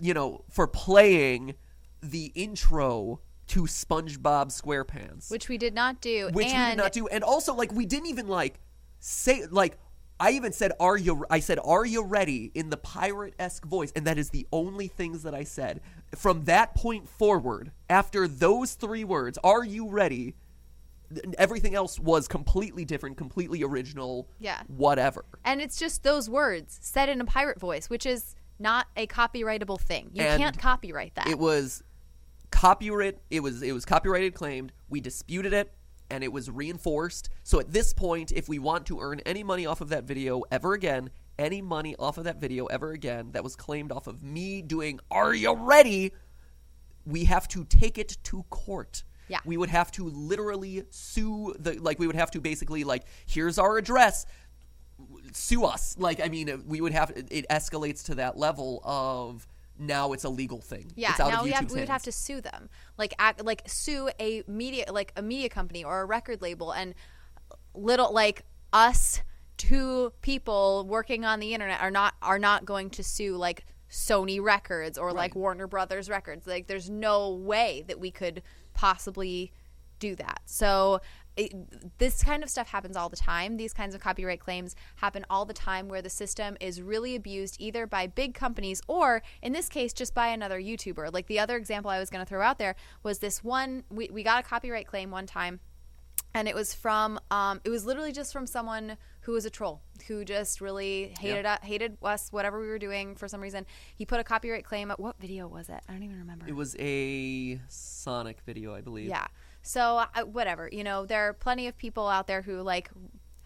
you 0.01 0.13
know, 0.13 0.43
for 0.49 0.67
playing 0.67 1.55
the 2.01 2.31
intro 2.35 3.19
to 3.47 3.61
SpongeBob 3.63 4.47
SquarePants 4.51 5.31
which 5.31 5.47
we 5.47 5.57
did 5.57 5.73
not 5.73 6.01
do. 6.01 6.29
which 6.33 6.47
and 6.47 6.63
we 6.65 6.69
did 6.71 6.77
not 6.77 6.91
do 6.91 7.07
and 7.07 7.23
also 7.23 7.53
like 7.53 7.71
we 7.71 7.85
didn't 7.85 8.07
even 8.07 8.27
like 8.27 8.59
say 8.99 9.45
like 9.49 9.77
i 10.19 10.31
even 10.31 10.51
said 10.51 10.71
are 10.79 10.97
you 10.97 11.25
i 11.29 11.39
said 11.39 11.59
are 11.63 11.85
you 11.85 12.03
ready 12.03 12.51
in 12.55 12.69
the 12.69 12.77
pirate-esque 12.77 13.65
voice 13.65 13.91
and 13.95 14.05
that 14.05 14.17
is 14.17 14.29
the 14.31 14.45
only 14.51 14.87
things 14.87 15.23
that 15.23 15.33
i 15.35 15.43
said 15.43 15.81
from 16.15 16.43
that 16.45 16.73
point 16.75 17.07
forward 17.07 17.71
after 17.89 18.27
those 18.27 18.73
three 18.73 19.03
words 19.03 19.37
are 19.43 19.63
you 19.63 19.87
ready 19.89 20.35
everything 21.37 21.73
else 21.73 21.99
was 21.99 22.27
completely 22.27 22.83
different 22.83 23.15
completely 23.17 23.63
original 23.63 24.27
Yeah. 24.39 24.61
whatever 24.67 25.23
And 25.45 25.61
it's 25.61 25.77
just 25.77 26.03
those 26.03 26.29
words 26.29 26.77
said 26.81 27.07
in 27.07 27.21
a 27.21 27.25
pirate 27.25 27.59
voice, 27.59 27.89
which 27.89 28.05
is 28.05 28.35
not 28.59 28.87
a 28.97 29.07
copyrightable 29.07 29.79
thing. 29.79 30.09
You 30.13 30.23
And 30.23 30.41
can't 30.41 30.57
copyright 30.59 31.15
that. 31.15 31.27
it 31.27 31.39
was 31.39 31.81
copyright 32.51 33.19
it 33.29 33.41
was 33.41 33.61
it 33.61 33.71
was 33.71 33.85
copyrighted 33.85 34.33
claimed 34.33 34.71
we 34.89 34.99
disputed 34.99 35.53
it 35.53 35.71
and 36.09 36.23
it 36.23 36.31
was 36.31 36.49
reinforced 36.49 37.29
so 37.43 37.59
at 37.59 37.71
this 37.71 37.93
point 37.93 38.31
if 38.31 38.47
we 38.47 38.59
want 38.59 38.85
to 38.85 38.99
earn 38.99 39.19
any 39.25 39.43
money 39.43 39.65
off 39.65 39.81
of 39.81 39.89
that 39.89 40.03
video 40.03 40.43
ever 40.51 40.73
again 40.73 41.09
any 41.37 41.61
money 41.61 41.95
off 41.97 42.17
of 42.17 42.23
that 42.23 42.39
video 42.41 42.65
ever 42.67 42.91
again 42.91 43.31
that 43.31 43.43
was 43.43 43.55
claimed 43.55 43.91
off 43.91 44.07
of 44.07 44.23
me 44.23 44.61
doing 44.61 44.99
are 45.11 45.33
you 45.33 45.53
ready 45.53 46.11
we 47.05 47.25
have 47.25 47.47
to 47.47 47.63
take 47.65 47.97
it 47.97 48.17
to 48.23 48.43
court 48.49 49.03
Yeah. 49.29 49.39
we 49.45 49.57
would 49.57 49.69
have 49.69 49.91
to 49.93 50.09
literally 50.09 50.83
sue 50.89 51.53
the 51.59 51.73
like 51.73 51.99
we 51.99 52.07
would 52.07 52.15
have 52.15 52.31
to 52.31 52.41
basically 52.41 52.83
like 52.83 53.03
here's 53.25 53.57
our 53.57 53.77
address 53.77 54.25
sue 55.31 55.63
us. 55.63 55.95
Like, 55.99 56.19
I 56.19 56.27
mean, 56.27 56.63
we 56.65 56.81
would 56.81 56.93
have 56.93 57.11
it 57.11 57.45
escalates 57.49 58.05
to 58.05 58.15
that 58.15 58.37
level 58.37 58.81
of 58.83 59.47
now 59.79 60.13
it's 60.13 60.23
a 60.23 60.29
legal 60.29 60.61
thing. 60.61 60.91
Yeah, 60.95 61.11
it's 61.11 61.19
out 61.19 61.31
now 61.31 61.43
we, 61.43 61.51
have, 61.51 61.71
we 61.71 61.79
would 61.79 61.89
have 61.89 62.03
to 62.03 62.11
sue 62.11 62.41
them, 62.41 62.69
like 62.97 63.13
act, 63.19 63.43
like 63.43 63.63
sue 63.67 64.09
a 64.19 64.43
media 64.47 64.85
like 64.91 65.13
a 65.15 65.21
media 65.21 65.49
company 65.49 65.83
or 65.83 66.01
a 66.01 66.05
record 66.05 66.41
label, 66.41 66.71
and 66.71 66.95
little 67.73 68.13
like 68.13 68.43
us 68.73 69.21
two 69.57 70.13
people 70.21 70.85
working 70.87 71.25
on 71.25 71.39
the 71.39 71.53
internet 71.53 71.81
are 71.81 71.91
not 71.91 72.15
are 72.21 72.39
not 72.39 72.65
going 72.65 72.89
to 72.91 73.03
sue 73.03 73.35
like 73.35 73.65
Sony 73.89 74.41
Records 74.41 74.97
or 74.97 75.13
like 75.13 75.35
Warner 75.35 75.67
Brothers 75.67 76.09
Records. 76.09 76.45
Like, 76.45 76.67
there's 76.67 76.89
no 76.89 77.31
way 77.31 77.83
that 77.87 77.99
we 77.99 78.11
could 78.11 78.43
possibly 78.73 79.51
do 79.99 80.15
that. 80.15 80.41
So. 80.45 81.01
It, 81.37 81.97
this 81.99 82.23
kind 82.23 82.43
of 82.43 82.49
stuff 82.49 82.67
happens 82.69 82.97
all 82.97 83.09
the 83.09 83.15
time. 83.15 83.57
These 83.57 83.73
kinds 83.73 83.93
of 83.95 84.01
copyright 84.01 84.39
claims 84.39 84.75
happen 84.97 85.25
all 85.29 85.45
the 85.45 85.53
time 85.53 85.87
where 85.87 86.01
the 86.01 86.09
system 86.09 86.57
is 86.59 86.81
really 86.81 87.15
abused 87.15 87.57
either 87.59 87.85
by 87.85 88.07
big 88.07 88.33
companies 88.33 88.81
or, 88.87 89.21
in 89.41 89.53
this 89.53 89.69
case, 89.69 89.93
just 89.93 90.13
by 90.13 90.27
another 90.27 90.59
YouTuber. 90.59 91.13
Like 91.13 91.27
the 91.27 91.39
other 91.39 91.55
example 91.55 91.91
I 91.91 91.99
was 91.99 92.09
going 92.09 92.25
to 92.25 92.29
throw 92.29 92.41
out 92.41 92.57
there 92.57 92.75
was 93.03 93.19
this 93.19 93.43
one, 93.43 93.83
we, 93.89 94.09
we 94.11 94.23
got 94.23 94.43
a 94.43 94.47
copyright 94.47 94.87
claim 94.87 95.11
one 95.11 95.27
time 95.27 95.59
and 96.33 96.47
it 96.47 96.55
was 96.55 96.73
from 96.73 97.19
um, 97.31 97.61
it 97.63 97.69
was 97.69 97.85
literally 97.85 98.11
just 98.11 98.31
from 98.33 98.45
someone 98.45 98.97
who 99.21 99.31
was 99.33 99.45
a 99.45 99.49
troll 99.49 99.81
who 100.07 100.23
just 100.23 100.61
really 100.61 101.13
hated 101.19 101.45
us, 101.45 101.59
hated 101.63 101.97
us 102.03 102.31
whatever 102.31 102.59
we 102.59 102.67
were 102.67 102.79
doing 102.79 103.15
for 103.15 103.27
some 103.27 103.41
reason 103.41 103.65
he 103.95 104.05
put 104.05 104.19
a 104.19 104.23
copyright 104.23 104.63
claim 104.63 104.91
at 104.91 104.99
what 104.99 105.15
video 105.19 105.47
was 105.47 105.69
it 105.69 105.79
i 105.87 105.93
don't 105.93 106.03
even 106.03 106.19
remember 106.19 106.45
It 106.47 106.55
was 106.55 106.75
a 106.79 107.59
Sonic 107.69 108.39
video, 108.45 108.73
I 108.73 108.81
believe. 108.81 109.07
yeah 109.07 109.27
so 109.67 110.05
whatever 110.25 110.69
you 110.71 110.83
know 110.83 111.05
there 111.05 111.27
are 111.27 111.33
plenty 111.33 111.67
of 111.67 111.77
people 111.77 112.07
out 112.07 112.27
there 112.27 112.41
who 112.41 112.61
like 112.61 112.89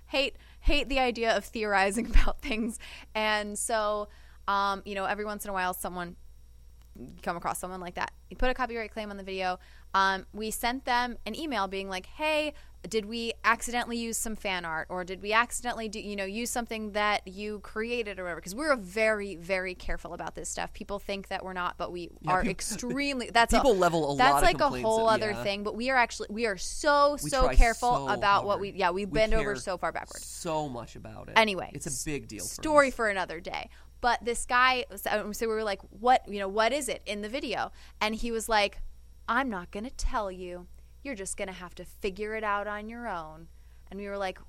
hate 0.07 0.35
hate 0.59 0.87
the 0.89 0.99
idea 0.99 1.35
of 1.35 1.43
theorizing 1.43 2.05
about 2.11 2.41
things 2.41 2.79
and 3.15 3.57
so 3.57 4.07
um, 4.47 4.81
you 4.85 4.95
know 4.95 5.05
every 5.05 5.25
once 5.25 5.45
in 5.45 5.49
a 5.49 5.53
while 5.53 5.73
someone 5.73 6.15
come 7.21 7.37
across 7.37 7.59
someone 7.59 7.79
like 7.79 7.95
that. 7.95 8.11
You 8.29 8.37
put 8.37 8.49
a 8.49 8.53
copyright 8.53 8.91
claim 8.91 9.11
on 9.11 9.17
the 9.17 9.23
video. 9.23 9.59
Um, 9.93 10.25
we 10.33 10.51
sent 10.51 10.85
them 10.85 11.17
an 11.25 11.35
email 11.35 11.67
being 11.67 11.89
like, 11.89 12.05
"Hey, 12.05 12.53
did 12.89 13.05
we 13.05 13.33
accidentally 13.43 13.97
use 13.97 14.17
some 14.17 14.35
fan 14.35 14.65
art 14.65 14.87
or 14.89 15.03
did 15.03 15.21
we 15.21 15.33
accidentally 15.33 15.87
do 15.87 15.99
you 15.99 16.15
know 16.15 16.25
use 16.25 16.49
something 16.49 16.91
that 16.93 17.27
you 17.27 17.59
created 17.59 18.19
or 18.19 18.23
whatever 18.23 18.39
because 18.39 18.55
we're 18.55 18.75
very 18.75 19.35
very 19.35 19.75
careful 19.75 20.13
about 20.13 20.33
this 20.35 20.49
stuff 20.49 20.73
people 20.73 20.97
think 20.97 21.27
that 21.27 21.43
we're 21.45 21.53
not 21.53 21.77
but 21.77 21.91
we 21.91 22.09
are 22.27 22.41
peop- 22.41 22.49
extremely 22.51 23.29
that's 23.31 23.53
people 23.53 23.71
a, 23.71 23.73
level 23.73 24.13
a 24.13 24.17
that's 24.17 24.33
lot 24.33 24.37
of 24.43 24.43
like 24.43 24.61
a 24.61 24.81
whole 24.81 25.09
at- 25.09 25.15
other 25.15 25.31
yeah. 25.31 25.43
thing 25.43 25.63
but 25.63 25.75
we 25.75 25.89
are 25.89 25.97
actually 25.97 26.27
we 26.31 26.45
are 26.45 26.57
so 26.57 27.17
We 27.23 27.29
so 27.29 27.49
careful 27.49 28.07
so 28.07 28.09
about 28.09 28.45
what 28.45 28.59
we 28.59 28.71
yeah 28.71 28.89
we 28.89 29.05
We 29.05 29.11
bend 29.11 29.33
over 29.33 29.55
so 29.55 29.77
far 29.77 29.91
backwards 29.91 30.25
So 30.25 30.67
much 30.67 30.95
about 30.95 31.29
it. 31.29 31.33
anyway 31.35 31.71
it's 31.73 31.85
a 31.85 32.05
big 32.05 32.27
deal. 32.27 32.43
For 32.43 32.53
story 32.53 32.91
for 32.91 33.09
another 33.09 33.39
day 33.39 33.69
but 34.01 34.23
this 34.25 34.45
guy 34.47 34.85
so 34.95 35.11
um, 35.11 35.33
so 35.33 35.47
we 35.47 35.53
were 35.53 35.63
like 35.63 35.81
what 35.91 36.27
you 36.27 36.39
know 36.39 36.47
what 36.47 36.73
is 36.73 36.89
it 36.89 37.03
in 37.05 37.21
the 37.21 37.29
video 37.29 37.71
and 38.01 38.15
he 38.15 38.31
was 38.31 38.49
like 38.49 38.79
i'm 39.29 39.49
not 39.49 39.69
going 39.69 39.83
to 39.83 39.91
tell 39.91 40.31
you 40.31 40.65
you're 41.03 41.15
just 41.15 41.37
going 41.37 41.47
to 41.47 41.53
have 41.53 41.75
to 41.75 41.85
figure 41.85 42.35
it 42.35 42.43
out 42.43 42.67
on 42.67 42.87
your 42.89 43.07
own. 43.07 43.47
And 43.89 43.99
we 43.99 44.07
were 44.07 44.17
like 44.17 44.39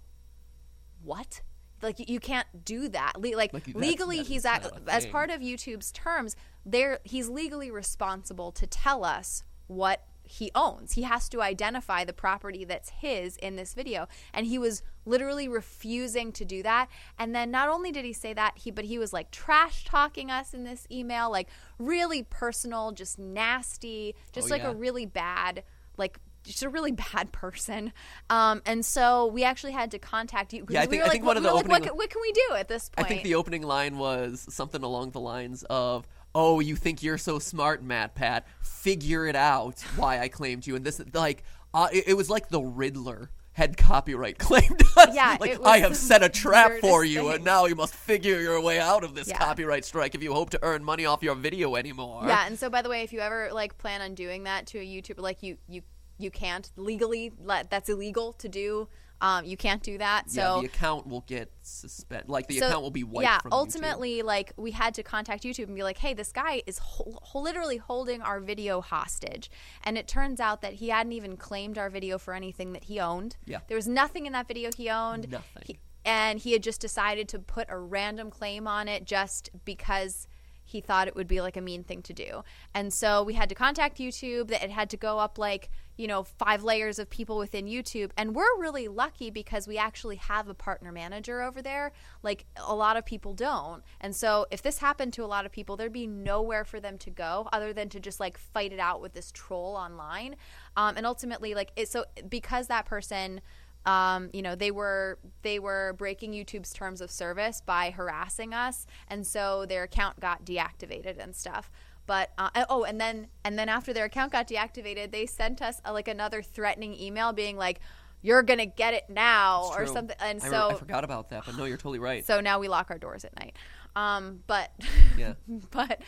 what? 1.03 1.41
Like 1.83 2.09
you- 2.09 2.21
can't 2.21 2.65
do 2.65 2.89
that. 2.89 3.21
Le- 3.21 3.37
like, 3.37 3.53
Like, 3.53 3.67
legally 3.75 4.23
he's 4.23 4.45
at, 4.45 4.71
as 4.89 5.05
part 5.07 5.31
of 5.31 5.41
youtube's 5.41 5.91
terms 5.93 6.37
there 6.65 7.01
he's 7.03 7.29
legally 7.29 7.73
responsible 7.73 8.53
to 8.53 8.67
tell 8.69 9.05
us 9.05 9.43
what 9.67 10.05
he 10.23 10.53
owns. 10.55 10.93
He 10.93 11.03
has 11.03 11.29
to 11.31 11.43
identify 11.43 12.05
the 12.05 12.13
property 12.13 12.65
that's 12.65 12.91
his 12.91 13.37
in 13.39 13.57
this 13.57 13.75
video. 13.75 14.07
And 14.33 14.47
he 14.47 14.57
was 14.59 14.85
literally 15.05 15.49
refusing 15.49 16.31
to 16.31 16.45
do 16.45 16.63
that. 16.63 16.87
And 17.19 17.35
then 17.35 17.51
not 17.51 17.69
only 17.69 17.91
did 17.91 18.05
he 18.05 18.13
say 18.13 18.33
that 18.35 18.59
he 18.59 18.71
but 18.71 18.85
he 18.85 18.97
was 18.97 19.13
like 19.13 19.33
trash 19.33 19.85
talking 19.85 20.31
us 20.31 20.55
in 20.55 20.63
this 20.63 20.87
email 20.89 21.29
like 21.33 21.49
really 21.81 22.23
personal 22.23 22.93
just 22.93 23.19
nasty 23.19 24.15
just 24.31 24.47
Oh, 24.47 24.51
like 24.51 24.63
yeah. 24.63 24.71
a 24.71 24.75
really 24.75 25.05
bad 25.05 25.65
like 25.97 26.21
just 26.45 26.63
a 26.63 26.69
really 26.69 26.93
bad 26.93 27.33
person 27.33 27.93
um, 28.31 28.63
and 28.67 28.85
so 28.85 29.27
we 29.27 29.45
actually 29.45 29.73
had 29.73 29.91
to 29.91 29.99
contact 29.99 30.53
you 30.53 30.61
because 30.63 30.75
Yeah, 30.75 30.83
I 30.83 30.87
we 30.87 30.91
think- 30.91 31.01
were 31.01 31.05
I 31.05 31.07
like, 31.07 31.13
think 31.13 31.25
one 31.25 31.37
of 31.37 31.43
we 31.43 31.49
the 31.49 31.55
like, 31.55 31.69
what, 31.69 31.81
opening- 31.83 31.97
what 31.97 32.11
can 32.11 32.21
we 32.23 32.33
do 32.33 32.55
at 32.57 32.69
this 32.69 32.89
point? 32.89 33.07
I 33.07 33.09
think 33.09 33.23
the 33.23 33.35
opening 33.35 33.63
line 33.63 33.99
was 33.99 34.47
something 34.51 34.83
along 34.83 35.11
the 35.13 35.21
lines 35.21 35.65
of, 35.71 36.07
"Oh, 36.35 36.61
you 36.61 36.77
think 36.77 37.03
you're 37.03 37.19
so 37.19 37.39
smart, 37.39 37.87
MatPat? 37.87 38.43
Figure 38.63 39.27
it 39.27 39.37
out 39.37 39.81
why 39.97 40.19
I 40.21 40.29
claimed 40.29 40.67
you." 40.67 40.75
And 40.77 40.85
this, 40.85 41.01
like, 41.13 41.45
uh, 41.75 41.89
it, 41.93 42.09
it 42.09 42.15
was 42.15 42.29
like 42.31 42.49
the 42.49 42.61
Riddler 42.61 43.31
had 43.55 43.77
copyright 43.77 44.39
claimed 44.49 44.83
us. 44.97 45.15
Yeah, 45.15 45.37
like 45.39 45.59
I 45.65 45.79
have 45.81 45.95
set 45.97 46.23
a 46.23 46.29
trap 46.31 46.73
for 46.81 47.05
you, 47.05 47.23
thing. 47.25 47.33
and 47.35 47.45
now 47.45 47.67
you 47.67 47.75
must 47.75 47.95
figure 47.95 48.41
your 48.41 48.61
way 48.63 48.81
out 48.81 49.05
of 49.05 49.15
this 49.15 49.29
Yeah. 49.29 49.37
copyright 49.39 49.85
strike 49.85 50.15
if 50.15 50.23
you 50.23 50.33
hope 50.33 50.51
to 50.51 50.59
earn 50.63 50.83
money 50.83 51.05
off 51.05 51.23
your 51.23 51.35
video 51.35 51.77
anymore. 51.77 52.23
Yeah, 52.27 52.47
and 52.47 52.59
so 52.59 52.71
by 52.71 52.81
the 52.83 52.89
way, 52.89 53.03
if 53.03 53.13
you 53.13 53.21
ever 53.21 53.51
like 53.53 53.77
plan 53.77 54.01
on 54.01 54.15
doing 54.15 54.45
that 54.45 54.67
to 54.69 54.79
a 54.79 54.85
YouTuber, 54.87 55.19
like 55.21 55.43
you 55.43 55.59
you 55.69 55.83
you 56.23 56.31
can't 56.31 56.71
legally 56.77 57.33
let 57.43 57.71
that's 57.71 57.89
illegal 57.89 58.33
to 58.35 58.49
do. 58.49 58.89
Um, 59.21 59.45
you 59.45 59.57
can't 59.57 59.81
do 59.85 59.99
that. 59.99 60.25
Yeah, 60.27 60.55
So 60.55 60.61
the 60.63 60.67
account 60.67 61.07
will 61.07 61.21
get 61.29 61.53
suspended. 61.63 62.29
Like 62.29 62.49
the 62.49 62.59
so, 62.59 62.67
account 62.67 62.83
will 62.83 62.91
be 62.91 63.05
wiped. 63.05 63.23
yeah 63.25 63.39
from 63.39 63.53
YouTube. 63.53 63.57
ultimately 63.57 64.23
like 64.23 64.53
we 64.57 64.73
had 64.73 64.95
to 64.95 65.05
contact 65.05 65.45
youtube 65.45 65.67
and 65.67 65.77
be 65.77 65.85
like 65.85 65.99
hey 65.99 66.13
this 66.13 66.33
guy 66.33 66.61
is 66.67 66.79
ho- 66.79 67.19
literally 67.35 67.77
holding 67.77 68.21
our 68.21 68.41
video 68.41 68.81
hostage 68.81 69.49
and 69.85 69.97
it 69.97 70.09
turns 70.09 70.41
out 70.41 70.61
that 70.63 70.73
he 70.75 70.89
hadn't 70.89 71.13
even 71.13 71.37
claimed 71.37 71.79
our 71.79 71.89
video 71.89 72.19
for 72.19 72.35
anything 72.35 72.73
that 72.73 72.85
he 72.85 72.99
owned 72.99 73.37
Yeah. 73.47 73.61
there 73.69 73.77
was 73.77 73.87
nothing 73.87 74.27
in 74.27 74.33
that 74.33 74.49
video 74.49 74.71
he 74.77 74.91
owned 74.91 75.31
Nothing. 75.31 75.63
He- 75.67 75.79
and 76.05 76.41
he 76.41 76.51
had 76.53 76.65
just 76.65 76.81
decided 76.81 77.29
to 77.29 77.39
put 77.39 77.69
a 77.71 77.79
random 77.79 78.29
claim 78.29 78.67
on 78.67 78.89
it 78.89 79.05
just 79.05 79.51
because 79.65 80.27
he 80.65 80.81
thought 80.81 81.07
it 81.07 81.15
would 81.15 81.29
be 81.29 81.41
like 81.41 81.57
a 81.57 81.61
mean 81.61 81.85
thing 81.85 82.03
to 82.03 82.13
do. 82.13 82.43
And 82.75 82.93
so 82.93 83.23
we 83.23 83.35
had 83.35 83.49
to 83.51 83.55
contact 83.55 83.99
YouTube 83.99 84.49
that 84.49 84.63
it 84.65 84.71
had 84.71 84.91
to 84.91 84.97
go 84.97 85.19
up 85.19 85.39
like, 85.39 85.71
you 85.97 86.07
know, 86.07 86.23
five 86.23 86.63
layers 86.63 86.99
of 86.99 87.11
people 87.11 87.39
within 87.39 87.67
YouTube. 87.67 88.11
And 88.17 88.35
we're 88.35 88.59
really 88.59 88.89
lucky 88.89 89.31
because 89.31 89.69
we 89.69 89.79
actually 89.79 90.17
have 90.17 90.49
a 90.49 90.55
partner 90.55 90.93
manager 90.93 91.43
over 91.43 91.63
there. 91.63 91.93
Like 92.23 92.47
a 92.57 92.75
lot 92.75 92.97
of 92.97 93.05
people 93.05 93.35
don't. 93.35 93.83
And 94.01 94.15
so 94.15 94.47
if 94.51 94.63
this 94.63 94.79
happened 94.79 95.13
to 95.15 95.25
a 95.25 95.27
lot 95.27 95.47
of 95.47 95.53
people, 95.53 95.77
there'd 95.77 95.93
be 95.93 96.07
nowhere 96.07 96.65
for 96.65 96.81
them 96.81 96.99
to 96.99 97.11
go 97.11 97.49
other 97.53 97.73
than 97.73 97.89
to 97.91 98.01
just 98.01 98.21
like 98.21 98.39
fight 98.39 98.73
it 98.73 98.81
out 98.81 99.01
with 99.01 99.13
this 99.13 99.31
troll 99.33 99.77
online. 99.77 100.37
Um, 100.77 100.97
and 100.97 101.07
ultimately, 101.07 101.55
like, 101.55 101.73
it, 101.77 101.89
so 101.89 102.05
because 102.29 102.69
that 102.69 102.87
person 102.87 103.41
um, 103.85 104.31
you 104.33 104.43
know 104.43 104.55
they 104.55 104.71
were 104.71 105.19
they 105.43 105.59
were 105.59 105.95
breaking 105.99 106.33
YouTube's 106.33 106.73
terms 106.73 107.01
of 107.01 107.11
service 107.11 107.61
by 107.65 107.91
harassing 107.91 108.55
us, 108.55 108.87
and 109.09 109.27
so 109.27 109.67
their 109.67 109.83
account 109.83 110.21
got 110.21 110.45
deactivated 110.45 111.19
and 111.19 111.35
stuff. 111.35 111.71
But 112.07 112.31
uh, 112.39 112.51
oh, 112.69 112.85
and 112.85 113.01
then 113.01 113.29
and 113.45 113.59
then 113.59 113.69
after 113.69 113.93
their 113.93 114.07
account 114.07 114.33
got 114.33 114.49
deactivated, 114.49 115.13
they 115.13 115.27
sent 115.27 115.63
us 115.63 115.81
uh 115.85 115.93
like 115.93 116.09
another 116.09 116.43
threatening 116.43 116.95
email 117.01 117.33
being 117.33 117.57
like, 117.57 117.81
"You're 118.23 118.43
gonna 118.43 118.67
get 118.67 118.95
it 118.95 119.05
now" 119.09 119.71
or 119.77 119.87
something. 119.87 120.17
And 120.21 120.43
I, 120.43 120.49
so 120.49 120.69
re- 120.69 120.75
I 120.75 120.79
forgot 120.79 121.05
about 121.05 121.31
that, 121.31 121.45
but 121.47 121.57
no, 121.57 121.65
you're 121.65 121.77
totally 121.77 122.01
right. 122.01 122.27
so 122.27 122.41
now 122.41 122.59
we 122.59 122.69
lock 122.69 122.91
our 122.91 122.99
doors 122.99 123.25
at 123.25 123.39
night. 123.39 123.57
Um, 123.95 124.41
but 124.47 124.71
Yeah. 125.17 125.35
but 125.71 126.01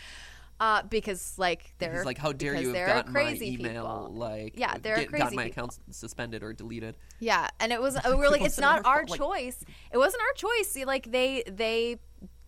uh, 0.60 0.82
because 0.88 1.34
like 1.38 1.74
they're 1.78 1.94
He's 1.94 2.04
like, 2.04 2.18
how 2.18 2.32
dare 2.32 2.54
you 2.56 2.72
have 2.72 2.86
gotten 2.86 3.12
crazy 3.12 3.56
my 3.58 3.68
email? 3.68 3.82
people. 3.82 4.14
Like, 4.14 4.54
Yeah, 4.56 4.76
there 4.80 4.94
are 4.94 4.98
get, 4.98 5.08
crazy 5.10 5.22
gotten 5.22 5.36
my 5.36 5.44
account 5.46 5.78
suspended 5.90 6.42
or 6.42 6.52
deleted. 6.52 6.96
Yeah, 7.20 7.48
and 7.60 7.72
it 7.72 7.80
was 7.80 7.98
we 8.04 8.14
were 8.16 8.30
like, 8.30 8.40
it's 8.42 8.58
wasn't 8.58 8.66
our 8.86 8.86
our 8.86 9.04
like- 9.06 9.18
choice. 9.20 9.64
It 9.92 9.98
wasn't 9.98 10.22
our 10.22 10.32
choice. 10.34 10.76
Like 10.86 11.10
they 11.10 11.42
they 11.46 11.98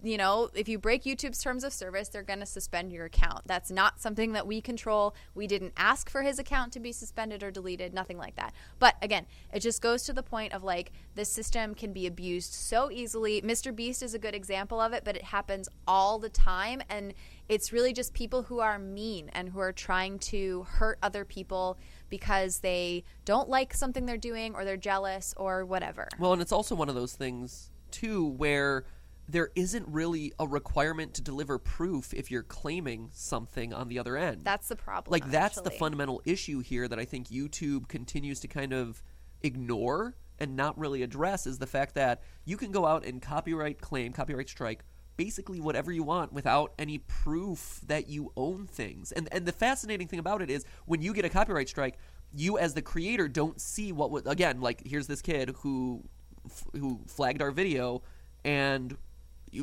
you 0.08 0.16
know, 0.16 0.50
if 0.54 0.68
you 0.68 0.78
break 0.78 1.04
YouTube's 1.04 1.42
terms 1.42 1.64
of 1.64 1.72
service, 1.72 2.08
they're 2.08 2.22
going 2.22 2.40
to 2.40 2.46
suspend 2.46 2.92
your 2.92 3.06
account. 3.06 3.42
That's 3.46 3.70
not 3.70 4.00
something 4.00 4.32
that 4.32 4.46
we 4.46 4.60
control. 4.60 5.14
We 5.34 5.46
didn't 5.46 5.72
ask 5.76 6.08
for 6.08 6.22
his 6.22 6.38
account 6.38 6.72
to 6.74 6.80
be 6.80 6.92
suspended 6.92 7.42
or 7.42 7.50
deleted, 7.50 7.92
nothing 7.92 8.18
like 8.18 8.36
that. 8.36 8.52
But 8.78 8.96
again, 9.02 9.26
it 9.52 9.60
just 9.60 9.82
goes 9.82 10.04
to 10.04 10.12
the 10.12 10.22
point 10.22 10.52
of 10.52 10.62
like 10.62 10.92
this 11.14 11.30
system 11.30 11.74
can 11.74 11.92
be 11.92 12.06
abused 12.06 12.52
so 12.52 12.90
easily. 12.90 13.40
Mr. 13.42 13.74
Beast 13.74 14.02
is 14.02 14.14
a 14.14 14.18
good 14.18 14.34
example 14.34 14.80
of 14.80 14.92
it, 14.92 15.04
but 15.04 15.16
it 15.16 15.24
happens 15.24 15.68
all 15.86 16.18
the 16.18 16.28
time 16.28 16.82
and 16.88 17.14
it's 17.48 17.72
really 17.72 17.92
just 17.92 18.12
people 18.12 18.42
who 18.42 18.60
are 18.60 18.78
mean 18.78 19.30
and 19.32 19.48
who 19.48 19.60
are 19.60 19.72
trying 19.72 20.18
to 20.18 20.64
hurt 20.68 20.98
other 21.02 21.24
people 21.24 21.78
because 22.10 22.58
they 22.58 23.04
don't 23.24 23.48
like 23.48 23.72
something 23.72 24.06
they're 24.06 24.16
doing 24.16 24.54
or 24.54 24.64
they're 24.64 24.76
jealous 24.76 25.32
or 25.36 25.64
whatever. 25.64 26.08
Well, 26.18 26.32
and 26.32 26.42
it's 26.42 26.52
also 26.52 26.74
one 26.74 26.88
of 26.88 26.94
those 26.94 27.14
things 27.14 27.70
too 27.90 28.26
where 28.26 28.84
there 29.28 29.50
isn't 29.54 29.86
really 29.88 30.32
a 30.38 30.46
requirement 30.46 31.14
to 31.14 31.22
deliver 31.22 31.58
proof 31.58 32.14
if 32.14 32.30
you're 32.30 32.42
claiming 32.42 33.10
something 33.12 33.72
on 33.72 33.88
the 33.88 33.98
other 33.98 34.16
end. 34.16 34.44
That's 34.44 34.68
the 34.68 34.76
problem. 34.76 35.12
like 35.12 35.30
that's 35.30 35.60
the 35.60 35.70
fundamental 35.70 36.22
issue 36.24 36.60
here 36.60 36.86
that 36.88 36.98
I 36.98 37.04
think 37.04 37.28
YouTube 37.28 37.88
continues 37.88 38.40
to 38.40 38.48
kind 38.48 38.72
of 38.72 39.02
ignore 39.42 40.16
and 40.38 40.56
not 40.56 40.78
really 40.78 41.02
address 41.02 41.46
is 41.46 41.58
the 41.58 41.66
fact 41.66 41.94
that 41.94 42.22
you 42.44 42.56
can 42.56 42.70
go 42.70 42.86
out 42.86 43.04
and 43.04 43.20
copyright 43.20 43.80
claim, 43.80 44.12
copyright 44.12 44.48
strike 44.48 44.84
basically 45.16 45.60
whatever 45.60 45.90
you 45.90 46.02
want 46.02 46.32
without 46.32 46.72
any 46.78 46.98
proof 46.98 47.80
that 47.86 48.08
you 48.08 48.32
own 48.36 48.66
things. 48.66 49.12
And 49.12 49.28
and 49.32 49.46
the 49.46 49.52
fascinating 49.52 50.08
thing 50.08 50.18
about 50.18 50.42
it 50.42 50.50
is 50.50 50.64
when 50.84 51.02
you 51.02 51.12
get 51.12 51.24
a 51.24 51.28
copyright 51.28 51.68
strike, 51.68 51.98
you 52.32 52.58
as 52.58 52.74
the 52.74 52.82
creator 52.82 53.28
don't 53.28 53.60
see 53.60 53.92
what 53.92 54.10
was 54.10 54.24
again 54.26 54.60
like 54.60 54.86
here's 54.86 55.06
this 55.06 55.22
kid 55.22 55.54
who 55.60 56.04
f- 56.44 56.66
who 56.74 57.00
flagged 57.06 57.40
our 57.40 57.50
video 57.50 58.02
and 58.44 58.96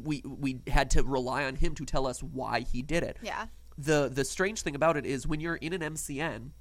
we 0.04 0.22
we 0.26 0.60
had 0.68 0.90
to 0.92 1.04
rely 1.04 1.44
on 1.46 1.56
him 1.56 1.76
to 1.76 1.86
tell 1.86 2.08
us 2.08 2.22
why 2.22 2.62
he 2.62 2.82
did 2.82 3.04
it. 3.04 3.18
Yeah. 3.22 3.48
the 3.78 4.10
the 4.14 4.26
strange 4.26 4.62
thing 4.62 4.76
about 4.76 4.98
it 4.98 5.06
is 5.06 5.28
when 5.28 5.40
you're 5.40 5.56
in 5.56 5.74
an 5.74 5.82
MCN 5.82 6.52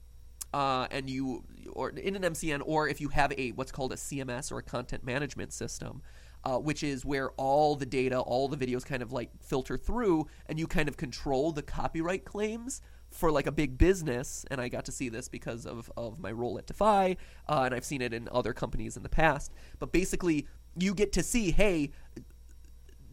uh, 0.55 0.87
and 0.91 1.09
you 1.09 1.45
or 1.73 1.91
in 1.91 2.17
an 2.17 2.23
MCN 2.23 2.63
or 2.65 2.89
if 2.89 3.01
you 3.01 3.09
have 3.09 3.33
a 3.33 3.51
what's 3.53 3.73
called 3.73 3.93
a 3.93 3.97
CMS 3.97 4.53
or 4.53 4.59
a 4.59 4.63
content 4.63 5.05
management 5.05 5.53
system 5.53 6.03
uh, 6.45 6.59
which 6.59 6.83
is 6.83 7.05
where 7.05 7.31
all 7.33 7.77
the 7.77 7.87
data 7.87 8.19
all 8.19 8.49
the 8.49 8.57
videos 8.57 8.85
kind 8.85 9.03
of 9.03 9.13
like 9.13 9.31
filter 9.41 9.77
through 9.77 10.27
and 10.47 10.59
you 10.59 10.67
kind 10.67 10.89
of 10.89 10.97
control 10.97 11.53
the 11.53 11.63
copyright 11.63 12.25
claims 12.25 12.81
for 13.11 13.31
like 13.31 13.47
a 13.47 13.53
big 13.53 13.79
business. 13.79 14.45
And 14.51 14.61
I 14.61 14.69
got 14.69 14.87
to 14.87 14.93
see 14.93 15.09
this 15.09 15.29
because 15.29 15.67
of, 15.67 15.93
of 15.97 16.19
my 16.19 16.33
role 16.33 16.59
at 16.59 16.67
Defy 16.67 17.17
uh, 17.49 17.63
and 17.67 17.75
I've 17.75 17.85
seen 17.85 18.03
it 18.03 18.13
in 18.13 18.29
other 18.33 18.53
companies 18.53 18.97
in 18.97 19.03
the 19.03 19.09
past. 19.09 19.53
But 19.79 19.93
basically 19.93 20.47
you 20.77 20.95
get 20.95 21.13
to 21.13 21.23
see 21.23 21.51
hey 21.51 21.91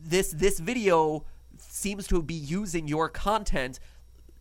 this 0.03 0.31
this 0.31 0.59
video 0.59 1.25
seems 1.57 2.07
to 2.07 2.21
be 2.21 2.33
using 2.33 2.87
your 2.87 3.09
content 3.09 3.79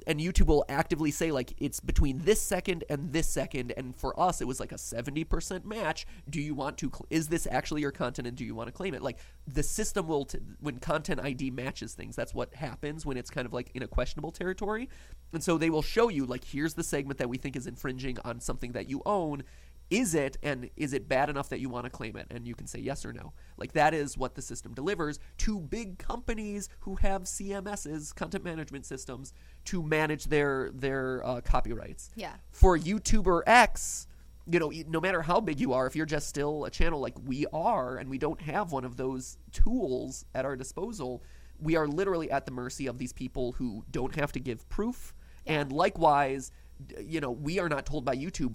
and 0.06 0.20
YouTube 0.20 0.46
will 0.46 0.64
actively 0.70 1.11
say 1.11 1.30
like 1.30 1.52
it's 1.59 1.80
between 1.80 2.18
this 2.20 2.40
second 2.40 2.82
and 2.88 3.12
this 3.12 3.28
second 3.28 3.74
and 3.76 3.94
for 3.94 4.18
us 4.18 4.40
it 4.40 4.46
was 4.46 4.59
like 4.59 4.72
a 4.72 4.76
70% 4.76 5.64
match. 5.64 6.06
Do 6.30 6.40
you 6.40 6.54
want 6.54 6.78
to 6.78 6.90
cl- 6.90 7.06
is 7.11 7.28
this 7.28 7.46
actually 7.50 7.82
your 7.82 7.90
content 7.90 8.26
and 8.26 8.36
do 8.36 8.44
you 8.44 8.54
want 8.54 8.68
to 8.68 8.72
claim 8.72 8.94
it? 8.94 9.02
Like 9.02 9.18
the 9.46 9.62
system 9.62 10.06
will 10.06 10.24
t- 10.24 10.38
when 10.61 10.78
content 10.78 11.20
ID 11.22 11.50
matches 11.50 11.94
things 11.94 12.16
that's 12.16 12.32
what 12.32 12.54
happens 12.54 13.04
when 13.04 13.16
it's 13.18 13.30
kind 13.30 13.44
of 13.44 13.52
like 13.52 13.70
in 13.74 13.82
a 13.82 13.86
questionable 13.88 14.32
territory. 14.32 14.88
And 15.32 15.44
so 15.44 15.59
they 15.59 15.68
will 15.68 15.82
show 15.82 16.09
you 16.09 16.24
like 16.24 16.44
here's 16.44 16.74
the 16.74 16.84
segment 16.84 17.18
that 17.18 17.28
we 17.28 17.36
think 17.36 17.54
is 17.54 17.66
infringing 17.66 18.16
on 18.24 18.40
something 18.40 18.72
that 18.72 18.88
you 18.88 19.02
own 19.04 19.42
is 19.91 20.14
it 20.14 20.36
and 20.43 20.68
is 20.76 20.93
it 20.93 21.09
bad 21.09 21.30
enough 21.30 21.49
that 21.49 21.61
you 21.61 21.68
want 21.68 21.84
to 21.84 21.91
claim 21.91 22.16
it 22.16 22.26
and 22.30 22.47
you 22.47 22.55
can 22.55 22.66
say 22.66 22.78
yes 22.78 23.05
or 23.07 23.12
no 23.12 23.32
like 23.57 23.72
that 23.72 23.95
is 23.95 24.18
what 24.18 24.34
the 24.34 24.43
system 24.43 24.74
delivers 24.74 25.18
to 25.39 25.59
big 25.61 25.97
companies 25.99 26.68
who 26.80 26.97
have 26.97 27.22
cms's 27.22 28.12
content 28.12 28.45
management 28.45 28.84
systems 28.84 29.32
to 29.64 29.82
manage 29.82 30.24
their 30.26 30.70
their 30.74 31.24
uh, 31.26 31.41
copyrights 31.41 32.11
Yeah. 32.16 32.34
for 32.53 32.78
youtuber 32.78 33.43
x 33.47 34.07
you 34.51 34.59
know, 34.59 34.72
no 34.89 34.99
matter 34.99 35.20
how 35.20 35.41
big 35.43 35.61
you 35.61 35.74
are, 35.74 35.86
if 35.86 35.95
you're 35.95 36.07
just 36.07 36.26
still 36.26 36.64
a 36.64 36.70
channel 36.70 37.01
like 37.01 37.12
we 37.26 37.45
are, 37.53 37.99
and 37.99 38.09
we 38.09 38.16
don't 38.16 38.41
have 38.41 38.72
one 38.72 38.82
of 38.82 38.97
those 38.97 39.36
tools 39.53 40.24
at 40.34 40.47
our 40.47 40.57
disposal, 40.57 41.22
we 41.61 41.76
are 41.76 41.86
literally 41.86 42.30
at 42.30 42.47
the 42.47 42.51
mercy 42.51 42.86
of 42.86 42.97
these 42.97 43.12
people 43.12 43.53
who 43.53 43.84
don't 43.91 44.14
have 44.14 44.32
to 44.32 44.41
give 44.41 44.66
proof. 44.70 45.12
And 45.47 45.70
likewise, 45.70 46.51
you 46.99 47.20
know, 47.20 47.30
we 47.30 47.59
are 47.59 47.68
not 47.68 47.84
told 47.84 48.07
by 48.07 48.16
YouTube. 48.16 48.55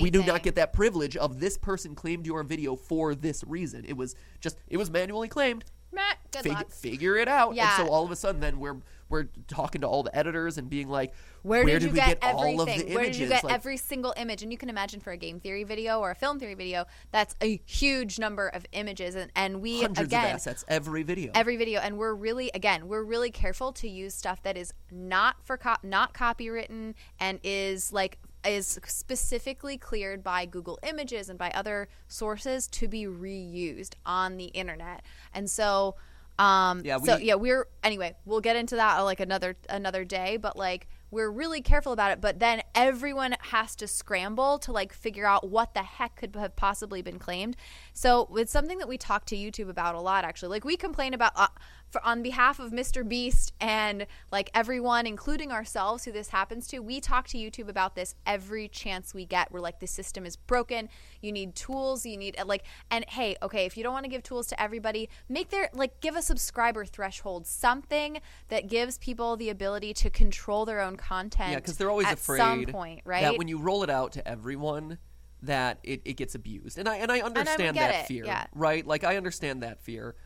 We 0.00 0.10
do 0.10 0.22
not 0.22 0.42
get 0.42 0.54
that 0.56 0.72
privilege 0.72 1.16
of 1.16 1.40
this 1.40 1.58
person 1.58 1.94
claimed 1.94 2.26
your 2.26 2.42
video 2.42 2.76
for 2.76 3.14
this 3.14 3.44
reason. 3.46 3.84
It 3.86 3.96
was 3.96 4.14
just 4.40 4.58
it 4.68 4.76
was 4.76 4.90
manually 4.90 5.28
claimed. 5.28 5.64
Meh, 5.92 6.02
good 6.32 6.42
Fig- 6.42 6.52
luck. 6.52 6.70
figure 6.70 7.16
it 7.16 7.28
out. 7.28 7.54
Yeah. 7.54 7.76
And 7.76 7.86
so 7.86 7.92
all 7.92 8.04
of 8.04 8.10
a 8.10 8.16
sudden, 8.16 8.40
then 8.40 8.58
we're 8.58 8.76
we're 9.08 9.28
talking 9.46 9.82
to 9.82 9.86
all 9.86 10.02
the 10.02 10.16
editors 10.16 10.58
and 10.58 10.68
being 10.68 10.88
like, 10.88 11.12
Where, 11.42 11.64
did, 11.64 11.82
you 11.82 11.90
we 11.90 11.94
get, 11.96 12.20
get, 12.20 12.34
all 12.34 12.60
of 12.60 12.66
the 12.66 12.72
images? 12.72 12.94
Where 12.94 13.04
did 13.04 13.16
you 13.16 13.28
get 13.28 13.44
Like, 13.44 13.54
every 13.54 13.76
single 13.76 14.14
image? 14.16 14.42
And 14.42 14.50
you 14.50 14.58
can 14.58 14.68
imagine 14.70 14.98
for 14.98 15.12
a 15.12 15.16
game 15.16 15.38
theory 15.38 15.62
video 15.62 16.00
or 16.00 16.10
a 16.10 16.14
film 16.14 16.40
theory 16.40 16.54
video, 16.54 16.86
that's 17.12 17.36
a 17.42 17.60
huge 17.66 18.18
number 18.18 18.48
of 18.48 18.66
images. 18.72 19.14
And, 19.14 19.30
and 19.36 19.60
we 19.60 19.82
hundreds 19.82 20.08
again, 20.08 20.24
of 20.24 20.30
assets 20.32 20.64
every 20.68 21.02
video. 21.02 21.32
every 21.34 21.56
video 21.56 21.80
and 21.80 21.98
we're 21.98 22.14
really 22.14 22.50
again 22.54 22.88
we're 22.88 23.04
really 23.04 23.30
careful 23.30 23.72
to 23.72 23.88
use 23.88 24.14
stuff 24.14 24.42
that 24.42 24.56
is 24.56 24.72
not 24.90 25.36
for 25.44 25.56
co- 25.58 25.76
not 25.82 26.14
copywritten 26.14 26.94
and 27.20 27.38
is 27.44 27.92
like 27.92 28.18
is 28.46 28.78
specifically 28.86 29.76
cleared 29.78 30.22
by 30.22 30.46
Google 30.46 30.78
Images 30.82 31.28
and 31.28 31.38
by 31.38 31.50
other 31.50 31.88
sources 32.08 32.66
to 32.68 32.88
be 32.88 33.04
reused 33.04 33.94
on 34.04 34.36
the 34.36 34.46
internet. 34.46 35.02
And 35.32 35.48
so 35.48 35.96
um 36.38 36.82
Yeah, 36.84 36.98
so 36.98 37.16
we- 37.16 37.24
yeah, 37.24 37.34
we're 37.36 37.68
anyway, 37.82 38.16
we'll 38.24 38.40
get 38.40 38.56
into 38.56 38.74
that 38.76 38.98
like 39.00 39.20
another 39.20 39.56
another 39.68 40.04
day, 40.04 40.36
but 40.36 40.56
like 40.56 40.88
we're 41.12 41.30
really 41.30 41.60
careful 41.60 41.92
about 41.92 42.10
it, 42.10 42.20
but 42.20 42.40
then 42.40 42.60
everyone 42.74 43.36
has 43.52 43.76
to 43.76 43.86
scramble 43.86 44.58
to 44.58 44.72
like 44.72 44.92
figure 44.92 45.26
out 45.26 45.48
what 45.48 45.72
the 45.72 45.82
heck 45.84 46.16
could 46.16 46.34
have 46.34 46.56
possibly 46.56 47.02
been 47.02 47.20
claimed. 47.20 47.56
So 47.92 48.28
it's 48.34 48.50
something 48.50 48.78
that 48.78 48.88
we 48.88 48.98
talk 48.98 49.24
to 49.26 49.36
YouTube 49.36 49.68
about 49.68 49.94
a 49.94 50.00
lot 50.00 50.24
actually. 50.24 50.48
Like 50.48 50.64
we 50.64 50.76
complain 50.76 51.14
about 51.14 51.30
uh, 51.36 51.46
for 51.94 52.04
on 52.04 52.24
behalf 52.24 52.58
of 52.58 52.72
Mr. 52.72 53.08
Beast 53.08 53.52
and 53.60 54.08
like 54.32 54.50
everyone 54.52 55.06
including 55.06 55.52
ourselves 55.52 56.04
who 56.04 56.10
this 56.10 56.30
happens 56.30 56.66
to, 56.66 56.80
we 56.80 57.00
talk 57.00 57.28
to 57.28 57.38
YouTube 57.38 57.68
about 57.68 57.94
this 57.94 58.16
every 58.26 58.66
chance 58.66 59.14
we 59.14 59.24
get. 59.24 59.52
We're 59.52 59.60
like 59.60 59.78
the 59.78 59.86
system 59.86 60.26
is 60.26 60.34
broken. 60.34 60.88
You 61.20 61.30
need 61.30 61.54
tools, 61.54 62.04
you 62.04 62.16
need 62.16 62.36
like 62.44 62.64
and 62.90 63.04
hey, 63.08 63.36
okay, 63.40 63.64
if 63.64 63.76
you 63.76 63.84
don't 63.84 63.92
want 63.92 64.06
to 64.06 64.10
give 64.10 64.24
tools 64.24 64.48
to 64.48 64.60
everybody, 64.60 65.08
make 65.28 65.50
their 65.50 65.70
like 65.72 66.00
give 66.00 66.16
a 66.16 66.22
subscriber 66.22 66.84
threshold, 66.84 67.46
something 67.46 68.18
that 68.48 68.68
gives 68.68 68.98
people 68.98 69.36
the 69.36 69.48
ability 69.48 69.94
to 69.94 70.10
control 70.10 70.64
their 70.64 70.80
own 70.80 70.96
content. 70.96 71.52
yeah, 71.52 71.60
because 71.60 71.76
they're 71.76 71.90
always 71.90 72.08
at 72.08 72.14
afraid 72.14 72.38
some 72.38 72.64
point, 72.64 73.02
right? 73.04 73.22
that 73.22 73.38
when 73.38 73.46
you 73.46 73.58
roll 73.58 73.84
it 73.84 73.90
out 73.90 74.10
to 74.14 74.26
everyone, 74.26 74.98
that 75.42 75.78
it, 75.84 76.02
it 76.04 76.14
gets 76.14 76.34
abused. 76.34 76.76
And 76.76 76.88
I 76.88 76.96
and 76.96 77.12
I 77.12 77.20
understand 77.20 77.74
get 77.74 77.92
that 77.92 78.00
it, 78.00 78.06
fear, 78.06 78.24
yeah. 78.24 78.46
right? 78.52 78.84
Like 78.84 79.04
I 79.04 79.16
understand 79.16 79.62
that 79.62 79.80
fear, 79.80 80.16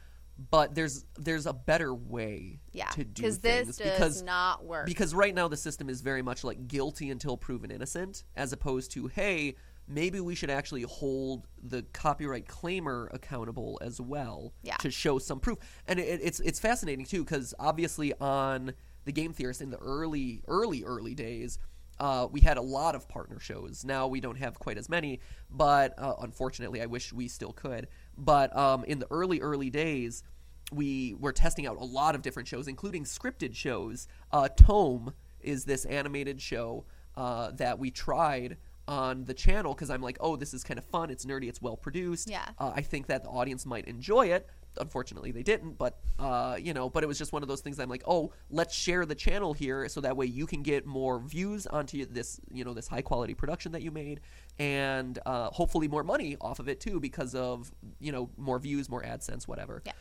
but 0.50 0.74
there's 0.74 1.04
there's 1.18 1.46
a 1.46 1.52
better 1.52 1.92
way 1.92 2.60
yeah, 2.72 2.86
to 2.90 3.04
do 3.04 3.22
things 3.22 3.38
this 3.38 3.76
does 3.76 3.78
because 3.78 4.22
not 4.22 4.64
work. 4.64 4.86
because 4.86 5.14
right 5.14 5.34
now 5.34 5.48
the 5.48 5.56
system 5.56 5.88
is 5.88 6.00
very 6.00 6.22
much 6.22 6.44
like 6.44 6.68
guilty 6.68 7.10
until 7.10 7.36
proven 7.36 7.70
innocent 7.70 8.24
as 8.36 8.52
opposed 8.52 8.92
to 8.92 9.08
hey 9.08 9.56
maybe 9.88 10.20
we 10.20 10.34
should 10.34 10.50
actually 10.50 10.82
hold 10.82 11.48
the 11.62 11.82
copyright 11.92 12.46
claimer 12.46 13.12
accountable 13.12 13.78
as 13.82 14.00
well 14.00 14.52
Yeah. 14.62 14.76
to 14.76 14.90
show 14.90 15.18
some 15.18 15.40
proof 15.40 15.58
and 15.86 15.98
it, 15.98 16.20
it's 16.22 16.38
it's 16.40 16.60
fascinating 16.60 17.04
too 17.04 17.24
because 17.24 17.52
obviously 17.58 18.12
on 18.20 18.74
the 19.06 19.12
game 19.12 19.32
theorist 19.32 19.60
in 19.60 19.70
the 19.70 19.78
early 19.78 20.42
early 20.46 20.84
early 20.84 21.14
days 21.14 21.58
uh, 22.00 22.28
we 22.30 22.40
had 22.40 22.56
a 22.58 22.62
lot 22.62 22.94
of 22.94 23.08
partner 23.08 23.40
shows. 23.40 23.84
Now 23.84 24.06
we 24.06 24.20
don't 24.20 24.36
have 24.36 24.58
quite 24.58 24.78
as 24.78 24.88
many, 24.88 25.18
but 25.50 25.98
uh, 25.98 26.14
unfortunately, 26.20 26.80
I 26.80 26.86
wish 26.86 27.12
we 27.12 27.26
still 27.26 27.52
could. 27.52 27.88
But 28.18 28.54
um, 28.56 28.84
in 28.84 28.98
the 28.98 29.06
early, 29.10 29.40
early 29.40 29.70
days, 29.70 30.24
we 30.72 31.14
were 31.18 31.32
testing 31.32 31.66
out 31.66 31.76
a 31.76 31.84
lot 31.84 32.14
of 32.14 32.22
different 32.22 32.48
shows, 32.48 32.68
including 32.68 33.04
scripted 33.04 33.54
shows. 33.54 34.08
Uh, 34.32 34.48
Tome 34.48 35.14
is 35.40 35.64
this 35.64 35.84
animated 35.84 36.42
show 36.42 36.84
uh, 37.16 37.52
that 37.52 37.78
we 37.78 37.90
tried 37.90 38.56
on 38.86 39.24
the 39.24 39.34
channel 39.34 39.74
because 39.74 39.90
I'm 39.90 40.02
like, 40.02 40.16
oh, 40.20 40.36
this 40.36 40.52
is 40.52 40.64
kind 40.64 40.78
of 40.78 40.84
fun. 40.84 41.10
It's 41.10 41.24
nerdy. 41.24 41.48
It's 41.48 41.62
well 41.62 41.76
produced. 41.76 42.28
Yeah. 42.28 42.48
Uh, 42.58 42.72
I 42.74 42.80
think 42.80 43.06
that 43.06 43.22
the 43.22 43.28
audience 43.28 43.66
might 43.66 43.84
enjoy 43.84 44.28
it. 44.28 44.48
Unfortunately, 44.80 45.32
they 45.32 45.42
didn't, 45.42 45.78
but 45.78 45.98
uh, 46.18 46.56
you 46.60 46.74
know, 46.74 46.88
but 46.88 47.02
it 47.02 47.06
was 47.06 47.18
just 47.18 47.32
one 47.32 47.42
of 47.42 47.48
those 47.48 47.60
things. 47.60 47.78
I'm 47.78 47.88
like, 47.88 48.04
oh, 48.06 48.32
let's 48.50 48.74
share 48.74 49.06
the 49.06 49.14
channel 49.14 49.52
here, 49.52 49.88
so 49.88 50.00
that 50.00 50.16
way 50.16 50.26
you 50.26 50.46
can 50.46 50.62
get 50.62 50.86
more 50.86 51.20
views 51.20 51.66
onto 51.66 52.04
this, 52.06 52.40
you 52.52 52.64
know, 52.64 52.74
this 52.74 52.88
high 52.88 53.02
quality 53.02 53.34
production 53.34 53.72
that 53.72 53.82
you 53.82 53.90
made, 53.90 54.20
and 54.58 55.18
uh, 55.26 55.50
hopefully 55.50 55.88
more 55.88 56.04
money 56.04 56.36
off 56.40 56.58
of 56.58 56.68
it 56.68 56.80
too, 56.80 57.00
because 57.00 57.34
of 57.34 57.72
you 58.00 58.12
know 58.12 58.30
more 58.36 58.58
views, 58.58 58.88
more 58.88 59.02
AdSense, 59.02 59.46
whatever. 59.46 59.82
Yeah. 59.84 59.92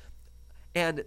And 0.76 1.04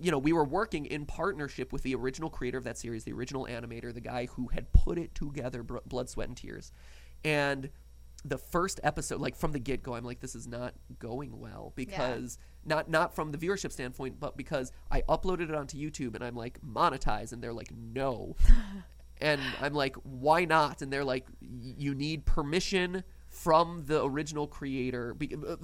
you 0.00 0.10
know, 0.10 0.18
we 0.18 0.32
were 0.32 0.44
working 0.44 0.86
in 0.86 1.06
partnership 1.06 1.72
with 1.72 1.82
the 1.82 1.94
original 1.94 2.28
creator 2.28 2.58
of 2.58 2.64
that 2.64 2.76
series, 2.76 3.04
the 3.04 3.12
original 3.12 3.46
animator, 3.46 3.94
the 3.94 4.00
guy 4.00 4.26
who 4.26 4.48
had 4.48 4.72
put 4.72 4.98
it 4.98 5.14
together, 5.14 5.62
Blood, 5.62 6.10
Sweat, 6.10 6.28
and 6.28 6.36
Tears. 6.36 6.72
And 7.24 7.70
the 8.24 8.38
first 8.38 8.80
episode, 8.82 9.20
like 9.20 9.36
from 9.36 9.52
the 9.52 9.58
get 9.58 9.82
go, 9.82 9.94
I'm 9.94 10.04
like, 10.04 10.20
this 10.20 10.34
is 10.34 10.46
not 10.46 10.74
going 10.98 11.38
well 11.38 11.72
because 11.76 12.38
not 12.64 12.88
not 12.88 13.14
from 13.14 13.32
the 13.32 13.38
viewership 13.38 13.70
standpoint, 13.70 14.18
but 14.18 14.36
because 14.36 14.72
I 14.90 15.02
uploaded 15.02 15.50
it 15.50 15.54
onto 15.54 15.76
YouTube 15.76 16.14
and 16.14 16.24
I'm 16.24 16.34
like 16.34 16.58
monetize, 16.62 17.32
and 17.32 17.42
they're 17.42 17.52
like, 17.52 17.70
no. 17.76 18.36
and 19.20 19.40
I'm 19.60 19.74
like, 19.74 19.96
why 20.02 20.44
not? 20.44 20.80
And 20.82 20.92
they're 20.92 21.04
like, 21.04 21.26
you 21.40 21.94
need 21.94 22.24
permission 22.24 23.04
from 23.28 23.82
the 23.86 24.02
original 24.04 24.46
creator. 24.46 25.16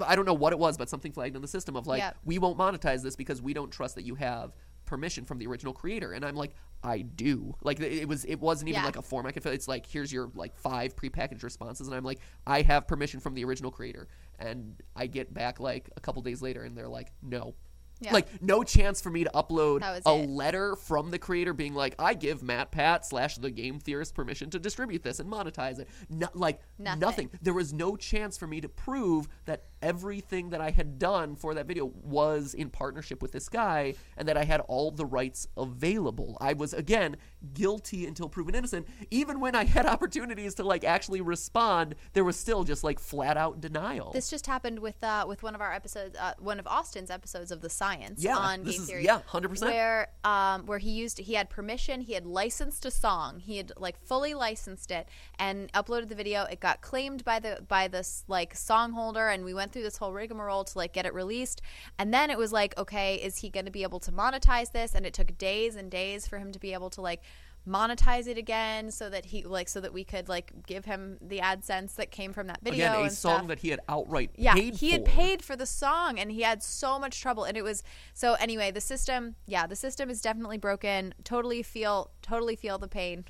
I 0.04 0.16
don't 0.16 0.26
know 0.26 0.34
what 0.34 0.52
it 0.52 0.58
was, 0.58 0.76
but 0.76 0.90
something 0.90 1.12
flagged 1.12 1.36
in 1.36 1.42
the 1.42 1.48
system 1.48 1.76
of 1.76 1.86
like, 1.86 2.00
Yep. 2.00 2.16
we 2.24 2.38
won't 2.38 2.58
monetize 2.58 3.02
this 3.02 3.14
because 3.16 3.40
we 3.40 3.54
don't 3.54 3.70
trust 3.70 3.94
that 3.94 4.04
you 4.04 4.16
have 4.16 4.56
permission 4.90 5.24
from 5.24 5.38
the 5.38 5.46
original 5.46 5.72
creator. 5.72 6.12
And 6.12 6.24
I'm 6.24 6.34
like, 6.34 6.52
I 6.82 7.02
do. 7.02 7.54
Like 7.62 7.78
it 7.80 8.08
was, 8.08 8.24
it 8.24 8.40
wasn't 8.40 8.68
even 8.70 8.80
Yeah. 8.80 8.86
like 8.86 8.96
a 8.96 9.02
form 9.02 9.24
I 9.24 9.30
could 9.30 9.42
fill. 9.44 9.52
It's 9.52 9.68
like 9.68 9.86
here's 9.86 10.12
your 10.12 10.30
like 10.34 10.56
five 10.56 10.96
prepackaged 10.96 11.44
responses, 11.44 11.86
and 11.86 11.96
I'm 11.96 12.04
like, 12.04 12.18
I 12.46 12.62
have 12.62 12.88
permission 12.88 13.20
from 13.20 13.34
the 13.34 13.44
original 13.44 13.70
creator. 13.70 14.08
And 14.38 14.74
I 14.96 15.06
get 15.06 15.32
back 15.32 15.60
like 15.60 15.88
a 15.96 16.00
couple 16.00 16.20
days 16.22 16.42
later, 16.42 16.64
and 16.64 16.76
they're 16.76 16.88
like, 16.88 17.12
no. 17.22 17.54
Yeah. 18.02 18.14
Like 18.14 18.42
no 18.42 18.64
chance 18.64 19.02
for 19.02 19.10
me 19.10 19.24
to 19.24 19.30
upload 19.34 19.82
a 19.82 20.00
it. 20.22 20.30
letter 20.30 20.74
from 20.74 21.10
the 21.10 21.18
creator 21.18 21.52
being 21.52 21.74
like, 21.74 21.94
I 21.98 22.14
give 22.14 22.40
MatPat 22.40 23.04
slash 23.04 23.36
the 23.36 23.50
game 23.50 23.78
theorist 23.78 24.14
permission 24.14 24.48
to 24.50 24.58
distribute 24.58 25.02
this 25.02 25.20
and 25.20 25.30
monetize 25.30 25.78
it. 25.78 25.86
No, 26.08 26.28
like 26.32 26.60
Nothing. 26.78 26.98
nothing. 27.00 27.30
There 27.42 27.52
was 27.52 27.74
no 27.74 27.96
chance 27.96 28.38
for 28.38 28.46
me 28.46 28.62
to 28.62 28.70
prove 28.70 29.28
that 29.44 29.64
everything 29.82 30.50
that 30.50 30.60
I 30.60 30.70
had 30.70 30.98
done 30.98 31.36
for 31.36 31.54
that 31.54 31.66
video 31.66 31.86
was 32.02 32.54
in 32.54 32.70
partnership 32.70 33.22
with 33.22 33.32
this 33.32 33.48
guy 33.48 33.94
and 34.16 34.28
that 34.28 34.36
I 34.36 34.44
had 34.44 34.60
all 34.62 34.90
the 34.90 35.06
rights 35.06 35.46
available. 35.56 36.36
I 36.40 36.52
was 36.52 36.74
again 36.74 37.16
guilty 37.54 38.06
until 38.06 38.28
proven 38.28 38.54
innocent. 38.54 38.86
Even 39.10 39.40
when 39.40 39.54
I 39.54 39.64
had 39.64 39.86
opportunities 39.94 40.54
to 40.56 40.64
like 40.64 40.84
actually 40.84 41.20
respond, 41.20 41.94
there 42.12 42.24
was 42.24 42.36
still 42.36 42.64
just 42.64 42.84
like 42.84 42.98
flat 42.98 43.36
out 43.36 43.60
denial. 43.60 44.12
This 44.12 44.28
just 44.30 44.46
happened 44.46 44.78
with 44.78 45.02
uh, 45.02 45.24
with 45.26 45.42
one 45.42 45.54
of 45.54 45.60
our 45.60 45.72
episodes, 45.72 46.16
uh, 46.18 46.34
one 46.38 46.58
of 46.58 46.66
Austin's 46.66 47.10
episodes 47.10 47.50
of 47.50 47.60
the 47.60 47.70
science 47.70 48.22
Yeah, 48.22 48.36
on 48.36 48.62
Game 48.64 48.68
is- 48.80 48.86
Theory. 48.86 49.04
yeah, 49.04 49.20
100%. 49.30 49.62
Where 49.62 50.08
um, 50.24 50.66
where 50.66 50.78
he 50.78 50.90
used 50.90 51.18
he 51.18 51.34
had 51.34 51.48
permission, 51.50 52.00
he 52.02 52.12
had 52.14 52.26
licensed 52.26 52.84
a 52.84 52.90
song, 52.90 53.40
he 53.40 53.56
had 53.56 53.72
like 53.76 53.98
fully 54.04 54.34
licensed 54.34 54.90
it 54.90 55.08
and 55.38 55.72
uploaded 55.72 56.08
the 56.08 56.14
video. 56.14 56.44
It 56.44 56.60
got 56.60 56.80
claimed 56.80 57.24
by 57.24 57.38
the 57.40 57.64
by 57.66 57.88
this 57.88 58.24
like 58.28 58.54
song 58.54 58.92
holder, 58.92 59.28
and 59.28 59.44
we 59.44 59.54
went 59.54 59.69
through 59.70 59.82
this 59.82 59.96
whole 59.96 60.12
rigmarole 60.12 60.64
to 60.64 60.78
like 60.78 60.92
get 60.92 61.06
it 61.06 61.14
released. 61.14 61.60
And 61.98 62.12
then 62.12 62.30
it 62.30 62.38
was 62.38 62.52
like, 62.52 62.76
okay, 62.78 63.16
is 63.16 63.38
he 63.38 63.50
going 63.50 63.66
to 63.66 63.72
be 63.72 63.82
able 63.82 64.00
to 64.00 64.12
monetize 64.12 64.72
this? 64.72 64.94
And 64.94 65.06
it 65.06 65.14
took 65.14 65.36
days 65.38 65.76
and 65.76 65.90
days 65.90 66.26
for 66.26 66.38
him 66.38 66.52
to 66.52 66.58
be 66.58 66.72
able 66.72 66.90
to 66.90 67.00
like 67.00 67.22
monetize 67.68 68.26
it 68.26 68.38
again 68.38 68.90
so 68.90 69.10
that 69.10 69.26
he 69.26 69.44
like 69.44 69.68
so 69.68 69.80
that 69.80 69.92
we 69.92 70.02
could 70.02 70.28
like 70.28 70.52
give 70.66 70.86
him 70.86 71.18
the 71.20 71.38
AdSense 71.38 71.94
that 71.96 72.10
came 72.10 72.32
from 72.32 72.46
that 72.46 72.58
video 72.62 72.86
again, 72.86 73.00
a 73.00 73.02
and 73.02 73.12
song 73.12 73.36
stuff 73.36 73.48
that 73.48 73.58
he 73.58 73.68
had 73.68 73.80
outright 73.88 74.30
yeah 74.36 74.54
paid 74.54 74.74
he 74.76 74.92
had 74.92 75.04
for. 75.04 75.10
paid 75.10 75.42
for 75.42 75.56
the 75.56 75.66
song 75.66 76.18
and 76.18 76.32
he 76.32 76.40
had 76.40 76.62
so 76.62 76.98
much 76.98 77.20
trouble 77.20 77.44
and 77.44 77.58
it 77.58 77.62
was 77.62 77.82
so 78.14 78.32
anyway 78.34 78.70
the 78.70 78.80
system 78.80 79.34
yeah 79.46 79.66
the 79.66 79.76
system 79.76 80.08
is 80.08 80.22
definitely 80.22 80.56
broken 80.56 81.12
totally 81.22 81.62
feel 81.62 82.10
totally 82.22 82.56
feel 82.56 82.78
the 82.78 82.88
pain 82.88 83.24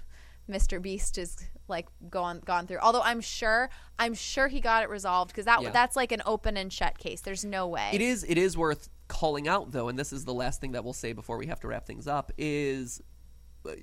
mr 0.51 0.81
beast 0.83 1.17
is 1.19 1.37
like 1.69 1.87
gone 2.11 2.41
gone 2.45 2.67
through 2.67 2.79
although 2.83 3.03
i'm 3.03 3.21
sure 3.21 3.71
i'm 3.99 4.15
sure 4.15 4.49
he 4.49 4.61
got 4.61 4.83
it 4.83 4.89
resolved 4.89 5.31
because 5.31 5.45
that 5.45 5.63
Yeah. 5.63 5.71
that's 5.71 5.97
like 5.97 6.13
an 6.13 6.23
open 6.27 6.57
and 6.57 6.73
shut 6.73 6.99
case 6.99 7.21
there's 7.21 7.45
no 7.45 7.67
way 7.69 7.91
It 7.93 8.01
is. 8.01 8.25
It 8.25 8.37
is 8.39 8.57
worth 8.57 8.89
calling 9.09 9.49
out, 9.49 9.73
though, 9.73 9.89
and 9.89 9.99
this 9.99 10.13
is 10.13 10.25
the 10.25 10.33
last 10.35 10.61
thing 10.61 10.73
that 10.73 10.85
we'll 10.85 10.93
say 10.93 11.13
before 11.13 11.37
we 11.37 11.47
have 11.49 11.59
to 11.61 11.67
wrap 11.69 11.85
things 11.87 12.07
up. 12.07 12.31
Is 12.39 13.03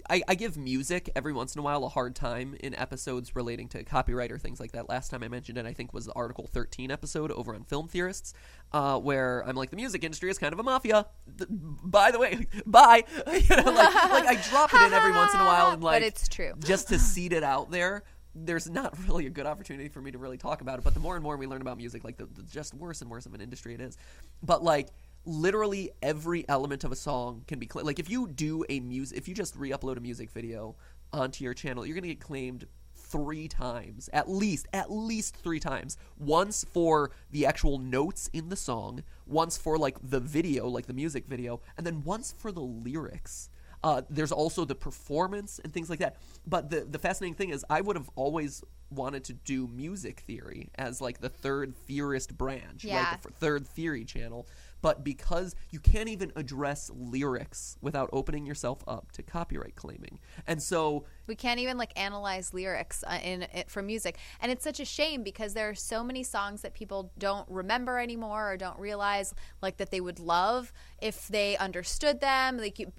I, 0.10 0.24
I 0.28 0.36
give 0.36 0.58
music 0.58 1.12
every 1.16 1.34
once 1.34 1.56
in 1.56 1.60
a 1.60 1.62
while 1.62 1.84
a 1.84 1.90
hard 1.90 2.16
time 2.16 2.56
in 2.60 2.74
episodes 2.74 3.36
relating 3.36 3.68
to 3.70 3.84
copyright 3.84 4.32
or 4.32 4.38
things 4.38 4.60
like 4.60 4.72
that. 4.72 4.90
Last 4.90 5.10
time 5.10 5.22
I 5.24 5.28
mentioned 5.28 5.58
it, 5.58 5.66
I 5.66 5.74
think 5.74 5.94
was 5.94 6.06
the 6.06 6.14
Article 6.14 6.48
13 6.52 6.90
episode 6.90 7.32
over 7.32 7.54
on 7.54 7.64
Film 7.64 7.88
Theorists, 7.88 8.34
uh, 8.72 9.00
where 9.00 9.44
I'm 9.48 9.56
like, 9.56 9.70
the 9.70 9.76
music 9.76 10.04
industry 10.04 10.30
is 10.30 10.38
kind 10.40 10.52
of 10.54 10.60
a 10.60 10.64
mafia. 10.64 11.06
Th- 11.38 11.50
by 11.50 12.12
the 12.12 12.20
way, 12.20 12.48
bye. 12.66 13.04
you 13.28 13.56
know, 13.56 13.72
like, 13.72 13.94
like 14.12 14.26
I 14.26 14.42
drop 14.50 14.74
it 14.74 14.82
in 14.82 14.94
every 14.94 15.12
once 15.12 15.34
in 15.34 15.40
a 15.40 15.46
while 15.46 15.72
and 15.72 15.84
like 15.84 16.02
but 16.02 16.08
it's 16.08 16.28
true 16.28 16.54
just 16.60 16.88
to 16.90 16.98
seed 17.00 17.32
it 17.34 17.44
out 17.44 17.70
there. 17.70 18.04
there's 18.36 18.70
not 18.70 18.98
really 19.08 19.26
a 19.26 19.30
good 19.30 19.46
opportunity 19.46 19.90
for 19.90 20.02
me 20.02 20.12
to 20.12 20.18
really 20.18 20.38
talk 20.38 20.62
about 20.62 20.80
it. 20.80 20.84
But 20.84 20.94
the 20.94 21.00
more 21.00 21.16
and 21.16 21.24
more 21.24 21.38
we 21.38 21.48
learn 21.48 21.62
about 21.62 21.78
music, 21.78 22.04
like 22.04 22.18
the, 22.18 22.26
the 22.26 22.44
just 22.44 22.74
worse 22.74 23.02
and 23.02 23.10
worse 23.10 23.26
of 23.26 23.34
an 23.34 23.42
industry 23.42 23.74
it 23.74 23.82
is. 23.82 23.98
But 24.44 24.64
like 24.64 24.90
literally 25.28 25.92
every 26.02 26.48
element 26.48 26.84
of 26.84 26.92
a 26.92 26.96
song 26.96 27.44
can 27.48 27.60
be 27.60 27.68
cl- 27.72 27.86
like 27.86 28.00
if 28.00 28.10
you 28.10 28.28
do 28.28 28.64
a 28.70 28.80
music 28.80 29.18
if 29.18 29.28
you 29.28 29.36
just 29.36 29.56
re-upload 29.58 29.98
a 29.98 30.00
music 30.00 30.32
video 30.32 30.76
onto 31.14 31.44
your 31.44 31.54
channel, 31.54 31.86
you're 31.86 31.96
gonna 31.96 32.08
get 32.08 32.20
claimed 32.20 32.66
three 32.96 33.48
times 33.48 34.10
at 34.12 34.30
least 34.30 34.68
at 34.74 34.92
least 34.92 35.36
three 35.38 35.60
times. 35.60 35.98
Once 36.18 36.66
for 36.74 37.12
the 37.32 37.46
actual 37.46 37.78
notes 37.78 38.30
in 38.34 38.50
the 38.50 38.56
song 38.56 39.04
once 39.26 39.58
for 39.58 39.78
like 39.78 39.98
the 40.02 40.20
video 40.20 40.68
like 40.68 40.86
the 40.88 40.94
music 40.94 41.26
video 41.28 41.62
and 41.78 41.86
then 41.86 42.04
once 42.04 42.34
for 42.38 42.52
the 42.52 42.62
lyrics. 42.62 43.50
Uh, 43.84 44.02
there's 44.10 44.32
also 44.32 44.66
the 44.66 44.74
performance 44.76 45.60
and 45.64 45.72
things 45.72 45.90
like 45.90 46.00
that. 46.00 46.18
But 46.48 46.70
the 46.72 46.82
the 46.82 47.00
fascinating 47.00 47.36
thing 47.36 47.50
is 47.52 47.64
i 47.70 47.80
would 47.80 47.96
have 47.96 48.10
always 48.16 48.64
wanted 48.90 49.24
to 49.26 49.34
do 49.34 49.68
music 49.68 50.22
theory 50.22 50.70
as 50.76 51.00
like 51.02 51.20
the 51.20 51.30
third 51.30 51.76
theorist 51.88 52.38
branch 52.38 52.84
Yeah. 52.86 52.96
like 53.12 53.22
the 53.22 53.30
f- 53.30 53.36
third 53.36 53.68
theory 53.68 54.06
channel 54.06 54.48
but 54.82 55.04
because 55.04 55.56
you 55.72 55.80
can't 55.80 56.10
even 56.10 56.32
address 56.36 56.92
lyrics 56.94 57.78
without 57.82 58.10
opening 58.14 58.46
yourself 58.46 58.84
up 58.88 59.12
to 59.12 59.24
copyright 59.24 59.76
claiming 59.76 60.20
and 60.46 60.62
so 60.62 61.06
We 61.28 61.36
can't 61.36 61.60
even 61.60 61.78
like 61.78 61.92
analyze 62.00 62.54
lyrics 62.54 63.04
uh, 63.06 63.20
in 63.24 63.44
it 63.44 63.70
for 63.70 63.82
music, 63.82 64.18
and 64.40 64.52
it's 64.52 64.64
such 64.64 64.80
a 64.80 64.86
shame 64.86 65.24
because 65.24 65.54
there 65.54 65.70
are 65.70 65.76
so 65.76 66.04
many 66.04 66.24
songs 66.24 66.62
that 66.62 66.74
people 66.74 67.12
don't 67.18 67.48
remember 67.50 68.00
anymore 68.00 68.52
or 68.52 68.58
don't 68.58 68.80
realize 68.80 69.34
like 69.62 69.78
that 69.78 69.92
they 69.92 70.00
would 70.00 70.20
love 70.20 70.72
if 71.02 71.28
they 71.28 71.58
understood 71.58 72.22
them. 72.22 72.58
Like 72.58 72.80
you, 72.80 72.92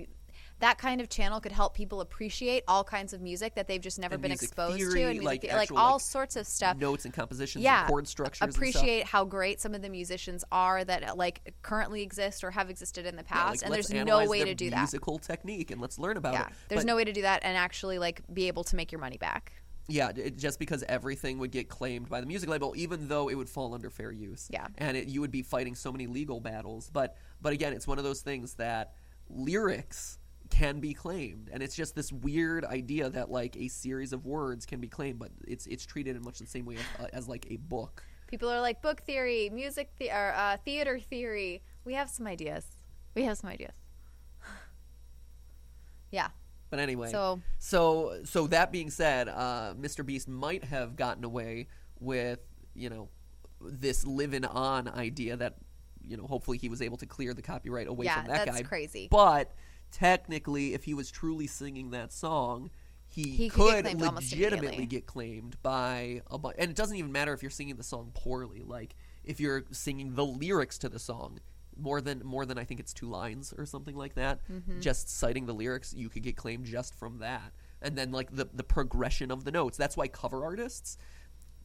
that 0.61 0.77
kind 0.79 1.01
of 1.01 1.09
channel 1.09 1.41
could 1.41 1.53
help 1.53 1.75
people 1.75 2.01
appreciate 2.01 2.65
all 2.67 2.83
kinds 2.83 3.13
of 3.13 3.21
music 3.21 3.55
that 3.55 3.69
they've 3.69 3.81
just 3.81 3.99
never 3.99 4.15
And 4.15 4.23
been 4.23 4.33
exposed 4.33 4.77
theory, 4.79 5.01
to, 5.01 5.07
and 5.07 5.11
music 5.21 5.25
like 5.25 5.41
the- 5.43 5.49
like 5.57 5.73
all 5.73 5.93
like, 5.95 6.01
sorts 6.01 6.37
of 6.37 6.47
stuff. 6.47 6.77
notes 6.77 7.05
and 7.05 7.15
compositions 7.15 7.63
yeah, 7.63 7.81
and 7.83 7.89
chord 7.89 8.09
structures 8.09 8.43
and 8.43 8.53
stuff. 8.53 8.61
appreciate 8.61 9.05
how 9.07 9.25
great 9.25 9.61
some 9.61 9.75
of 9.75 9.83
the 9.83 9.89
musicians 9.89 10.45
are 10.51 10.85
that 10.85 11.17
like 11.17 11.55
currently 11.63 12.03
exist 12.03 12.43
or 12.43 12.51
have 12.51 12.71
existed 12.71 13.07
in 13.07 13.15
the 13.17 13.23
Yeah, 13.23 13.35
past, 13.35 13.63
like, 13.63 13.67
and 13.67 13.75
there's 13.75 13.91
no 13.93 14.27
way 14.29 14.45
to 14.45 14.55
do 14.55 14.71
that. 14.71 14.79
musical 14.79 15.19
technique 15.19 15.71
and 15.71 15.81
let's 15.81 15.99
learn 15.99 16.17
about 16.17 16.33
Yeah, 16.35 16.47
it 16.47 16.53
there's 16.69 16.81
But- 16.81 16.87
no 16.87 16.97
way 16.97 17.05
to 17.05 17.13
do 17.13 17.23
that 17.23 17.45
and 17.45 17.57
actually 17.57 17.99
like 17.99 18.23
be 18.33 18.49
able 18.49 18.65
to 18.65 18.77
make 18.77 18.91
your 18.91 19.01
money 19.01 19.17
back. 19.19 19.53
Yeah, 19.91 20.11
it, 20.15 20.37
just 20.37 20.59
because 20.59 20.85
everything 20.87 21.39
would 21.39 21.51
get 21.51 21.71
claimed 21.71 22.11
by 22.11 22.21
the 22.21 22.27
music 22.27 22.51
label, 22.51 22.75
even 22.77 23.09
though 23.09 23.31
it 23.31 23.37
would 23.37 23.49
fall 23.49 23.73
under 23.73 23.89
fair 23.89 24.13
use. 24.13 24.47
Yeah. 24.51 24.67
and 24.77 24.97
it, 24.99 25.09
you 25.09 25.23
would 25.23 25.31
be 25.31 25.41
fighting 25.41 25.75
so 25.75 25.91
many 25.91 26.07
legal 26.07 26.41
battles. 26.41 26.91
But 26.93 27.17
but 27.41 27.53
again, 27.55 27.73
it's 27.73 27.87
one 27.87 27.97
of 27.97 28.05
those 28.05 28.21
things 28.21 28.55
that 28.55 28.93
lyrics 29.31 30.19
can 30.51 30.81
be 30.81 30.95
claimed, 30.95 31.49
and 31.53 31.63
it's 31.63 31.75
just 31.77 31.95
this 31.95 32.13
weird 32.13 32.65
idea 32.65 33.09
that 33.11 33.31
like 33.31 33.57
a 33.57 33.69
series 33.69 34.13
of 34.13 34.25
words 34.27 34.67
can 34.67 34.81
be 34.81 34.89
claimed, 34.89 35.19
but 35.19 35.31
it's 35.47 35.67
it's 35.67 35.85
treated 35.87 36.17
in 36.17 36.23
much 36.23 36.39
the 36.39 36.47
same 36.47 36.65
way 36.65 36.77
as, 36.77 37.05
uh, 37.05 37.09
as 37.13 37.29
like 37.29 37.47
a 37.51 37.57
book. 37.57 38.03
People 38.29 38.49
are 38.51 38.61
like 38.61 38.83
book 38.83 39.01
theory, 39.03 39.51
music 39.51 39.91
the- 39.99 40.11
or 40.11 40.33
uh, 40.37 40.57
theater 40.65 40.99
theory. 40.99 41.63
We 41.85 41.95
have 41.95 42.11
some 42.11 42.27
ideas. 42.27 42.65
We 43.15 43.23
have 43.25 43.39
some 43.39 43.51
ideas. 43.51 43.73
yeah. 46.11 46.29
But 46.71 46.81
anyway, 46.81 47.11
So 47.11 47.41
So 47.59 48.21
so 48.25 48.47
that 48.49 48.71
being 48.73 48.91
said, 48.91 49.29
uh, 49.29 49.75
Mr. 49.81 50.05
Beast 50.05 50.29
might 50.29 50.65
have 50.65 50.97
gotten 50.97 51.25
away 51.25 51.69
with 52.01 52.41
you 52.75 52.91
know 52.91 53.09
this 53.61 54.07
living 54.07 54.45
on 54.45 54.87
idea 54.89 55.37
that 55.37 55.57
you 56.07 56.17
know 56.17 56.27
hopefully 56.27 56.59
he 56.59 56.69
was 56.69 56.83
able 56.83 56.97
to 56.99 57.07
clear 57.07 57.33
the 57.35 57.43
copyright 57.43 57.87
away 57.89 58.05
Yeah, 58.07 58.21
from 58.21 58.27
that 58.31 58.45
that's 58.47 58.59
guy. 58.59 58.63
crazy. 58.65 59.09
But 59.11 59.51
technically, 59.91 60.75
if 60.75 60.85
he 60.85 60.95
was 60.95 61.11
truly 61.11 61.47
singing 61.47 61.91
that 61.91 62.13
song. 62.13 62.71
He, 63.11 63.31
He 63.31 63.49
could 63.49 63.87
could 63.87 64.03
almost 64.03 64.33
legitimately 64.33 64.85
get 64.85 65.07
claimed 65.07 65.57
by 65.63 66.21
a 66.31 66.39
and 66.59 66.71
it 66.71 66.77
doesn't 66.77 66.95
even 66.95 67.11
matter 67.11 67.33
if 67.33 67.43
you're 67.43 67.51
singing 67.51 67.77
the 67.77 67.83
song 67.83 68.11
poorly 68.13 68.63
like 68.67 68.95
if 69.25 69.41
you're 69.41 69.65
singing 69.71 70.15
the 70.15 70.27
lyrics 70.27 70.77
to 70.81 70.91
the 70.91 70.99
song 70.99 71.41
more 71.79 72.01
than 72.01 72.21
more 72.25 72.45
than 72.45 72.59
I 72.59 72.65
think 72.65 72.81
it's 72.81 72.93
two 72.93 73.09
lines 73.09 73.55
or 73.57 73.65
something 73.65 73.97
like 73.97 74.15
that. 74.15 74.41
Mm-hmm. 74.51 74.81
Just 74.81 75.09
citing 75.09 75.47
the 75.47 75.55
lyrics, 75.55 75.95
you 75.95 76.09
could 76.09 76.23
get 76.23 76.37
claimed 76.37 76.67
just 76.67 76.95
from 76.95 77.19
that. 77.19 77.53
And 77.81 77.97
then 77.97 78.11
like 78.11 78.35
the 78.35 78.49
the 78.53 78.65
progression 78.65 79.31
of 79.31 79.45
the 79.45 79.53
notes. 79.53 79.79
That's 79.79 79.97
why 79.97 80.09
cover 80.09 80.45
artists 80.45 80.99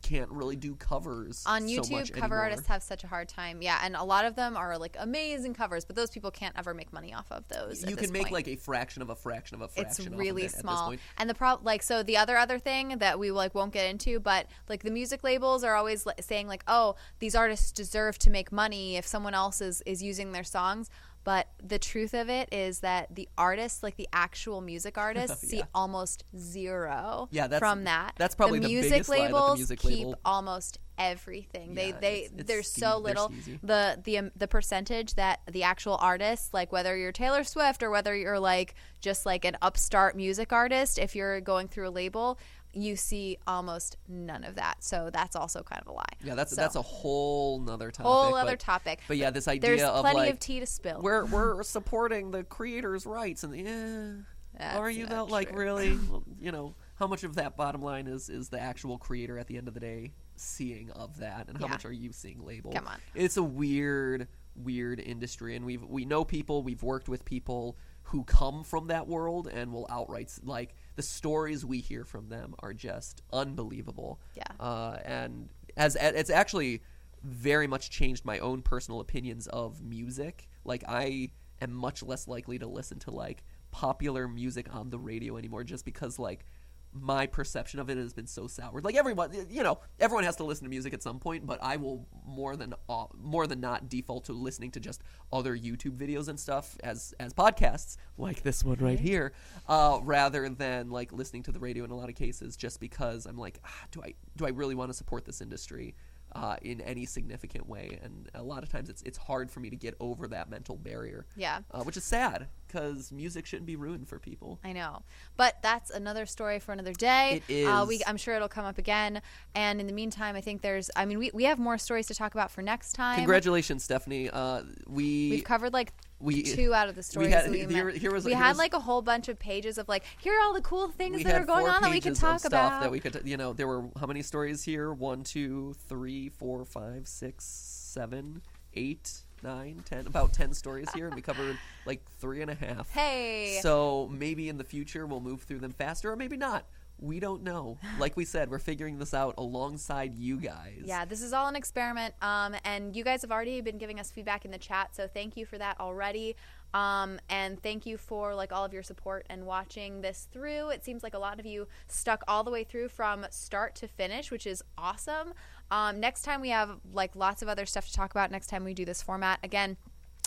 can't 0.03 0.29
really 0.29 0.55
do 0.55 0.75
covers 0.75 1.43
on 1.47 1.67
so 1.67 1.81
YouTube, 1.81 1.91
much 1.91 2.13
cover 2.13 2.35
anymore. 2.35 2.39
artists 2.41 2.67
have 2.67 2.83
such 2.83 3.03
a 3.03 3.07
hard 3.07 3.27
time. 3.27 3.61
Yeah, 3.61 3.79
and 3.83 3.95
a 3.95 4.03
lot 4.03 4.25
of 4.25 4.35
them 4.35 4.55
are 4.55 4.77
like 4.77 4.95
amazing 4.99 5.53
covers, 5.53 5.85
but 5.85 5.95
those 5.95 6.11
people 6.11 6.29
can't 6.29 6.55
ever 6.57 6.73
make 6.73 6.93
money 6.93 7.13
off 7.13 7.31
of 7.31 7.47
those. 7.47 7.83
you 7.89 7.95
can 7.95 8.11
make 8.11 8.23
point. 8.23 8.33
like 8.33 8.47
a 8.47 8.55
fraction 8.55 9.01
of 9.01 9.09
a 9.09 9.15
fraction 9.15 9.55
of 9.55 9.61
a 9.61 9.67
fraction. 9.67 10.05
it's 10.05 10.13
of 10.13 10.19
really 10.19 10.43
it 10.43 10.51
this 10.51 10.59
small 10.59 10.93
and 11.17 11.29
the 11.29 11.33
problem 11.33 11.65
like 11.65 11.81
so 11.81 12.03
the 12.03 12.17
other 12.17 12.37
other 12.37 12.59
thing 12.59 12.97
that 12.99 13.17
we 13.17 13.31
like 13.31 13.55
won't 13.55 13.71
get 13.71 13.89
into 13.89 14.19
but 14.19 14.47
like 14.67 14.83
the 14.83 14.91
music 14.91 15.23
labels 15.23 15.63
are 15.63 15.75
always 15.75 16.05
like, 16.05 16.21
saying 16.21 16.47
like 16.47 16.63
oh 16.67 16.95
these 17.19 17.35
artists 17.35 17.71
deserve 17.71 18.17
to 18.19 18.29
make 18.29 18.51
money 18.51 18.97
if 18.97 19.07
someone 19.07 19.33
else 19.33 19.61
is 19.61 19.81
is 19.85 20.03
using 20.03 20.31
their 20.31 20.43
songs 20.43 20.89
but 21.23 21.47
the 21.63 21.79
truth 21.79 22.13
of 22.13 22.29
it 22.29 22.49
is 22.53 22.79
that 22.81 23.15
the 23.15 23.29
artists 23.37 23.81
like 23.83 23.95
the 23.95 24.09
actual 24.13 24.61
music 24.61 24.97
artists 25.07 25.47
see 25.47 25.61
almost 25.73 26.23
zero 26.37 27.27
Yeah, 27.31 27.47
that's- 27.47 27.59
from 27.59 27.85
that. 27.85 28.13
that's 28.17 28.35
probably 28.35 28.59
the 28.59 28.67
the 28.67 28.73
music 28.73 28.91
that 28.91 29.05
the 29.05 29.11
labels 29.11 29.57
music 29.57 29.79
keep 29.79 29.97
label- 29.99 30.19
almost 30.25 30.79
everything. 30.97 31.73
They 31.73 31.89
Yeah, 31.89 31.97
they 31.99 32.15
it's- 32.25 32.31
it's 32.39 32.47
there's 32.47 32.69
so 32.71 32.97
little. 32.97 33.31
the 33.63 33.99
the 34.03 34.17
um, 34.19 34.31
the 34.35 34.47
percentage 34.47 35.15
that 35.15 35.39
the 35.51 35.63
actual 35.63 35.97
artists 35.99 36.53
like 36.53 36.71
whether 36.71 36.95
you're 36.95 37.11
Taylor 37.11 37.43
Swift 37.43 37.81
or 37.83 37.89
whether 37.89 38.15
you're 38.15 38.39
like 38.39 38.75
just 39.01 39.25
like 39.25 39.43
an 39.45 39.57
upstart 39.61 40.15
music 40.15 40.53
artist 40.53 40.99
if 40.99 41.15
you're 41.15 41.41
going 41.41 41.67
through 41.67 41.87
a 41.87 41.91
label 41.91 42.37
you 42.73 42.95
see 42.95 43.37
almost 43.45 43.97
none 44.07 44.43
of 44.43 44.55
that 44.55 44.75
so 44.83 45.09
that's 45.13 45.35
also 45.35 45.61
kind 45.63 45.81
of 45.81 45.87
a 45.87 45.91
lie 45.91 46.03
Yeah, 46.23 46.35
that's 46.35 46.51
So, 46.51 46.55
that's 46.55 46.75
a 46.75 46.81
whole 46.81 47.59
nother 47.59 47.91
topic. 47.91 48.05
whole 48.11 48.35
other 48.35 48.53
but- 48.53 48.59
topic 48.59 48.99
But 49.07 49.17
yeah, 49.17 49.29
this 49.29 49.47
idea 49.47 49.61
there's 49.69 49.81
of 49.83 50.01
plenty 50.01 50.17
like 50.19 50.31
of 50.33 50.39
tea 50.39 50.59
to 50.59 50.65
spill 50.65 50.99
we're 51.01 51.25
we're 51.33 51.61
supporting 51.63 52.31
the 52.31 52.43
creators' 52.43 53.05
rights, 53.05 53.43
and 53.43 53.55
yeah, 53.55 54.77
are 54.77 54.89
you 54.89 55.05
not? 55.07 55.29
Like 55.29 55.55
really? 55.57 55.97
You 56.39 56.51
know, 56.51 56.75
how 56.95 57.07
much 57.07 57.23
of 57.23 57.35
that 57.35 57.55
bottom 57.57 57.81
line 57.81 58.07
is 58.07 58.29
is 58.29 58.49
the 58.49 58.59
actual 58.59 58.97
creator 58.97 59.37
at 59.39 59.47
the 59.47 59.57
end 59.57 59.67
of 59.67 59.73
the 59.73 59.79
day 59.79 60.11
seeing 60.35 60.89
of 60.91 61.17
that, 61.19 61.47
and 61.47 61.57
how 61.57 61.65
Yeah. 61.65 61.71
much 61.71 61.85
are 61.85 61.91
you 61.91 62.11
seeing 62.11 62.43
label? 62.45 62.71
Come 62.73 62.87
on. 62.87 62.97
it's 63.15 63.37
a 63.37 63.43
weird, 63.43 64.27
weird 64.55 64.99
industry, 64.99 65.55
and 65.55 65.65
we've 65.65 65.83
we 65.83 66.05
know 66.05 66.23
people, 66.25 66.63
we've 66.63 66.83
worked 66.83 67.07
with 67.07 67.23
people 67.25 67.77
who 68.07 68.23
come 68.25 68.63
from 68.63 68.87
that 68.87 69.07
world, 69.07 69.47
and 69.47 69.71
will 69.71 69.87
outright 69.89 70.31
like 70.43 70.75
the 70.95 71.01
stories 71.01 71.65
we 71.65 71.79
hear 71.79 72.05
from 72.05 72.29
them 72.29 72.55
are 72.59 72.73
just 72.73 73.21
unbelievable. 73.31 74.19
Yeah. 74.35 74.43
uh, 74.59 74.97
and 75.03 75.49
as 75.75 75.95
it's 75.99 76.29
actually 76.29 76.81
very 77.23 77.67
much 77.67 77.89
changed 77.89 78.25
my 78.25 78.39
own 78.39 78.61
personal 78.61 78.99
opinions 78.99 79.47
of 79.47 79.81
music. 79.81 80.49
Like 80.65 80.83
I 80.87 81.31
am 81.61 81.71
much 81.71 82.03
less 82.03 82.27
likely 82.27 82.59
to 82.59 82.67
listen 82.67 82.99
to 82.99 83.11
like 83.11 83.43
popular 83.71 84.27
music 84.27 84.73
on 84.73 84.89
the 84.89 84.99
radio 84.99 85.37
anymore 85.37 85.63
just 85.63 85.85
because 85.85 86.19
like 86.19 86.45
my 86.93 87.25
perception 87.25 87.79
of 87.79 87.89
it 87.89 87.97
has 87.97 88.13
been 88.13 88.27
so 88.27 88.47
soured. 88.47 88.83
Like 88.83 88.95
everyone, 88.95 89.31
you 89.49 89.63
know, 89.63 89.79
everyone 89.99 90.23
has 90.23 90.35
to 90.37 90.43
listen 90.43 90.65
to 90.65 90.69
music 90.69 90.93
at 90.93 91.01
some 91.01 91.19
point, 91.19 91.45
but 91.45 91.59
I 91.61 91.77
will 91.77 92.07
more 92.25 92.55
than 92.55 92.73
uh, 92.89 93.05
more 93.19 93.47
than 93.47 93.59
not 93.59 93.89
default 93.89 94.25
to 94.25 94.33
listening 94.33 94.71
to 94.71 94.79
just 94.79 95.03
other 95.31 95.57
YouTube 95.57 95.97
videos 95.97 96.27
and 96.27 96.39
stuff 96.39 96.77
as 96.83 97.13
as 97.19 97.33
podcasts, 97.33 97.97
like 98.17 98.43
this 98.43 98.63
one 98.63 98.77
right 98.79 98.99
here, 98.99 99.33
uh, 99.67 99.99
rather 100.03 100.47
than 100.49 100.89
like 100.89 101.11
listening 101.11 101.43
to 101.43 101.51
the 101.51 101.59
radio 101.59 101.83
in 101.83 101.91
a 101.91 101.95
lot 101.95 102.09
of 102.09 102.15
cases, 102.15 102.55
just 102.55 102.79
because 102.79 103.25
I'm 103.25 103.37
like, 103.37 103.59
ah, 103.65 103.85
do 103.91 104.01
I 104.03 104.13
do 104.35 104.45
I 104.45 104.49
really 104.49 104.75
want 104.75 104.89
to 104.89 104.93
support 104.93 105.25
this 105.25 105.41
industry? 105.41 105.95
Uh, 106.35 106.55
in 106.63 106.81
any 106.81 107.05
significant 107.05 107.69
way, 107.69 107.99
and 108.03 108.29
a 108.33 108.41
lot 108.41 108.63
of 108.63 108.69
times 108.69 108.89
it's 108.89 109.01
it's 109.03 109.17
hard 109.17 109.51
for 109.51 109.59
me 109.59 109.69
to 109.69 109.75
get 109.75 109.95
over 109.99 110.27
that 110.27 110.49
mental 110.49 110.75
barrier. 110.75 111.25
Yeah. 111.35 111.59
uh, 111.71 111.83
which 111.83 111.95
is 111.95 112.03
sad 112.03 112.47
because 112.67 113.11
music 113.11 113.45
shouldn't 113.45 113.67
be 113.67 113.75
ruined 113.75 114.07
for 114.07 114.17
people. 114.17 114.59
I 114.63 114.73
know, 114.73 115.03
but 115.37 115.57
that's 115.61 115.91
another 115.91 116.25
story 116.25 116.59
for 116.59 116.71
another 116.71 116.93
day. 116.93 117.43
It 117.47 117.67
Uh, 117.67 117.85
we, 117.85 118.01
I'm 118.07 118.17
sure 118.17 118.35
it'll 118.35 118.47
come 118.47 118.65
up 118.65 118.77
again. 118.79 119.21
And 119.53 119.79
in 119.79 119.87
the 119.87 119.93
meantime, 119.93 120.35
I 120.35 120.41
think 120.41 120.61
there's. 120.61 120.89
I 120.95 121.05
mean, 121.05 121.19
we, 121.19 121.29
we 121.33 121.43
have 121.43 121.59
more 121.59 121.77
stories 121.77 122.07
to 122.07 122.15
talk 122.15 122.33
about 122.33 122.51
for 122.51 122.61
next 122.61 122.93
time. 122.93 123.17
Congratulations, 123.17 123.83
Stephanie. 123.83 124.29
Uh, 124.29 124.63
we 124.87 125.29
We've 125.29 125.43
covered 125.43 125.73
like 125.73 125.93
we- 126.23 126.43
two 126.43 126.73
out 126.73 126.89
of 126.89 126.95
the 126.95 127.03
stories. 127.03 127.33
had- 127.33 127.45
that 127.45 127.51
we, 127.51 127.65
here- 127.65 127.89
here 127.89 128.11
was- 128.11 128.25
we 128.25 128.33
had 128.33 128.49
was- 128.49 128.57
like 128.57 128.73
a 128.73 128.79
whole 128.79 129.01
bunch 129.01 129.27
of 129.27 129.37
pages 129.37 129.77
of 129.77 129.87
like 129.87 130.03
here 130.19 130.33
are 130.33 130.41
all 130.41 130.53
the 130.53 130.61
cool 130.61 130.87
things 130.87 131.23
that 131.23 131.33
had 131.33 131.41
are 131.41 131.45
going 131.45 131.67
on 131.67 131.81
that 131.81 131.91
we 131.91 131.99
can 132.01 132.13
talk 132.13 132.45
about. 132.45 132.81
that 132.81 132.91
we 132.91 132.99
could 132.99 133.21
you 133.25 133.37
know 133.37 133.53
there 133.53 133.67
were 133.67 133.85
how 133.99 134.07
many 134.07 134.21
stories 134.21 134.63
here 134.63 134.91
one 134.93 135.23
two 135.23 135.75
three 135.87 136.29
four 136.29 136.65
five 136.65 137.07
six 137.07 137.45
seven 137.45 138.41
eight 138.75 139.11
nine 139.43 139.83
ten 139.85 140.07
about 140.07 140.31
ten 140.33 140.53
stories 140.53 140.87
here 140.93 141.05
and 141.07 141.15
we 141.15 141.21
covered 141.21 141.57
like 141.85 142.01
three 142.19 142.41
and 142.41 142.49
a 142.49 142.55
half 142.55 142.89
Hey. 142.93 143.59
so 143.61 144.09
maybe 144.11 144.47
in 144.49 144.57
the 144.57 144.63
future 144.63 145.05
we'll 145.05 145.19
move 145.19 145.43
through 145.43 145.59
them 145.59 145.73
faster 145.73 146.11
or 146.11 146.15
maybe 146.15 146.37
not 146.37 146.65
We 146.99 147.19
don't 147.19 147.43
know. 147.43 147.77
Like 147.99 148.15
we 148.15 148.25
said, 148.25 148.49
we're 148.49 148.59
figuring 148.59 148.97
this 148.97 149.13
out 149.13 149.35
alongside 149.37 150.15
you 150.15 150.37
guys. 150.37 150.81
Yeah, 150.85 151.05
this 151.05 151.21
is 151.21 151.33
all 151.33 151.47
an 151.47 151.55
experiment. 151.55 152.13
Um, 152.21 152.55
and 152.63 152.95
you 152.95 153.03
guys 153.03 153.21
have 153.21 153.31
already 153.31 153.59
been 153.61 153.77
giving 153.77 153.99
us 153.99 154.09
feedback 154.11 154.45
in 154.45 154.51
the 154.51 154.57
chat, 154.57 154.95
so 154.95 155.07
thank 155.07 155.35
you 155.35 155.45
for 155.45 155.57
that 155.57 155.79
already. 155.79 156.35
Um, 156.73 157.19
and 157.29 157.61
thank 157.61 157.85
you 157.85 157.97
for 157.97 158.33
like 158.33 158.51
all 158.51 158.65
of 158.65 158.73
your 158.73 158.83
support 158.83 159.25
and 159.29 159.45
watching 159.45 160.01
this 160.01 160.27
through. 160.31 160.69
It 160.69 160.83
seems 160.83 161.03
like 161.03 161.13
a 161.13 161.19
lot 161.19 161.39
of 161.39 161.45
you 161.45 161.67
stuck 161.87 162.23
all 162.27 162.43
the 162.43 162.51
way 162.51 162.63
through 162.63 162.89
from 162.89 163.25
start 163.29 163.75
to 163.75 163.87
finish, 163.87 164.31
which 164.31 164.47
is 164.47 164.63
awesome. 164.77 165.33
Um, 165.69 165.99
next 165.99 166.23
time 166.23 166.41
we 166.41 166.49
have 166.49 166.79
like 166.91 167.15
lots 167.15 167.41
of 167.41 167.47
other 167.47 167.65
stuff 167.65 167.87
to 167.87 167.93
talk 167.93 168.11
about. 168.11 168.31
Next 168.31 168.47
time 168.47 168.63
we 168.63 168.73
do 168.73 168.85
this 168.85 169.01
format 169.01 169.39
again 169.43 169.77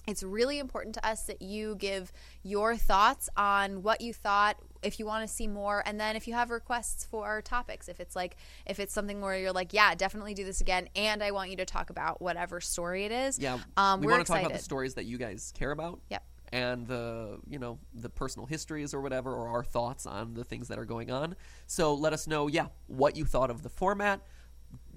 it's 0.07 0.23
really 0.23 0.59
important 0.59 0.95
to 0.95 1.07
us 1.07 1.23
that 1.25 1.43
you 1.43 1.75
give 1.77 2.13
your 2.43 2.77
thoughts 2.77 3.29
on 3.37 3.83
what 3.83 4.01
you 4.01 4.13
thought 4.13 4.57
if 4.87 4.99
you 4.99 5.07
want 5.07 5.27
to 5.27 5.33
see 5.33 5.47
more 5.47 5.83
and 5.87 6.01
then 6.01 6.17
if 6.17 6.27
you 6.27 6.35
have 6.35 6.51
requests 6.51 7.05
for 7.05 7.43
topics 7.43 7.89
if 7.89 8.01
it's 8.01 8.17
like 8.17 8.37
if 8.67 8.79
it's 8.79 8.93
something 8.93 9.21
where 9.21 9.37
you're 9.39 9.53
like 9.53 9.73
yeah 9.73 9.95
definitely 9.95 10.35
do 10.35 10.45
this 10.45 10.61
again 10.61 10.89
and 10.95 11.23
i 11.23 11.31
want 11.31 11.51
you 11.51 11.57
to 11.57 11.65
talk 11.65 11.91
about 11.91 12.21
whatever 12.21 12.61
story 12.61 13.05
it 13.05 13.13
is 13.13 13.39
Yeah, 13.39 13.59
um, 13.77 14.01
we 14.01 14.07
want 14.07 14.27
to 14.27 14.33
talk 14.33 14.41
about 14.41 14.53
the 14.53 14.63
stories 14.63 14.95
that 14.95 15.05
you 15.05 15.19
guys 15.19 15.53
care 15.57 15.71
about. 15.71 16.01
Yep. 16.11 16.23
And 16.53 16.87
the 16.87 17.39
you 17.49 17.59
know 17.59 17.79
the 17.95 18.09
personal 18.09 18.47
histories 18.47 18.95
or 18.95 19.01
whatever, 19.01 19.35
or 19.35 19.49
our 19.49 19.65
thoughts 19.65 20.07
on 20.07 20.35
the 20.35 20.45
things 20.45 20.69
that 20.69 20.79
are 20.79 20.85
going 20.85 21.11
on. 21.11 21.35
So 21.67 21.95
let 21.95 22.13
us 22.13 22.27
know, 22.27 22.47
yeah, 22.47 22.67
what 22.87 23.17
you 23.17 23.25
thought 23.25 23.51
of 23.51 23.63
the 23.63 23.69
format. 23.69 24.21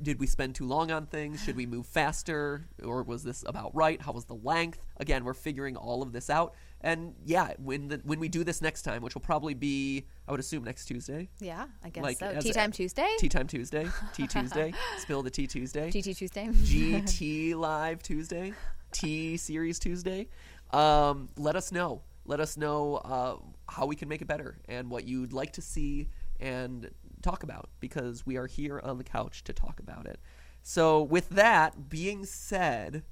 Did 0.02 0.20
we 0.20 0.28
spend 0.28 0.56
too 0.56 0.66
long 0.66 0.92
on 0.92 1.06
things? 1.06 1.44
Should 1.44 1.56
we 1.56 1.66
move 1.66 1.86
faster, 1.86 2.68
or 2.84 3.04
was 3.04 3.24
this 3.24 3.44
about 3.48 3.76
right? 3.76 4.02
How 4.02 4.12
was 4.12 4.26
the 4.26 4.36
length? 4.36 4.86
Again, 4.98 5.24
we're 5.24 5.34
figuring 5.34 5.76
all 5.76 6.02
of 6.02 6.12
this 6.12 6.30
out. 6.30 6.54
And 6.82 7.14
yeah, 7.26 7.54
when 7.58 7.90
the 7.90 8.02
when 8.06 8.20
we 8.20 8.30
do 8.30 8.44
this 8.44 8.62
next 8.62 8.84
time, 8.84 9.02
which 9.02 9.14
will 9.14 9.22
probably 9.22 9.54
be, 9.54 10.06
I 10.28 10.32
would 10.32 10.40
assume 10.40 10.64
next 10.64 10.86
Tuesday, 10.86 11.30
yeah 11.40 11.66
i 11.84 11.90
guess 11.90 12.04
Like, 12.04 12.20
so 12.20 12.40
tea 12.40 12.54
time 12.54 12.72
tuesday 12.72 13.10
Tea 13.20 13.30
Time 13.30 13.48
Tuesday, 13.48 13.88
Tea 14.14 14.28
Tuesday, 14.28 14.74
Spill 14.98 15.22
the 15.22 15.30
Tea 15.30 15.48
Tuesday. 15.48 15.90
gt 15.92 16.18
tuesday 16.18 16.48
GT 16.48 17.56
Live 17.56 18.02
Tuesday, 18.02 18.54
T 18.92 19.36
Series 19.38 19.78
Tuesday. 19.80 20.28
Um, 20.72 21.30
let 21.38 21.56
us 21.56 21.72
know. 21.72 22.02
Let 22.26 22.40
us 22.40 22.58
know 22.58 22.96
uh, 22.98 23.36
how 23.68 23.86
we 23.86 23.96
can 23.96 24.08
make 24.08 24.22
it 24.22 24.28
better 24.28 24.58
and 24.70 24.90
what 24.90 25.06
you'd 25.06 25.34
like 25.34 25.52
to 25.54 25.62
see 25.62 26.10
and 26.40 26.90
talk 27.22 27.44
about 27.44 27.70
because 27.80 28.26
we 28.26 28.38
are 28.38 28.48
here 28.48 28.80
on 28.84 28.98
the 28.98 29.04
couch 29.04 29.44
to 29.46 29.54
talk 29.54 29.80
about 29.80 30.06
it. 30.06 30.20
So, 30.62 31.02
with 31.02 31.30
that 31.30 31.90
being 31.90 32.26
said, 32.26 33.04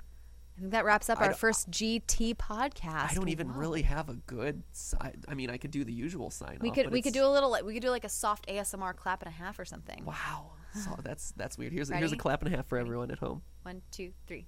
i 0.58 0.60
think 0.62 0.72
that 0.72 0.86
wraps 0.86 1.10
up 1.10 1.22
I 1.22 1.28
our 1.28 1.34
first 1.34 1.70
gt 1.72 2.36
podcast 2.36 3.12
I 3.12 3.14
don't 3.14 3.30
even 3.30 3.48
Wow. 3.50 3.60
really 3.60 3.82
have 3.84 4.10
a 4.10 4.16
good 4.16 4.64
side. 4.74 5.24
I 5.28 5.34
mean, 5.36 5.50
I 5.50 5.58
could 5.58 5.72
do 5.72 5.84
the 5.84 5.94
usual 5.94 6.30
sign 6.32 6.58
we 6.62 6.72
could 6.72 6.92
we 6.92 7.02
could 7.02 7.14
do 7.14 7.24
a 7.26 7.30
little 7.32 7.50
like 7.50 7.64
we 7.64 7.74
could 7.74 7.84
do 7.84 7.90
like 7.92 8.04
a 8.06 8.10
soft 8.10 8.48
asmr 8.48 8.96
clap 8.96 9.22
and 9.22 9.30
a 9.30 9.36
half 9.36 9.60
or 9.60 9.66
something 9.66 10.04
Wow, 10.06 10.52
so 10.74 10.96
that's 11.04 11.32
that's 11.38 11.58
weird. 11.58 11.74
Here's 11.74 11.90
a, 11.92 11.96
here's 11.96 12.12
a 12.12 12.18
clap 12.18 12.42
and 12.44 12.54
a 12.54 12.56
half 12.58 12.66
for 12.68 12.78
everyone 12.78 13.12
at 13.12 13.20
home. 13.20 13.42
one 13.64 13.82
two 13.92 14.12
three 14.26 14.48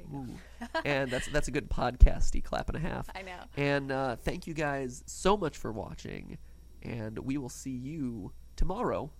and 0.86 1.10
that's 1.10 1.26
that's 1.28 1.48
a 1.48 1.50
good 1.50 1.68
podcasty 1.68 2.42
clap 2.42 2.68
and 2.70 2.76
a 2.76 2.80
half. 2.80 3.06
i 3.14 3.20
know 3.22 3.38
And 3.56 3.92
uh, 3.92 4.16
thank 4.16 4.46
you 4.46 4.54
guys 4.54 5.02
so 5.06 5.36
much 5.36 5.58
for 5.58 5.72
watching, 5.72 6.38
and 6.82 7.18
we 7.18 7.36
will 7.36 7.50
see 7.50 7.70
you 7.76 8.32
tomorrow 8.56 9.10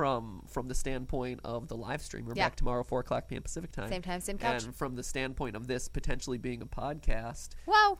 from 0.00 0.42
from 0.48 0.66
the 0.66 0.74
standpoint 0.74 1.40
of 1.44 1.68
the 1.68 1.76
live 1.76 2.00
stream. 2.00 2.24
We're 2.24 2.32
Yeah. 2.34 2.46
back 2.46 2.56
tomorrow, 2.56 2.82
four 2.82 3.00
o'clock 3.00 3.28
p.m. 3.28 3.42
Pacific 3.42 3.70
time. 3.70 3.90
Same 3.90 4.00
time, 4.00 4.20
same 4.22 4.38
couch. 4.38 4.64
And 4.64 4.74
from 4.74 4.96
the 4.96 5.02
standpoint 5.02 5.56
of 5.56 5.66
this 5.66 5.88
potentially 5.88 6.38
being 6.38 6.62
a 6.62 6.66
podcast 6.66 7.50
well 7.66 7.98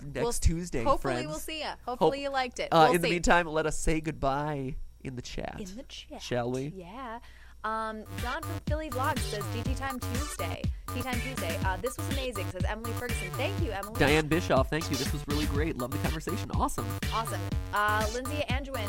next 0.00 0.22
we'll, 0.22 0.32
Tuesday, 0.32 0.84
hopefully 0.84 1.14
friends. 1.14 1.26
we'll 1.26 1.38
see 1.38 1.60
you 1.62 1.68
hopefully 1.84 2.18
Hope- 2.18 2.22
you 2.22 2.30
liked 2.30 2.60
it 2.60 2.68
Uh, 2.70 2.84
we'll 2.86 2.94
in 2.94 3.02
the 3.02 3.10
meantime, 3.10 3.48
let 3.48 3.66
us 3.66 3.76
say 3.76 4.00
goodbye 4.00 4.76
in 5.02 5.16
the 5.16 5.22
chat. 5.22 5.56
in 5.58 5.76
the 5.76 5.82
chat. 5.82 6.22
Shall 6.22 6.48
we? 6.52 6.72
Yeah. 6.76 7.18
Um, 7.62 8.04
John 8.22 8.40
from 8.40 8.58
Philly 8.66 8.88
Vlogs 8.88 9.18
says 9.18 9.42
GT 9.54 9.74
Time 9.76 9.98
Tuesday. 10.00 10.62
Tea 10.94 11.02
Time 11.02 11.20
Tuesday. 11.20 11.58
Uh, 11.64 11.76
this 11.78 11.94
was 11.98 12.08
amazing, 12.10 12.46
says 12.52 12.64
Emily 12.66 12.90
Ferguson. 12.92 13.30
Thank 13.32 13.60
you, 13.60 13.70
Emily. 13.72 13.98
Diane 13.98 14.28
Bischoff, 14.28 14.70
thank 14.70 14.88
you. 14.90 14.96
This 14.96 15.12
was 15.12 15.22
really 15.28 15.44
great. 15.46 15.76
Love 15.76 15.90
the 15.90 15.98
conversation. 15.98 16.50
Awesome. 16.52 16.86
Awesome. 17.12 17.40
Uh, 17.74 18.06
Lindsay 18.14 18.42
Anjouin, 18.48 18.88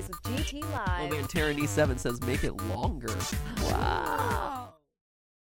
Tuesdays 0.00 0.08
with 0.08 0.22
GT 0.22 0.62
Live. 0.72 1.12
Oh 1.12 1.16
man, 1.16 1.24
Tara 1.26 1.66
7 1.66 1.98
says 1.98 2.20
make 2.22 2.44
it 2.44 2.56
longer. 2.64 3.08
Wow. 3.62 4.69